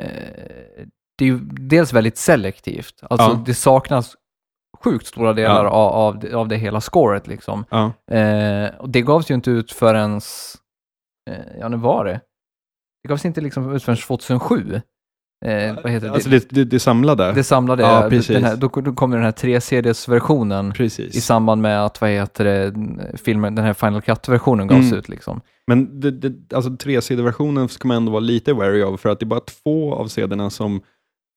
det 1.17 1.25
är 1.25 1.27
ju 1.27 1.39
dels 1.43 1.93
väldigt 1.93 2.17
selektivt. 2.17 2.95
Alltså 3.01 3.27
Ja. 3.27 3.43
det 3.45 3.53
saknas 3.53 4.15
sjukt 4.83 5.05
stora 5.07 5.33
delar 5.33 5.65
Ja. 5.65 5.69
av, 5.71 5.91
av, 5.93 6.19
det- 6.19 6.33
av 6.33 6.47
det 6.47 6.55
hela 6.57 6.81
scoret 6.81 7.27
liksom. 7.27 7.65
Ja. 7.69 7.91
Eh, 8.17 8.69
och 8.79 8.89
det 8.89 9.01
gavs 9.01 9.31
ju 9.31 9.35
inte 9.35 9.51
ut 9.51 9.71
förrän, 9.71 10.21
eh, 11.29 11.35
ja 11.59 11.69
när 11.69 11.77
var 11.77 12.05
det? 12.05 12.19
Det 13.03 13.09
gavs 13.09 13.25
inte 13.25 13.41
liksom 13.41 13.73
ut 13.75 13.83
förrän 13.83 13.97
2007. 13.97 14.81
Eh, 15.45 15.75
vad 15.83 15.91
heter 15.91 16.07
det? 16.07 16.13
Alltså 16.13 16.29
det, 16.29 16.49
det, 16.49 16.63
det 16.65 16.79
samlade? 16.79 17.31
det 17.31 17.43
samlade, 17.43 17.83
Ja, 17.83 18.07
precis. 18.09 18.37
här, 18.43 18.55
då, 18.55 18.67
då 18.67 18.93
kom 18.93 19.11
den 19.11 19.23
här 19.23 19.31
3-CDs-versionen 19.31 20.71
Precis. 20.71 21.15
i 21.15 21.21
samband 21.21 21.61
med 21.61 21.85
att, 21.85 22.01
vad 22.01 22.09
heter 22.09 22.45
det, 22.45 22.73
filmen, 23.17 23.55
den 23.55 23.65
här 23.65 23.73
Final 23.73 24.01
Cut-versionen 24.01 24.67
gavs 24.67 24.85
Mm. 24.85 24.97
ut 24.99 25.09
liksom. 25.09 25.41
Men 25.67 25.99
det, 25.99 26.11
det, 26.11 26.55
alltså 26.55 26.69
3CD-versionen 26.71 27.67
ska 27.69 27.87
man 27.87 27.97
ändå 27.97 28.11
vara 28.11 28.19
lite 28.19 28.53
wary 28.53 28.81
av, 28.83 28.97
för 28.97 29.09
att 29.09 29.19
det 29.19 29.23
är 29.23 29.27
bara 29.27 29.39
två 29.39 29.93
av 29.95 30.07
CD-erna 30.07 30.49
som 30.49 30.81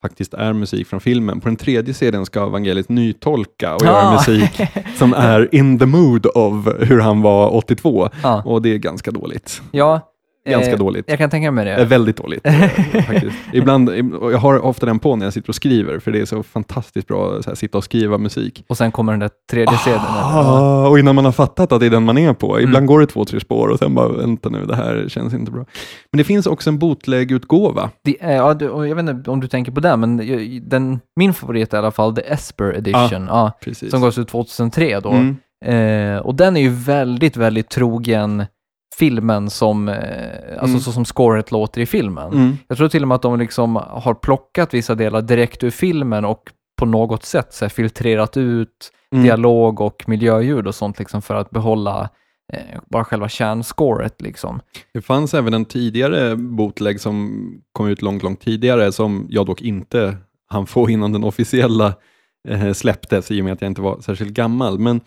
faktiskt 0.05 0.35
är 0.35 0.53
musik 0.53 0.87
från 0.87 1.01
filmen. 1.01 1.41
På 1.41 1.49
den 1.49 1.57
tredje 1.57 1.95
CDn 1.95 2.27
ska 2.27 2.47
Vangelis 2.49 2.89
nytolka 2.89 3.75
och 3.75 3.85
göra 3.85 3.97
Ah. 4.09 4.13
musik 4.13 4.61
som 4.99 5.15
är 5.15 5.55
in 5.55 5.79
the 5.79 5.87
mood 5.87 6.27
of 6.27 6.69
hur 6.81 7.01
han 7.01 7.23
var 7.23 7.55
82. 7.55 8.09
Ja, 8.23 8.43
Och 8.45 8.63
det 8.63 8.69
är 8.75 8.79
ganska 8.79 9.11
dåligt. 9.11 9.63
ja 9.71 10.11
Ganska 10.51 10.73
eh, 10.73 10.79
dåligt. 10.79 11.05
Jag 11.09 11.19
kan 11.19 11.31
tänka 11.31 11.51
mig 11.51 11.69
Eh, 11.69 11.77
det. 11.79 11.85
väldigt 11.85 12.17
dåligt 12.17 12.47
eh, 12.47 12.53
faktiskt. 13.07 13.37
Ibland, 13.53 13.91
jag 14.33 14.39
har 14.39 14.65
ofta 14.65 14.87
den 14.87 14.99
på 14.99 15.17
när 15.17 15.27
jag 15.27 15.33
sitter 15.33 15.49
och 15.49 15.55
skriver, 15.55 15.99
för 15.99 16.13
det 16.13 16.21
är 16.21 16.25
så 16.25 16.43
fantastiskt 16.43 17.09
bra 17.09 17.39
att 17.47 17.59
sitta 17.59 17.79
och 17.79 17.85
skriva 17.85 18.19
musik. 18.19 18.65
Och 18.69 18.77
sen 18.77 18.93
kommer 18.93 19.13
den 19.13 19.21
där 19.21 19.31
tredje 19.51 19.79
sedeln. 19.79 20.03
Ah, 20.07 20.89
och 20.89 20.99
innan 20.99 21.15
man 21.15 21.25
har 21.25 21.33
fattat 21.33 21.73
att 21.73 21.81
det 21.81 21.87
är 21.87 21.91
den 21.91 22.03
man 22.05 22.19
är 22.19 22.33
på. 22.33 22.61
Ibland 22.61 22.77
Mm. 22.77 22.87
går 22.87 23.01
det 23.01 23.07
två, 23.07 23.25
tre 23.25 23.41
spår 23.41 23.69
och 23.69 23.79
sen 23.79 23.95
bara, 23.95 24.09
vänta 24.09 24.49
nu, 24.49 24.65
det 24.67 24.77
här 24.77 25.05
känns 25.09 25.35
inte 25.35 25.51
bra. 25.53 25.65
Men 26.13 26.19
det 26.19 26.25
finns 26.25 26.47
också 26.47 26.71
en 26.71 26.79
bootleg-utgåva. 26.79 27.91
Är- 28.21 28.37
ja, 28.37 28.55
du, 28.55 28.65
jag 28.65 28.97
vet 28.97 29.09
inte 29.09 29.31
om 29.31 29.41
du 29.41 29.49
tänker 29.49 29.73
på 29.73 29.81
den, 29.81 30.01
men 30.01 30.17
den, 30.69 31.01
min 31.17 31.35
favorit 31.35 31.73
är 31.73 31.77
i 31.77 31.79
alla 31.79 31.91
fall 31.91 32.15
The 32.17 32.23
Esper 32.33 32.77
Edition, 32.77 33.27
ja, 33.29 33.53
Precis. 33.65 33.91
som 33.91 34.01
gavs 34.01 34.19
ut 34.19 34.29
2003 34.29 35.01
då. 35.01 35.11
Mm. 35.11 35.37
Eh, 35.65 36.19
och 36.19 36.35
den 36.35 36.57
är 36.57 36.61
ju 36.61 36.69
väldigt, 36.69 37.37
väldigt 37.37 37.69
trogen 37.71 38.45
filmen 38.99 39.51
som, 39.51 39.89
eh, 39.89 39.95
alltså 40.51 40.67
Mm. 40.67 40.81
så 40.81 40.93
som 40.93 41.05
scoret 41.05 41.51
låter 41.51 41.81
i 41.81 41.87
filmen. 41.87 42.33
Mm. 42.33 42.57
Jag 42.69 42.77
tror 42.79 42.89
till 42.89 43.03
och 43.03 43.09
med 43.09 43.15
att 43.15 43.23
de 43.23 43.39
liksom 43.39 43.77
har 43.77 44.15
plockat 44.15 44.75
vissa 44.75 44.95
delar 44.95 45.23
direkt 45.23 45.63
ur 45.65 45.71
filmen 45.71 46.25
och 46.25 46.43
på 46.79 46.87
något 46.87 47.25
sätt 47.25 47.53
så 47.55 47.65
här, 47.65 47.71
filtrerat 47.71 48.37
ut 48.37 48.91
Mm. 49.13 49.25
dialog 49.25 49.81
och 49.81 50.05
miljöljud 50.09 50.67
och 50.67 50.75
sånt 50.75 50.99
liksom 50.99 51.23
för 51.23 51.35
att 51.35 51.51
behålla 51.51 52.09
eh, 52.53 52.81
bara 52.91 53.05
själva 53.05 53.29
kärnscoret 53.29 54.23
liksom. 54.23 54.61
Det 54.95 55.01
fanns 55.03 55.35
även 55.35 55.55
en 55.55 55.65
tidigare 55.65 56.37
bootleg 56.37 57.01
som 57.01 57.45
kom 57.73 57.89
ut 57.89 58.03
långt, 58.03 58.23
långt 58.23 58.41
tidigare, 58.41 58.93
som 58.93 59.27
jag 59.31 59.47
dock 59.47 59.63
inte 59.63 60.17
hann 60.49 60.67
få 60.67 60.91
innan 60.91 61.13
den 61.13 61.25
officiella 61.25 61.95
eh, 62.49 62.73
släpptes, 62.73 63.31
i 63.31 63.41
och 63.41 63.45
med 63.45 63.53
att 63.53 63.61
jag 63.61 63.71
inte 63.71 63.83
var 63.83 64.01
särskilt 64.01 64.31
gammal. 64.33 64.79
Men 64.79 65.01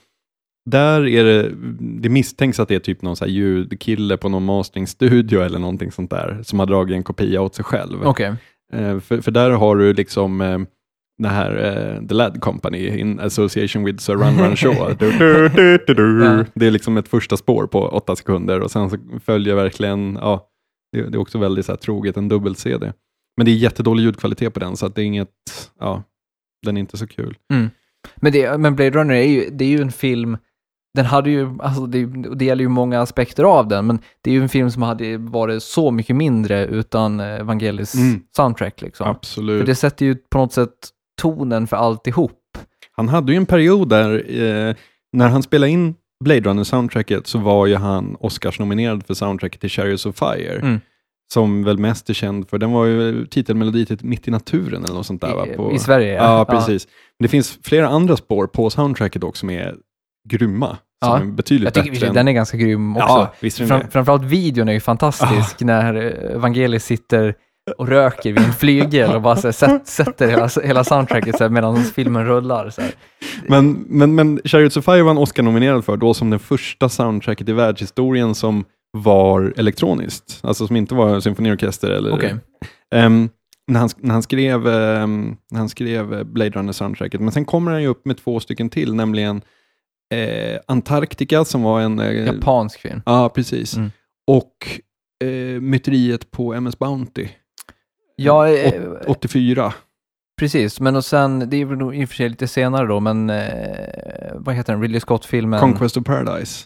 där 0.71 1.07
är 1.07 1.23
det, 1.23 1.51
det 1.79 2.09
misstänks 2.09 2.59
att 2.59 2.67
det 2.67 2.75
är 2.75 2.79
typ 2.79 3.01
någon 3.01 3.15
så 3.15 3.25
här 3.25 3.31
ljudkille 3.31 4.17
på 4.17 4.29
någon 4.29 4.45
masteringstudio 4.45 5.41
eller 5.41 5.59
någonting 5.59 5.91
sånt 5.91 6.09
där, 6.09 6.39
som 6.43 6.59
har 6.59 6.65
dragit 6.65 6.95
en 6.95 7.03
kopia 7.03 7.41
åt 7.41 7.55
sig 7.55 7.65
själv. 7.65 8.03
Okej. 8.03 8.33
Eh, 8.73 8.99
för, 8.99 9.21
för 9.21 9.31
där 9.31 9.51
har 9.51 9.75
du 9.75 9.93
liksom 9.93 10.41
eh, 10.41 10.59
det 11.17 11.29
här 11.29 11.51
eh, 11.57 12.07
The 12.07 12.13
Lad 12.13 12.41
Company 12.41 12.87
in 12.87 13.19
association 13.19 13.83
with 13.83 13.99
Sir 13.99 14.13
Run 14.13 14.39
Run 14.39 14.55
Shaw. 14.55 14.95
du, 14.99 15.11
du, 15.87 15.93
du. 15.95 16.45
Det 16.53 16.67
är 16.67 16.71
liksom 16.71 16.97
ett 16.97 17.07
första 17.07 17.37
spår 17.37 17.67
på 17.67 17.87
åtta 17.87 18.15
sekunder 18.15 18.59
och 18.59 18.71
sen 18.71 18.89
så 18.89 18.97
följer 19.25 19.55
verkligen, 19.55 20.17
ja, 20.21 20.47
det, 20.91 21.01
det 21.01 21.17
är 21.17 21.21
också 21.21 21.37
väldigt 21.37 21.65
så 21.65 21.71
här, 21.71 21.77
troget 21.77 22.17
en 22.17 22.29
dubbel-CD. 22.29 22.93
Men 23.37 23.45
det 23.45 23.51
är 23.51 23.55
jättedålig 23.55 24.03
ljudkvalitet 24.03 24.53
på 24.53 24.59
den 24.59 24.77
så 24.77 24.85
att 24.85 24.95
det 24.95 25.01
är 25.01 25.05
inget, 25.05 25.29
ja, 25.79 26.03
den 26.65 26.77
är 26.77 26.81
inte 26.81 26.97
så 26.97 27.07
kul. 27.07 27.37
Men, 28.15 28.31
det, 28.31 28.57
men 28.57 28.75
Blade 28.75 28.91
Runner 28.91 29.15
är 29.15 29.27
ju, 29.27 29.49
det 29.49 29.65
är 29.65 29.69
ju 29.69 29.81
en 29.81 29.91
film, 29.91 30.37
den 30.93 31.05
hade 31.05 31.29
ju, 31.29 31.49
alltså 31.59 31.85
det, 31.85 32.05
det 32.35 32.45
gäller 32.45 32.63
ju 32.63 32.69
många 32.69 33.01
aspekter 33.01 33.43
av 33.43 33.67
den, 33.67 33.87
men 33.87 33.99
det 34.21 34.29
är 34.29 34.33
ju 34.33 34.41
en 34.41 34.49
film 34.49 34.71
som 34.71 34.81
hade 34.81 35.17
varit 35.17 35.63
så 35.63 35.91
mycket 35.91 36.15
mindre 36.15 36.65
utan 36.65 37.19
eh, 37.19 37.43
Vangelis 37.43 37.95
Mm. 37.95 38.21
soundtrack 38.35 38.81
liksom. 38.81 39.07
Absolut. 39.07 39.59
För 39.59 39.65
det 39.67 39.75
sätter 39.75 40.05
ju 40.05 40.15
på 40.15 40.37
något 40.37 40.53
sätt 40.53 40.71
tonen 41.21 41.67
för 41.67 41.77
alltihop. 41.77 42.31
Han 42.91 43.09
hade 43.09 43.31
ju 43.31 43.37
en 43.37 43.45
period 43.45 43.89
där, 43.89 44.41
eh, 44.41 44.75
när 45.13 45.27
han 45.29 45.43
spelade 45.43 45.71
in 45.71 45.95
Blade 46.23 46.41
Runner-soundtracket 46.41 47.27
så 47.27 47.39
var 47.39 47.65
ju 47.65 47.75
han 47.75 48.15
Oscars-nominerad 48.19 49.05
för 49.07 49.13
soundtracket 49.13 49.61
till 49.61 49.69
Chariots 49.69 50.05
of 50.05 50.15
Fire. 50.15 50.59
Mm. 50.61 50.79
Som 51.33 51.63
väl 51.63 51.77
mest 51.77 52.09
är 52.09 52.13
känd 52.13 52.49
för, 52.49 52.57
den 52.57 52.71
var 52.71 52.85
ju 52.85 53.25
titelmelodi 53.25 53.85
till 53.85 53.97
Mitt 54.01 54.27
i 54.27 54.31
naturen 54.31 54.83
eller 54.83 54.93
något 54.93 55.05
sånt 55.05 55.21
där 55.21 55.35
va? 55.35 55.47
I, 55.47 55.55
På, 55.55 55.71
I 55.73 55.79
Sverige, 55.79 56.13
Ja, 56.15 56.45
precis. 56.49 56.87
Men 57.19 57.23
det 57.25 57.27
finns 57.27 57.59
flera 57.63 57.87
andra 57.87 58.17
spår 58.17 58.47
på 58.47 58.69
soundtracket 58.69 59.23
också 59.23 59.39
som 59.39 59.49
är 59.49 59.75
grymma. 60.27 60.77
Som 61.03 61.11
Ja. 61.11 61.19
är 61.19 61.25
betydligt 61.25 61.75
Jag 61.75 61.85
tycker 61.85 61.99
bättre 61.99 62.13
den 62.13 62.27
är 62.27 62.31
ganska 62.31 62.57
grym 62.57 62.95
också. 62.97 63.07
Ja, 63.07 63.33
visst 63.39 63.57
Fram, 63.57 63.79
det. 63.79 63.87
framförallt 63.91 64.23
videon 64.23 64.69
är 64.69 64.73
ju 64.73 64.79
fantastisk 64.79 65.59
när 65.59 65.95
eh, 65.95 66.39
Vangelis 66.39 66.85
sitter 66.85 67.35
och 67.77 67.87
röker 67.87 68.33
vid 68.33 68.43
en 68.43 68.53
flygel 68.53 69.15
och 69.15 69.21
bara 69.21 69.35
så 69.35 69.47
här, 69.47 69.51
sätt, 69.51 69.87
sätter 69.87 70.27
hela, 70.27 70.49
hela 70.63 70.83
soundtracket 70.83 71.37
så 71.37 71.49
medan 71.49 71.83
filmen 71.83 72.25
rullar. 72.25 72.69
Så 72.69 72.81
här. 72.81 72.91
Men, 73.47 73.71
men, 73.87 74.15
men 74.15 74.39
Chariots 74.43 74.77
of 74.77 74.85
Fire 74.85 75.01
var 75.01 75.09
han 75.09 75.17
Oscar-nominerad 75.17 75.85
för 75.85 75.97
då 75.97 76.13
som 76.13 76.29
den 76.29 76.39
första 76.39 76.89
soundtracket 76.89 77.49
i 77.49 77.53
världshistorien 77.53 78.35
som 78.35 78.65
var 78.91 79.53
elektroniskt. 79.57 80.39
Alltså 80.43 80.67
som 80.67 80.75
inte 80.75 80.95
var 80.95 81.19
symfoniorkester 81.19 81.89
eller... 81.89 82.13
Okej. 82.13 82.35
Ehm, 82.95 83.29
när, 83.67 83.79
han, 83.79 83.89
när, 83.97 84.13
han 84.13 84.23
skrev, 84.23 84.67
ehm, 84.67 85.35
när 85.51 85.59
han 85.59 85.69
skrev 85.69 86.25
Blade 86.25 86.49
Runner-soundtracket. 86.49 87.21
Men 87.21 87.31
sen 87.31 87.45
kommer 87.45 87.71
han 87.71 87.81
ju 87.81 87.87
upp 87.87 88.05
med 88.05 88.17
två 88.17 88.39
stycken 88.39 88.69
till, 88.69 88.93
nämligen 88.95 89.41
eh, 90.13 90.59
Antarktika 90.67 91.45
som 91.45 91.63
var 91.63 91.81
en... 91.81 91.99
Eh, 91.99 92.25
Japansk 92.25 92.79
film. 92.79 93.01
Ja, 93.05 93.29
precis. 93.29 93.75
Mm. 93.75 93.91
Och 94.27 94.51
eh, 95.27 95.61
myteriet 95.61 96.31
på 96.31 96.53
MS 96.53 96.79
Bounty, 96.79 97.27
Ja, 98.15 98.47
eh, 98.49 98.81
Åt- 98.91 99.05
84. 99.07 99.73
precis. 100.39 100.79
Men 100.79 100.95
och 100.95 101.05
sen, 101.05 101.49
det 101.49 101.57
är 101.61 101.65
väl 101.65 101.77
nog 101.77 101.95
i 101.95 102.05
och 102.05 102.09
för 102.09 102.15
sig 102.15 102.29
lite 102.29 102.47
senare 102.47 102.87
då, 102.87 102.99
men 102.99 103.29
eh, 103.29 103.45
vad 104.35 104.55
heter 104.55 104.73
den? 104.73 104.81
Ridley 104.81 104.99
Scott-filmen? 104.99 105.59
Conquest 105.59 105.97
of 105.97 106.03
Paradise. 106.03 106.65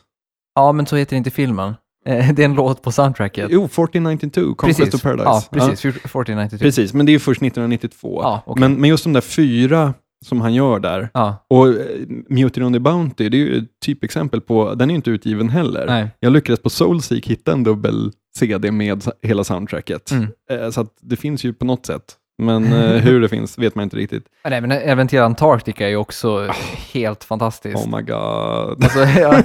Ja, 0.56 0.72
men 0.72 0.86
så 0.86 0.96
heter 0.96 1.16
inte 1.16 1.32
filmen. 1.32 1.74
Eh, 2.06 2.34
det 2.34 2.42
är 2.42 2.46
en 2.46 2.54
låt 2.54 2.82
på 2.82 2.92
soundtracket. 2.92 3.48
Jo, 3.50 3.66
1492, 3.66 4.42
Conquest 4.56 4.80
precis. 4.80 4.94
of 4.94 5.02
Paradise. 5.04 5.26
Ja, 5.26 5.44
precis. 5.52 5.86
1492. 5.86 6.64
Precis, 6.64 6.94
men 6.94 7.06
det 7.06 7.10
är 7.10 7.14
ju 7.14 7.20
först 7.20 7.42
1992. 7.42 8.20
Ja, 8.24 8.44
okej. 8.46 8.60
men, 8.62 8.74
men 8.74 8.90
just 8.90 9.04
de 9.04 9.14
där 9.14 9.22
fyra 9.22 9.94
som 10.26 10.42
han 10.42 10.54
gör 10.54 10.80
där, 10.80 11.10
Ja, 11.14 11.46
och 11.48 11.68
eh, 11.68 11.76
Mutiny 12.30 12.66
on 12.66 12.74
the 12.74 12.80
Bounty, 12.80 13.30
det 13.30 13.38
är 13.38 13.40
ju 13.40 13.58
ett 13.58 13.80
typexempel 13.86 14.42
på, 14.42 14.74
den 14.74 14.90
är 14.90 14.94
ju 14.94 14.96
inte 14.96 15.10
utgiven 15.12 15.50
heller. 15.50 15.86
nej. 15.88 16.08
Jag 16.20 16.34
lyckades 16.34 16.60
på 16.62 16.70
Soulseek 16.70 17.28
hitta 17.28 17.52
en 17.52 17.64
dubbel 17.64 18.12
CD 18.38 18.72
med 18.72 19.04
sa- 19.04 19.12
hela 19.22 19.44
soundtracket. 19.44 20.12
Mm. 20.12 20.28
Eh, 20.52 20.70
Så 20.70 20.82
att 20.82 20.94
det 21.02 21.16
finns 21.16 21.44
ju 21.44 21.54
på 21.54 21.66
något 21.66 21.86
sätt. 21.86 22.04
Men 22.38 22.74
eh, 22.74 22.90
hur 23.04 23.22
det 23.22 23.30
finns 23.30 23.58
vet 23.58 23.76
man 23.76 23.84
inte 23.84 23.98
riktigt. 23.98 24.24
Ja, 24.44 24.50
Nej, 24.50 24.62
men 24.62 24.72
även 24.72 25.08
till 25.08 25.20
Antarktika 25.22 25.86
är 25.86 25.90
ju 25.90 25.96
också 25.96 26.48
helt 26.94 27.24
fantastiskt. 27.24 27.76
Oh 27.88 27.96
my 27.98 28.02
god. 28.04 28.84
Alltså, 28.84 29.00
ja, 29.20 29.42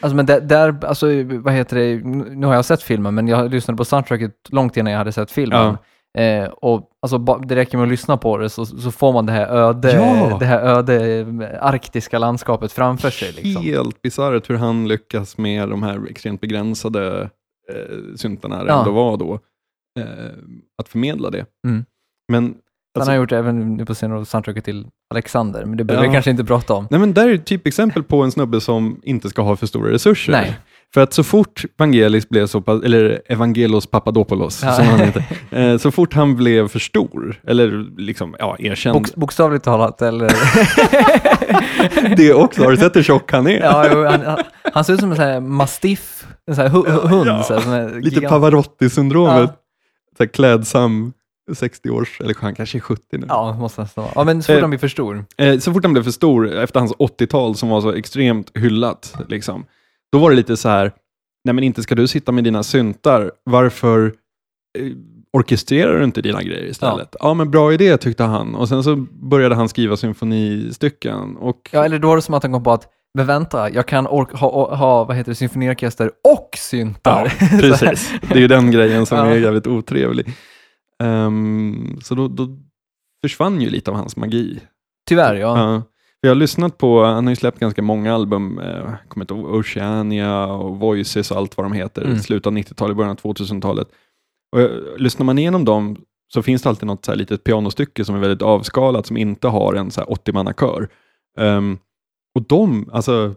alltså 0.00 0.16
men 0.16 0.26
där, 0.26 0.40
där, 0.40 0.84
alltså 0.84 1.06
vad 1.24 1.54
heter 1.54 1.76
det, 1.76 1.94
nu 2.34 2.46
har 2.46 2.54
jag 2.54 2.64
sett 2.64 2.82
filmen, 2.82 3.14
men 3.14 3.28
jag 3.28 3.50
lyssnade 3.50 3.76
på 3.78 3.84
soundtracket 3.84 4.32
långt 4.48 4.76
innan 4.76 4.92
jag 4.92 4.98
hade 4.98 5.12
sett 5.12 5.30
filmen. 5.30 5.76
Eh, 6.18 6.44
och 6.44 6.90
alltså, 7.02 7.18
det 7.18 7.56
räcker 7.56 7.78
med 7.78 7.84
att 7.84 7.90
lyssna 7.90 8.16
på 8.16 8.38
det 8.38 8.50
så, 8.50 8.66
så 8.66 8.90
får 8.90 9.12
man 9.12 9.26
det 9.26 9.32
här 9.32 9.46
öde, 9.46 9.92
Ja. 9.92 10.36
det 10.40 10.46
här 10.46 10.60
öde 10.62 11.18
eh, 11.20 11.64
arktiska 11.66 12.18
landskapet 12.18 12.72
framför 12.72 13.10
sig. 13.10 13.32
Liksom. 13.32 13.62
Helt 13.62 14.02
bisarrt 14.02 14.50
hur 14.50 14.56
han 14.56 14.88
lyckas 14.88 15.38
med 15.38 15.68
de 15.68 15.82
här 15.82 16.10
extremt 16.10 16.40
begränsade 16.40 17.30
eh, 17.72 18.14
syntarna 18.16 18.64
det 18.64 18.70
Ja. 18.70 18.78
ändå 18.78 18.92
var 18.92 19.16
då. 19.16 19.38
Eh, 20.00 20.04
att 20.82 20.88
förmedla 20.88 21.30
det. 21.30 21.46
Mm. 21.66 21.84
Men, 22.32 22.44
Han 22.44 22.54
alltså, 22.98 23.10
har 23.10 23.16
gjort 23.16 23.32
även 23.32 23.74
nu 23.76 23.84
på 23.84 23.94
senare 23.94 24.24
soundtracket 24.24 24.64
till 24.64 24.86
Alexander, 25.14 25.64
men 25.64 25.76
det 25.76 25.84
behöver 25.84 26.04
Ja. 26.06 26.10
vi 26.10 26.14
kanske 26.14 26.30
inte 26.30 26.44
prata 26.44 26.74
om. 26.74 26.86
nej 26.90 27.00
men 27.00 27.14
där 27.14 27.28
är 27.28 27.34
ett 27.34 27.46
typexempel 27.46 28.02
på 28.02 28.22
en 28.22 28.30
snubbe 28.32 28.60
som 28.60 29.00
inte 29.04 29.28
ska 29.28 29.42
ha 29.42 29.56
för 29.56 29.66
stora 29.66 29.90
resurser. 29.92 30.32
Nej. 30.32 30.56
För 30.94 31.00
att 31.00 31.12
så 31.12 31.24
fort 31.24 31.64
Vangelis 31.76 32.28
blev 32.28 32.46
så 32.46 32.60
pass, 32.60 32.82
eller 32.82 33.22
Evangelos 33.28 33.86
Papadopoulos, 33.86 34.62
Ja. 34.62 34.72
som 34.72 34.86
han 34.86 35.00
heter, 35.00 35.24
eh, 35.50 35.78
så 35.78 35.90
fort 35.90 36.14
han 36.14 36.36
blev 36.36 36.68
för 36.68 36.78
stor, 36.78 37.40
eller 37.46 37.86
liksom, 38.00 38.36
ja, 38.38 38.56
erkänd, 38.58 38.94
Box, 38.94 39.14
bokstavligt 39.14 39.64
talat, 39.64 40.02
eller? 40.02 40.30
det 42.16 42.34
också, 42.34 42.62
har 42.64 42.70
du 42.70 42.76
sett 42.76 42.96
hur 42.96 43.02
tjock 43.02 43.32
han 43.32 43.46
är? 43.46 43.60
ja, 43.60 43.88
jo, 43.92 44.04
han, 44.04 44.38
han, 44.74 44.84
ser 44.84 44.92
ut 44.92 45.00
som 45.00 45.10
en 45.10 45.16
sån 45.16 45.24
här 45.24 45.40
mastiff, 45.40 46.26
en 46.46 46.54
sån 46.54 46.62
här 46.62 46.70
hu, 46.70 46.82
hu- 46.82 47.08
hund. 47.08 47.26
Ja, 47.28 47.42
Så 47.42 47.58
här, 47.58 48.00
Lite 48.00 48.20
Pavarotti-syndromet. 48.20 49.50
Ja. 50.18 50.26
Klädsam 50.26 51.12
60 51.54 51.90
års, 51.90 52.20
eller 52.20 52.34
han 52.40 52.54
kanske 52.54 52.78
är 52.78 52.80
70 52.80 53.02
nu. 53.12 53.26
Ja, 53.28 53.52
måste 53.52 53.80
nästan 53.82 54.04
vara. 54.04 54.12
Ja, 54.16 54.24
men 54.24 54.42
så 54.42 54.46
fort 54.52 54.56
Eh, 54.56 54.60
han 54.60 54.70
blir 54.70 54.78
för 54.78 54.88
stor. 54.88 55.24
Eh, 55.38 55.58
så 55.58 55.72
fort 55.72 55.84
han 55.84 55.92
blev 55.92 56.02
för 56.02 56.10
stor, 56.10 56.52
efter 56.52 56.80
hans 56.80 56.92
80-tal 56.92 57.56
som 57.56 57.68
var 57.68 57.80
så 57.80 57.92
extremt 57.92 58.50
hyllat, 58.54 59.16
liksom, 59.28 59.64
då 60.14 60.20
var 60.20 60.30
det 60.30 60.36
lite 60.36 60.56
så 60.56 60.68
här, 60.68 60.92
nej 61.44 61.54
men 61.54 61.64
inte 61.64 61.82
ska 61.82 61.94
du 61.94 62.06
sitta 62.06 62.32
med 62.32 62.44
dina 62.44 62.62
syntar, 62.62 63.32
varför 63.44 64.14
eh, 64.78 64.92
orkestrerar 65.32 65.98
du 65.98 66.04
inte 66.04 66.22
dina 66.22 66.42
grejer 66.42 66.64
istället? 66.64 67.16
Ja. 67.20 67.34
men 67.34 67.50
bra 67.50 67.72
idé 67.72 67.96
tyckte 67.96 68.22
han. 68.24 68.54
Och 68.54 68.68
sen 68.68 68.84
så 68.84 68.96
började 69.12 69.54
han 69.54 69.68
skriva 69.68 69.96
symfonistycken. 69.96 71.36
Och, 71.36 71.70
Ja, 71.72 71.84
eller 71.84 71.98
då 71.98 72.08
var 72.08 72.16
det 72.16 72.22
som 72.22 72.34
att 72.34 72.42
han 72.42 72.52
kom 72.52 72.62
på 72.64 72.72
att, 72.72 72.88
men 73.14 73.26
vänta, 73.26 73.70
jag 73.70 73.88
kan 73.88 74.06
ork- 74.06 74.36
ha, 74.36 74.74
ha, 74.76 75.04
vad 75.04 75.16
heter 75.16 75.30
det, 75.30 75.36
symfoniorkester 75.36 76.10
och 76.34 76.48
syntar. 76.58 77.32
Ja, 77.40 77.46
precis. 77.60 78.12
Det 78.28 78.34
är 78.34 78.38
ju 78.40 78.48
den 78.48 78.70
grejen 78.70 79.06
som 79.06 79.18
Ja. 79.18 79.26
är 79.26 79.36
jävligt 79.38 79.66
otrevlig. 79.66 80.32
Ehm, 81.02 81.98
så 82.02 82.14
då, 82.14 82.28
då 82.28 82.48
försvann 83.22 83.60
ju 83.60 83.70
lite 83.70 83.90
av 83.90 83.96
hans 83.96 84.16
magi. 84.16 84.60
Tyvärr, 85.08 85.34
ja. 85.34 85.58
Ja. 85.58 85.82
Jag 86.24 86.30
har 86.30 86.34
lyssnat 86.34 86.78
på, 86.78 87.04
han 87.04 87.26
har 87.26 87.32
ju 87.32 87.36
släppt 87.36 87.58
ganska 87.58 87.82
många 87.82 88.14
album, 88.14 88.58
eh, 88.58 88.68
jag 88.68 88.96
kommer 89.08 89.24
inte 89.24 89.34
ihåg, 89.34 89.54
Oceania 89.54 90.46
och 90.46 90.78
Voices 90.78 91.30
och 91.30 91.36
allt 91.36 91.56
vad 91.56 91.64
de 91.66 91.72
heter, 91.72 92.02
Mm. 92.02 92.18
slutet 92.18 92.46
av 92.46 92.52
90-talet, 92.52 92.96
början 92.96 93.10
av 93.10 93.16
2000-talet. 93.16 93.88
Och, 94.52 94.60
eh, 94.60 94.70
lyssnar 94.96 95.26
man 95.26 95.38
igenom 95.38 95.64
dem 95.64 95.96
så 96.32 96.42
finns 96.42 96.62
det 96.62 96.68
alltid 96.68 96.86
något 96.86 97.04
så 97.04 97.10
här 97.10 97.16
litet 97.18 97.44
pianostycke 97.44 98.04
som 98.04 98.14
är 98.14 98.18
väldigt 98.18 98.42
avskalat, 98.42 99.06
som 99.06 99.16
inte 99.16 99.48
har 99.48 99.74
en 99.74 99.90
så 99.90 100.00
här 100.00 100.08
80-mannakör. 100.08 100.88
Ehm, 101.38 101.78
och 102.34 102.42
de, 102.42 102.90
alltså, 102.92 103.34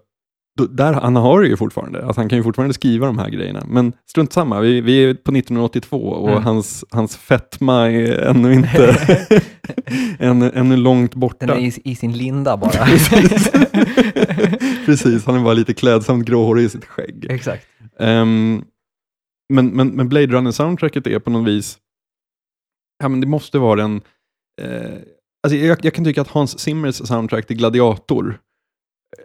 där, 0.65 0.93
han 0.93 1.15
har 1.15 1.41
det 1.41 1.47
ju 1.47 1.57
fortfarande, 1.57 2.05
alltså 2.05 2.21
han 2.21 2.29
kan 2.29 2.37
ju 2.37 2.43
fortfarande 2.43 2.73
skriva 2.73 3.07
de 3.07 3.17
här 3.17 3.29
grejerna. 3.29 3.63
Men 3.67 3.93
strunt 4.09 4.33
samma, 4.33 4.59
vi, 4.59 4.81
vi 4.81 5.03
är 5.03 5.13
på 5.13 5.31
1982 5.31 5.97
och 5.97 6.29
Mm. 6.31 6.43
hans, 6.43 6.85
hans 6.89 7.17
fetma 7.17 7.91
är 7.91 8.17
ännu 8.21 8.53
inte, 8.53 8.97
ännu, 10.19 10.51
ännu 10.53 10.77
långt 10.77 11.15
borta. 11.15 11.45
Den 11.45 11.57
är 11.57 11.61
i, 11.61 11.81
i 11.83 11.95
sin 11.95 12.13
linda 12.13 12.57
bara. 12.57 12.71
Precis. 12.85 13.51
Precis, 14.85 15.25
han 15.25 15.35
är 15.35 15.43
bara 15.43 15.53
lite 15.53 15.73
klädsamt 15.73 16.25
gråhårig 16.25 16.63
i 16.65 16.69
sitt 16.69 16.85
skägg. 16.85 17.25
Exakt. 17.29 17.67
Ehm, 17.99 18.63
men, 19.53 19.67
men, 19.67 19.87
men 19.87 20.09
Blade 20.09 20.27
Runner-soundtracket 20.27 21.07
är 21.07 21.19
på 21.19 21.29
något 21.29 21.47
vis, 21.47 21.77
ja 23.03 23.09
men 23.09 23.21
det 23.21 23.27
måste 23.27 23.59
vara 23.59 23.83
en, 23.83 24.01
eh, 24.61 24.91
alltså 25.43 25.57
jag, 25.57 25.77
jag 25.85 25.93
kan 25.93 26.05
tycka 26.05 26.21
att 26.21 26.27
Hans 26.27 26.59
Zimmers 26.59 26.95
soundtrack 26.95 27.47
till 27.47 27.57
Gladiator 27.57 28.39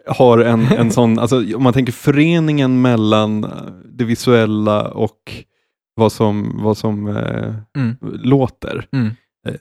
har 0.07 0.37
en, 0.39 0.61
en 0.65 0.91
sån, 0.91 1.19
alltså 1.19 1.55
om 1.55 1.63
man 1.63 1.73
tänker 1.73 1.93
föreningen 1.93 2.81
mellan 2.81 3.45
det 3.85 4.03
visuella 4.05 4.87
och 4.91 5.33
vad 5.95 6.11
som, 6.11 6.59
vad 6.63 6.77
som 6.77 7.07
eh, 7.07 7.53
Mm. 7.77 7.95
låter. 8.23 8.87
Mm. 8.91 9.07
Eh, 9.47 9.53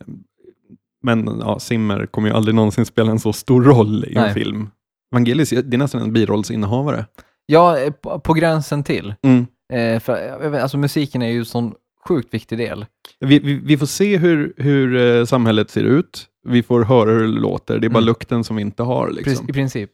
Men 1.05 1.41
ja, 1.41 1.59
Zimmer 1.59 2.07
kommer 2.07 2.29
ju 2.29 2.35
aldrig 2.35 2.55
någonsin 2.55 2.87
spela 2.87 3.11
en 3.11 3.19
så 3.19 3.33
stor 3.33 3.63
roll 3.63 4.05
i 4.05 4.15
en 4.15 4.23
Nej. 4.23 4.35
film. 4.35 4.69
Vangelis, 5.15 5.51
det 5.51 5.77
är 5.77 5.79
nästan 5.79 6.03
en 6.03 6.13
birollsinnehavare. 6.13 7.07
Ja, 7.47 7.79
eh, 7.79 7.91
på, 7.93 8.19
på 8.21 8.33
gränsen 8.33 8.85
till. 8.85 9.15
Mm. 9.23 9.47
Eh, 9.73 10.01
för, 10.01 10.53
alltså 10.59 10.79
musiken 10.79 11.23
är 11.23 11.29
ju 11.31 11.39
en 11.39 11.45
sån 11.45 11.75
sjukt 12.09 12.35
viktig 12.35 12.59
del. 12.59 12.87
Vi, 13.21 13.39
vi, 13.39 13.55
vi 13.65 13.79
får 13.79 13.87
se 13.87 14.17
hur, 14.19 14.53
hur 14.57 14.97
eh, 14.97 15.25
samhället 15.25 15.71
ser 15.71 15.85
ut. 15.85 16.27
Vi 16.49 16.63
får 16.63 16.85
höra 16.85 17.11
hur 17.11 17.21
det 17.23 17.41
låter. 17.41 17.79
Det 17.79 17.87
är 17.87 17.89
bara 17.89 17.99
Mm. 17.99 18.07
lukten 18.07 18.45
som 18.45 18.57
vi 18.57 18.63
inte 18.63 18.83
har. 18.83 19.11
Liksom. 19.11 19.49
I 19.51 19.53
princip. 19.53 19.91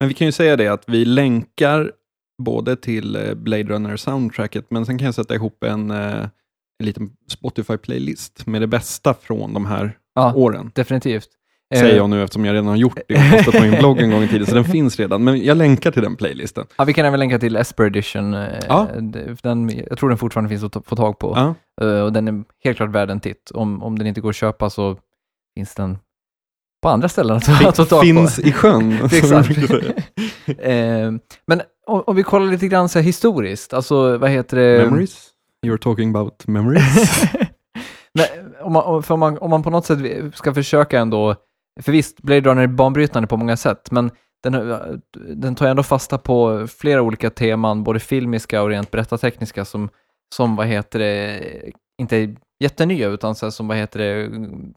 Men 0.00 0.08
vi 0.08 0.14
kan 0.14 0.26
ju 0.26 0.32
säga 0.32 0.56
det 0.56 0.68
att 0.68 0.84
vi 0.86 1.04
länkar 1.04 1.92
både 2.42 2.76
till 2.76 3.16
eh, 3.16 3.34
Blade 3.34 3.62
Runner-soundtracket, 3.64 4.66
men 4.70 4.86
sen 4.86 4.98
kan 4.98 5.04
jag 5.06 5.14
sätta 5.14 5.34
ihop 5.34 5.64
en, 5.64 5.90
eh, 5.90 6.22
en 6.80 6.86
liten 6.86 7.10
Spotify-playlist 7.32 8.46
med 8.46 8.60
det 8.60 8.66
bästa 8.66 9.14
från 9.14 9.54
de 9.54 9.66
här 9.66 9.96
Ja, 10.14 10.34
åren. 10.34 10.70
definitivt. 10.74 11.28
Eh, 11.74 11.80
Säger 11.80 11.96
jag 11.96 12.10
nu 12.10 12.22
eftersom 12.22 12.44
jag 12.44 12.52
redan 12.52 12.66
har 12.66 12.76
gjort 12.76 12.98
det 13.08 13.14
och 13.14 13.30
postat 13.36 13.54
på 13.54 13.60
min 13.62 13.70
blogg 13.78 13.98
en 14.00 14.10
gång 14.10 14.22
i 14.22 14.28
tiden, 14.28 14.46
så 14.46 14.54
den 14.54 14.64
finns 14.64 14.98
redan. 14.98 15.24
Men 15.24 15.44
jag 15.44 15.56
länkar 15.56 15.90
till 15.90 16.02
den 16.02 16.16
playlisten. 16.16 16.66
Ja, 16.78 16.84
vi 16.84 16.92
kan 16.92 17.06
även 17.06 17.18
länka 17.20 17.38
till 17.38 17.56
Esper 17.56 17.84
Edition. 17.84 18.34
eh, 18.34 18.48
Ja. 18.68 18.88
Den, 19.42 19.70
jag 19.88 19.98
tror 19.98 20.08
den 20.08 20.18
fortfarande 20.18 20.48
finns 20.48 20.64
att 20.64 20.86
få 20.86 20.96
tag 20.96 21.18
på. 21.18 21.32
Ja. 21.36 21.54
Eh, 21.86 22.00
och 22.00 22.12
den 22.12 22.28
är 22.28 22.44
helt 22.64 22.76
klart 22.76 22.90
värd 22.90 23.10
en 23.10 23.20
titt. 23.20 23.50
Om, 23.54 23.82
om 23.82 23.98
den 23.98 24.06
inte 24.06 24.20
går 24.20 24.30
att 24.30 24.36
köpa 24.36 24.70
så 24.70 24.96
finns 25.56 25.74
den 25.74 25.98
på 26.82 26.88
andra 26.88 27.08
ställen 27.08 27.36
att, 27.36 27.66
att 27.66 27.74
ta 27.74 27.84
tag 27.84 28.02
Finns 28.02 28.36
på. 28.36 28.42
i 28.42 28.52
sjön. 28.52 28.92
Exakt. 29.12 29.50
Eh, 30.58 31.12
men 31.46 31.62
om, 31.86 32.02
om 32.06 32.16
vi 32.16 32.22
kollar 32.22 32.46
lite 32.46 32.68
grann 32.68 32.88
så 32.88 32.98
här 32.98 33.06
historiskt, 33.06 33.74
alltså 33.74 34.18
vad 34.18 34.30
heter 34.30 34.56
det? 34.56 34.84
Memories? 34.84 35.28
You're 35.66 35.78
talking 35.78 36.10
about 36.10 36.46
memories? 36.46 37.22
Men, 38.14 38.26
om, 38.60 38.72
man, 38.72 39.02
om- 39.08 39.20
man, 39.20 39.38
om 39.38 39.50
man 39.50 39.62
på 39.62 39.70
något 39.70 39.86
sätt 39.86 39.98
ska 40.34 40.54
försöka 40.54 41.00
ändå, 41.00 41.34
för 41.80 41.92
visst, 41.92 42.22
Blade 42.22 42.40
Runner 42.40 42.62
är 42.62 42.66
banbrytande 42.66 43.26
på 43.26 43.36
många 43.36 43.56
sätt, 43.56 43.90
men 43.90 44.10
den, 44.42 44.78
den 45.36 45.54
tar 45.54 45.66
ändå 45.66 45.82
fasta 45.82 46.18
på 46.18 46.66
flera 46.78 47.02
olika 47.02 47.30
teman, 47.30 47.84
både 47.84 48.00
filmiska 48.00 48.62
och 48.62 48.68
rent 48.68 48.90
berättartekniska, 48.90 49.64
som, 49.64 49.88
som 50.34 50.56
vad 50.56 50.66
heter 50.66 50.98
det, 50.98 51.40
inte 52.00 52.34
jättenya, 52.64 53.08
utan 53.08 53.34
så 53.34 53.50
som, 53.50 53.68
vad 53.68 53.76
heter 53.76 53.98
det, 53.98 54.30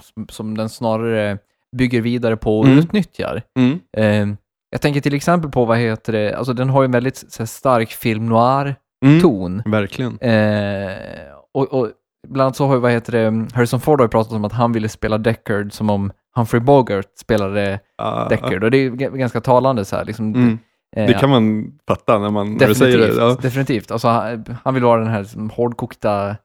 som, 0.04 0.28
som 0.30 0.58
den 0.58 0.70
snarare 0.70 1.38
bygger 1.78 2.02
vidare 2.02 2.38
på 2.38 2.60
och 2.60 2.66
Mm. 2.66 2.78
utnyttjar. 2.80 3.42
Mm. 3.60 3.80
Eh, 3.98 4.36
jag 4.72 4.82
tänker 4.82 5.02
till 5.02 5.14
exempel 5.14 5.52
på, 5.52 5.66
vad 5.66 5.78
heter 5.78 6.14
det, 6.14 6.34
alltså 6.36 6.54
den 6.54 6.70
har 6.70 6.82
ju 6.82 6.86
en 6.86 6.92
väldigt 6.92 7.36
här, 7.40 7.46
stark 7.46 7.90
film 7.92 8.18
Mm. 8.24 8.30
noir-ton. 8.30 9.62
Verkligen. 9.66 10.18
Eh, 10.20 10.92
och, 11.54 11.74
och 11.74 11.90
bland 12.28 12.46
annat 12.46 12.56
så 12.56 12.68
har 12.68 12.74
ju, 12.74 12.80
vad 12.80 12.92
heter 12.92 13.12
det, 13.12 13.48
Harrison 13.56 13.80
Ford 13.80 14.00
har 14.00 14.06
ju 14.06 14.10
pratat 14.10 14.34
om 14.34 14.46
att 14.46 14.54
han 14.54 14.72
ville 14.74 14.90
spela 14.90 15.18
Deckard 15.18 15.74
som 15.74 15.90
om 15.90 16.12
Humphrey 16.36 16.62
Bogart 16.62 17.06
spelade 17.20 17.80
Ah, 17.98 18.28
Deckard. 18.30 18.64
Och 18.64 18.72
det 18.72 18.78
är 18.78 18.90
ganska 18.90 19.42
talande 19.42 19.86
så 19.86 19.96
här. 19.96 20.06
Liksom, 20.06 20.36
Mm. 20.36 20.60
eh, 20.96 21.08
Det 21.08 21.14
kan 21.14 21.30
man 21.30 21.72
fatta 21.88 22.20
när, 22.20 22.30
man, 22.30 22.54
när 22.54 22.68
du 22.68 22.76
säger 22.76 22.98
det. 22.98 23.14
Ja. 23.14 23.38
definitivt. 23.42 23.92
Alltså, 23.92 24.08
han, 24.08 24.46
han 24.64 24.74
vill 24.74 24.84
vara 24.84 25.00
den 25.02 25.10
här 25.10 25.20
liksom, 25.22 25.50
hårdkokta 25.50 26.36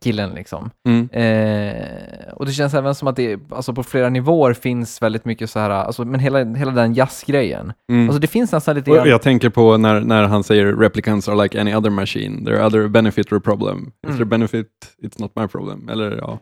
killen 0.00 0.30
liksom. 0.30 0.70
Mm. 0.88 1.08
Eh, 1.12 2.32
och 2.32 2.46
det 2.46 2.52
känns 2.52 2.74
även 2.74 2.94
som 2.94 3.08
att 3.08 3.16
det 3.16 3.40
alltså, 3.50 3.72
på 3.72 3.82
flera 3.82 4.08
nivåer 4.08 4.52
finns 4.54 5.02
väldigt 5.02 5.24
mycket 5.24 5.50
så 5.50 5.58
här, 5.58 5.70
alltså, 5.70 6.04
men 6.04 6.20
hela, 6.20 6.44
hela 6.44 6.70
den 6.72 6.94
jazzgrejen. 6.94 7.72
Mm. 7.92 8.08
Alltså 8.08 8.20
det 8.20 8.26
finns 8.26 8.52
nästan 8.52 8.76
lite 8.76 8.90
grann... 8.90 9.08
jag 9.08 9.22
tänker 9.22 9.48
på 9.50 9.76
när, 9.76 10.00
när 10.00 10.22
han 10.24 10.44
säger 10.44 10.66
replicants 10.66 11.28
are 11.28 11.42
like 11.42 11.60
any 11.60 11.74
other 11.74 11.90
machine. 11.90 12.44
There 12.44 12.56
are 12.58 12.66
other 12.66 12.88
benefit 12.88 13.32
or 13.32 13.40
problem. 13.40 13.92
If 14.02 14.08
Mm. 14.10 14.20
they're 14.20 14.24
benefit, 14.30 14.68
it's 15.02 15.20
not 15.20 15.32
my 15.36 15.48
problem. 15.48 15.88
Eller 15.88 16.16
ja. 16.16 16.38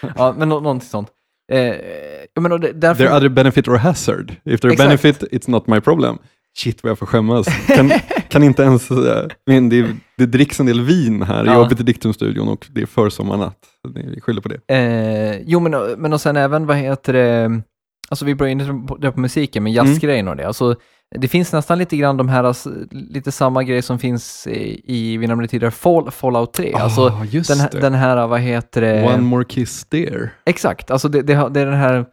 ja, 0.16 0.34
men 0.38 0.48
nå- 0.48 0.60
någonting 0.60 0.88
sånt. 0.88 1.08
Eh, 1.52 1.58
det- 1.58 2.72
därför... 2.74 2.94
There 2.94 3.08
are 3.08 3.16
other 3.16 3.28
benefit 3.28 3.68
or 3.68 3.76
hazard. 3.76 4.30
If 4.44 4.60
they're 4.60 4.72
Exakt. 4.72 4.88
benefit, 5.02 5.22
it's 5.32 5.50
not 5.50 5.66
my 5.66 5.80
problem. 5.80 6.18
Shit 6.56 6.82
vad 6.82 6.90
jag 6.90 6.98
får 6.98 7.06
skämmas. 7.06 7.46
Kan, 7.66 7.90
kan 8.28 8.42
inte 8.42 8.62
ens, 8.62 8.90
äh, 8.90 9.26
men 9.46 9.68
det, 9.68 9.86
det 10.18 10.26
dricks 10.26 10.60
en 10.60 10.66
del 10.66 10.80
vin 10.80 11.22
här 11.22 11.44
i 11.44 11.46
Ja. 11.46 11.66
Obit 11.66 11.86
Dictum-studion 11.86 12.48
och 12.48 12.66
det 12.70 12.82
är 12.82 12.86
försommarnatt. 12.86 13.58
Vi 13.94 14.20
skyller 14.20 14.40
på 14.40 14.48
det. 14.48 14.74
Eh, 14.74 15.42
jo, 15.46 15.60
men, 15.60 15.72
men 15.98 16.12
och 16.12 16.20
sen 16.20 16.36
även, 16.36 16.66
vad 16.66 16.76
heter 16.76 17.12
det, 17.12 17.62
alltså 18.08 18.24
vi 18.24 18.34
börjar 18.34 18.50
in 18.50 18.86
på, 18.86 18.96
det 18.96 19.12
på 19.12 19.20
musiken, 19.20 19.62
men 19.62 19.72
jazzgrejen 19.72 20.28
och 20.28 20.36
det. 20.36 20.46
Alltså, 20.46 20.74
det 21.16 21.28
finns 21.28 21.52
nästan 21.52 21.78
lite 21.78 21.96
grann 21.96 22.16
de 22.16 22.28
här, 22.28 22.44
alltså, 22.44 22.70
lite 22.90 23.32
samma 23.32 23.62
grejer 23.62 23.82
som 23.82 23.98
finns 23.98 24.46
i, 24.46 24.82
i 24.84 25.16
vi 25.16 25.26
nämnde 25.26 25.48
tidigare, 25.48 25.70
Fall, 25.70 26.10
Fallout 26.10 26.52
3. 26.52 26.72
Alltså, 26.72 27.00
Ah, 27.02 27.24
just 27.24 27.50
den, 27.50 27.60
här- 27.60 27.70
den 27.80 27.94
här, 27.94 28.26
vad 28.26 28.40
heter 28.40 28.80
det? 28.80 29.04
One 29.14 29.22
more 29.22 29.44
kiss 29.44 29.84
there. 29.84 30.30
Exakt, 30.46 30.90
alltså 30.90 31.08
det, 31.08 31.22
det, 31.22 31.48
det 31.50 31.60
är 31.60 31.66
den 31.66 31.74
här, 31.78 31.94
eh, 31.96 32.04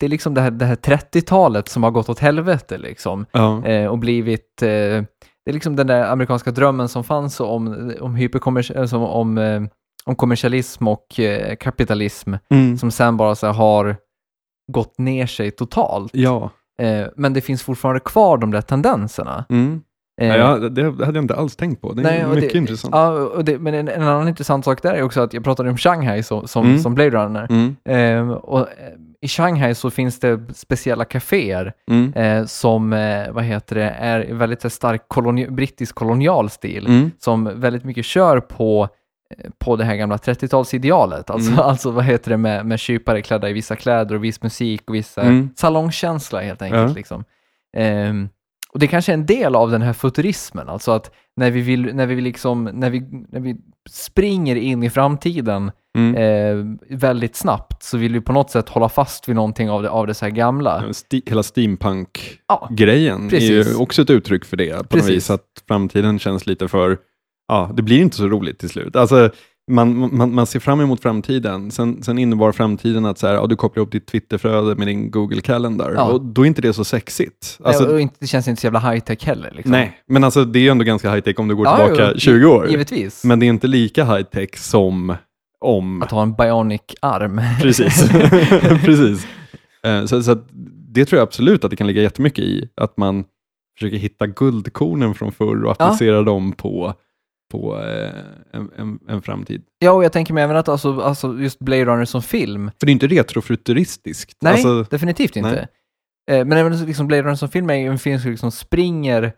det 0.00 0.06
är 0.06 0.10
liksom 0.10 0.34
det 0.34 0.40
här, 0.40 0.50
det 0.50 0.64
här 0.64 0.74
30-talet 0.76 1.68
som 1.68 1.82
har 1.82 1.90
gått 1.90 2.08
åt 2.08 2.18
helvete 2.18 2.78
liksom. 2.78 3.26
Ja. 3.32 3.64
Eh, 3.66 3.86
och 3.86 3.98
blivit, 3.98 4.62
eh, 4.62 4.68
det 5.44 5.50
är 5.50 5.52
liksom 5.52 5.76
den 5.76 5.86
där 5.86 6.04
amerikanska 6.12 6.50
drömmen 6.50 6.88
som 6.88 7.04
fanns 7.04 7.40
om, 7.40 7.92
om, 8.00 8.16
hyperkommers- 8.16 8.78
alltså 8.80 8.96
om, 8.98 9.38
eh, 9.38 9.62
om 10.04 10.16
kommersialism 10.16 10.88
och 10.88 11.20
eh, 11.20 11.56
kapitalism 11.56 12.34
Mm. 12.50 12.78
som 12.78 12.90
sen 12.90 13.16
bara 13.16 13.34
så 13.34 13.46
här 13.46 13.54
har 13.54 13.96
gått 14.72 14.98
ner 14.98 15.26
sig 15.26 15.50
totalt. 15.50 16.10
ja. 16.14 16.50
Eh, 16.82 17.06
men 17.16 17.32
det 17.32 17.40
finns 17.40 17.62
fortfarande 17.62 18.00
kvar 18.00 18.38
de 18.38 18.50
där 18.50 18.60
tendenserna. 18.60 19.44
Mm. 19.50 19.82
Eh, 20.20 20.36
ja 20.36 20.56
det 20.58 20.82
hade 20.84 21.04
jag 21.18 21.24
inte 21.24 21.34
alls 21.34 21.56
tänkt 21.56 21.80
på. 21.82 21.92
Det 21.92 22.00
är 22.00 22.04
nej, 22.04 22.34
mycket 22.34 22.52
det, 22.52 22.58
intressant. 22.58 22.94
Ja, 22.94 23.10
och 23.12 23.44
det, 23.44 23.58
men 23.58 23.74
en, 23.74 23.88
en 23.88 24.02
annan 24.02 24.28
intressant 24.28 24.64
sak 24.64 24.82
där 24.82 24.94
är 24.94 25.02
också 25.02 25.20
att 25.20 25.32
jag 25.34 25.44
pratade 25.44 25.70
om 25.70 25.76
Shanghai 25.76 26.22
som, 26.22 26.48
som, 26.48 26.66
Mm. 26.66 26.78
som 26.78 26.94
Blade 26.94 27.10
Runner. 27.10 27.46
Mm. 27.50 27.76
Eh, 28.28 28.34
och, 28.34 28.60
eh, 28.60 28.66
I 29.20 29.28
Shanghai 29.28 29.74
så 29.74 29.90
finns 29.90 30.20
det 30.20 30.40
speciella 30.54 31.04
kaféer 31.04 31.72
Mm. 31.90 32.12
eh, 32.12 32.46
som, 32.46 32.92
eh, 32.92 33.30
vad 33.32 33.44
heter 33.44 33.76
det, 33.76 33.90
är 33.90 34.34
väldigt 34.34 34.72
stark 34.72 35.02
koloni- 35.08 35.50
brittisk 35.50 35.94
kolonial 35.94 36.50
stil. 36.50 36.86
Mm. 36.86 37.10
som 37.18 37.60
väldigt 37.60 37.84
mycket 37.84 38.04
kör 38.04 38.40
på, 38.40 38.88
på 39.58 39.76
det 39.76 39.84
här 39.84 39.94
gamla 39.96 40.16
30-talsidealet. 40.16 41.30
Alltså, 41.30 41.50
Mm. 41.52 41.60
alltså 41.64 41.90
vad 41.90 42.04
heter 42.04 42.30
det 42.30 42.36
med, 42.36 42.66
med 42.66 42.80
kypare 42.80 43.22
klädda 43.22 43.48
i 43.48 43.52
vissa 43.52 43.76
kläder 43.76 44.14
och 44.14 44.24
viss 44.24 44.42
musik 44.42 44.82
och 44.88 44.94
vissa 44.94 45.22
Mm. 45.22 45.50
salongkänsla 45.56 46.40
helt 46.40 46.62
enkelt. 46.62 46.88
Ja. 46.90 46.94
Liksom. 46.94 47.24
Ehm, 47.76 48.28
och 48.72 48.78
det 48.78 48.86
kanske 48.86 49.12
är 49.12 49.14
en 49.14 49.26
del 49.26 49.54
av 49.54 49.70
den 49.70 49.82
här 49.82 49.92
futurismen, 49.92 50.68
alltså 50.68 50.92
att 50.92 51.10
när 51.36 51.50
vi 51.50 51.60
vill, 51.60 51.94
när 51.94 52.06
vi 52.06 52.20
liksom, 52.20 52.64
när 52.64 52.90
vi, 52.90 53.00
när 53.28 53.40
vi 53.40 53.56
springer 53.90 54.56
in 54.56 54.82
i 54.82 54.90
framtiden 54.90 55.70
Mm. 55.98 56.14
eh, 56.16 56.76
väldigt 56.96 57.36
snabbt 57.36 57.82
så 57.82 57.98
vill 57.98 58.12
vi 58.12 58.20
på 58.20 58.32
något 58.32 58.50
sätt 58.50 58.68
hålla 58.68 58.88
fast 58.88 59.28
vid 59.28 59.36
någonting 59.36 59.70
av 59.70 59.82
det, 59.82 59.90
av 59.90 60.06
det 60.06 60.14
så 60.14 60.24
här 60.24 60.32
gamla. 60.32 60.84
Sti- 60.92 61.22
hela 61.28 61.42
steampunk-grejen 61.42 63.28
Ja, 63.32 63.36
är 63.36 63.40
ju 63.40 63.74
också 63.74 64.02
ett 64.02 64.10
uttryck 64.10 64.44
för 64.44 64.56
det. 64.56 64.70
På 64.70 64.76
något 64.76 64.88
Precis. 64.88 65.10
vis 65.10 65.30
att 65.30 65.44
framtiden 65.68 66.18
känns 66.18 66.46
lite 66.46 66.68
för, 66.68 66.98
ja, 67.48 67.70
det 67.74 67.82
blir 67.82 68.00
inte 68.00 68.16
så 68.16 68.28
roligt 68.28 68.58
till 68.58 68.68
slut. 68.68 68.96
Alltså, 68.96 69.30
man, 69.74 70.16
man, 70.16 70.34
man 70.34 70.46
ser 70.46 70.60
fram 70.60 70.80
emot 70.80 71.02
framtiden. 71.02 71.70
Sen, 71.70 72.02
sen 72.02 72.18
innebar 72.18 72.52
framtiden 72.52 73.06
att 73.06 73.18
så 73.18 73.26
här, 73.26 73.34
ja, 73.34 73.46
du 73.46 73.56
kopplar 73.56 73.82
upp 73.82 73.92
ditt 73.92 74.06
Twitterflöde 74.06 74.74
med 74.74 74.86
din 74.86 75.10
Google-kalender. 75.10 75.92
Ja. 75.96 76.04
Och 76.12 76.20
då 76.24 76.42
är 76.42 76.46
inte 76.46 76.62
det 76.62 76.72
så 76.72 76.84
sexigt. 76.84 77.34
Alltså, 77.40 77.62
Alltså, 77.82 77.94
och 77.94 78.00
inte, 78.00 78.14
det 78.18 78.26
känns 78.26 78.48
inte 78.48 78.60
så 78.60 78.66
jävla 78.66 78.78
high-tech 78.80 79.24
heller. 79.26 79.50
Liksom. 79.54 79.72
nej, 79.72 79.98
men 80.08 80.24
alltså, 80.24 80.44
det 80.44 80.58
är 80.58 80.60
ju 80.60 80.68
ändå 80.68 80.84
ganska 80.84 81.10
high-tech 81.14 81.34
om 81.40 81.48
du 81.48 81.54
går 81.56 81.66
Ja, 81.66 81.76
tillbaka 81.86 82.10
jo, 82.14 82.18
20 82.18 82.46
år. 82.46 82.68
Givetvis. 82.70 83.24
Men 83.24 83.38
det 83.40 83.46
är 83.46 83.48
inte 83.48 83.66
lika 83.66 84.04
high-tech 84.04 84.56
som 84.58 85.14
om... 85.60 86.02
Att 86.02 86.10
ha 86.10 86.22
en 86.22 86.34
bionic-arm. 86.34 87.40
Precis. 87.62 88.08
Precis. 88.84 89.26
Eh, 89.86 90.04
Så, 90.04 90.22
så 90.22 90.36
det 90.94 91.04
tror 91.04 91.18
jag 91.18 91.26
absolut 91.26 91.64
att 91.64 91.70
det 91.70 91.76
kan 91.76 91.86
ligga 91.86 92.02
jättemycket 92.02 92.44
i. 92.44 92.68
Att 92.76 92.96
man 92.96 93.24
försöker 93.78 93.96
hitta 93.96 94.26
guldkornen 94.26 95.14
från 95.14 95.32
förr 95.32 95.64
och 95.64 95.76
Ja. 95.78 95.84
applicera 95.86 96.22
dem 96.22 96.52
på, 96.52 96.94
på 97.50 97.78
eh, 97.78 98.10
en, 98.52 98.70
en, 98.76 98.98
en 99.08 99.22
framtid. 99.22 99.62
ja, 99.78 99.90
och 99.92 100.04
jag 100.04 100.12
tänker 100.12 100.34
mig 100.34 100.44
även 100.44 100.56
att 100.56 100.68
alltså, 100.68 101.00
alltså 101.00 101.38
just 101.38 101.58
Blade 101.58 101.84
Runner 101.84 102.04
som 102.04 102.22
film, 102.22 102.70
För 102.80 102.86
det 102.86 102.90
är 102.90 102.92
inte 102.92 103.06
retrofuturistiskt. 103.06 104.36
nej, 104.42 104.52
Alltså, 104.52 104.82
definitivt 104.82 105.36
inte. 105.36 105.68
Eh, 106.30 106.44
Men 106.44 106.52
även 106.52 106.86
liksom 106.86 107.06
Blade 107.06 107.22
Runner 107.22 107.34
som 107.34 107.48
film 107.48 107.70
är 107.70 107.74
ju 107.74 107.86
en 107.86 107.98
film 107.98 108.20
som 108.20 108.30
liksom 108.30 108.50
springer 108.50 109.32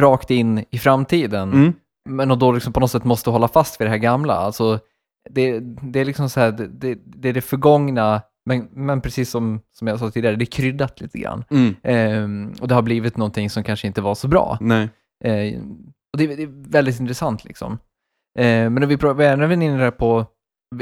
rakt 0.00 0.30
in 0.30 0.64
i 0.70 0.78
framtiden, 0.78 1.52
mm, 1.52 1.72
men 2.08 2.30
och 2.30 2.38
då 2.38 2.52
liksom 2.52 2.72
på 2.72 2.80
något 2.80 2.90
sätt 2.90 3.04
måste 3.04 3.30
hålla 3.30 3.48
fast 3.48 3.80
vid 3.80 3.86
det 3.86 3.90
här 3.90 3.98
gamla. 3.98 4.34
Alltså, 4.34 4.78
det, 5.30 5.60
det 5.82 6.00
är 6.00 6.04
liksom 6.04 6.30
så 6.30 6.40
här, 6.40 6.52
det, 6.52 6.98
det, 7.04 7.28
är 7.28 7.32
det 7.32 7.40
förgångna, 7.40 8.22
men, 8.46 8.68
men 8.72 9.00
precis 9.00 9.30
som, 9.30 9.60
som 9.72 9.86
jag 9.88 9.98
sa 9.98 10.10
tidigare, 10.10 10.36
det 10.36 10.44
är 10.44 10.46
kryddat 10.46 11.00
lite 11.00 11.18
grann. 11.18 11.44
mm, 11.50 11.74
Ehm, 11.82 12.52
och 12.60 12.68
det 12.68 12.74
har 12.74 12.82
blivit 12.82 13.16
någonting 13.16 13.50
som 13.50 13.64
kanske 13.64 13.86
inte 13.86 14.00
var 14.00 14.14
så 14.14 14.28
bra. 14.28 14.58
nej. 14.60 14.88
Eh, 15.24 15.60
och 16.16 16.28
det, 16.28 16.36
det 16.36 16.42
är 16.42 16.70
väldigt 16.70 17.00
intressant 17.00 17.44
liksom. 17.44 17.72
Eh, 18.38 18.44
men 18.44 18.74
när 18.74 18.86
vi, 18.86 18.96
pratar- 18.96 19.42
även 19.42 19.62
inne 19.62 19.90
på, 19.90 20.26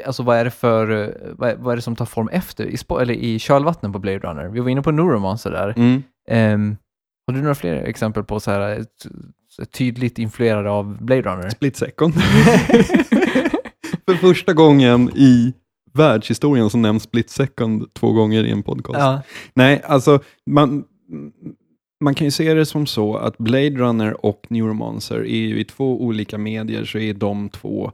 alltså 0.06 0.22
vad 0.22 0.36
är 0.36 0.44
det 0.44 0.50
för, 0.50 0.90
eh, 0.90 1.08
vad 1.32 1.50
är, 1.50 1.56
vad 1.56 1.72
är 1.72 1.76
det 1.76 1.82
som 1.82 1.96
tar 1.96 2.04
form 2.04 2.28
efter, 2.28 2.66
i, 2.66 2.76
eller 3.02 3.14
i 3.14 3.38
kölvattnet 3.38 3.92
på 3.92 3.98
Blade 3.98 4.18
Runner? 4.18 4.48
Vi 4.48 4.60
var 4.60 4.68
inne 4.68 4.82
på 4.82 4.90
Neuromancer 4.90 5.50
där. 5.50 5.74
Mm. 5.76 6.02
Ehm, 6.28 6.76
har 7.26 7.34
du 7.34 7.40
några 7.42 7.54
fler 7.54 7.74
exempel 7.74 8.24
på 8.24 8.40
så 8.40 8.50
här, 8.50 8.60
ett, 8.80 9.06
ett 9.62 9.72
tydligt 9.72 10.18
influerade 10.18 10.70
av 10.70 11.04
Blade 11.04 11.22
Runner? 11.22 11.50
Split 11.50 11.76
second. 11.76 12.14
För 14.06 14.14
första 14.14 14.52
gången 14.52 15.10
i 15.14 15.54
världshistorien 15.92 16.70
så 16.70 16.78
nämns 16.78 17.02
split 17.02 17.30
second 17.30 17.94
två 17.94 18.12
gånger 18.12 18.44
i 18.44 18.50
en 18.50 18.62
podcast. 18.62 18.98
ja. 18.98 19.22
Nej, 19.54 19.82
alltså 19.84 20.20
man, 20.50 20.84
man 22.04 22.14
kan 22.14 22.24
ju 22.24 22.30
se 22.30 22.54
det 22.54 22.66
som 22.66 22.86
så 22.86 23.16
att 23.16 23.38
Blade 23.38 23.70
Runner 23.70 24.26
och 24.26 24.46
Neuromancer 24.48 25.18
är 25.18 25.46
ju 25.46 25.60
i 25.60 25.64
två 25.64 26.02
olika 26.02 26.38
medier 26.38 26.84
så 26.84 26.98
är 26.98 27.14
de 27.14 27.48
två, 27.48 27.92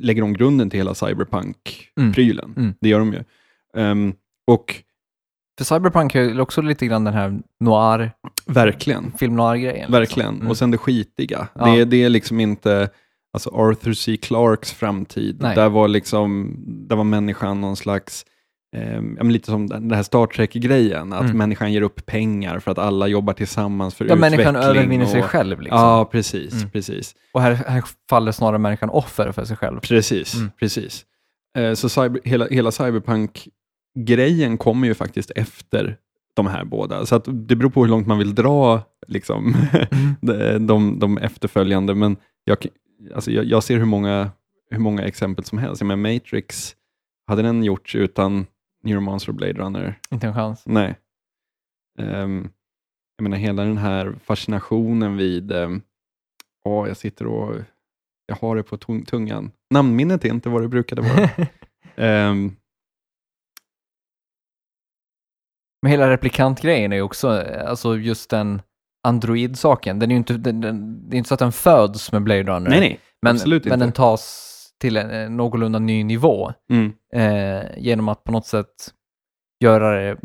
lägger 0.00 0.22
de 0.22 0.32
grunden 0.32 0.70
till 0.70 0.80
hela 0.80 0.94
cyberpunk-prylen. 0.94 2.54
Mm. 2.56 2.74
Det 2.80 2.88
gör 2.88 2.98
de 2.98 3.12
ju. 3.12 3.24
Ehm, 3.76 4.14
och 4.46 4.82
För 5.58 5.64
Cyberpunk 5.64 6.14
är 6.14 6.22
ju 6.22 6.40
också 6.40 6.62
lite 6.62 6.86
grann 6.86 7.04
den 7.04 7.14
här 7.14 7.40
noir, 7.60 8.12
verkligen, 8.46 9.12
film 9.18 9.36
noir-grejen. 9.36 9.92
verkligen. 9.92 10.28
Liksom. 10.30 10.40
Mm. 10.40 10.50
Och 10.50 10.56
sen 10.56 10.70
det 10.70 10.78
skitiga. 10.78 11.48
Ja. 11.54 11.66
Det, 11.66 11.84
det 11.84 12.02
är 12.02 12.08
liksom 12.08 12.40
inte 12.40 12.90
alltså 13.32 13.50
Arthur 13.50 13.92
C. 13.92 14.16
Clarks 14.16 14.72
framtid. 14.72 15.36
Nej. 15.40 15.54
Där 15.54 15.68
var, 15.68 15.88
liksom, 15.88 16.54
där 16.88 16.96
var 16.96 17.04
människan 17.04 17.60
någon 17.60 17.76
slags 17.76 18.26
men 19.00 19.32
lite 19.32 19.46
som 19.46 19.66
den 19.66 19.90
här 19.90 20.02
Star 20.02 20.26
Trek-grejen, 20.26 21.12
att 21.12 21.24
Mm. 21.24 21.38
människan 21.38 21.72
ger 21.72 21.82
upp 21.82 22.06
pengar 22.06 22.58
för 22.58 22.70
att 22.70 22.78
alla 22.78 23.06
jobbar 23.06 23.32
tillsammans 23.32 23.94
för 23.94 24.04
Ja, 24.04 24.16
människan 24.16 24.56
utveckling. 24.56 24.76
övervinner 24.76 25.06
sig 25.06 25.20
och- 25.20 25.26
själv 25.26 25.60
liksom. 25.60 25.78
Ja, 25.80 26.04
precis. 26.04 26.52
Mm. 26.52 26.70
precis. 26.70 27.14
Och 27.32 27.42
här, 27.42 27.52
här 27.54 27.84
faller 28.10 28.32
snarare 28.32 28.58
människan 28.58 28.90
offer 28.90 29.32
för 29.32 29.44
sig 29.44 29.56
själv. 29.56 29.80
Precis, 29.80 30.34
Mm. 30.34 30.50
precis. 30.60 31.04
Eh, 31.58 31.72
så 31.74 31.88
cyber, 31.88 32.20
hela, 32.24 32.46
hela 32.46 32.70
cyberpunk-grejen 32.72 34.58
kommer 34.58 34.88
ju 34.88 34.94
faktiskt 34.94 35.30
efter 35.36 35.96
de 36.34 36.46
här 36.46 36.64
båda. 36.64 37.06
Så 37.06 37.14
att 37.14 37.24
det 37.24 37.56
beror 37.56 37.70
på 37.70 37.80
hur 37.82 37.88
långt 37.90 38.06
man 38.06 38.18
vill 38.18 38.34
dra 38.34 38.82
liksom, 39.08 39.54
Mm. 39.92 40.14
de, 40.20 40.66
de, 40.66 40.98
de 40.98 41.18
efterföljande. 41.18 41.94
Men 41.94 42.16
jag, 42.44 42.58
alltså 43.14 43.30
jag, 43.30 43.44
jag 43.44 43.62
ser 43.62 43.78
hur 43.78 43.84
många, 43.84 44.30
hur 44.70 44.78
många 44.78 45.02
exempel 45.02 45.44
som 45.44 45.58
helst. 45.58 45.80
Jag 45.80 45.86
menar, 45.88 46.14
Matrix, 46.14 46.74
hade 47.26 47.42
den 47.42 47.64
gjorts 47.64 47.94
utan 47.94 48.46
Neuromancer 48.82 49.28
och 49.28 49.34
Blade 49.34 49.52
Runner? 49.52 50.00
Inte 50.10 50.26
en 50.26 50.34
chans. 50.34 50.62
Nej. 50.66 50.98
Ehm, 51.98 52.48
jag 53.16 53.22
menar 53.22 53.36
hela 53.36 53.62
den 53.64 53.78
här 53.78 54.18
fascinationen 54.24 55.16
vid, 55.16 55.52
um, 55.52 55.82
jag 56.64 56.96
sitter 56.96 57.26
och, 57.26 57.56
jag 58.26 58.36
har 58.36 58.56
det 58.56 58.62
på 58.62 58.76
tung- 58.76 59.04
tungan. 59.04 59.50
Namnminnet 59.70 60.24
är 60.24 60.28
inte 60.28 60.48
vad 60.48 60.62
det 60.62 60.68
brukade 60.68 61.02
vara. 61.02 61.30
Ehm, 61.96 62.56
Men 65.82 65.90
hela 65.90 66.10
replikantgrejen 66.10 66.92
är 66.92 66.96
ju 66.96 67.02
också, 67.02 67.28
alltså 67.66 67.96
just 67.96 68.30
den 68.30 68.62
android-saken, 69.08 69.98
den 69.98 70.10
är 70.10 70.14
ju 70.14 70.18
inte, 70.18 70.32
den, 70.32 70.60
den, 70.60 71.08
det 71.10 71.16
är 71.16 71.18
inte 71.18 71.28
så 71.28 71.34
att 71.34 71.40
den 71.40 71.52
föds 71.52 72.12
med 72.12 72.22
Blade 72.22 72.42
Runner. 72.42 72.70
nej, 72.70 72.80
nej. 72.80 73.00
men, 73.22 73.36
absolut 73.36 73.64
men 73.64 73.72
inte. 73.72 73.84
den 73.84 73.92
tas 73.92 74.54
till 74.80 74.96
en 74.96 75.36
någorlunda 75.36 75.78
ny 75.78 76.04
nivå 76.04 76.52
Mm, 76.72 76.92
eh, 77.14 77.66
genom 77.78 78.08
att 78.08 78.24
på 78.24 78.32
något 78.32 78.46
sätt 78.46 78.94
göra 79.64 80.00
det 80.00 80.16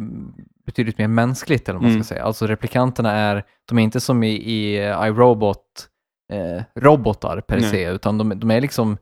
betydligt 0.66 0.98
mer 0.98 1.08
mänskligt, 1.08 1.70
eller 1.70 1.80
vad 1.80 1.84
man 1.84 1.92
Mm. 1.92 2.04
ska 2.04 2.14
säga. 2.16 2.24
Alltså 2.24 2.48
replikanterna 2.48 3.12
är, 3.12 3.44
de 3.70 3.78
är 3.78 3.84
inte 3.84 4.00
som 4.00 4.24
i, 4.24 4.30
i 4.32 4.78
eh, 4.78 5.08
iRobot, 5.08 5.88
eh, 6.34 6.64
robotar 6.76 7.42
per 7.42 7.60
Nej. 7.60 7.70
se, 7.70 7.90
utan 7.92 8.18
de, 8.18 8.40
de 8.40 8.52
är 8.52 8.62
liksom 8.62 8.98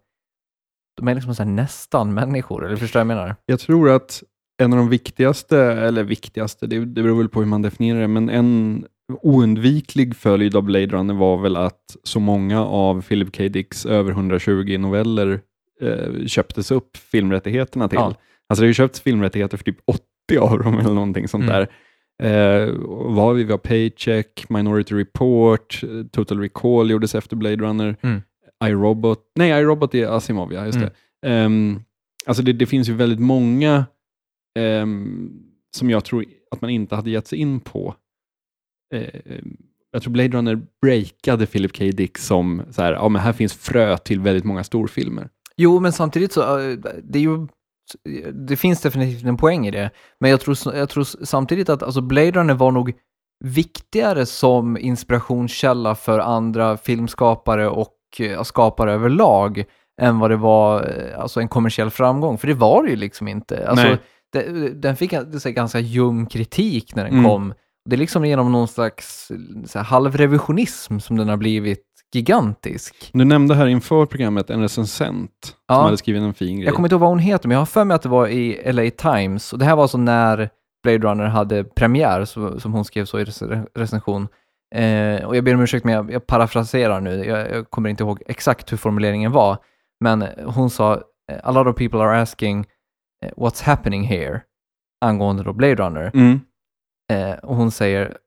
de 0.98 1.08
är 1.08 1.16
liksom 1.16 1.36
så 1.36 1.44
nästan 1.44 2.14
människor, 2.14 2.66
eller 2.66 2.76
förstår 2.76 3.00
jag 3.00 3.08
menar? 3.08 3.36
Jag 3.46 3.60
tror 3.60 3.90
att 3.90 4.24
en 4.62 4.74
av 4.74 4.80
de 4.80 4.90
viktigaste, 4.90 5.58
eller 5.64 6.04
viktigaste, 6.04 6.68
det, 6.68 6.80
det 6.80 7.04
beror 7.04 7.18
väl 7.18 7.30
på 7.30 7.40
hur 7.40 7.48
man 7.48 7.62
definierar 7.62 8.00
det, 8.02 8.08
men 8.08 8.30
en 8.30 8.86
oundviklig 9.22 10.16
följd 10.16 10.56
av 10.56 10.64
Blade 10.64 10.86
Runner 10.88 11.14
var 11.14 11.38
väl 11.38 11.56
att 11.56 11.98
så 12.04 12.20
många 12.20 12.66
av 12.66 13.02
Philip 13.02 13.38
K. 13.38 13.48
Dicks 13.48 13.86
över 13.86 14.12
120 14.12 14.78
noveller 14.80 15.42
eh, 15.82 16.26
köptes 16.26 16.72
upp 16.72 16.98
filmrättigheterna 16.98 17.88
till. 17.88 17.98
Ja. 18.00 18.06
Alltså 18.50 18.62
det 18.62 18.66
har 18.66 18.68
ju 18.68 18.74
köpts 18.74 19.02
filmrättigheter 19.02 19.58
för 19.58 19.64
typ 19.64 19.78
80 19.86 20.02
av 20.40 20.60
dem 20.64 20.80
eller 20.80 20.94
någonting 20.94 21.28
sånt 21.28 21.44
Mm. 21.44 21.56
där. 21.56 21.68
Eh, 22.24 22.68
har 23.16 23.34
vi? 23.34 23.44
Vi 23.44 23.52
har 23.52 23.58
Paycheck, 23.58 24.50
Minority 24.50 24.96
Report, 24.96 25.84
eh, 25.84 25.90
Total 26.12 26.40
Recall 26.40 26.92
gjordes 26.92 27.16
efter 27.16 27.36
Blade 27.36 27.56
Runner, 27.56 27.96
Mm. 28.02 28.22
iRobot, 28.66 29.20
nej 29.36 29.52
iRobot 29.62 29.96
är 29.96 30.08
Asimov, 30.08 30.54
ja 30.54 30.66
just 30.66 30.78
Mm. 30.78 30.90
det. 31.22 31.30
Ehm, 31.30 31.80
alltså 32.26 32.44
det, 32.44 32.54
det 32.54 32.66
finns 32.66 32.90
ju 32.90 32.94
väldigt 32.94 33.20
många 33.20 33.86
ehm, 34.60 35.30
som 35.76 35.90
jag 35.90 36.06
tror 36.06 36.26
att 36.52 36.62
man 36.62 36.70
inte 36.70 36.96
hade 36.96 37.10
gett 37.10 37.28
sig 37.28 37.40
in 37.40 37.60
på. 37.60 37.96
Ehm, 38.92 39.58
jag 39.92 40.02
tror 40.02 40.14
Blade 40.14 40.38
Runner 40.38 40.62
breakade 40.82 41.46
Philip 41.46 41.78
K. 41.78 41.84
Dick 41.94 42.18
som 42.18 42.62
så 42.72 42.82
här, 42.82 42.94
ja 42.94 43.10
men 43.10 43.22
här 43.22 43.34
finns 43.34 43.54
frö 43.54 43.98
till 43.98 44.20
väldigt 44.20 44.44
många 44.44 44.64
storfilmer. 44.64 45.30
Jo, 45.58 45.80
men 45.80 45.92
samtidigt 45.92 46.32
så, 46.32 46.60
eh, 46.60 46.78
det 47.04 47.20
är 47.20 47.24
ju, 47.24 47.48
det 48.48 48.56
finns 48.58 48.82
definitivt 48.82 49.24
en 49.26 49.38
poäng 49.38 49.68
i 49.68 49.72
det. 49.72 49.90
Men 50.20 50.32
jag 50.32 50.40
tror, 50.42 50.58
jag 50.76 50.90
tror 50.90 51.04
samtidigt 51.26 51.70
att 51.70 51.84
alltså 51.84 52.02
Blade 52.02 52.32
Runner 52.32 52.54
var 52.54 52.72
nog 52.72 52.94
viktigare 53.44 54.26
som 54.26 54.78
inspirationskälla 54.78 55.96
för 55.96 56.20
andra 56.20 56.78
filmskapare 56.78 57.68
och 57.70 57.98
eh, 58.20 58.44
skapare 58.44 58.94
överlag 58.94 59.64
än 60.02 60.20
vad 60.20 60.30
det 60.32 60.38
var 60.38 60.82
eh, 60.84 61.20
alltså 61.22 61.40
en 61.40 61.48
kommersiell 61.48 61.90
framgång. 61.90 62.38
För 62.38 62.48
det 62.48 62.54
var 62.54 62.84
det 62.84 62.90
ju 62.90 62.96
liksom 62.96 63.28
inte. 63.28 63.68
Alltså, 63.70 63.98
det, 64.34 64.70
den 64.82 64.96
fick 64.96 65.14
en- 65.14 65.32
ganska 65.46 65.80
ljum 65.80 66.26
kritik 66.26 66.96
när 66.96 67.04
den 67.04 67.14
Mm. 67.14 67.26
kom. 67.26 67.54
Det 67.90 67.96
är 67.96 67.98
liksom 67.98 68.26
genom 68.26 68.52
någon 68.52 68.68
slags 68.68 69.32
halvrevisionism 69.76 71.00
som 71.00 71.18
den 71.18 71.30
har 71.30 71.38
blivit 71.38 71.84
gigantisk. 72.14 73.10
Du 73.14 73.26
nämnde 73.26 73.56
här 73.56 73.68
inför 73.68 74.06
programmet 74.06 74.50
en 74.50 74.62
recensent 74.62 75.56
Ja. 75.68 75.76
som 75.76 75.84
hade 75.86 75.98
skrivit 75.98 76.22
en 76.22 76.34
fin 76.34 76.56
grej. 76.58 76.66
Jag 76.66 76.76
kommer 76.76 76.88
inte 76.88 76.94
ihåg 76.94 77.02
vad 77.02 77.10
hon 77.10 77.20
heter, 77.20 77.48
men 77.48 77.56
jag 77.56 77.62
har 77.62 77.66
för 77.66 77.84
mig 77.86 77.96
att 77.96 78.02
det 78.02 78.10
var 78.10 78.28
i 78.28 78.72
LA 78.74 78.90
Times. 79.14 79.54
Och 79.54 79.60
det 79.60 79.66
här 79.66 79.76
var 79.76 79.84
alltså 79.84 79.98
när 79.98 80.50
Blade 80.84 80.98
Runner 81.08 81.26
hade 81.26 81.64
premiär, 81.64 82.26
så, 82.26 82.60
som 82.60 82.74
hon 82.74 82.86
skrev 82.86 83.06
så 83.06 83.20
i 83.20 83.24
rec- 83.24 83.68
recension. 83.76 84.28
Eh, 84.76 85.26
och 85.26 85.36
jag 85.36 85.44
ber 85.44 85.56
om 85.56 85.62
ursäkt, 85.62 85.86
men 85.86 85.94
jag, 85.94 86.12
jag 86.12 86.28
parafraserar 86.28 87.02
nu. 87.02 87.26
Jag, 87.26 87.52
jag 87.52 87.70
kommer 87.70 87.90
inte 87.90 88.04
ihåg 88.04 88.22
exakt 88.28 88.72
hur 88.72 88.78
formuleringen 88.78 89.32
var. 89.32 89.58
Men 90.00 90.26
hon 90.46 90.70
sa, 90.70 91.02
a 91.44 91.52
lot 91.52 91.68
of 91.68 91.76
people 91.76 92.00
are 92.00 92.22
asking 92.22 92.66
eh, 93.26 93.32
what's 93.38 93.64
happening 93.66 94.04
here? 94.04 94.42
Angående 95.06 95.44
då 95.44 95.54
Blade 95.54 95.76
Runner. 95.76 96.12
Mm. 96.14 96.40
Eh, 97.12 97.34
och 97.34 97.56
hon 97.56 97.72
säger 97.72 98.18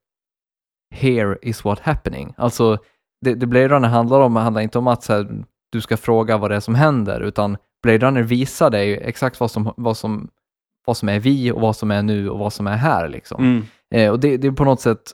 here 0.94 1.38
is 1.42 1.64
what 1.64 1.80
happening. 1.80 2.34
Alltså, 2.36 2.78
det, 3.20 3.34
det 3.34 3.46
Blade 3.46 3.68
Runner 3.68 3.88
handlar 3.88 4.20
om 4.20 4.36
handlar 4.36 4.62
inte 4.62 4.78
om 4.78 4.86
att 4.86 5.02
så 5.02 5.12
här, 5.12 5.44
du 5.72 5.80
ska 5.80 5.96
fråga 5.96 6.38
vad 6.38 6.50
det 6.50 6.56
är 6.56 6.60
som 6.60 6.74
händer, 6.74 7.20
utan 7.20 7.56
Blade 7.82 7.98
Runner 8.06 8.22
visar 8.22 8.70
dig 8.70 8.98
exakt 9.02 9.40
vad 9.40 9.50
som, 9.50 9.74
vad 9.76 9.96
som, 9.96 10.28
vad 10.86 10.96
som 10.96 11.08
är 11.08 11.20
vi 11.20 11.52
och 11.52 11.60
vad 11.60 11.76
som 11.76 11.90
är 11.90 12.02
nu 12.02 12.28
och 12.28 12.38
vad 12.38 12.52
som 12.52 12.66
är 12.66 12.76
här. 12.76 13.08
Liksom. 13.08 13.42
Mm. 13.44 13.64
Eh, 13.94 14.10
och 14.10 14.20
det, 14.20 14.36
det 14.36 14.46
är 14.46 14.52
på 14.52 14.64
något 14.64 14.80
sätt, 14.80 15.12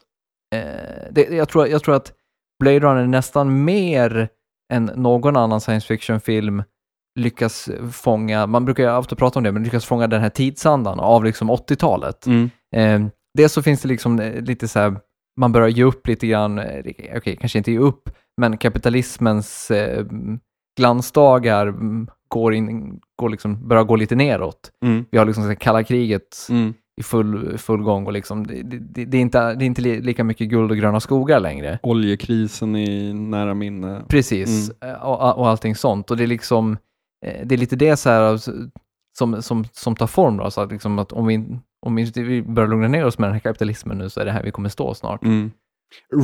eh, 0.55 1.11
det, 1.11 1.29
jag, 1.31 1.49
tror, 1.49 1.69
jag 1.69 1.83
tror 1.83 1.95
att 1.95 2.13
Blade 2.59 2.81
Runner 2.81 3.07
nästan 3.07 3.65
mer 3.65 4.29
än 4.73 4.85
någon 4.85 5.37
annan 5.37 5.61
science 5.61 5.87
fiction-film 5.87 6.63
lyckas 7.19 7.71
fånga, 7.93 8.47
man 8.47 8.65
brukar 8.65 8.83
ju 8.83 8.97
ofta 8.97 9.17
prata 9.17 9.39
om 9.39 9.43
det, 9.43 9.53
men 9.53 9.65
lyckas 9.65 9.85
fånga 9.85 10.07
den 10.07 10.21
här 10.21 10.29
tidsandan 10.29 11.01
av 11.01 11.25
liksom 11.25 11.51
80-talet. 11.51 12.27
Mm. 12.27 12.51
Eh, 12.77 13.11
dels 13.39 13.53
så 13.53 13.63
finns 13.63 13.83
det 13.83 13.89
liksom 13.89 14.21
eh, 14.21 14.43
lite 14.43 14.69
så 14.69 14.79
här, 14.79 14.97
man 15.41 15.53
börjar 15.53 15.69
ge 15.69 15.85
upp 15.85 16.07
lite 16.07 16.27
grann, 16.27 16.59
eh, 16.59 16.85
okej, 17.17 17.37
kanske 17.41 17.59
inte 17.59 17.73
ge 17.73 17.79
upp, 17.79 18.11
men 18.41 18.57
kapitalismens 18.57 19.71
eh, 19.71 20.05
glansdagar 20.81 21.67
mm, 21.67 22.09
går 22.29 22.55
in, 22.55 23.01
går 23.17 23.29
liksom, 23.29 23.69
börjar 23.69 23.85
gå 23.85 23.97
lite 23.97 24.15
neråt. 24.17 24.71
Mm. 24.85 25.05
Vi 25.11 25.19
har 25.19 25.25
liksom 25.27 25.45
så 25.45 25.55
kalla 25.57 25.85
kriget 25.85 26.47
Mm. 26.51 26.75
i 27.01 27.03
full, 27.03 27.59
full 27.59 27.83
gång 27.83 28.07
och 28.07 28.13
liksom, 28.13 28.47
det, 28.47 28.63
det, 28.63 29.05
det, 29.05 29.17
är 29.19 29.21
inte, 29.21 29.55
det 29.55 29.65
är 29.65 29.67
inte 29.67 29.83
li- 29.83 30.01
lika 30.01 30.25
mycket 30.25 30.49
guld 30.49 30.71
och 30.71 30.77
gröna 30.77 31.01
skogar 31.01 31.41
längre. 31.41 31.79
Oljekrisen 31.83 32.77
i 32.77 33.13
nära 33.13 33.55
minne. 33.55 34.03
Precis, 34.09 34.71
Mm. 34.81 34.95
eh, 34.95 35.03
och, 35.03 35.39
och 35.39 35.49
allting 35.49 35.75
sånt. 35.75 36.11
Och 36.11 36.17
det 36.17 36.23
är 36.23 36.27
liksom, 36.27 36.77
det 37.45 37.55
är 37.55 37.59
lite 37.59 37.77
det 37.77 37.97
så 37.97 38.11
här, 38.11 38.21
alltså, 38.23 38.53
som, 39.19 39.43
som, 39.43 39.65
som 39.73 39.97
tar 39.97 40.07
form 40.07 40.37
då, 40.37 40.51
så 40.51 40.61
att, 40.61 40.73
liksom 40.73 40.99
att 40.99 41.13
om 41.13 41.27
vi, 41.27 41.59
om 41.87 41.95
vi 41.95 42.03
inte 42.03 42.23
vi 42.23 42.43
börjar 42.43 42.69
lugna 42.69 42.89
ner 42.89 43.05
oss 43.07 43.19
med 43.19 43.29
den 43.29 43.33
här 43.35 43.41
kapitalismen 43.41 43.99
nu 43.99 44.11
så 44.11 44.21
är 44.21 44.25
det 44.25 44.33
här 44.33 44.43
vi 44.43 44.51
kommer 44.51 44.69
stå 44.69 44.95
snart. 44.95 45.23
Mm. 45.25 45.51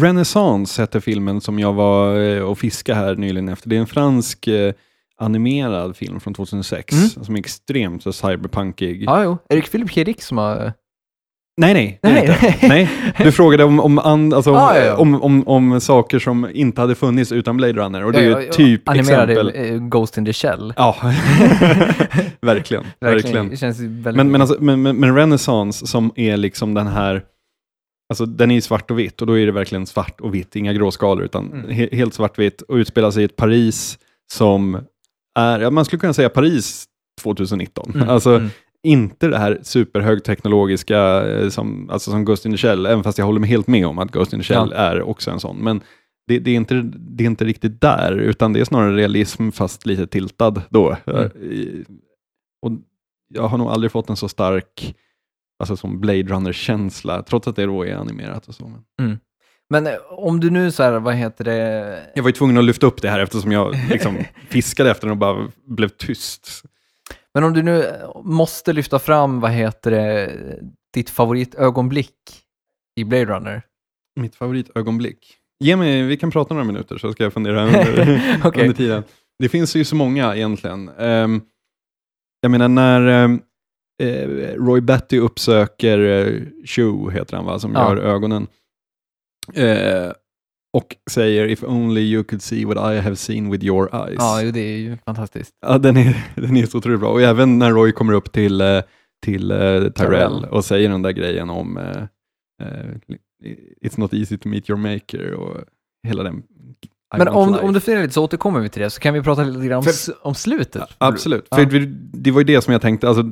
Renaissance 0.00 0.82
hette 0.82 1.00
filmen 1.00 1.40
som 1.40 1.58
jag 1.58 1.72
var 1.72 2.20
eh, 2.20 2.42
och 2.42 2.58
fiskade 2.58 2.98
här 2.98 3.14
nyligen 3.16 3.48
efter. 3.48 3.68
Det 3.68 3.76
är 3.76 3.80
en 3.80 3.86
fransk 3.86 4.46
eh, 4.48 4.74
animerad 5.18 5.96
film 5.96 6.20
från 6.20 6.34
2006 6.34 6.92
Mm. 6.94 7.08
som 7.24 7.34
är 7.34 7.38
extremt 7.38 8.02
så 8.02 8.12
cyberpunkig. 8.12 9.04
Ja, 9.04 9.24
jo. 9.24 9.38
Är 9.48 9.56
det 9.56 9.62
Philip 9.70 9.94
K. 9.94 10.04
Dick 10.04 10.22
som 10.22 10.38
har... 10.38 10.72
Nej, 11.60 11.74
nej. 11.74 11.98
är 12.02 12.12
Nej. 12.12 12.20
inte. 12.20 12.66
nej. 12.68 12.90
Du 13.24 13.32
frågade 13.32 13.64
om, 13.64 13.80
om, 13.80 13.98
and, 13.98 14.34
alltså, 14.34 14.54
Ah, 14.54 14.78
ja, 14.78 14.84
ja. 14.84 14.96
Om, 14.96 15.22
om, 15.22 15.48
om 15.48 15.80
saker 15.80 16.18
som 16.18 16.48
inte 16.54 16.80
hade 16.80 16.94
funnits 16.94 17.32
utan 17.32 17.56
Blade 17.56 17.72
Runner. 17.72 18.04
Och 18.04 18.12
det 18.12 18.18
är 18.18 18.22
Ja, 18.22 18.28
ju 18.28 18.34
ja, 18.34 18.42
ja. 18.42 18.52
typ 18.52 18.88
Animerade 18.88 19.32
exempel. 19.32 19.72
eh, 19.74 19.78
Ghost 19.88 20.18
in 20.18 20.24
the 20.24 20.32
Shell. 20.32 20.74
Ja, 20.76 20.96
verkligen. 22.40 22.84
verkligen. 23.00 23.48
Det 23.48 23.56
känns 23.56 23.80
ju 23.80 23.88
väldigt... 23.88 24.16
Men, 24.16 24.30
men, 24.30 24.40
alltså, 24.40 24.56
men, 24.60 24.82
men, 24.82 24.96
men 24.96 25.16
Renaissance 25.16 25.86
som 25.86 26.12
är 26.16 26.36
liksom 26.36 26.74
den 26.74 26.86
här, 26.86 27.22
alltså 28.10 28.26
den 28.26 28.50
är 28.50 28.54
ju 28.54 28.60
svart 28.60 28.90
och 28.90 28.98
vitt 28.98 29.20
och 29.20 29.26
då 29.26 29.38
är 29.38 29.46
det 29.46 29.52
verkligen 29.52 29.86
svart 29.86 30.20
och 30.20 30.34
vitt, 30.34 30.56
inga 30.56 30.72
gråskalor 30.72 31.24
utan 31.24 31.52
Mm. 31.52 31.70
he, 31.70 31.88
helt 31.92 32.14
svartvitt 32.14 32.62
och 32.62 32.74
utspelar 32.74 33.10
sig 33.10 33.22
i 33.22 33.24
ett 33.24 33.36
Paris 33.36 33.98
som 34.32 34.78
är, 35.38 35.60
ja, 35.60 35.70
man 35.70 35.84
skulle 35.84 36.00
kunna 36.00 36.12
säga 36.14 36.28
Paris 36.28 36.84
2019. 37.22 37.92
Mm, 37.94 38.08
Alltså 38.08 38.30
mm. 38.30 38.50
Inte 38.82 39.28
det 39.28 39.38
här 39.38 39.58
superhögteknologiska 39.62 41.26
eh, 41.28 41.48
som, 41.48 41.90
alltså 41.90 42.10
som 42.10 42.24
Ghost 42.24 42.46
in 42.46 42.52
the 42.52 42.58
Shell, 42.58 42.86
även 42.86 43.04
fast 43.04 43.18
jag 43.18 43.24
håller 43.26 43.40
med 43.40 43.48
helt 43.48 43.66
med 43.66 43.86
om 43.86 43.98
att 43.98 44.10
Ghost 44.12 44.32
in 44.32 44.38
the 44.40 44.44
Shell 44.44 44.72
Ja. 44.74 44.76
är 44.76 45.02
också 45.02 45.30
en 45.30 45.40
sån. 45.40 45.56
Men 45.56 45.80
det, 46.26 46.38
det, 46.38 46.50
är 46.50 46.54
inte, 46.56 46.74
det 46.94 47.24
är 47.24 47.26
inte 47.26 47.44
riktigt 47.44 47.80
där, 47.80 48.12
utan 48.12 48.52
det 48.52 48.60
är 48.60 48.64
snarare 48.64 48.96
realism 48.96 49.50
fast 49.50 49.86
lite 49.86 50.06
tiltad 50.06 50.62
då. 50.70 50.96
Mm. 51.06 51.22
Eh, 51.24 51.30
Och 52.62 52.72
jag 53.34 53.42
har 53.42 53.58
nog 53.58 53.68
aldrig 53.68 53.92
fått 53.92 54.10
en 54.10 54.16
så 54.16 54.28
stark 54.28 54.94
alltså 55.58 55.76
som 55.76 56.00
Blade 56.00 56.22
Runner-känsla, 56.22 57.22
trots 57.22 57.48
att 57.48 57.56
det 57.56 57.66
då 57.66 57.86
är 57.86 57.94
animerat 57.96 58.48
och 58.48 58.54
så. 58.54 58.72
Men 58.98 59.18
Men 59.70 59.86
eh, 59.86 59.92
om 60.10 60.40
du 60.40 60.50
nu 60.50 60.70
så 60.72 60.82
här, 60.82 61.00
vad 61.00 61.14
heter 61.14 61.44
det? 61.44 62.02
jag 62.14 62.22
var 62.22 62.28
ju 62.28 62.32
tvungen 62.32 62.58
att 62.58 62.64
lyfta 62.64 62.86
upp 62.86 63.02
det 63.02 63.08
här 63.08 63.20
eftersom 63.20 63.52
jag 63.52 63.74
liksom 63.90 64.16
fiskade 64.48 64.90
efter 64.90 65.06
den 65.06 65.10
och 65.10 65.16
bara 65.16 65.48
blev 65.66 65.88
tyst. 65.88 66.62
Men 67.36 67.44
om 67.44 67.52
du 67.52 67.62
nu 67.62 67.92
måste 68.24 68.72
lyfta 68.72 68.98
fram, 68.98 69.40
vad 69.40 69.50
heter 69.50 69.90
det, 69.90 70.32
ditt 70.94 71.10
favoritögonblick 71.10 72.14
i 73.00 73.04
Blade 73.04 73.24
Runner? 73.24 73.62
Mitt 74.20 74.36
favoritögonblick. 74.36 75.36
Ge 75.64 75.76
mig, 75.76 76.02
vi 76.02 76.16
kan 76.16 76.30
prata 76.30 76.54
några 76.54 76.66
minuter 76.66 76.98
så 76.98 77.12
ska 77.12 77.22
jag 77.22 77.32
fundera 77.32 77.62
under, 77.66 78.20
Okej. 78.44 78.62
under 78.62 78.76
tiden. 78.76 79.04
Det 79.38 79.48
finns 79.48 79.76
ju 79.76 79.84
så 79.84 79.96
många 79.96 80.36
egentligen. 80.36 80.88
Ehm, 80.88 81.40
jag 82.40 82.50
menar 82.50 82.68
när 82.68 83.28
eh, 84.02 84.54
Roy 84.54 84.80
Batty 84.80 85.18
uppsöker 85.18 85.98
uh, 85.98 86.42
Chew, 86.66 87.18
heter 87.18 87.36
han 87.36 87.46
va, 87.46 87.58
som 87.58 87.72
Ja. 87.74 87.88
gör 87.88 87.96
ögonen. 87.96 88.46
Eh, 89.54 90.12
och 90.72 90.96
säger 91.10 91.46
If 91.46 91.64
only 91.64 92.00
you 92.00 92.24
could 92.24 92.42
see 92.42 92.64
what 92.64 92.76
I 92.76 93.00
have 93.00 93.16
seen 93.16 93.50
with 93.50 93.64
your 93.64 93.94
eyes. 93.94 94.16
Ja, 94.18 94.50
det 94.52 94.60
är 94.60 94.78
ju 94.78 94.96
fantastiskt. 94.96 95.52
Ja, 95.66 95.78
den 95.78 95.96
är, 95.96 96.16
den 96.34 96.56
är 96.56 96.66
så 96.66 96.78
otroligt 96.78 97.00
bra. 97.00 97.12
Och 97.12 97.22
även 97.22 97.58
när 97.58 97.70
Roy 97.72 97.92
kommer 97.92 98.12
upp 98.12 98.32
till, 98.32 98.60
eh, 98.60 98.80
till 99.24 99.50
eh, 99.50 99.88
Tyrell 99.88 100.44
och 100.44 100.64
säger 100.64 100.88
den 100.88 101.02
där 101.02 101.12
grejen 101.12 101.50
om 101.50 101.76
eh, 101.76 102.02
It's 103.82 104.00
not 104.00 104.14
easy 104.14 104.38
to 104.38 104.48
meet 104.48 104.70
your 104.70 104.78
maker 104.78 105.32
och 105.32 105.56
hela 106.08 106.22
den. 106.22 106.42
I 107.14 107.18
Men 107.18 107.28
om, 107.28 107.52
life. 107.52 107.64
om 107.64 107.72
du 107.72 107.80
funderar 107.80 108.02
lite 108.02 108.14
så 108.14 108.24
återkommer 108.24 108.60
vi 108.60 108.68
till 108.68 108.82
det, 108.82 108.90
så 108.90 109.00
kan 109.00 109.14
vi 109.14 109.22
prata 109.22 109.44
lite 109.44 109.66
grann 109.66 109.78
om, 109.78 109.84
För- 109.84 110.26
om 110.26 110.34
slutet. 110.34 110.82
Absolut, 110.98 111.46
Ja. 111.50 111.56
för 111.56 111.64
det, 111.64 111.86
det 112.12 112.30
var 112.30 112.40
ju 112.40 112.44
det 112.44 112.62
som 112.62 112.72
jag 112.72 112.82
tänkte. 112.82 113.08
Alltså, 113.08 113.24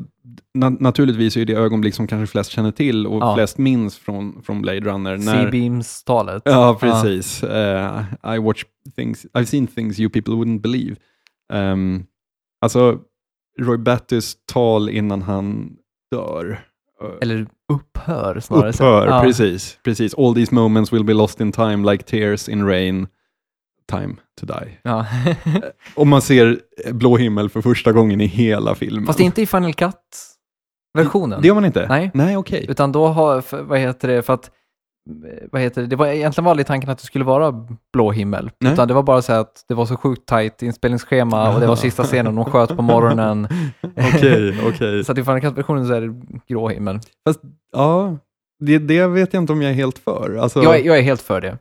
na, 0.54 0.70
naturligtvis 0.70 1.36
är 1.36 1.44
det 1.44 1.52
ögonblick 1.54 1.94
som 1.94 2.06
kanske 2.06 2.32
flest 2.32 2.50
känner 2.50 2.70
till 2.70 3.06
och 3.06 3.18
Ja. 3.22 3.34
flest 3.34 3.58
minns 3.58 3.96
från, 3.98 4.42
från 4.42 4.62
Blade 4.62 4.80
Runner. 4.80 5.16
När, 5.16 5.44
C-beams-talet. 5.44 6.42
Ja, 6.44 6.76
precis. 6.80 7.42
Eh, 7.44 8.02
I 8.34 8.38
watch 8.38 8.64
things, 8.96 9.26
I've 9.32 9.44
seen 9.44 9.66
things 9.66 10.00
you 10.00 10.10
people 10.10 10.34
wouldn't 10.34 10.60
believe. 10.60 10.96
Um, 11.52 12.06
alltså, 12.60 12.98
Roy 13.60 13.76
Battys 13.78 14.36
tal 14.52 14.88
innan 14.90 15.22
han 15.22 15.76
dör. 16.12 16.64
Eh, 17.02 17.08
Eller 17.20 17.46
upphör 17.72 18.40
snarare. 18.40 18.68
upphör, 18.70 19.06
Ja. 19.06 19.20
precis, 19.22 19.78
precis. 19.84 20.14
All 20.14 20.34
these 20.34 20.54
moments 20.54 20.92
will 20.92 21.04
be 21.04 21.12
lost 21.14 21.40
in 21.40 21.52
time 21.52 21.92
like 21.92 22.04
tears 22.04 22.48
in 22.48 22.66
rain. 22.66 23.06
Time 23.90 24.14
to 24.40 24.46
die. 24.46 24.78
Ja. 24.82 25.06
Och 25.94 26.06
man 26.06 26.22
ser 26.22 26.60
blå 26.92 27.16
himmel 27.16 27.48
för 27.48 27.60
första 27.60 27.92
gången 27.92 28.20
i 28.20 28.26
hela 28.26 28.74
filmen. 28.74 29.06
Fast 29.06 29.20
inte 29.20 29.42
i 29.42 29.46
Final 29.46 29.74
Cut-versionen. 29.74 31.42
Det 31.42 31.48
gör 31.48 31.54
man 31.54 31.64
inte? 31.64 31.86
Nej. 31.88 32.10
Nej, 32.14 32.36
okej. 32.36 32.66
Utan 32.68 32.92
då 32.92 33.06
har, 33.06 33.62
vad 33.62 33.78
heter 33.78 34.08
det, 34.08 34.22
för 34.22 34.32
att, 34.32 34.50
eh, 35.26 35.48
vad 35.52 35.62
heter 35.62 35.80
det, 35.82 35.86
det 35.86 35.96
var 35.96 36.06
egentligen 36.06 36.48
aldrig 36.50 36.66
tanken 36.66 36.90
att 36.90 36.98
det 36.98 37.04
skulle 37.06 37.24
vara 37.24 37.66
blå 37.92 38.10
himmel. 38.10 38.50
Nej. 38.60 38.72
Utan 38.72 38.88
det 38.88 38.94
var 38.94 39.02
bara 39.02 39.22
så 39.22 39.32
att 39.32 39.64
det 39.68 39.74
var 39.74 39.86
så 39.86 39.96
sjukt 39.96 40.26
tajt 40.26 40.62
inspelningsschema 40.62 41.54
och 41.54 41.60
det 41.60 41.66
var 41.66 41.76
sista 41.76 42.04
scenen, 42.04 42.34
de 42.34 42.44
sköt 42.44 42.76
på 42.76 42.82
morgonen. 42.82 43.48
Okej, 44.14 44.58
okej. 44.68 45.04
Så 45.04 45.12
att 45.12 45.18
i 45.18 45.24
Final 45.24 45.40
Cut-versionen 45.40 45.86
så 45.86 45.92
är 45.92 46.00
det 46.00 46.14
grå 46.48 46.68
himmel. 46.68 47.00
Ja, 47.72 48.16
det, 48.60 48.78
det 48.78 49.06
vet 49.06 49.34
jag 49.34 49.42
inte 49.42 49.52
om 49.52 49.62
jag 49.62 49.70
är 49.70 49.74
helt 49.74 49.98
för. 49.98 50.36
Alltså, 50.40 50.62
Jag, 50.62 50.86
jag 50.86 50.98
är 50.98 51.02
helt 51.02 51.22
för 51.22 51.40
det. 51.40 51.58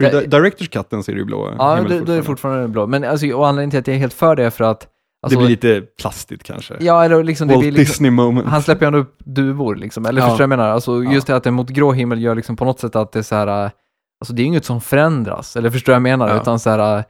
För 0.00 0.22
i 0.22 0.26
Directors 0.26 0.68
cutten 0.68 1.02
ser 1.02 1.12
det 1.12 1.18
ju 1.18 1.24
blå 1.24 1.54
Ja, 1.58 1.74
himmel 1.74 1.98
då, 1.98 2.04
då 2.04 2.12
är 2.12 2.16
det 2.16 2.22
fortfarande 2.22 2.68
blå. 2.68 2.86
Men 2.86 3.04
alltså, 3.04 3.32
och 3.32 3.48
anledningen 3.48 3.70
till 3.70 3.80
att 3.80 3.86
jag 3.86 3.94
är 3.96 4.00
helt 4.00 4.12
för 4.14 4.36
det 4.36 4.44
är 4.44 4.50
för 4.50 4.64
att... 4.64 4.88
Alltså, 5.22 5.38
det 5.38 5.44
blir 5.46 5.50
lite 5.56 5.86
plastigt 6.00 6.42
kanske. 6.42 6.74
Ja, 6.80 7.04
eller 7.04 7.24
liksom, 7.24 7.48
det 7.48 7.54
Walt 7.54 7.62
blir 7.62 7.72
liksom, 7.72 7.92
Disney 7.92 8.10
moment. 8.10 8.46
Han 8.46 8.62
släpper 8.62 8.84
ju 8.84 8.86
ändå 8.86 8.98
upp 8.98 9.16
duvor 9.18 9.76
liksom, 9.76 10.06
eller 10.06 10.20
Ja. 10.20 10.26
förstår 10.28 10.38
du 10.44 10.48
vad 10.48 10.52
jag 10.52 10.58
menar? 10.58 10.70
Alltså 10.70 11.04
Ja. 11.04 11.12
just 11.12 11.26
det 11.26 11.36
att 11.36 11.44
det 11.44 11.50
är 11.50 11.52
mot 11.52 11.68
grå 11.70 11.92
himmel 11.92 12.22
gör 12.22 12.34
liksom 12.34 12.56
på 12.56 12.64
något 12.64 12.80
sätt 12.80 12.96
att 12.96 13.12
det 13.12 13.18
är 13.18 13.22
så 13.22 13.34
här, 13.34 13.46
alltså 13.46 14.34
det 14.34 14.40
är 14.40 14.42
ju 14.42 14.48
inget 14.48 14.64
som 14.64 14.80
förändras, 14.80 15.56
eller 15.56 15.70
förstår 15.70 15.92
du 15.92 15.94
vad 15.94 15.96
jag 16.10 16.18
menar? 16.18 16.28
Ja. 16.34 16.40
Utan 16.40 16.58
så 16.58 16.70
här, 16.70 17.04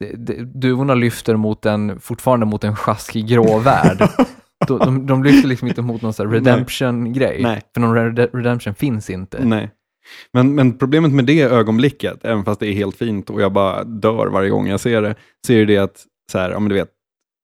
det, 0.00 0.12
det, 0.16 0.44
duvorna 0.60 0.94
lyfter 0.94 1.36
mot 1.36 1.66
en, 1.66 2.00
fortfarande 2.00 2.46
mot 2.46 2.64
en 2.64 2.76
sjaskig 2.76 3.26
grå 3.28 3.58
värld. 3.58 3.98
de, 4.68 4.78
de, 4.78 5.06
de 5.06 5.24
lyfter 5.24 5.48
liksom 5.48 5.68
inte 5.68 5.82
mot 5.82 6.02
någon 6.02 6.12
så 6.12 6.24
här 6.24 6.30
redemption-grej, 6.30 7.40
Nej. 7.42 7.62
för 7.74 7.80
någon 7.80 8.16
red, 8.16 8.28
redemption 8.32 8.74
finns 8.74 9.10
inte. 9.10 9.44
Nej. 9.44 9.70
Men, 10.32 10.54
men 10.54 10.78
problemet 10.78 11.12
med 11.12 11.24
det 11.24 11.42
ögonblicket, 11.42 12.24
även 12.24 12.44
fast 12.44 12.60
det 12.60 12.66
är 12.66 12.72
helt 12.72 12.96
fint 12.96 13.30
och 13.30 13.40
jag 13.42 13.52
bara 13.52 13.84
dör 13.84 14.26
varje 14.26 14.50
gång 14.50 14.66
jag 14.68 14.80
ser 14.80 15.02
det, 15.02 15.14
så 15.46 15.52
är 15.52 15.66
det 15.66 15.78
att, 15.78 16.04
så 16.32 16.38
här, 16.38 16.50
ja, 16.50 16.58
men 16.58 16.68
du 16.68 16.74
vet, 16.74 16.90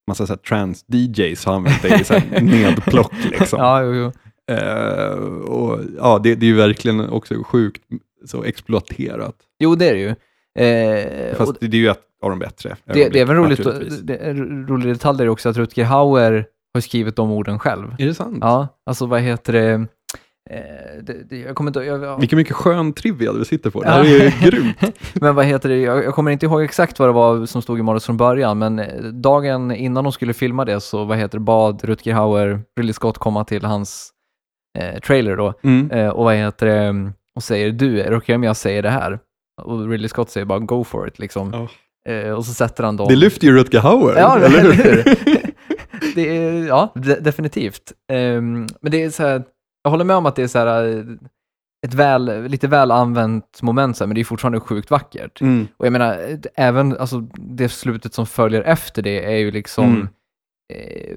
massa 0.08 0.26
så 0.26 0.32
här 0.32 0.38
trans-DJs 0.38 1.46
har 1.46 1.54
använt 1.54 1.82
det 1.82 2.00
i 2.00 2.04
så 2.04 2.14
här 2.14 2.40
nedplock. 2.40 3.12
Liksom. 3.30 3.58
Ja, 3.58 3.82
jo, 3.82 3.94
jo. 3.94 4.12
Eh, 4.54 5.10
och, 5.48 5.80
ja, 5.98 6.18
det, 6.22 6.34
det 6.34 6.46
är 6.46 6.48
ju 6.48 6.56
verkligen 6.56 7.10
också 7.10 7.34
sjukt 7.44 7.82
så 8.26 8.44
exploaterat. 8.44 9.34
jo, 9.58 9.74
det 9.74 9.88
är 9.88 9.94
det 9.94 10.00
ju. 10.00 10.14
Eh, 10.64 11.36
Fast 11.36 11.60
det, 11.60 11.66
det 11.68 11.76
är 11.76 11.80
ju 11.80 11.88
ett 11.88 12.00
av 12.22 12.30
de 12.30 12.38
bättre. 12.38 12.76
det, 12.84 13.08
det 13.08 13.18
är 13.18 13.22
även 13.22 13.36
roligt, 13.36 13.60
det, 14.02 14.16
en 14.16 14.66
rolig 14.68 14.88
detalj 14.88 15.22
är 15.22 15.28
också 15.28 15.48
att 15.48 15.56
Rutger 15.56 15.84
Hauer 15.84 16.46
har 16.74 16.80
skrivit 16.80 17.16
de 17.16 17.30
orden 17.30 17.58
själv. 17.58 17.94
Är 17.98 18.06
det 18.06 18.14
sant? 18.14 18.38
Ja, 18.40 18.68
alltså 18.86 19.06
vad 19.06 19.20
heter 19.20 19.52
det? 19.52 19.86
Eh, 20.50 21.02
det, 21.02 21.12
det 21.30 21.38
jag 21.38 21.56
kommer 21.56 21.70
inte 21.70 21.80
jag, 21.80 22.02
jag, 22.02 22.20
Vilken 22.20 22.36
mycket 22.36 22.56
skön 22.56 22.92
trivia 22.92 23.32
du 23.32 23.44
sitter 23.44 23.70
på. 23.70 23.82
Det 23.82 23.88
här 23.88 24.00
är 24.00 24.04
ju 24.04 24.50
grymt. 24.50 24.76
Men 25.14 25.34
vad 25.34 25.44
heter 25.44 25.68
det? 25.68 25.76
Jag, 25.76 26.04
jag 26.04 26.14
kommer 26.14 26.30
inte 26.30 26.46
ihåg 26.46 26.62
exakt 26.62 26.98
vad 26.98 27.08
det 27.08 27.12
var 27.12 27.46
som 27.46 27.62
stod 27.62 27.78
i 27.78 27.82
manus 27.82 28.06
från 28.06 28.16
början, 28.16 28.58
men 28.58 28.78
eh, 28.78 29.02
dagen 29.04 29.70
innan 29.72 30.04
de 30.04 30.12
skulle 30.12 30.32
filma 30.34 30.64
det 30.64 30.80
så 30.80 31.04
vad 31.04 31.18
heter 31.18 31.38
det, 31.38 31.44
bad 31.44 31.84
Rutger 31.84 32.14
Hauer 32.14 32.60
Ridley 32.78 32.92
Scott 32.92 33.18
komma 33.18 33.44
till 33.44 33.64
hans 33.64 34.10
eh, 34.78 35.00
trailer 35.00 35.36
då 35.36 35.54
Mm. 35.62 35.90
eh, 35.90 36.08
och 36.08 36.24
vad 36.24 36.34
heter 36.34 36.66
det, 36.66 37.12
och 37.36 37.42
säger 37.42 37.70
du, 37.70 38.00
är 38.00 38.10
det 38.10 38.16
okej 38.16 38.34
om 38.34 38.42
jag 38.42 38.56
säger 38.56 38.82
det 38.82 38.90
här? 38.90 39.18
Och 39.62 39.88
Ridley 39.88 40.08
Scott 40.08 40.30
säger 40.30 40.44
bara 40.44 40.58
go 40.58 40.84
for 40.84 41.08
it 41.08 41.18
liksom. 41.18 41.52
Ja. 41.52 42.12
Eh, 42.12 42.30
och 42.32 42.44
så 42.46 42.54
sätter 42.54 42.84
han 42.84 42.96
dem. 42.96 43.08
Det 43.08 43.16
lyfter 43.16 43.46
ju 43.46 43.56
Rutger 43.56 43.80
Hauer, 43.80 44.16
Ja, 44.18 44.36
eller 44.38 44.60
hur? 44.60 45.04
det 46.14 46.36
är, 46.36 46.66
ja, 46.66 46.92
de, 46.94 47.14
definitivt. 47.14 47.92
Ehm, 48.12 48.66
men 48.80 48.92
det 48.92 49.02
är 49.02 49.10
så 49.10 49.22
här, 49.22 49.42
jag 49.82 49.90
håller 49.90 50.04
med 50.04 50.16
om 50.16 50.26
att 50.26 50.36
det 50.36 50.42
är 50.42 50.48
så 50.48 50.58
här, 50.58 50.88
eh, 50.98 51.04
ett 51.86 51.94
väl, 51.94 52.44
lite 52.48 52.68
väl 52.68 52.90
använt 52.90 53.62
moment, 53.62 53.96
så 53.96 54.04
här, 54.04 54.06
men 54.06 54.14
det 54.14 54.20
är 54.20 54.24
fortfarande 54.24 54.60
sjukt 54.60 54.90
vackert. 54.90 55.40
Mm. 55.40 55.68
Och 55.76 55.86
jag 55.86 55.92
menar, 55.92 56.12
eh, 56.28 56.38
även 56.54 56.96
alltså, 56.98 57.20
det 57.36 57.68
slutet 57.68 58.14
som 58.14 58.26
följer 58.26 58.62
efter 58.62 59.02
det 59.02 59.24
är 59.34 59.38
ju 59.38 59.50
liksom 59.50 59.84
Mm. 59.86 60.08
eh, 60.72 61.16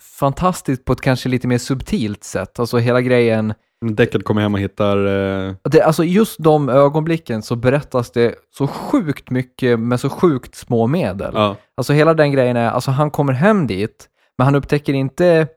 fantastiskt 0.00 0.84
på 0.84 0.92
ett 0.92 1.00
kanske 1.00 1.28
lite 1.28 1.48
mer 1.48 1.58
subtilt 1.58 2.24
sätt. 2.24 2.58
Alltså 2.58 2.78
hela 2.78 3.00
grejen, 3.00 3.54
Deckard 3.92 4.24
kommer 4.24 4.42
hem 4.42 4.54
och 4.54 4.60
hittar... 4.60 5.06
Eh, 5.06 5.54
det, 5.62 5.82
alltså 5.82 6.04
just 6.04 6.36
de 6.42 6.68
ögonblicken 6.68 7.42
så 7.42 7.56
berättas 7.56 8.10
det 8.10 8.34
så 8.50 8.66
sjukt 8.66 9.30
mycket 9.30 9.80
med 9.80 10.00
så 10.00 10.10
sjukt 10.10 10.54
små 10.54 10.86
medel. 10.86 11.30
ja, 11.34 11.56
Alltså 11.76 11.92
hela 11.92 12.14
den 12.14 12.32
grejen 12.32 12.56
är, 12.56 12.70
alltså 12.70 12.90
han 12.90 13.10
kommer 13.10 13.32
hem 13.32 13.66
dit, 13.66 14.08
men 14.38 14.44
han 14.44 14.54
upptäcker 14.54 14.92
inte 14.94 15.48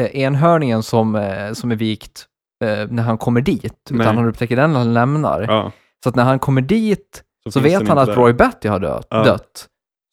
enhörningen 0.00 0.82
som, 0.82 1.14
eh, 1.16 1.52
som 1.52 1.70
är 1.72 1.76
vikt 1.76 2.26
eh, 2.64 2.86
när 2.90 3.02
han 3.02 3.18
kommer 3.18 3.40
dit, 3.40 3.74
Nej. 3.90 4.00
utan 4.00 4.16
han 4.16 4.28
upptäcker 4.28 4.56
den 4.56 4.72
när 4.72 4.78
han 4.78 4.94
lämnar. 4.94 5.42
ja. 5.48 5.72
Så 6.04 6.08
att 6.08 6.14
när 6.16 6.24
han 6.24 6.38
kommer 6.38 6.60
dit 6.60 7.22
så, 7.50 7.60
finns 7.60 7.74
vet 7.82 7.88
han 7.88 7.98
att 7.98 8.06
där. 8.06 8.14
Roy 8.14 8.32
Batty 8.32 8.68
har 8.68 8.78
dött, 8.80 9.06
Ja. 9.10 9.24
dött. 9.24 9.66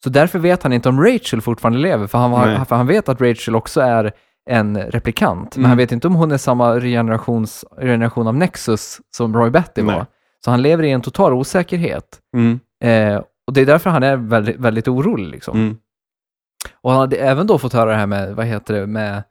Så 0.04 0.10
därför 0.10 0.38
vet 0.38 0.62
han 0.62 0.72
inte 0.72 0.88
om 0.88 1.04
Rachel 1.04 1.40
fortfarande 1.40 1.78
lever, 1.78 2.06
för 2.06 2.18
han, 2.18 2.30
var, 2.30 2.64
för 2.64 2.76
han 2.76 2.86
vet 2.86 3.08
att 3.08 3.20
Rachel 3.20 3.56
också 3.56 3.80
är 3.80 4.12
en 4.50 4.78
replikant, 4.78 5.56
men 5.56 5.60
Mm. 5.60 5.68
han 5.68 5.78
vet 5.78 5.92
inte 5.92 6.06
om 6.06 6.14
hon 6.14 6.32
är 6.32 6.36
samma 6.38 6.74
regeneration 6.76 8.26
av 8.26 8.34
Nexus 8.34 9.00
som 9.16 9.36
Roy 9.36 9.50
Batty 9.50 9.82
Nej. 9.82 9.94
var. 9.96 10.06
Så 10.44 10.50
han 10.50 10.62
lever 10.62 10.82
i 10.84 10.90
en 10.90 11.00
total 11.00 11.32
osäkerhet. 11.32 12.18
Mm, 12.36 12.60
Eh, 12.84 13.22
och 13.46 13.52
det 13.52 13.60
är 13.60 13.66
därför 13.66 13.90
han 13.90 14.02
är 14.02 14.16
väldigt, 14.16 14.56
väldigt 14.56 14.88
orolig. 14.88 15.26
Liksom. 15.28 15.56
mm. 15.58 15.76
Och 16.80 16.90
han 16.90 17.00
hade 17.00 17.16
även 17.16 17.46
då 17.46 17.58
fått 17.58 17.72
höra 17.72 17.90
det 17.90 17.96
här 17.96 18.06
med, 18.06 18.36
vad 18.36 18.46
heter 18.46 18.74
det, 18.74 18.86
med... 18.86 19.22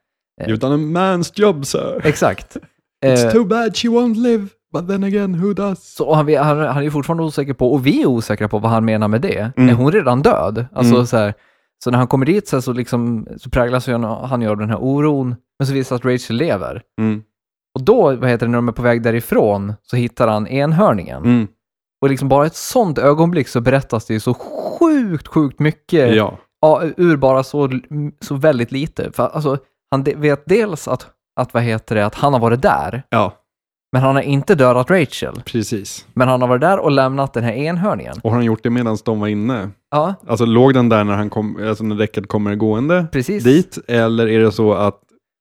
You've 0.42 0.58
done 0.60 0.74
a 0.76 0.78
man's 0.78 1.32
job 1.42 1.66
sir. 1.66 2.02
Exakt. 2.04 2.58
It's 3.06 3.24
Eh, 3.26 3.32
too 3.32 3.46
bad 3.46 3.78
she 3.78 3.88
won't 3.88 4.16
live, 4.18 4.48
but 4.74 4.88
then 4.88 5.04
again 5.04 5.36
who 5.36 5.54
does? 5.54 5.94
så 5.96 6.14
han, 6.14 6.36
han, 6.36 6.58
han 6.60 6.78
är 6.78 6.82
ju 6.82 6.92
fortfarande 6.92 7.24
osäker 7.24 7.54
på, 7.54 7.72
och 7.74 7.86
vi 7.86 8.02
är 8.02 8.06
osäkra 8.06 8.48
på 8.48 8.60
vad 8.60 8.72
han 8.72 8.86
menar 8.86 9.08
med 9.08 9.22
det. 9.22 9.52
Mm. 9.58 9.70
Är 9.70 9.74
hon 9.74 9.92
redan 9.92 10.22
död? 10.22 10.66
Alltså 10.74 10.94
Mm. 10.94 11.06
så 11.08 11.18
här, 11.18 11.34
så 11.84 11.92
när 11.92 11.98
han 11.98 12.08
kommer 12.08 12.26
dit 12.26 12.48
så, 12.48 12.62
så, 12.62 12.74
liksom, 12.74 13.28
så 13.38 13.50
präglas 13.50 13.88
han, 13.88 14.04
han 14.04 14.42
ju 14.42 14.48
av 14.50 14.58
den 14.58 14.70
här 14.70 14.78
oron, 14.82 15.36
men 15.60 15.68
så 15.68 15.74
visar 15.74 15.96
det 15.96 15.98
att 16.00 16.06
Rachel 16.14 16.36
lever. 16.36 16.82
Mm, 17.02 17.22
Och 17.76 17.84
då, 17.84 18.16
vad 18.16 18.30
heter 18.30 18.46
det, 18.46 18.52
när 18.52 18.58
de 18.58 18.68
är 18.68 18.72
på 18.72 18.82
väg 18.82 19.02
därifrån, 19.04 19.74
så 19.82 19.96
hittar 19.96 20.28
han 20.28 20.48
enhörningen. 20.48 21.24
mm. 21.24 21.48
Och 22.02 22.10
liksom 22.10 22.30
bara 22.30 22.46
ett 22.46 22.56
sånt 22.56 22.98
ögonblick 22.98 23.48
så 23.48 23.62
berättas 23.62 24.06
det 24.06 24.14
ju 24.14 24.20
så 24.20 24.34
sjukt, 24.34 25.28
sjukt 25.28 25.60
mycket 25.60 26.16
Ja, 26.16 26.38
Ja, 26.62 26.82
ur 26.98 27.16
bara 27.18 27.44
så, 27.44 27.70
så 28.22 28.36
väldigt 28.36 28.72
lite. 28.72 29.12
För 29.12 29.28
alltså, 29.28 29.58
han 29.92 30.04
de- 30.04 30.16
vet 30.16 30.44
dels 30.46 30.88
att, 30.88 31.08
att, 31.36 31.54
vad 31.54 31.64
heter 31.64 31.96
det, 31.96 32.06
att 32.06 32.16
han 32.16 32.34
har 32.34 32.40
varit 32.40 32.62
där, 32.62 33.04
ja, 33.10 33.34
men 33.94 34.02
han 34.02 34.16
har 34.16 34.22
inte 34.22 34.56
dödat 34.56 34.90
Rachel. 34.92 35.42
precis. 35.46 36.06
Men 36.14 36.28
han 36.28 36.42
har 36.42 36.48
varit 36.48 36.62
där 36.62 36.80
och 36.80 36.92
lämnat 36.92 37.34
den 37.34 37.44
här 37.44 37.54
enhörningen. 37.54 38.14
Och 38.24 38.30
har 38.30 38.38
han 38.38 38.46
gjort 38.46 38.64
det 38.64 38.70
medan 38.70 38.98
de 39.06 39.20
var 39.20 39.28
inne? 39.28 39.70
Ja, 39.92 40.14
Alltså 40.28 40.46
låg 40.46 40.74
den 40.74 40.90
där 40.90 41.04
när 41.04 41.14
han 41.14 41.30
kom, 41.30 41.68
alltså 41.68 41.84
när 41.84 41.96
Deckard 41.96 42.28
kommer 42.28 42.56
gående 42.56 43.06
precis. 43.12 43.44
dit? 43.44 43.78
Eller 43.88 44.28
är 44.28 44.40
det 44.40 44.52
så 44.52 44.74
att 44.74 45.00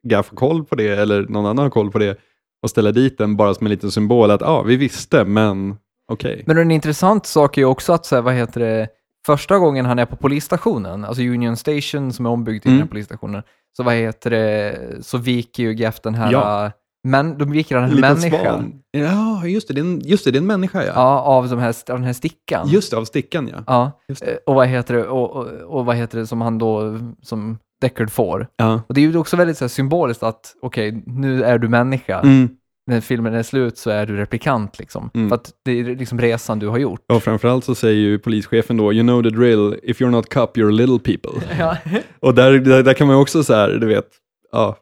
Gaff 0.08 0.30
har 0.30 0.36
koll 0.36 0.64
på 0.64 0.74
det, 0.74 0.88
eller 0.88 1.22
någon 1.28 1.46
annan 1.46 1.58
har 1.58 1.70
koll 1.70 1.90
på 1.90 1.98
det 1.98 2.16
och 2.62 2.70
ställer 2.70 2.92
dit 2.92 3.18
den 3.18 3.36
bara 3.36 3.54
som 3.54 3.66
en 3.66 3.70
liten 3.70 3.90
symbol 3.90 4.30
att 4.30 4.40
ja, 4.40 4.46
ah, 4.46 4.62
vi 4.62 4.76
visste, 4.76 5.24
men 5.24 5.76
okej. 6.12 6.42
Men 6.46 6.58
en 6.58 6.70
intressant 6.70 7.26
sak 7.26 7.56
är 7.56 7.62
ju 7.62 7.66
också 7.66 7.92
att, 7.92 8.06
så 8.06 8.14
här, 8.14 8.22
vad 8.22 8.34
heter 8.34 8.60
det, 8.60 8.88
första 9.26 9.58
gången 9.58 9.86
han 9.86 9.98
är 9.98 10.06
på 10.06 10.16
polisstationen, 10.16 11.04
alltså 11.04 11.22
Union 11.22 11.56
Station 11.56 12.12
som 12.12 12.26
är 12.26 12.30
ombyggd 12.30 12.62
till 12.62 12.70
Mm. 12.70 12.78
den 12.78 12.86
här 12.88 12.90
polisstationen, 12.90 13.42
så 13.76 13.82
vad 13.82 13.94
heter 13.94 14.30
det, 14.30 14.78
så 15.00 15.18
viker 15.18 15.62
ju 15.62 15.74
Gaff 15.74 16.00
den 16.00 16.14
här, 16.14 16.32
Ja. 16.32 16.70
men, 17.08 17.38
de 17.38 17.50
viker 17.52 17.74
den 17.76 17.84
En 17.84 17.90
här 17.90 18.00
människan. 18.00 18.40
svan. 18.40 18.72
Ja, 18.90 19.46
just 19.46 19.68
det, 19.68 19.74
det 19.74 19.80
är 19.80 19.84
en, 19.84 20.00
just 20.04 20.24
det, 20.24 20.30
det 20.30 20.36
är 20.38 20.40
en 20.40 20.46
människa 20.46 20.84
ja. 20.84 20.92
Ja, 20.94 21.20
av, 21.20 21.48
de 21.48 21.58
här, 21.58 21.68
av 21.90 21.96
den 21.96 22.04
här 22.04 22.12
stickan. 22.12 22.68
Just 22.68 22.90
det, 22.90 22.96
av 22.96 23.04
stickan 23.04 23.50
ja. 23.52 23.64
Ja, 23.66 24.16
eh, 24.26 24.34
och 24.46 24.54
vad 24.54 24.68
heter 24.68 24.94
det, 24.94 25.06
och, 25.06 25.30
och, 25.30 25.46
och 25.46 25.86
vad 25.86 25.96
heter 25.96 26.18
det 26.18 26.26
som 26.26 26.40
han 26.40 26.58
då, 26.58 26.98
som 27.22 27.58
Deckard 27.80 28.10
får. 28.10 28.46
ja. 28.56 28.82
Och 28.88 28.94
det 28.94 29.00
är 29.00 29.02
ju 29.08 29.16
också 29.18 29.36
väldigt 29.36 29.58
så 29.58 29.64
här, 29.64 29.68
symboliskt 29.68 30.22
att, 30.22 30.54
okej, 30.62 31.02
nu 31.06 31.44
är 31.44 31.58
du 31.58 31.68
människa. 31.68 32.20
Mm. 32.20 32.48
När 32.90 33.00
filmen 33.00 33.34
är 33.34 33.42
slut 33.42 33.78
så 33.78 33.90
är 33.90 34.06
du 34.06 34.16
replikant 34.16 34.78
liksom. 34.78 35.10
Mm. 35.14 35.28
För 35.28 35.36
att 35.36 35.50
det 35.64 35.80
är 35.80 35.84
liksom 35.84 36.20
resan 36.20 36.58
du 36.58 36.68
har 36.68 36.78
gjort. 36.78 37.00
Ja, 37.06 37.20
framförallt 37.20 37.64
så 37.64 37.74
säger 37.74 38.00
ju 38.00 38.18
polischefen 38.18 38.76
då, 38.76 38.92
you 38.92 39.02
know 39.02 39.22
the 39.22 39.30
drill, 39.30 39.76
if 39.82 40.00
you're 40.00 40.10
not 40.10 40.34
cop, 40.34 40.56
you're 40.56 40.70
little 40.70 40.98
people. 40.98 41.46
Ja. 41.58 41.76
Och 42.20 42.34
där, 42.34 42.52
där, 42.58 42.82
där 42.82 42.94
kan 42.94 43.06
man 43.06 43.16
också 43.16 43.44
så 43.44 43.54
här, 43.54 43.68
du 43.70 43.86
vet, 43.86 44.06
ja, 44.52 44.76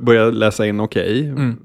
börja 0.00 0.24
läsa 0.30 0.66
in 0.66 0.80
okej. 0.80 1.28
Mm. 1.28 1.56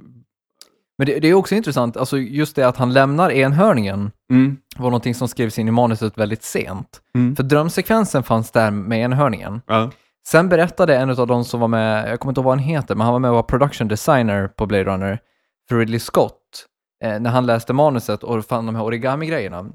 Men 0.97 1.07
det, 1.07 1.19
det 1.19 1.27
är 1.27 1.33
också 1.33 1.55
intressant, 1.55 1.97
alltså 1.97 2.17
just 2.17 2.55
det 2.55 2.67
att 2.67 2.77
han 2.77 2.93
lämnar 2.93 3.31
enhörningen 3.31 4.11
Mm. 4.31 4.57
var 4.77 4.85
någonting 4.89 5.15
som 5.15 5.27
skrevs 5.27 5.59
in 5.59 5.67
i 5.67 5.71
manuset 5.71 6.17
väldigt 6.17 6.43
sent. 6.43 7.01
Mm. 7.15 7.35
För 7.35 7.43
drömsekvensen 7.43 8.23
fanns 8.23 8.51
där 8.51 8.71
med 8.71 8.99
enhörningen. 9.01 9.61
Ja. 9.67 9.91
Sen 10.27 10.49
berättade 10.49 10.97
en 10.97 11.09
av 11.09 11.27
de 11.27 11.43
som 11.45 11.59
var 11.59 11.67
med, 11.67 12.11
jag 12.11 12.19
kommer 12.19 12.31
inte 12.31 12.39
ihåg 12.39 12.45
vad 12.45 12.57
han 12.57 12.63
heter, 12.67 12.95
men 12.95 13.05
han 13.05 13.13
var 13.13 13.19
med 13.19 13.29
och 13.29 13.35
var 13.35 13.43
production 13.43 13.87
designer 13.87 14.47
på 14.47 14.65
Blade 14.65 14.83
Runner 14.83 15.19
för 15.69 15.75
Ridley 15.75 15.99
Scott. 15.99 16.67
Eh, 17.03 17.19
när 17.19 17.29
han 17.29 17.45
läste 17.45 17.73
manuset 17.73 18.23
och 18.23 18.45
fann 18.45 18.65
de 18.65 18.75
här 18.75 18.83
origami-grejerna. 18.83 19.65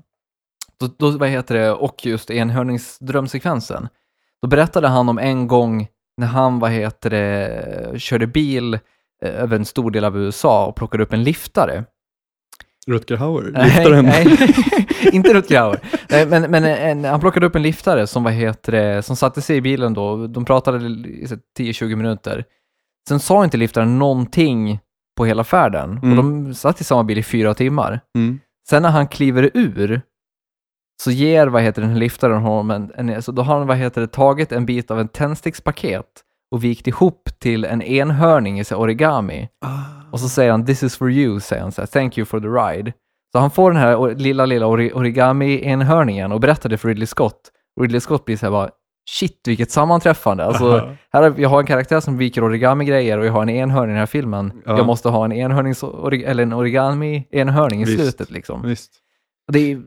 Då, 0.81 0.89
då, 0.99 1.11
vad 1.11 1.29
heter 1.29 1.55
det, 1.55 1.73
och 1.73 2.07
just 2.07 2.31
enhörningsdrömsekvensen. 2.31 3.89
Då 4.43 4.49
berättade 4.49 4.89
han 4.89 5.09
om 5.09 5.19
en 5.19 5.47
gång 5.47 5.89
när 6.17 6.27
han, 6.27 6.59
vad 6.59 6.71
heter 6.71 7.11
det, 7.11 8.01
körde 8.01 8.27
bil 8.27 8.75
eh, 8.75 8.81
över 9.23 9.57
en 9.57 9.65
stor 9.65 9.91
del 9.91 10.05
av 10.05 10.19
USA 10.19 10.67
och 10.67 10.77
plockade 10.77 11.03
upp 11.03 11.13
en 11.13 11.23
liftare. 11.23 11.85
Rutger 12.87 13.17
Hauer, 13.17 13.51
Nej, 13.53 13.65
liftaren. 13.65 14.05
Nej, 14.05 14.39
inte 15.13 15.35
Rutger 15.35 15.59
Hauer. 15.59 15.81
Nej, 16.11 16.27
men, 16.27 16.51
men 16.51 16.65
en, 16.65 17.05
han 17.05 17.21
plockade 17.21 17.47
upp 17.47 17.55
en 17.55 17.63
liftare 17.63 18.07
som, 18.07 18.25
vad 18.25 18.33
heter 18.33 18.73
det, 18.73 19.03
som 19.03 19.17
satte 19.17 19.43
sig 19.43 19.57
i 19.57 19.61
bilen 19.61 19.95
då. 19.95 20.27
De 20.27 20.45
pratade 20.45 20.87
i 21.09 21.27
så 21.29 21.37
10-20 21.59 21.97
minuter. 21.97 22.45
Sen 23.09 23.21
sa 23.21 23.45
inte 23.45 23.57
liftaren 23.57 23.99
någonting 23.99 24.81
på 25.19 25.25
hela 25.25 25.45
färden. 25.45 25.99
Mm. 26.03 26.11
Och 26.11 26.17
de 26.17 26.55
satt 26.55 26.81
i 26.81 26.85
samma 26.85 27.05
bil 27.05 27.19
i 27.19 27.23
fyra 27.23 27.55
timmar. 27.55 28.01
Mm. 28.19 28.41
Sen 28.69 28.83
när 28.83 28.91
han 28.91 29.09
kliver 29.09 29.51
ur 29.55 30.01
så 31.03 31.11
ger, 31.11 31.47
vad 31.47 31.63
heter 31.63 31.83
den 31.83 31.99
liftaren 31.99 32.43
honom 32.43 32.71
en, 32.71 33.11
en 33.11 33.23
så 33.23 33.33
då 33.33 33.43
har 33.43 33.59
han, 33.59 33.67
vad 33.67 33.77
heter 33.77 34.01
det, 34.01 34.07
tagit 34.07 34.53
en 34.53 34.67
bit 34.67 34.91
av 34.91 35.01
en 35.01 35.09
tändstickspaket 35.09 36.05
och 36.55 36.65
vikt 36.65 36.87
ihop 36.87 37.29
till 37.39 37.65
en 37.65 37.83
enhörning 37.83 38.61
i 38.61 38.65
så 38.65 38.77
origami. 38.77 39.49
Ah. 39.65 39.69
Och 40.13 40.21
så 40.21 40.29
säger 40.29 40.51
han 40.51 40.67
“This 40.67 40.83
is 40.83 40.97
for 40.97 41.11
you”, 41.11 41.41
säger 41.41 41.63
han 41.63 41.73
så 41.73 41.83
här, 41.83 41.87
“Thank 41.87 42.19
you 42.19 42.25
for 42.25 42.41
the 42.41 42.47
ride”. 42.47 42.93
Så 43.33 43.39
han 43.39 43.51
får 43.51 43.73
den 43.73 43.81
här 43.81 44.15
lilla, 44.15 44.47
lilla 44.47 44.67
ori- 44.67 44.93
origami-enhörningen 44.93 46.33
och 46.33 46.41
berättar 46.41 46.69
det 46.69 46.79
för 46.79 46.89
Ridley 46.89 47.07
Scott. 47.07 47.41
Och 47.77 47.83
Ridley 47.83 48.01
Scott 48.01 48.25
blir 48.25 48.37
så 48.37 48.47
här 48.47 48.51
bara 48.51 48.71
“Shit, 49.11 49.41
vilket 49.47 49.71
sammanträffande”. 49.71 50.45
Alltså, 50.45 50.95
här 51.13 51.35
jag 51.39 51.49
har 51.49 51.61
en 51.61 51.67
karaktär 51.67 52.01
som 52.01 52.19
viker 52.19 52.45
origami-grejer 52.45 53.19
och 53.19 53.27
jag 53.27 53.33
har 53.33 53.43
en 53.43 53.49
enhörning 53.49 53.91
i 53.91 53.93
den 53.95 53.99
här 53.99 54.07
filmen. 54.07 54.53
Ja. 54.67 54.77
Jag 54.77 54.87
måste 54.87 55.09
ha 55.09 55.25
en 55.25 55.33
enhörnings, 55.33 55.83
eller 56.25 56.43
en 56.43 56.53
origami-enhörning 56.53 57.83
i 57.83 57.85
Visst. 57.85 57.99
slutet 58.03 58.31
liksom. 58.31 58.63
Visst. 58.63 58.91
Och 59.47 59.53
det 59.53 59.73
är, 59.73 59.83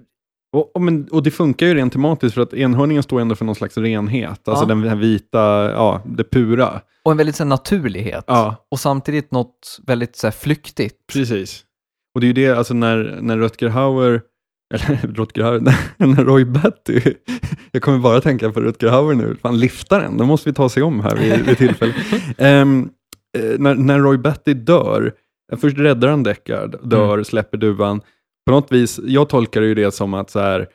Och, 0.53 0.75
och, 0.75 0.81
men, 0.81 1.07
och 1.11 1.23
det 1.23 1.31
funkar 1.31 1.65
ju 1.65 1.73
rent 1.73 1.93
tematiskt 1.93 2.35
för 2.35 2.41
att 2.41 2.53
enhörningen 2.53 3.03
står 3.03 3.21
ändå 3.21 3.35
för 3.35 3.45
någon 3.45 3.55
slags 3.55 3.77
renhet. 3.77 4.47
Alltså 4.47 4.63
Ja. 4.63 4.67
den 4.67 4.83
här 4.83 4.95
vita, 4.95 5.71
ja, 5.71 6.01
det 6.05 6.23
pura. 6.23 6.81
och 7.05 7.11
en 7.11 7.17
väldigt 7.17 7.35
så 7.35 7.43
här, 7.43 7.49
naturlighet. 7.49 8.23
Ja, 8.27 8.55
Och 8.71 8.79
samtidigt 8.79 9.31
något 9.31 9.79
väldigt 9.87 10.15
så 10.15 10.27
här, 10.27 10.31
flyktigt. 10.31 10.95
precis. 11.13 11.63
Och 12.15 12.21
det 12.21 12.25
är 12.25 12.27
ju 12.27 12.33
det, 12.33 12.49
alltså 12.57 12.73
när, 12.73 13.19
när 13.21 13.37
Rutger 13.37 13.69
Hauer, 13.69 14.21
eller 14.71 15.07
Rutger 15.15 15.43
Hauer, 15.43 15.59
när 15.97 16.25
Roy 16.25 16.45
Batty, 16.45 17.01
jag 17.71 17.81
kommer 17.81 17.99
bara 17.99 18.21
tänka 18.21 18.51
på 18.51 18.61
Rutger 18.61 18.89
Hauer 18.89 19.15
nu, 19.15 19.35
fan 19.41 19.59
liftaren, 19.59 20.17
då 20.17 20.25
måste 20.25 20.49
vi 20.49 20.53
ta 20.53 20.69
sig 20.69 20.83
om 20.83 20.99
här 20.99 21.15
vid, 21.15 21.45
vid 21.45 21.57
tillfälle. 21.57 21.93
Eh, 22.37 22.65
när, 23.59 23.75
när 23.75 23.99
Roy 23.99 24.17
Batty 24.17 24.53
dör, 24.53 25.13
först 25.57 25.77
räddar 25.77 26.07
han 26.07 26.23
Deckard, 26.23 26.75
dör, 26.83 27.23
släpper 27.23 27.57
duvan. 27.57 28.01
På 28.45 28.51
något 28.51 28.71
vis, 28.71 28.99
jag 29.03 29.29
tolkar 29.29 29.61
ju 29.61 29.75
det 29.75 29.91
som 29.91 30.13
att 30.13 30.29
så 30.29 30.39
här, 30.39 30.67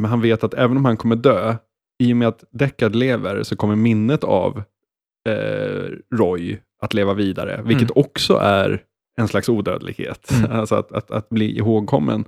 ja, 0.00 0.06
han 0.06 0.20
vet 0.20 0.44
att 0.44 0.54
även 0.54 0.76
om 0.76 0.84
han 0.84 0.96
kommer 0.96 1.16
dö, 1.16 1.56
i 2.02 2.12
och 2.12 2.16
med 2.16 2.28
att 2.28 2.44
Deckard 2.50 2.94
lever 2.94 3.42
så 3.42 3.56
kommer 3.56 3.76
minnet 3.76 4.24
av 4.24 4.62
eh, 5.28 6.16
Roy 6.16 6.60
att 6.82 6.94
leva 6.94 7.14
vidare, 7.14 7.62
vilket 7.64 7.90
också 7.94 8.36
är 8.36 8.82
en 9.16 9.28
slags 9.28 9.48
odödlighet. 9.48 10.30
Mm. 10.30 10.50
Alltså 10.60 10.74
att, 10.74 10.92
att, 10.92 11.10
att 11.10 11.28
bli 11.28 11.56
ihågkommen. 11.56 12.24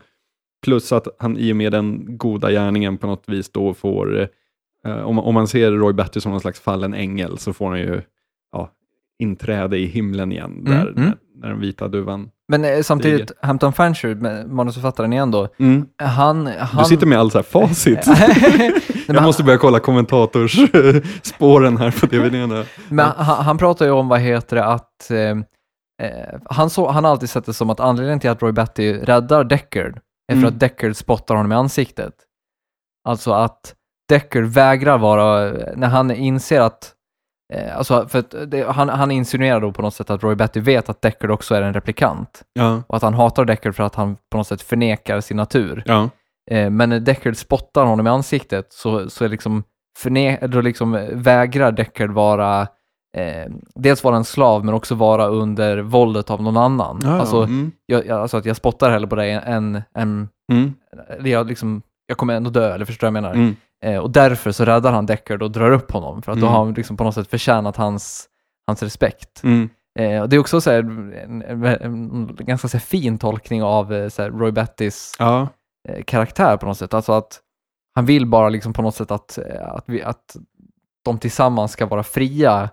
Plus 0.66 0.92
att 0.92 1.08
han 1.18 1.38
i 1.38 1.52
och 1.52 1.56
med 1.56 1.72
den 1.72 2.18
goda 2.18 2.50
gärningen 2.50 2.98
på 2.98 3.06
något 3.06 3.24
vis 3.26 3.52
då 3.52 3.74
får, 3.74 4.28
eh, 4.86 5.02
om, 5.02 5.18
om 5.18 5.34
man 5.34 5.48
ser 5.48 5.72
Roy 5.72 5.92
Batty 5.92 6.20
som 6.20 6.32
någon 6.32 6.40
slags 6.40 6.60
fallen 6.60 6.94
ängel 6.94 7.38
så 7.38 7.52
får 7.52 7.68
han 7.68 7.78
ju 7.78 8.02
ja, 8.52 8.70
inträde 9.18 9.78
i 9.78 9.86
himlen 9.86 10.32
igen, 10.32 10.64
där, 10.64 10.72
Mm, 10.72 10.88
mm. 10.88 11.04
När, 11.04 11.16
när 11.40 11.48
den 11.48 11.60
vita 11.60 11.88
duvan... 11.88 12.30
Men 12.48 12.64
eh, 12.64 12.80
samtidigt, 12.82 13.32
Hampton 13.42 13.72
Fancher, 13.72 14.14
med 14.14 14.50
manusförfattaren 14.50 15.12
igen 15.12 15.30
då, 15.30 15.48
han... 15.98 16.46
han... 16.46 16.82
Du 16.82 16.88
sitter 16.88 17.06
med 17.06 17.18
all 17.18 17.30
så 17.30 17.38
här 17.38 17.42
facit. 17.42 18.06
Jag 19.06 19.22
måste 19.22 19.44
börja 19.44 19.58
kolla 19.58 19.80
kommentatorsspåren 19.80 21.76
här 21.76 22.00
på 22.00 22.06
DVDn. 22.06 22.64
Men 22.88 23.06
han, 23.16 23.44
han 23.44 23.58
pratar 23.58 23.84
ju 23.84 23.90
om, 23.90 24.08
vad 24.08 24.20
heter 24.20 24.56
det, 24.56 24.64
att 24.64 25.10
eh, 25.10 25.18
eh, 26.06 26.40
han, 26.44 26.70
så, 26.70 26.90
han 26.90 27.04
har 27.04 27.10
alltid 27.10 27.30
sett 27.30 27.46
det 27.46 27.54
som 27.54 27.70
att 27.70 27.80
anledningen 27.80 28.20
till 28.20 28.30
att 28.30 28.42
Roy 28.42 28.52
Batty 28.52 28.92
räddar 28.92 29.44
Deckard 29.44 30.00
för 30.32 30.36
Mm. 30.38 30.48
att 30.48 30.60
Deckard 30.60 30.96
spottar 30.96 31.34
honom 31.34 31.52
i 31.52 31.54
ansiktet. 31.54 32.14
Alltså 33.08 33.32
att 33.32 33.74
Deckard 34.08 34.44
vägrar 34.44 34.98
vara, 34.98 35.52
när 35.76 35.88
han 35.88 36.10
inser 36.10 36.60
att 36.60 36.92
eh, 37.54 37.76
Alltså, 37.78 38.08
för 38.08 38.46
det, 38.46 38.62
han, 38.70 38.88
han 38.88 39.10
insinuerar 39.10 39.60
då 39.60 39.72
på 39.72 39.82
något 39.82 39.94
sätt 39.94 40.10
att 40.10 40.22
Roy 40.22 40.34
Batty 40.34 40.60
vet 40.60 40.88
att 40.88 41.02
Deckard 41.02 41.30
också 41.30 41.54
är 41.54 41.62
en 41.62 41.74
replikant 41.74 42.42
Ja, 42.52 42.82
och 42.86 42.96
att 42.96 43.02
han 43.02 43.14
hatar 43.14 43.44
Deckard 43.44 43.74
för 43.74 43.82
att 43.82 43.94
han 43.94 44.16
på 44.30 44.36
något 44.38 44.46
sätt 44.46 44.62
förnekar 44.62 45.20
sin 45.20 45.36
natur. 45.36 45.82
ja, 45.86 46.10
Eh, 46.50 46.70
men 46.70 46.88
när 46.88 47.00
Deckard 47.00 47.36
spottar 47.36 47.84
honom 47.84 48.06
i 48.06 48.10
ansiktet 48.10 48.72
så, 48.72 49.10
så 49.10 49.24
är 49.24 49.28
liksom, 49.28 49.64
förne- 49.98 50.46
då 50.46 50.60
liksom 50.60 51.08
vägrar 51.12 51.72
Deckard 51.72 52.10
vara 52.10 52.68
eh, 53.16 53.52
dels 53.74 54.04
vara 54.04 54.16
en 54.16 54.24
slav 54.24 54.64
men 54.64 54.74
också 54.74 54.94
vara 54.94 55.26
under 55.26 55.78
våldet 55.78 56.30
av 56.30 56.42
någon 56.42 56.56
annan. 56.56 57.00
ja, 57.04 57.20
alltså, 57.20 57.42
mm, 57.42 57.72
jag, 57.86 58.06
jag, 58.06 58.20
alltså 58.20 58.36
att 58.36 58.44
jag 58.46 58.56
spottar 58.56 58.90
hellre 58.90 59.08
på 59.08 59.16
dig 59.16 59.32
än, 59.44 59.82
än 59.94 60.28
mm, 60.52 60.74
jag, 61.24 61.46
liksom, 61.46 61.82
jag 62.06 62.18
kommer 62.18 62.34
ändå 62.34 62.50
dö, 62.50 62.74
eller 62.74 62.84
förstår 62.84 63.06
jag 63.06 63.12
menar? 63.12 63.34
mm, 63.34 63.56
Eh, 63.84 63.98
och 63.98 64.10
därför 64.10 64.52
så 64.52 64.64
räddar 64.64 64.92
han 64.92 65.06
Deckard 65.06 65.42
och 65.42 65.50
drar 65.50 65.70
upp 65.72 65.90
honom, 65.92 66.22
för 66.22 66.32
att 66.32 66.38
då 66.38 66.46
Mm. 66.46 66.54
har 66.56 66.64
han 66.64 66.74
liksom 66.74 66.96
på 66.96 67.04
något 67.04 67.14
sätt 67.14 67.30
förtjänat 67.30 67.76
hans, 67.76 68.28
hans 68.66 68.82
respekt. 68.82 69.42
mm, 69.44 69.68
Eh, 69.98 70.20
och 70.22 70.28
det 70.28 70.36
är 70.36 70.40
också 70.40 70.60
så 70.60 70.70
här, 70.70 70.78
en, 70.78 71.42
en, 71.42 71.64
en 71.80 72.36
ganska 72.40 72.68
så 72.68 72.76
här, 72.76 72.82
fin 72.82 73.18
tolkning 73.18 73.62
av 73.62 73.92
eh, 73.92 74.10
här, 74.18 74.30
Roy 74.30 74.50
Bettys 74.52 75.12
ja, 75.18 75.48
eh, 75.88 76.02
karaktär 76.04 76.56
på 76.56 76.66
något 76.66 76.78
sätt. 76.78 76.94
Alltså 76.94 77.12
att 77.12 77.40
han 77.94 78.06
vill 78.06 78.26
bara 78.26 78.48
liksom 78.48 78.72
på 78.72 78.82
något 78.82 78.94
sätt 78.94 79.10
att, 79.10 79.38
eh, 79.38 79.68
att, 79.68 79.84
vi, 79.86 80.02
att 80.02 80.36
de 81.04 81.18
tillsammans 81.18 81.72
ska 81.72 81.86
vara 81.86 82.02
fria 82.02 82.68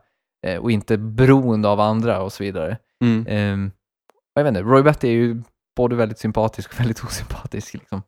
och 0.61 0.71
inte 0.71 0.97
beroende 0.97 1.67
av 1.69 1.79
andra 1.79 2.21
och 2.21 2.33
så 2.33 2.43
vidare. 2.43 2.77
mm. 3.03 3.27
Eh, 3.27 3.69
och 4.35 4.39
jag 4.39 4.43
vet 4.43 4.51
inte, 4.57 4.61
Roy 4.69 4.83
Betty 4.83 5.07
är 5.07 5.11
ju 5.11 5.41
både 5.77 5.95
väldigt 5.95 6.19
sympatisk 6.19 6.73
och 6.73 6.79
väldigt 6.79 7.03
osympatisk. 7.03 7.73
Liksom. 7.73 8.01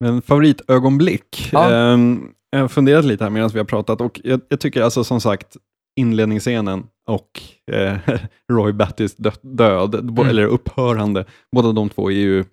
Men 0.00 0.22
favoritögonblick? 0.22 1.48
Ja. 1.52 1.72
Ehm, 1.74 2.28
jag 2.50 2.60
har 2.60 2.68
funderat 2.68 3.04
lite 3.04 3.24
här 3.24 3.30
medan 3.30 3.48
vi 3.52 3.58
har 3.58 3.64
pratat 3.66 4.00
och 4.00 4.20
jag, 4.24 4.40
jag 4.48 4.60
tycker 4.60 4.82
alltså 4.82 5.04
som 5.04 5.20
sagt 5.20 5.56
inledningsscenen 5.96 6.86
och 7.06 7.30
eh, 7.72 7.98
Roy 8.52 8.72
Battys 8.72 9.16
dö 9.16 9.30
död, 9.42 9.94
Mm. 9.94 10.18
eller 10.28 10.44
upphörande, 10.44 11.24
båda 11.52 11.72
de 11.72 11.88
två 11.88 12.10
är 12.10 12.14
ju 12.14 12.38
eh, 12.40 12.44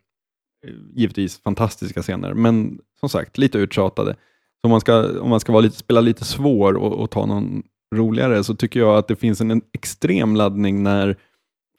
givetvis 0.96 1.42
fantastiska 1.42 2.02
scener, 2.02 2.34
men 2.34 2.80
som 3.00 3.10
sagt 3.10 3.38
lite 3.38 3.58
uttjatade. 3.58 4.14
Så 4.14 4.68
om 4.68 4.72
man 4.72 4.82
ska, 4.82 5.22
om 5.22 5.30
man 5.30 5.40
ska 5.40 5.52
vara 5.52 5.62
lite, 5.62 5.78
spela 5.78 6.02
lite 6.02 6.26
svår 6.26 6.74
och, 6.74 6.94
och 6.94 7.12
ta 7.12 7.26
någon 7.26 7.64
roligare 7.96 8.44
så 8.44 8.56
tycker 8.56 8.80
jag 8.80 8.98
att 8.98 9.08
det 9.08 9.16
finns 9.16 9.42
en, 9.42 9.52
en 9.52 9.62
extrem 9.74 10.36
laddning 10.36 10.84
när 10.84 11.16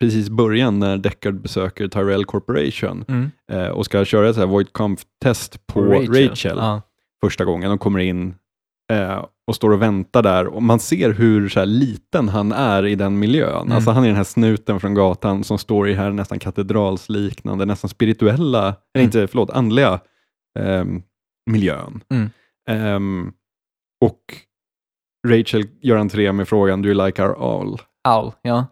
precis 0.01 0.29
början 0.29 0.79
när 0.79 0.97
Deckard 0.99 1.41
besöker 1.41 1.89
Tyrell 1.89 2.25
Corporation 2.25 3.05
eh, 3.53 3.67
och 3.67 3.85
ska 3.85 4.05
köra 4.05 4.29
ett 4.29 4.35
så 4.35 4.41
här 4.41 4.49
Void 4.49 4.73
Conf-test 4.73 5.67
på 5.67 5.81
Rachel, 5.85 6.57
Ja. 6.59 6.83
första 7.25 7.45
gången. 7.45 7.69
De 7.71 7.79
kommer 7.79 7.99
in 7.99 8.35
eh, 8.93 9.25
och 9.47 9.57
står 9.57 9.71
och 9.73 9.83
väntar 9.83 10.23
där 10.23 10.47
och 10.47 10.63
man 10.63 10.81
ser 10.81 11.13
hur 11.13 11.49
så 11.49 11.59
här, 11.59 11.67
liten 11.67 12.29
han 12.29 12.53
är 12.53 12.87
i 12.87 12.95
den 12.95 13.19
miljön. 13.19 13.63
Mm. 13.63 13.73
Alltså 13.73 13.91
han 13.91 14.03
är 14.05 14.07
den 14.09 14.17
här 14.17 14.25
snuten 14.25 14.81
från 14.81 14.95
gatan 14.95 15.45
som 15.45 15.59
står 15.59 15.89
i 15.89 15.95
här 15.95 16.11
nästan 16.11 16.39
katedralsliknande, 16.39 17.65
nästan 17.65 17.89
spirituella, 17.91 18.63
eller 18.67 18.75
Mm. 18.95 19.05
inte, 19.05 19.27
förlåt, 19.27 19.51
andliga 19.51 20.01
ehm, 20.59 21.03
miljön. 21.51 22.01
Mm. 22.11 22.31
Ehm, 22.69 23.33
och 24.01 24.21
Rachel 25.29 25.65
gör 25.83 25.97
entré 25.97 26.33
med 26.33 26.49
frågan 26.49 26.83
Do 26.83 26.89
you 26.89 27.07
like 27.07 27.23
our 27.23 27.61
all? 27.61 27.79
Owl, 28.09 28.33
ja. 28.43 28.67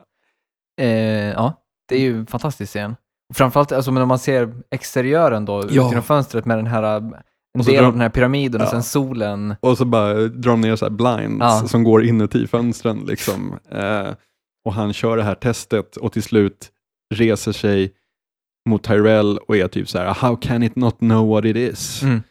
Eh, 0.80 0.88
ja, 1.30 1.62
det 1.88 1.94
är 1.94 2.00
ju 2.00 2.18
en 2.18 2.26
fantastisk 2.26 2.70
scen. 2.72 2.96
Och 3.30 3.36
Framförallt 3.36 3.72
alltså, 3.72 3.92
men 3.92 4.02
om 4.02 4.08
man 4.08 4.18
ser 4.18 4.54
exteriören 4.70 5.44
då, 5.44 5.62
Ja. 5.70 5.88
genom 5.88 6.02
fönstret 6.02 6.44
med 6.44 6.58
den 6.58 6.66
här, 6.66 6.82
en 6.82 7.14
Och 7.58 7.64
så 7.64 7.70
del 7.70 7.84
av 7.84 7.92
den 7.92 8.00
här 8.00 8.08
pyramiden 8.08 8.60
och 8.60 8.66
Ja. 8.66 8.70
sen 8.70 8.82
solen. 8.82 9.54
Och 9.60 9.78
så 9.78 9.84
bara 9.84 10.14
drar 10.14 10.50
de 10.50 10.60
ner 10.60 10.76
så 10.76 10.84
här 10.84 10.90
blinds 10.90 11.36
Ja. 11.40 11.62
som 11.68 11.84
går 11.84 12.04
inuti 12.04 12.46
fönstren. 12.46 12.98
Liksom. 13.06 13.58
Eh, 13.70 14.08
och 14.64 14.72
han 14.74 14.92
kör 14.92 15.16
det 15.16 15.22
här 15.22 15.34
testet 15.34 15.96
och 15.96 16.12
till 16.12 16.22
slut 16.22 16.70
reser 17.14 17.52
sig 17.52 17.92
mot 18.68 18.82
Tyrell 18.82 19.38
och 19.38 19.56
är 19.56 19.68
typ 19.68 19.88
så 19.88 19.98
här, 19.98 20.14
how 20.14 20.36
can 20.36 20.62
it 20.62 20.76
not 20.76 20.98
know 20.98 21.28
what 21.28 21.44
it 21.44 21.56
is? 21.56 22.02
Mm. 22.02 22.22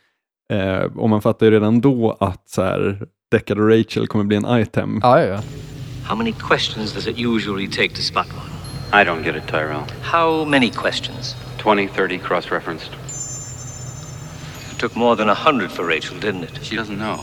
Eh, 0.54 0.84
och 0.98 1.10
man 1.10 1.22
fattar 1.22 1.46
ju 1.46 1.52
redan 1.52 1.82
då 1.82 2.18
att 2.20 2.50
så 2.50 2.62
här, 2.64 3.08
Deckard 3.34 3.60
och 3.60 3.70
Rachel 3.70 4.08
kommer 4.08 4.24
bli 4.26 4.38
en 4.38 4.60
item. 4.62 5.00
Ja, 5.04 5.20
ja, 5.22 5.26
ja. 5.28 5.40
How 6.06 6.16
many 6.18 6.34
questions 6.50 6.94
does 6.94 7.08
it 7.08 7.18
usually 7.18 7.68
take 7.68 7.90
to 7.96 8.02
spot 8.02 8.28
one? 8.28 9.02
I 9.02 9.06
don't 9.06 9.24
get 9.24 9.36
it, 9.36 9.48
Tyrell. 9.48 9.84
How 10.02 10.46
many 10.46 10.70
questions? 10.70 11.36
20, 11.58 11.88
30 11.88 12.18
cross 12.18 12.52
referenced. 12.52 12.92
It 14.74 14.80
took 14.80 14.96
more 14.96 15.16
than 15.16 15.30
a 15.30 15.34
hundred 15.34 15.72
for 15.72 15.86
Rachel, 15.88 16.18
didn't 16.22 16.44
it? 16.44 16.60
She 16.64 16.76
doesn't 16.76 16.98
know. 16.98 17.18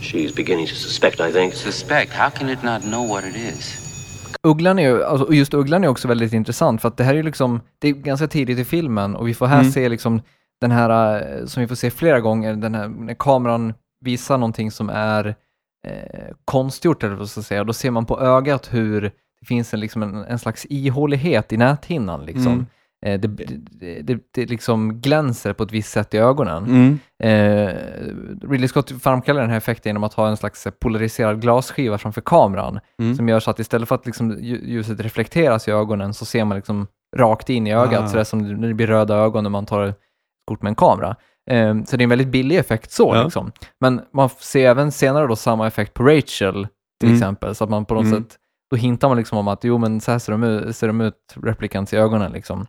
She's 0.00 0.34
beginning 0.34 0.66
to 0.66 0.74
suspect, 0.74 1.20
I 1.20 1.32
think. 1.32 1.54
Suspect? 1.54 2.12
How 2.12 2.30
can 2.30 2.48
it 2.48 2.62
not 2.62 2.82
know 2.82 3.08
what 3.08 3.24
it 3.24 3.36
is? 3.36 3.80
Ugglan 4.42 4.78
är 4.78 4.82
ju, 4.88 5.04
alltså, 5.04 5.26
och 5.26 5.34
just 5.34 5.54
Ugglan 5.54 5.84
är 5.84 5.88
också 5.88 6.08
väldigt 6.08 6.32
intressant 6.32 6.80
för 6.82 6.88
att 6.88 6.96
det 6.96 7.04
här 7.04 7.12
är 7.12 7.16
ju 7.16 7.22
liksom, 7.22 7.60
det 7.78 7.88
är 7.88 7.92
ganska 7.92 8.26
tidigt 8.26 8.58
i 8.58 8.64
filmen 8.64 9.16
och 9.16 9.28
vi 9.28 9.34
får 9.34 9.46
här 9.46 9.60
Mm. 9.60 9.72
se 9.72 9.88
liksom 9.88 10.22
den 10.60 10.70
här, 10.70 11.16
eh, 11.40 11.46
som 11.46 11.60
vi 11.60 11.66
får 11.68 11.74
se 11.74 11.90
flera 11.90 12.20
gånger, 12.20 12.54
den 12.54 12.74
här, 12.74 12.88
när 12.88 13.14
kameran 13.14 13.74
visar 14.04 14.38
någonting 14.38 14.70
som 14.70 14.90
är 14.90 15.34
eh, 15.86 16.34
konstgjort 16.44 17.02
eller 17.04 17.14
vad 17.14 17.28
ska 17.28 17.38
jag 17.38 17.44
säga, 17.44 17.64
då 17.64 17.72
ser 17.72 17.90
man 17.90 18.06
på 18.06 18.20
ögat 18.20 18.74
hur 18.74 19.00
det 19.40 19.46
finns 19.46 19.74
en, 19.74 19.80
liksom 19.80 20.02
en, 20.02 20.14
en 20.24 20.38
slags 20.38 20.66
ihålighet 20.70 21.52
i 21.52 21.56
näthinnan 21.56 22.24
liksom. 22.24 22.52
Mm. 22.52 22.66
Eh, 23.06 23.20
det, 23.20 23.28
det, 23.28 24.02
det, 24.02 24.18
det 24.34 24.46
liksom 24.46 25.00
glänser 25.00 25.52
på 25.52 25.62
ett 25.62 25.72
visst 25.72 25.90
sätt 25.92 26.14
i 26.14 26.18
ögonen. 26.18 26.64
Mm. 26.64 26.98
Eh, 27.22 27.74
Ridley 28.50 28.68
Scott 28.68 29.02
framkallar 29.02 29.40
den 29.40 29.50
här 29.50 29.56
effekten 29.56 29.90
genom 29.90 30.04
att 30.04 30.14
ha 30.14 30.28
en 30.28 30.36
slags 30.36 30.66
polariserad 30.80 31.40
glasskiva 31.40 31.98
framför 31.98 32.20
kameran 32.20 32.80
Mm. 32.98 33.14
som 33.16 33.28
gör 33.28 33.40
så 33.40 33.50
att 33.50 33.58
istället 33.58 33.88
för 33.88 33.94
att 33.94 34.06
liksom 34.06 34.32
lju- 34.32 34.64
ljuset 34.66 35.00
reflekteras 35.00 35.68
i 35.68 35.70
ögonen 35.70 36.14
så 36.14 36.24
ser 36.24 36.44
man 36.44 36.56
liksom 36.56 36.86
rakt 37.16 37.50
in 37.50 37.66
i 37.66 37.74
ögat, 37.74 38.02
Ah. 38.02 38.06
så 38.08 38.14
det 38.14 38.20
är 38.20 38.24
som 38.24 38.38
när 38.60 38.68
det 38.68 38.74
blir 38.74 38.86
röda 38.86 39.14
ögon 39.16 39.42
när 39.44 39.50
man 39.50 39.66
tar 39.66 39.94
kort 40.44 40.62
med 40.62 40.70
en 40.70 40.74
kamera. 40.74 41.16
Eh, 41.50 41.84
så 41.84 41.96
det 41.96 42.00
är 42.02 42.04
en 42.04 42.08
väldigt 42.08 42.28
billig 42.28 42.56
effekt 42.56 42.90
så. 42.90 43.14
Ja. 43.14 43.24
Liksom. 43.24 43.52
Men 43.80 44.00
man 44.12 44.28
ser 44.38 44.68
även 44.70 44.92
senare 44.92 45.26
då 45.26 45.36
samma 45.36 45.66
effekt 45.66 45.94
på 45.94 46.02
Rachel 46.04 46.66
till 47.00 47.08
Mm. 47.08 47.16
exempel, 47.16 47.54
så 47.54 47.64
att 47.64 47.70
man 47.70 47.84
på 47.84 47.94
något 47.94 48.04
Mm. 48.06 48.22
sätt, 48.22 48.38
då 48.70 48.76
hintar 48.76 49.08
man 49.08 49.16
liksom 49.16 49.38
om 49.38 49.48
att 49.48 49.64
jo 49.64 49.78
men 49.78 50.00
så 50.00 50.10
här 50.12 50.18
ser 50.18 50.32
de 50.32 50.42
ut, 50.44 50.76
ser 50.76 50.86
de 50.86 51.00
ut 51.00 51.14
replikants 51.42 51.92
i 51.92 51.96
ögonen 51.96 52.32
liksom. 52.32 52.66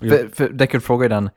Ja. 0.00 0.10
För, 0.10 0.28
för 0.34 0.48
Deckard 0.48 0.82
frågar 0.82 1.04
ju 1.04 1.08
den, 1.08 1.30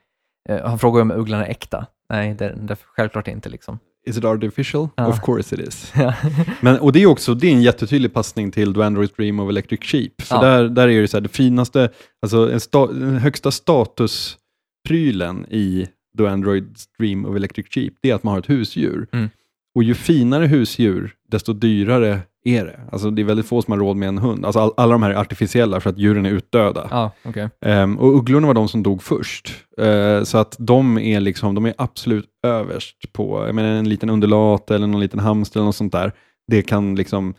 eh, 0.50 0.66
han 0.66 0.80
frågar 0.80 0.98
ju 1.00 1.02
om 1.02 1.12
ugglan 1.12 1.42
är 1.42 1.46
äkta. 1.46 1.86
Nej, 2.14 2.34
det, 2.34 2.56
det 2.62 2.74
är 2.74 2.78
självklart 2.96 3.28
inte 3.28 3.50
liksom. 3.50 3.80
Is 4.08 4.18
it 4.18 4.26
artificial? 4.26 4.90
Ja. 4.96 5.08
Of 5.08 5.22
course 5.22 5.56
it 5.56 5.62
is. 5.68 5.94
Men, 6.62 6.80
och 6.80 6.92
det 6.92 7.02
är 7.04 7.06
också 7.06 7.34
det 7.34 7.48
är 7.48 7.52
en 7.52 7.62
jättetydlig 7.62 8.14
passning 8.14 8.52
till 8.52 8.74
Do 8.74 8.82
Androids 8.82 9.14
Dream 9.14 9.40
of 9.40 9.50
Electric 9.50 9.80
Sheep. 9.84 10.22
För 10.22 10.42
där, 10.42 10.70
där 10.70 10.88
är 10.88 11.02
det 11.02 11.08
så 11.08 11.18
här, 11.18 11.22
det 11.22 11.30
finaste, 11.30 11.90
alltså 12.22 12.52
en 12.52 12.60
sta, 12.60 12.88
den 12.88 13.18
högsta 13.18 13.52
statusprylen 13.52 15.46
i 15.50 15.88
Do 16.18 16.28
Androids 16.28 16.88
Dream 17.00 17.26
of 17.26 17.36
Electric 17.36 17.68
Sheep, 17.70 17.92
det 18.02 18.10
är 18.10 18.16
att 18.16 18.24
man 18.24 18.32
har 18.32 18.40
ett 18.40 18.50
husdjur. 18.50 19.08
Mm. 19.12 19.30
Och 19.76 19.84
ju 19.84 19.94
finare 19.94 20.46
husdjur, 20.46 21.16
desto 21.28 21.54
dyrare 21.54 22.20
är 22.46 22.66
det. 22.66 22.80
Alltså 22.92 23.12
det 23.12 23.22
är 23.22 23.24
väldigt 23.24 23.46
få 23.46 23.62
som 23.62 23.72
har 23.72 23.80
råd 23.80 23.98
med 23.98 24.10
en 24.10 24.18
hund. 24.18 24.46
Alltså 24.46 24.60
all, 24.60 24.72
alla 24.78 24.92
de 24.92 25.04
här 25.04 25.10
är 25.10 25.16
artificiella 25.16 25.80
för 25.80 25.90
att 25.90 25.98
djuren 25.98 26.26
är 26.26 26.30
utdöda. 26.30 26.88
Ja, 26.92 27.12
okej. 27.24 27.50
Ehm, 27.62 28.00
och 28.00 28.16
ugglorna 28.16 28.48
var 28.48 28.54
de 28.54 28.68
som 28.68 28.84
dog 28.84 29.04
först. 29.04 29.64
Eh, 29.78 30.24
så 30.24 30.38
att 30.38 30.56
de 30.60 30.98
är, 30.98 31.20
liksom, 31.20 31.56
de 31.56 31.66
är 31.66 31.74
absolut 31.78 32.30
överst 32.44 33.14
på, 33.14 33.46
jag 33.46 33.56
menar 33.56 33.70
en 33.70 33.90
liten 33.90 34.10
undulat 34.10 34.72
eller 34.72 34.88
någon 34.88 35.02
liten 35.02 35.20
hamster 35.20 35.60
eller 35.60 35.66
något 35.66 35.76
sånt 35.76 35.92
där. 35.92 36.12
Det 36.48 36.62
kan 36.62 36.96
liksom 36.96 37.34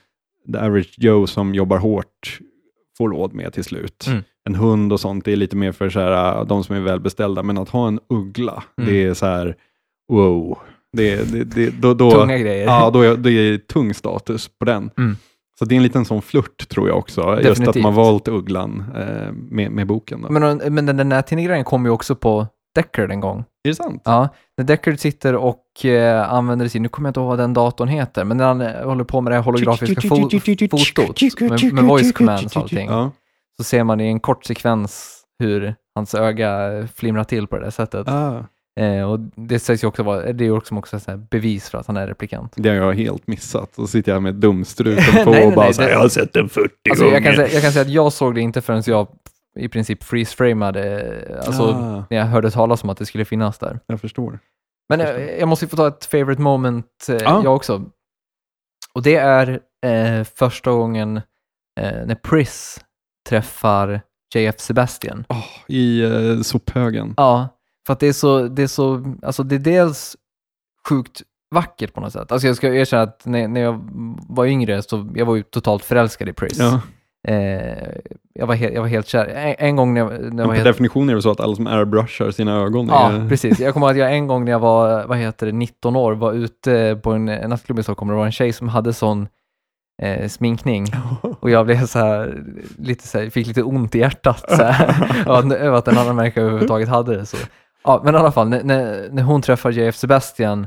the 0.53 0.59
average 0.59 0.95
Joe 0.97 1.27
som 1.27 1.55
jobbar 1.55 1.79
hårt 1.79 2.39
få 2.99 3.09
råd 3.09 3.35
med 3.35 3.53
till 3.53 3.65
slut. 3.65 4.07
Mm. 4.07 4.23
En 4.49 4.55
hund 4.55 4.93
och 4.93 5.01
sånt 5.01 5.25
det 5.25 5.33
är 5.33 5.37
lite 5.37 5.57
mer 5.57 5.73
för 5.73 5.91
så 5.91 6.01
här, 6.01 6.45
de 6.45 6.65
som 6.65 6.77
är 6.77 6.81
välbeställda, 6.81 7.43
men 7.43 7.59
att 7.59 7.69
ha 7.69 7.89
en 7.89 8.01
uggla, 8.09 8.63
Mm. 8.79 8.91
det 8.91 9.05
är 9.05 9.15
så 9.15 9.27
här, 9.27 9.55
wow. 10.13 10.59
Det, 10.97 11.33
det, 11.33 11.45
det, 11.45 11.71
då, 11.81 11.95
då, 11.95 12.11
Tunga 12.11 12.39
grejer. 12.39 12.67
Ja, 12.67 12.91
då 12.91 13.01
är, 13.03 13.17
det 13.17 13.31
är 13.33 13.59
tung 13.59 13.95
status 13.95 14.51
på 14.59 14.65
den. 14.65 14.91
Mm. 14.99 15.17
Så 15.59 15.65
det 15.65 15.75
är 15.75 15.77
en 15.77 15.83
liten 15.83 16.05
sån 16.05 16.23
flört 16.23 16.69
tror 16.69 16.89
jag 16.89 16.99
också, 16.99 17.21
just 17.21 17.39
att 17.39 17.45
Definitivt. 17.57 17.83
man 17.83 17.95
valt 17.95 18.29
ugglan 18.29 18.85
eh, 18.97 19.33
med, 19.33 19.71
med 19.73 19.87
boken. 19.87 20.23
Då. 20.23 20.29
Men, 20.33 20.75
men 20.75 20.87
den 20.87 20.97
där 20.97 21.05
nättidninggrejen 21.05 21.65
kom 21.65 21.85
ju 21.85 21.91
också 21.91 22.15
på 22.15 22.47
Deckard 22.75 23.11
en 23.11 23.21
gång. 23.21 23.39
är 23.65 23.69
det 23.69 23.75
sant? 23.75 24.03
Ja, 24.05 24.29
när 24.57 24.65
Deckard 24.65 24.99
sitter 24.99 25.35
och 25.37 25.85
eh, 25.85 26.33
använder 26.33 26.69
sin, 26.69 26.83
nu 26.83 26.89
kommer 26.89 27.07
jag 27.09 27.11
inte 27.11 27.21
ihåg 27.21 27.29
vad 27.29 27.39
den 27.39 27.55
datorn 27.55 27.89
heter, 27.89 28.25
men 28.25 28.37
när 28.37 28.47
han 28.47 28.61
eh, 28.61 28.85
håller 28.85 29.05
på 29.05 29.21
med 29.21 29.33
det 29.33 29.37
här 29.37 29.43
holografiska 29.43 30.01
fo- 30.01 30.95
fotot 30.97 31.41
med, 31.41 31.73
med 31.75 31.85
voice 31.85 32.13
commands 32.13 32.57
och 32.57 32.63
allting, 32.63 32.89
Ja. 32.89 33.11
Så 33.59 33.65
ser 33.65 33.85
man 33.85 34.01
i 34.01 34.07
en 34.07 34.21
kort 34.21 34.45
sekvens 34.45 35.23
hur 35.39 35.75
hans 35.95 36.15
öga 36.15 36.87
flimrar 36.95 37.25
till 37.25 37.47
på 37.47 37.57
det 37.59 37.65
där 37.65 37.71
sättet. 37.71 38.09
Ah, 38.09 38.45
Eh, 38.81 39.11
och 39.11 39.19
det 39.21 39.59
sägs 39.59 39.85
ju 39.85 39.89
också 39.89 40.03
vara, 40.03 40.33
det 40.33 40.45
är 40.45 40.51
också, 40.51 40.75
också 40.75 41.01
så 41.01 41.17
bevis 41.17 41.69
för 41.71 41.79
att 41.79 41.87
han 41.87 41.97
är 41.97 42.07
replikant. 42.07 42.53
det 42.57 42.69
har 42.69 42.77
jag 42.77 42.95
helt 42.95 43.27
missat. 43.27 43.75
Så 43.75 43.87
sitter 43.87 44.13
jag 44.13 44.23
med 44.23 44.35
dumstruten 44.35 45.25
på 45.25 45.31
Nej, 45.31 45.47
och 45.47 45.53
bara 45.53 45.65
nej, 45.65 45.75
så 45.75 45.81
här, 45.83 45.89
det- 45.89 45.95
jag 45.95 46.01
har 46.01 46.09
sett 46.09 46.33
den 46.33 46.49
40 46.49 46.75
Alltså 46.91 47.05
gånger. 47.05 47.17
jag 47.17 47.25
kan, 47.25 47.35
säga, 47.35 47.49
jag 47.53 47.63
kan 47.63 47.73
säga 47.73 47.83
att 47.83 47.91
jag 47.91 48.13
såg 48.13 48.35
det 48.35 48.41
inte 48.41 48.61
förrän 48.61 48.83
jag 48.87 49.09
i 49.57 49.69
princip 49.69 50.03
freeze-framade, 50.05 51.43
alltså 51.47 51.63
Ah. 51.63 52.05
när 52.11 52.17
jag 52.17 52.25
hörde 52.25 52.51
talas 52.51 52.85
om 52.85 52.91
att 52.91 52.99
det 52.99 53.07
skulle 53.07 53.25
finnas 53.25 53.59
där. 53.59 53.81
Jag 53.87 54.01
förstår. 54.01 54.39
Men 54.89 55.01
eh, 55.01 55.09
jag 55.39 55.49
måste 55.49 55.67
få 55.69 55.77
ta 55.77 55.89
ett 55.89 56.05
favorite 56.05 56.43
moment 56.43 57.07
eh, 57.09 57.17
Ja. 57.17 57.41
jag 57.45 57.57
också. 57.57 57.85
Och 58.95 59.03
det 59.03 59.17
är 59.17 59.61
eh, 59.87 60.25
första 60.25 60.71
gången 60.71 61.17
eh, 61.81 62.07
när 62.07 62.15
Pris 62.15 62.85
träffar 63.29 64.01
JF 64.35 64.61
Sebastian. 64.61 65.25
Åh, 65.29 65.45
I 65.67 66.03
eh, 66.03 66.41
sophögen. 66.41 67.15
Ja, 67.17 67.49
för 67.87 67.93
att 67.93 68.01
det 68.01 68.09
är 68.09 68.13
så, 68.13 68.43
det 68.43 68.63
är 68.63 68.67
så, 68.67 69.15
alltså 69.23 69.43
det 69.43 69.55
är 69.55 69.59
dels 69.59 70.17
sjukt 70.89 71.23
vackert 71.55 71.95
på 71.95 72.01
något 72.01 72.13
sätt. 72.13 72.33
Alltså 72.33 72.47
jag 72.47 72.57
ska 72.57 72.75
erkänna 72.75 73.03
att 73.03 73.27
när, 73.27 73.49
när 73.49 73.61
jag 73.61 73.89
var 74.29 74.47
yngre 74.47 74.83
så 74.83 75.09
jag 75.15 75.27
var 75.27 75.37
ju 75.37 75.43
totalt 75.43 75.85
förälskad 75.85 76.29
i 76.29 76.33
Pris. 76.33 76.59
Ja. 76.59 76.81
Eh, 77.29 77.89
jag, 78.35 78.47
var 78.47 78.55
helt, 78.55 78.75
jag 78.75 78.81
var 78.81 78.89
helt 78.89 79.07
kär. 79.07 79.27
En, 79.27 79.55
en 79.59 79.77
gång 79.77 79.95
när 79.95 80.01
jag, 80.01 80.11
när 80.11 80.25
jag 80.25 80.37
var 80.37 80.45
per 80.45 80.53
helt... 80.53 80.65
definition 80.65 81.11
är 81.11 81.15
det 81.15 81.23
så 81.23 81.31
att 81.31 81.41
alla 81.41 81.55
som 81.55 81.67
airbrushar 81.67 82.31
sina 82.31 82.57
ögon 82.57 82.89
Ja, 82.89 83.13
är... 83.13 83.29
precis. 83.29 83.61
Jag 83.61 83.75
kommer 83.75 83.87
ihåg 83.87 83.91
att 83.93 83.99
jag 83.99 84.15
en 84.15 84.27
gång 84.27 84.45
när 84.45 84.53
jag 84.53 84.59
var, 84.59 85.07
vad 85.07 85.19
heter 85.19 85.47
det, 85.47 85.53
19 85.53 85.97
år, 85.97 86.13
var 86.13 86.33
ute 86.33 87.01
på 87.03 87.13
en, 87.13 87.29
en 87.29 87.51
nattklubb 87.51 87.79
i 87.79 87.83
Stockholm 87.83 88.11
och 88.11 88.15
det 88.15 88.19
var 88.19 88.27
en 88.27 88.33
tjej 88.33 88.53
som 88.53 88.69
hade 88.69 88.93
sån 88.93 89.29
eh, 90.03 90.29
sminkning 90.29 90.87
och 91.41 91.51
jag 91.51 91.67
blev 91.67 91.87
så 91.87 91.99
här, 91.99 92.45
lite 92.79 93.09
så 93.09 93.19
här, 93.19 93.31
fick 93.31 93.47
lite 93.47 93.63
ont 93.63 93.95
i 93.95 93.99
hjärtat 93.99 94.45
så 94.49 94.63
över 95.55 95.73
att 95.73 95.89
en 95.89 95.99
annan 95.99 96.17
människa 96.17 96.41
överhuvudtaget 96.41 96.89
hade 96.89 97.17
det. 97.17 97.27
Så. 97.27 97.37
Ja, 97.85 98.01
men 98.05 98.15
i 98.15 98.19
alla 98.19 98.33
fall, 98.33 98.49
när, 98.49 98.63
när, 99.13 99.23
hon 99.23 99.43
träffar 99.43 99.71
JF 99.71 99.97
Sebastian, 99.97 100.67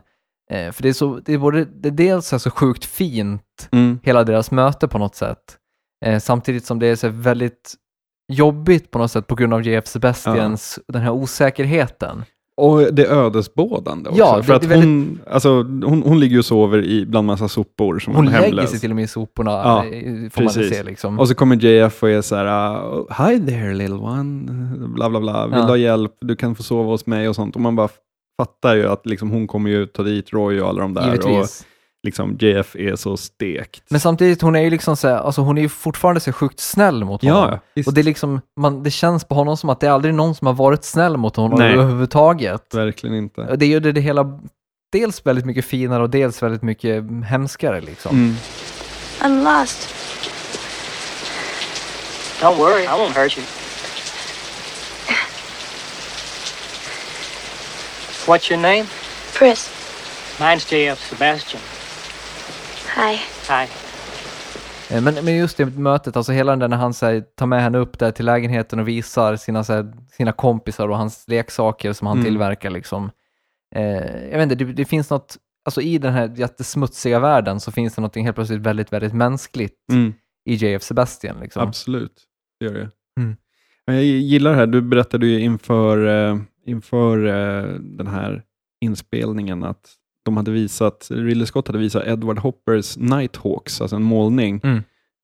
eh, 0.52 0.72
för 0.72 0.84
det 0.84 0.90
är, 0.90 0.94
så, 0.94 1.20
det 1.26 1.34
är, 1.34 1.38
både, 1.38 1.66
det 1.66 1.90
är 1.90 1.92
dels 1.92 2.28
så, 2.28 2.36
här 2.36 2.40
så 2.40 2.52
sjukt 2.52 2.86
fint, 2.86 3.42
Mm. 3.72 4.00
hela 4.04 4.24
deras 4.24 4.52
möte 4.52 4.88
på 4.88 4.98
något 4.98 5.16
sätt, 5.16 5.58
eh, 6.06 6.20
samtidigt 6.20 6.66
som 6.66 6.80
det 6.80 6.88
är 6.88 6.96
så 6.96 7.10
väldigt 7.10 7.74
jobbigt 8.32 8.92
på 8.92 9.00
något 9.00 9.12
sätt 9.12 9.28
på 9.28 9.36
grund 9.36 9.54
av 9.54 9.68
JF 9.68 9.88
Sebastians, 9.88 10.80
den 10.88 11.02
här 11.02 11.12
osäkerheten. 11.12 12.24
Och 12.62 12.94
det 12.94 13.08
ödesbådande 13.08 14.10
också. 14.10 14.20
Ja, 14.22 14.38
det- 14.38 14.44
för 14.44 14.54
att 14.54 14.64
är 14.72 14.76
hon, 14.76 15.20
alltså, 15.32 15.50
hon, 15.64 16.04
hon 16.06 16.20
ligger 16.20 16.34
ju 16.34 16.40
och 16.40 16.46
sover 16.46 16.84
i 16.86 17.06
bland 17.06 17.28
massa 17.28 17.48
sopor 17.48 18.00
som 18.00 18.16
Hon 18.16 18.28
är 18.28 18.32
lägger 18.32 18.46
hemlös. 18.46 18.70
sig 18.70 18.80
till 18.80 18.90
och 18.90 18.96
med 18.96 19.04
i 19.06 19.08
soporna, 19.08 19.52
Ja, 19.52 19.86
eh, 19.86 19.92
får 20.30 20.42
man 20.42 20.54
precis. 20.54 20.70
se 20.70 20.84
liksom. 20.84 21.20
Och 21.20 21.28
så 21.28 21.36
kommer 21.36 21.56
JF 21.66 22.04
och 22.04 22.10
är 22.10 22.22
så 22.22 22.36
här, 22.36 22.76
uh, 22.76 23.06
hi 23.28 23.46
there 23.46 23.74
little 23.74 23.96
one, 23.96 24.52
bla 24.96 25.10
bla 25.10 25.20
bla, 25.20 25.48
vill 25.48 25.56
Ja. 25.58 25.62
du 25.66 25.68
ha 25.72 25.78
hjälp, 25.78 26.12
du 26.22 26.36
kan 26.36 26.56
få 26.56 26.64
sova 26.64 26.90
hos 26.90 27.06
mig 27.06 27.30
och 27.30 27.36
sånt. 27.36 27.56
Och 27.56 27.62
man 27.62 27.76
bara 27.76 27.90
fattar 28.42 28.76
ju 28.76 28.88
att 28.88 29.06
liksom, 29.06 29.30
hon 29.32 29.48
kommer 29.48 29.70
ju 29.70 29.86
ta 29.86 30.04
dit 30.04 30.34
Roy 30.34 30.62
och 30.62 30.70
alla 30.70 30.82
de 30.82 30.94
där. 30.94 31.02
Och 31.02 31.08
Givetvis. 31.30 31.66
Liksom, 32.04 32.38
JF 32.40 32.76
är 32.76 32.96
så 32.96 33.18
stekt. 33.18 33.84
Men 33.90 34.00
samtidigt, 34.00 34.42
hon 34.42 34.56
är 34.56 34.62
ju 34.62 34.70
liksom 34.70 34.98
så 34.98 35.08
här, 35.08 35.16
alltså 35.16 35.42
hon 35.42 35.58
är 35.58 35.62
ju 35.62 35.70
fortfarande 35.70 36.20
så 36.22 36.32
sjukt 36.34 36.60
snäll 36.60 37.04
mot 37.04 37.22
honom. 37.22 37.50
ja, 37.52 37.60
visst, 37.74 37.88
Och 37.88 37.94
det 37.94 38.02
är 38.02 38.04
liksom, 38.04 38.42
man, 38.60 38.84
det 38.84 38.92
känns 38.92 39.24
på 39.26 39.36
honom 39.36 39.58
som 39.58 39.70
att 39.70 39.80
det 39.80 39.88
är 39.88 39.92
aldrig 39.92 40.14
någon 40.14 40.36
som 40.36 40.48
har 40.48 40.54
varit 40.54 40.84
snäll 40.84 41.18
mot 41.18 41.36
honom 41.36 41.60
Nej. 41.60 41.74
överhuvudtaget. 41.74 42.74
verkligen 42.74 43.16
inte. 43.16 43.42
Och 43.42 43.58
Det 43.58 43.66
gör 43.66 43.80
det, 43.80 43.92
det 43.92 44.02
hela 44.02 44.40
dels 44.92 45.26
väldigt 45.26 45.46
mycket 45.46 45.66
finare 45.66 46.04
och 46.04 46.10
dels 46.10 46.44
väldigt 46.44 46.62
mycket 46.62 47.04
hemskare 47.26 47.82
liksom. 47.82 48.16
Mm. 48.16 48.36
I'm 49.20 49.44
lost. 49.60 49.96
Don't 52.42 52.58
worry, 52.58 52.84
I 52.84 52.88
won't 52.88 53.14
hurt 53.16 53.38
you. 53.38 53.46
What's 58.28 58.52
your 58.52 58.62
name? 58.62 58.86
Pris. 59.34 59.70
Mine's 60.40 60.72
J.F. 60.72 61.00
Sebastian. 61.10 61.62
Hi. 62.96 63.16
Hi. 63.50 63.68
Eh, 64.96 65.02
Men, 65.04 65.26
men 65.26 65.36
just 65.38 65.58
det 65.58 65.66
mötet, 65.66 66.16
alltså 66.18 66.32
hela 66.32 66.52
den 66.52 66.60
där 66.60 66.68
när 66.68 66.78
han 66.78 66.94
så 66.94 67.06
här, 67.06 67.22
tar 67.22 67.46
med 67.46 67.62
henne 67.64 67.78
upp 67.78 68.00
där 68.00 68.12
till 68.12 68.26
lägenheten 68.26 68.80
och 68.80 68.88
visar 68.88 69.36
sina, 69.36 69.64
så 69.64 69.74
här, 69.74 69.94
sina 70.12 70.32
kompisar 70.32 70.88
och 70.88 70.98
hans 70.98 71.28
leksaker 71.28 71.94
som 71.94 72.08
han 72.08 72.18
Mm. 72.18 72.26
tillverkar 72.26 72.70
liksom. 72.70 73.10
Eh, 73.76 74.30
jag 74.30 74.38
vet 74.38 74.52
inte, 74.52 74.56
det, 74.56 74.74
det 74.74 74.86
finns 74.86 75.10
något, 75.10 75.38
alltså 75.66 75.82
i 75.82 75.98
den 75.98 76.14
här 76.14 76.34
jättesmutsiga 76.36 77.20
världen 77.20 77.60
så 77.60 77.72
finns 77.72 77.96
det 77.96 78.02
något 78.02 78.16
helt 78.16 78.36
plötsligt 78.36 78.60
väldigt, 78.62 78.94
väldigt 78.94 79.14
mänskligt 79.14 79.78
Mm. 79.92 80.14
i 80.46 80.54
JF 80.56 80.84
Sebastian 80.84 81.40
liksom. 81.42 81.62
Absolut, 81.68 82.24
det 82.60 82.66
gör 82.66 82.74
det. 82.74 82.90
Mm. 83.20 83.36
Men 83.88 83.96
jag 83.96 84.06
gillar 84.06 84.52
det 84.52 84.58
här, 84.58 84.68
du 84.68 84.82
berättade 84.82 85.28
ju 85.28 85.40
inför, 85.40 86.08
eh, 86.32 86.38
inför 86.66 87.26
eh, 87.26 87.74
den 87.80 88.08
här 88.08 88.44
inspelningen 88.82 89.64
att 89.64 89.90
de 90.32 90.38
hade 90.38 90.52
visat, 90.52 91.08
Ridley 91.12 91.46
Scott 91.46 91.68
hade 91.68 91.80
visat 91.80 92.04
Edward 92.08 92.40
Hoppers 92.40 92.98
Nighthawks, 92.98 93.82
alltså 93.82 93.96
en 93.96 94.04
målning, 94.04 94.62
Mm. 94.64 94.78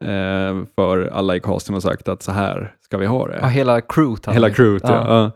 eh, 0.03 0.65
för 0.75 1.07
alla 1.07 1.35
i 1.35 1.39
casten 1.39 1.75
och 1.75 1.83
sagt 1.83 2.07
att 2.07 2.23
så 2.23 2.31
här 2.31 2.75
ska 2.79 2.97
vi 2.97 3.05
ha 3.05 3.27
det. 3.27 3.37
Ja, 3.41 3.47
hela 3.47 3.81
crewet. 3.81 4.27
Hela 4.27 4.49
crewet, 4.49 4.83
ja. 4.85 5.07
ja. 5.07 5.31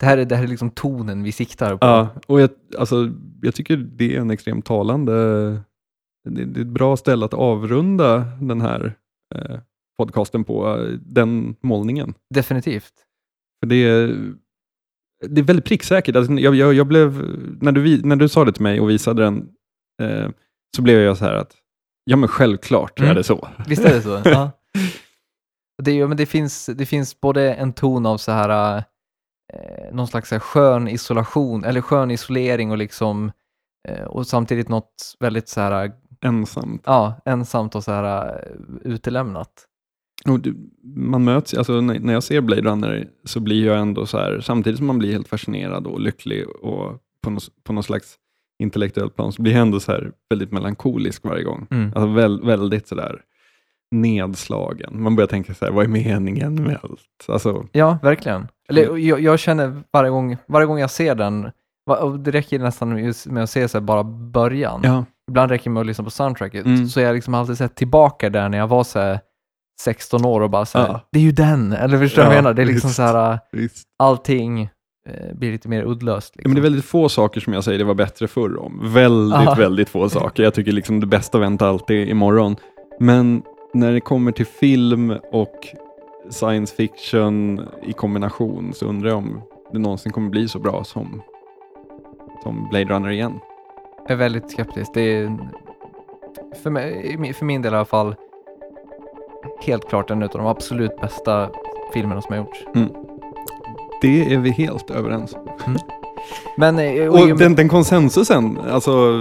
Det, 0.00 0.06
här 0.06 0.18
är, 0.18 0.24
det 0.24 0.36
här 0.36 0.44
är 0.44 0.48
liksom 0.48 0.70
tonen 0.70 1.22
vi 1.22 1.32
siktar 1.32 1.76
på. 1.76 1.86
Ja, 1.86 2.08
och 2.26 2.40
jag, 2.40 2.50
alltså, 2.78 3.10
jag 3.42 3.54
tycker 3.54 3.76
det 3.76 4.16
är 4.16 4.20
en 4.20 4.30
extremt 4.30 4.64
talande, 4.64 5.12
det, 6.24 6.44
det 6.44 6.60
är 6.60 6.62
ett 6.62 6.66
bra 6.66 6.96
ställe 6.96 7.24
att 7.24 7.34
avrunda 7.34 8.18
den 8.40 8.60
här 8.60 8.94
eh, 9.34 9.56
podcasten 9.98 10.44
på, 10.44 10.76
eh, 10.78 10.88
den 11.00 11.56
målningen. 11.62 12.14
Definitivt. 12.34 12.92
För 13.60 13.66
det, 13.66 13.76
är, 13.76 14.16
det 15.26 15.40
är 15.40 15.44
väldigt 15.44 15.64
pricksäkert. 15.64 16.16
Alltså, 16.16 16.32
jag, 16.32 16.54
jag, 16.54 16.74
jag 16.74 16.86
blev, 16.86 17.12
när, 17.60 17.72
du, 17.72 18.02
när 18.02 18.16
du 18.16 18.28
sa 18.28 18.44
det 18.44 18.52
till 18.52 18.62
mig 18.62 18.80
och 18.80 18.90
visade 18.90 19.22
den, 19.22 19.48
eh, 20.02 20.28
så 20.76 20.82
blev 20.82 21.00
jag 21.00 21.16
så 21.16 21.24
här 21.24 21.32
att, 21.34 21.52
ja 22.04 22.16
men 22.16 22.28
självklart 22.28 22.98
Mm. 22.98 23.10
är 23.10 23.14
det 23.14 23.24
så. 23.24 23.48
Visst 23.66 23.84
är 23.84 23.94
det 23.94 24.02
så? 24.02 24.22
ja. 24.30 24.50
det, 25.82 26.06
men 26.06 26.16
det, 26.16 26.26
finns, 26.26 26.66
det 26.66 26.86
finns 26.86 27.20
både 27.20 27.54
en 27.54 27.72
ton 27.72 28.06
av 28.06 28.18
så 28.18 28.32
här, 28.32 28.76
eh, 29.54 29.94
någon 29.94 30.06
slags 30.06 30.30
här 30.30 30.38
skön 30.38 30.88
isolation, 30.88 31.64
eller 31.64 31.80
skön 31.80 32.10
isolering 32.10 32.70
och 32.70 32.78
liksom, 32.78 33.32
eh, 33.88 34.04
och 34.04 34.26
samtidigt 34.26 34.68
något 34.68 35.16
väldigt 35.20 35.48
så 35.48 35.60
här, 35.60 35.92
Ensamt. 36.20 36.82
ja, 36.86 37.20
ensamt 37.24 37.74
och 37.74 37.84
så 37.84 37.92
här 37.92 38.28
eh, 38.28 38.52
utelämnat. 38.92 39.66
Man 40.82 41.24
möts, 41.24 41.54
alltså, 41.54 41.80
när, 41.80 42.12
jag 42.12 42.22
ser 42.22 42.40
Blade 42.40 42.62
Runner 42.62 43.08
så 43.24 43.40
blir 43.40 43.66
jag 43.66 43.78
ändå 43.78 44.06
så 44.06 44.18
här, 44.18 44.40
samtidigt 44.40 44.78
som 44.78 44.86
man 44.86 44.98
blir 44.98 45.12
helt 45.12 45.28
fascinerad 45.28 45.86
och 45.86 46.00
lycklig 46.00 46.48
och 46.48 47.02
på 47.22 47.30
något, 47.30 47.48
på 47.64 47.72
något 47.72 47.84
slags 47.84 48.14
intellektuellt 48.58 49.16
plan 49.16 49.32
så 49.32 49.42
blir 49.42 49.52
jag 49.52 49.62
ändå 49.62 49.80
så 49.80 49.92
här 49.92 50.12
väldigt 50.30 50.52
melankolisk 50.52 51.24
varje 51.24 51.44
gång. 51.44 51.66
Mm. 51.70 51.92
Alltså 51.94 52.06
väl, 52.06 52.44
väldigt 52.44 52.88
sådär 52.88 53.20
nedslagen. 53.90 55.02
Man 55.02 55.16
börjar 55.16 55.28
tänka 55.28 55.54
så 55.54 55.64
här, 55.64 55.72
vad 55.72 55.84
är 55.84 55.88
meningen 55.88 56.62
med 56.62 56.78
allt? 56.82 57.26
Alltså, 57.28 57.66
Ja, 57.72 57.98
verkligen. 58.02 58.48
Eller, 58.68 58.96
jag, 58.96 59.20
jag 59.20 59.38
känner 59.38 59.82
varje 59.92 60.10
gång, 60.10 60.36
varje 60.46 60.66
gång 60.66 60.78
jag 60.78 60.90
ser 60.90 61.14
den, 61.14 61.50
det 62.18 62.30
räcker 62.30 62.58
nästan 62.58 62.98
just 62.98 63.26
med 63.26 63.42
att 63.42 63.50
se 63.50 63.68
så 63.68 63.80
bara 63.80 64.04
början. 64.04 64.80
ja. 64.84 65.04
Ibland 65.28 65.50
räcker 65.50 65.64
det 65.64 65.70
med 65.70 65.80
att 65.80 65.86
lyssna 65.86 66.04
på 66.04 66.10
soundtracket. 66.10 66.66
Mm. 66.66 66.86
Så 66.86 67.00
jag 67.00 67.14
liksom 67.14 67.34
alltid 67.34 67.58
sett 67.58 67.74
tillbaka 67.74 68.30
där 68.30 68.48
när 68.48 68.58
jag 68.58 68.66
var 68.66 68.84
så 68.84 68.98
här 68.98 69.20
16 69.80 70.24
år 70.24 70.40
och 70.40 70.50
bara 70.50 70.64
så 70.66 70.78
här, 70.78 70.86
Ja. 70.88 71.00
det 71.12 71.18
är 71.18 71.22
ju 71.22 71.32
den, 71.32 71.72
eller 71.72 71.98
förstår 71.98 72.22
du 72.22 72.26
vad 72.26 72.32
Ja, 72.34 72.36
jag 72.36 72.44
menar? 72.44 72.54
Det 72.54 72.62
är 72.62 72.66
liksom 72.66 72.88
visst. 72.88 72.96
så 72.96 73.02
här, 73.02 73.38
Visst. 73.52 73.84
allting 73.98 74.62
eh, 75.08 75.34
blir 75.34 75.52
lite 75.52 75.68
mer 75.68 75.82
uddlöst. 75.82 76.32
Ja, 76.34 76.38
Liksom. 76.38 76.50
men 76.50 76.54
det 76.54 76.60
är 76.60 76.70
väldigt 76.70 76.84
få 76.84 77.08
saker 77.08 77.40
som 77.40 77.52
jag 77.52 77.64
säger 77.64 77.78
det 77.78 77.84
var 77.84 77.94
bättre 77.94 78.28
förr 78.28 78.58
om. 78.60 78.80
Väldigt, 78.92 79.44
Ja. 79.44 79.54
väldigt 79.58 79.88
få 79.88 80.08
saker. 80.08 80.42
Jag 80.42 80.54
tycker 80.54 80.72
liksom 80.72 81.00
det 81.00 81.06
bästa 81.06 81.38
väntar 81.38 81.68
alltid 81.68 82.08
imorgon. 82.08 82.56
Men 83.00 83.42
när 83.74 83.92
det 83.92 84.00
kommer 84.00 84.32
till 84.32 84.46
film 84.46 85.10
och 85.32 85.66
science 86.30 86.74
fiction 86.76 87.60
i 87.82 87.92
kombination 87.92 88.72
så 88.74 88.86
undrar 88.86 89.08
jag 89.08 89.18
om 89.18 89.42
det 89.72 89.78
någonsin 89.78 90.12
kommer 90.12 90.30
bli 90.30 90.48
så 90.48 90.58
bra 90.58 90.84
som, 90.84 91.22
som 92.42 92.68
Blade 92.70 92.84
Runner 92.84 93.10
igen. 93.10 93.32
Jag 94.02 94.10
är 94.10 94.16
väldigt 94.16 94.50
skeptisk. 94.50 94.90
Det 94.94 95.00
är, 95.00 95.38
för, 96.62 96.70
mig, 96.70 97.32
för 97.34 97.44
min 97.44 97.62
del 97.62 97.72
i 97.72 97.76
alla 97.76 97.84
fall, 97.84 98.14
helt 99.60 99.88
klart 99.88 100.10
en 100.10 100.22
av 100.22 100.28
de 100.32 100.46
absolut 100.46 101.00
bästa 101.00 101.48
filmerna 101.92 102.22
som 102.22 102.32
har 102.34 102.38
gjorts. 102.42 102.64
Det 104.02 104.34
är 104.34 104.38
vi 104.38 104.50
helt 104.50 104.90
överens 104.90 105.34
om. 105.34 105.76
Men, 106.56 106.78
eh, 106.78 107.06
och, 107.08 107.20
Och 107.20 107.38
den, 107.38 107.54
den 107.54 107.68
konsensusen, 107.68 108.58
alltså 108.70 109.12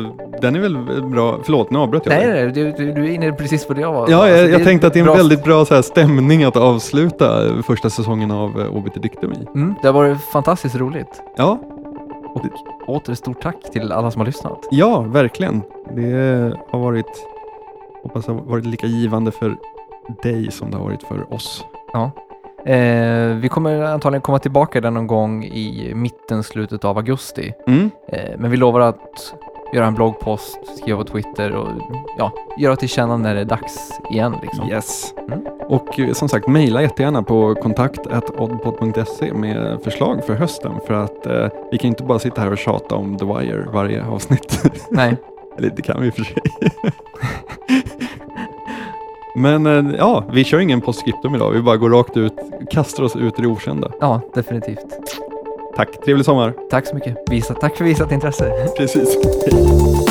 den 0.42 0.56
är 0.56 0.60
väl 0.60 0.78
bra. 1.12 1.40
Förlåt, 1.44 1.72
nu 1.72 1.80
avbröt 1.80 2.06
jag 2.06 2.16
nej, 2.16 2.28
nej, 2.28 2.52
du, 2.52 2.72
du, 2.72 2.92
du 2.94 3.06
är 3.06 3.10
inne 3.12 3.32
precis 3.32 3.66
på 3.68 3.74
det 3.74 3.82
jag 3.82 3.94
var. 3.94 4.10
Ja, 4.10 4.18
Alltså, 4.18 4.38
jag, 4.38 4.50
jag 4.50 4.60
det 4.60 4.66
tänkte 4.66 4.88
att 4.88 4.94
det 4.94 5.00
är 5.00 5.02
en 5.02 5.06
bra- 5.06 5.16
väldigt 5.16 5.44
bra 5.44 5.66
så 5.66 5.76
här, 5.76 5.82
stämning 5.82 6.44
att 6.44 6.56
avsluta 6.58 7.42
första 7.64 7.90
säsongen 7.90 8.32
av 8.32 8.58
uh, 8.60 8.76
Obiter 8.78 9.00
Dictum 9.00 9.32
i. 9.34 9.48
Mm, 9.56 9.74
det 9.82 9.88
har 9.88 9.94
varit 9.94 10.22
fantastiskt 10.22 10.76
roligt. 10.76 11.22
Ja, 11.38 11.60
Och 12.36 12.42
åter 12.88 13.14
stort 13.14 13.42
tack 13.42 13.72
till 13.72 13.92
alla 13.92 14.12
som 14.12 14.20
har 14.20 14.26
lyssnat. 14.26 14.68
Ja, 14.72 15.00
verkligen. 15.00 15.62
Det 15.96 16.54
har 16.70 16.80
varit, 16.80 17.26
hoppas 18.04 18.26
det 18.26 18.32
har 18.32 18.42
varit 18.42 18.66
lika 18.66 18.88
givande 18.88 19.32
för 19.32 19.56
dig 20.23 20.52
som 20.52 20.72
det 20.72 20.77
har 20.77 20.84
varit 20.84 21.03
för 21.03 21.34
oss. 21.34 21.65
Eh, 22.65 23.36
vi 23.36 23.49
kommer 23.52 23.82
antagligen 23.82 24.22
komma 24.22 24.40
tillbaka 24.40 24.82
där 24.82 24.91
någon 24.91 25.07
gång 25.07 25.44
i 25.44 25.91
mitten, 25.95 26.44
slutet 26.44 26.86
av 26.86 26.98
augusti. 26.98 27.53
Mm. 27.68 27.91
Eh, 28.07 28.32
men 28.38 28.52
vi 28.52 28.57
lovar 28.57 28.80
att 28.80 29.34
göra 29.73 29.86
en 29.86 29.94
bloggpost, 29.94 30.60
skriva 30.77 30.98
på 30.98 31.03
Twitter 31.03 31.52
och 31.56 31.68
ja, 32.18 32.32
göra 32.57 32.76
till 32.76 32.90
känna 32.90 33.18
när 33.18 33.36
det 33.36 33.41
är 33.41 33.45
dags 33.45 33.91
igen 34.11 34.36
liksom. 34.41 34.69
Yes. 34.69 35.14
Mm. 35.18 35.45
Och 35.68 35.99
eh, 35.99 36.14
som 36.14 36.30
sagt, 36.30 36.48
mejla 36.48 36.82
jättegärna 36.82 37.23
på 37.23 37.56
kontakt.oddpod.se 37.56 39.34
med 39.34 39.80
förslag 39.84 40.23
för 40.23 40.36
hösten. 40.36 40.72
För 40.88 40.94
att 40.94 41.26
eh, 41.26 41.48
vi 41.72 41.77
kan 41.77 41.88
inte 41.88 42.03
bara 42.03 42.19
sitta 42.19 42.41
här 42.41 42.52
och 42.52 42.57
tjata 42.57 42.95
om 42.95 43.18
The 43.18 43.26
Wire 43.26 43.68
varje 43.73 44.06
avsnitt. 44.06 44.64
Nej, 44.90 45.18
Eller 45.57 45.69
det 45.76 45.82
kan 45.82 46.02
vi 46.02 46.07
i 46.07 46.10
och 46.10 46.14
för 46.14 46.23
sig. 46.23 46.41
Men 49.36 49.66
eh, 49.66 49.95
ja, 49.98 50.24
vi 50.32 50.44
kör 50.44 50.60
ingen 50.60 50.82
postscriptum 50.82 51.36
idag. 51.36 51.52
Vi 51.52 51.62
bara 51.62 51.78
går 51.78 51.90
rakt 51.90 52.18
ut, 52.18 52.34
kastar 52.72 53.03
oss 53.03 53.16
ut 53.16 53.40
i 53.40 53.41
det 53.41 53.48
okända. 53.48 53.91
ja, 53.99 54.22
definitivt. 54.34 54.86
Tack, 55.76 56.02
trevlig 56.06 56.26
sommar. 56.26 56.53
Tack 56.70 56.88
så 56.88 56.95
mycket. 56.95 57.18
Visa, 57.30 57.53
tack 57.53 57.78
för 57.78 57.86
visat 57.86 58.12
intresse. 58.12 58.52
Precis. 58.78 59.18
Hej. 59.52 60.05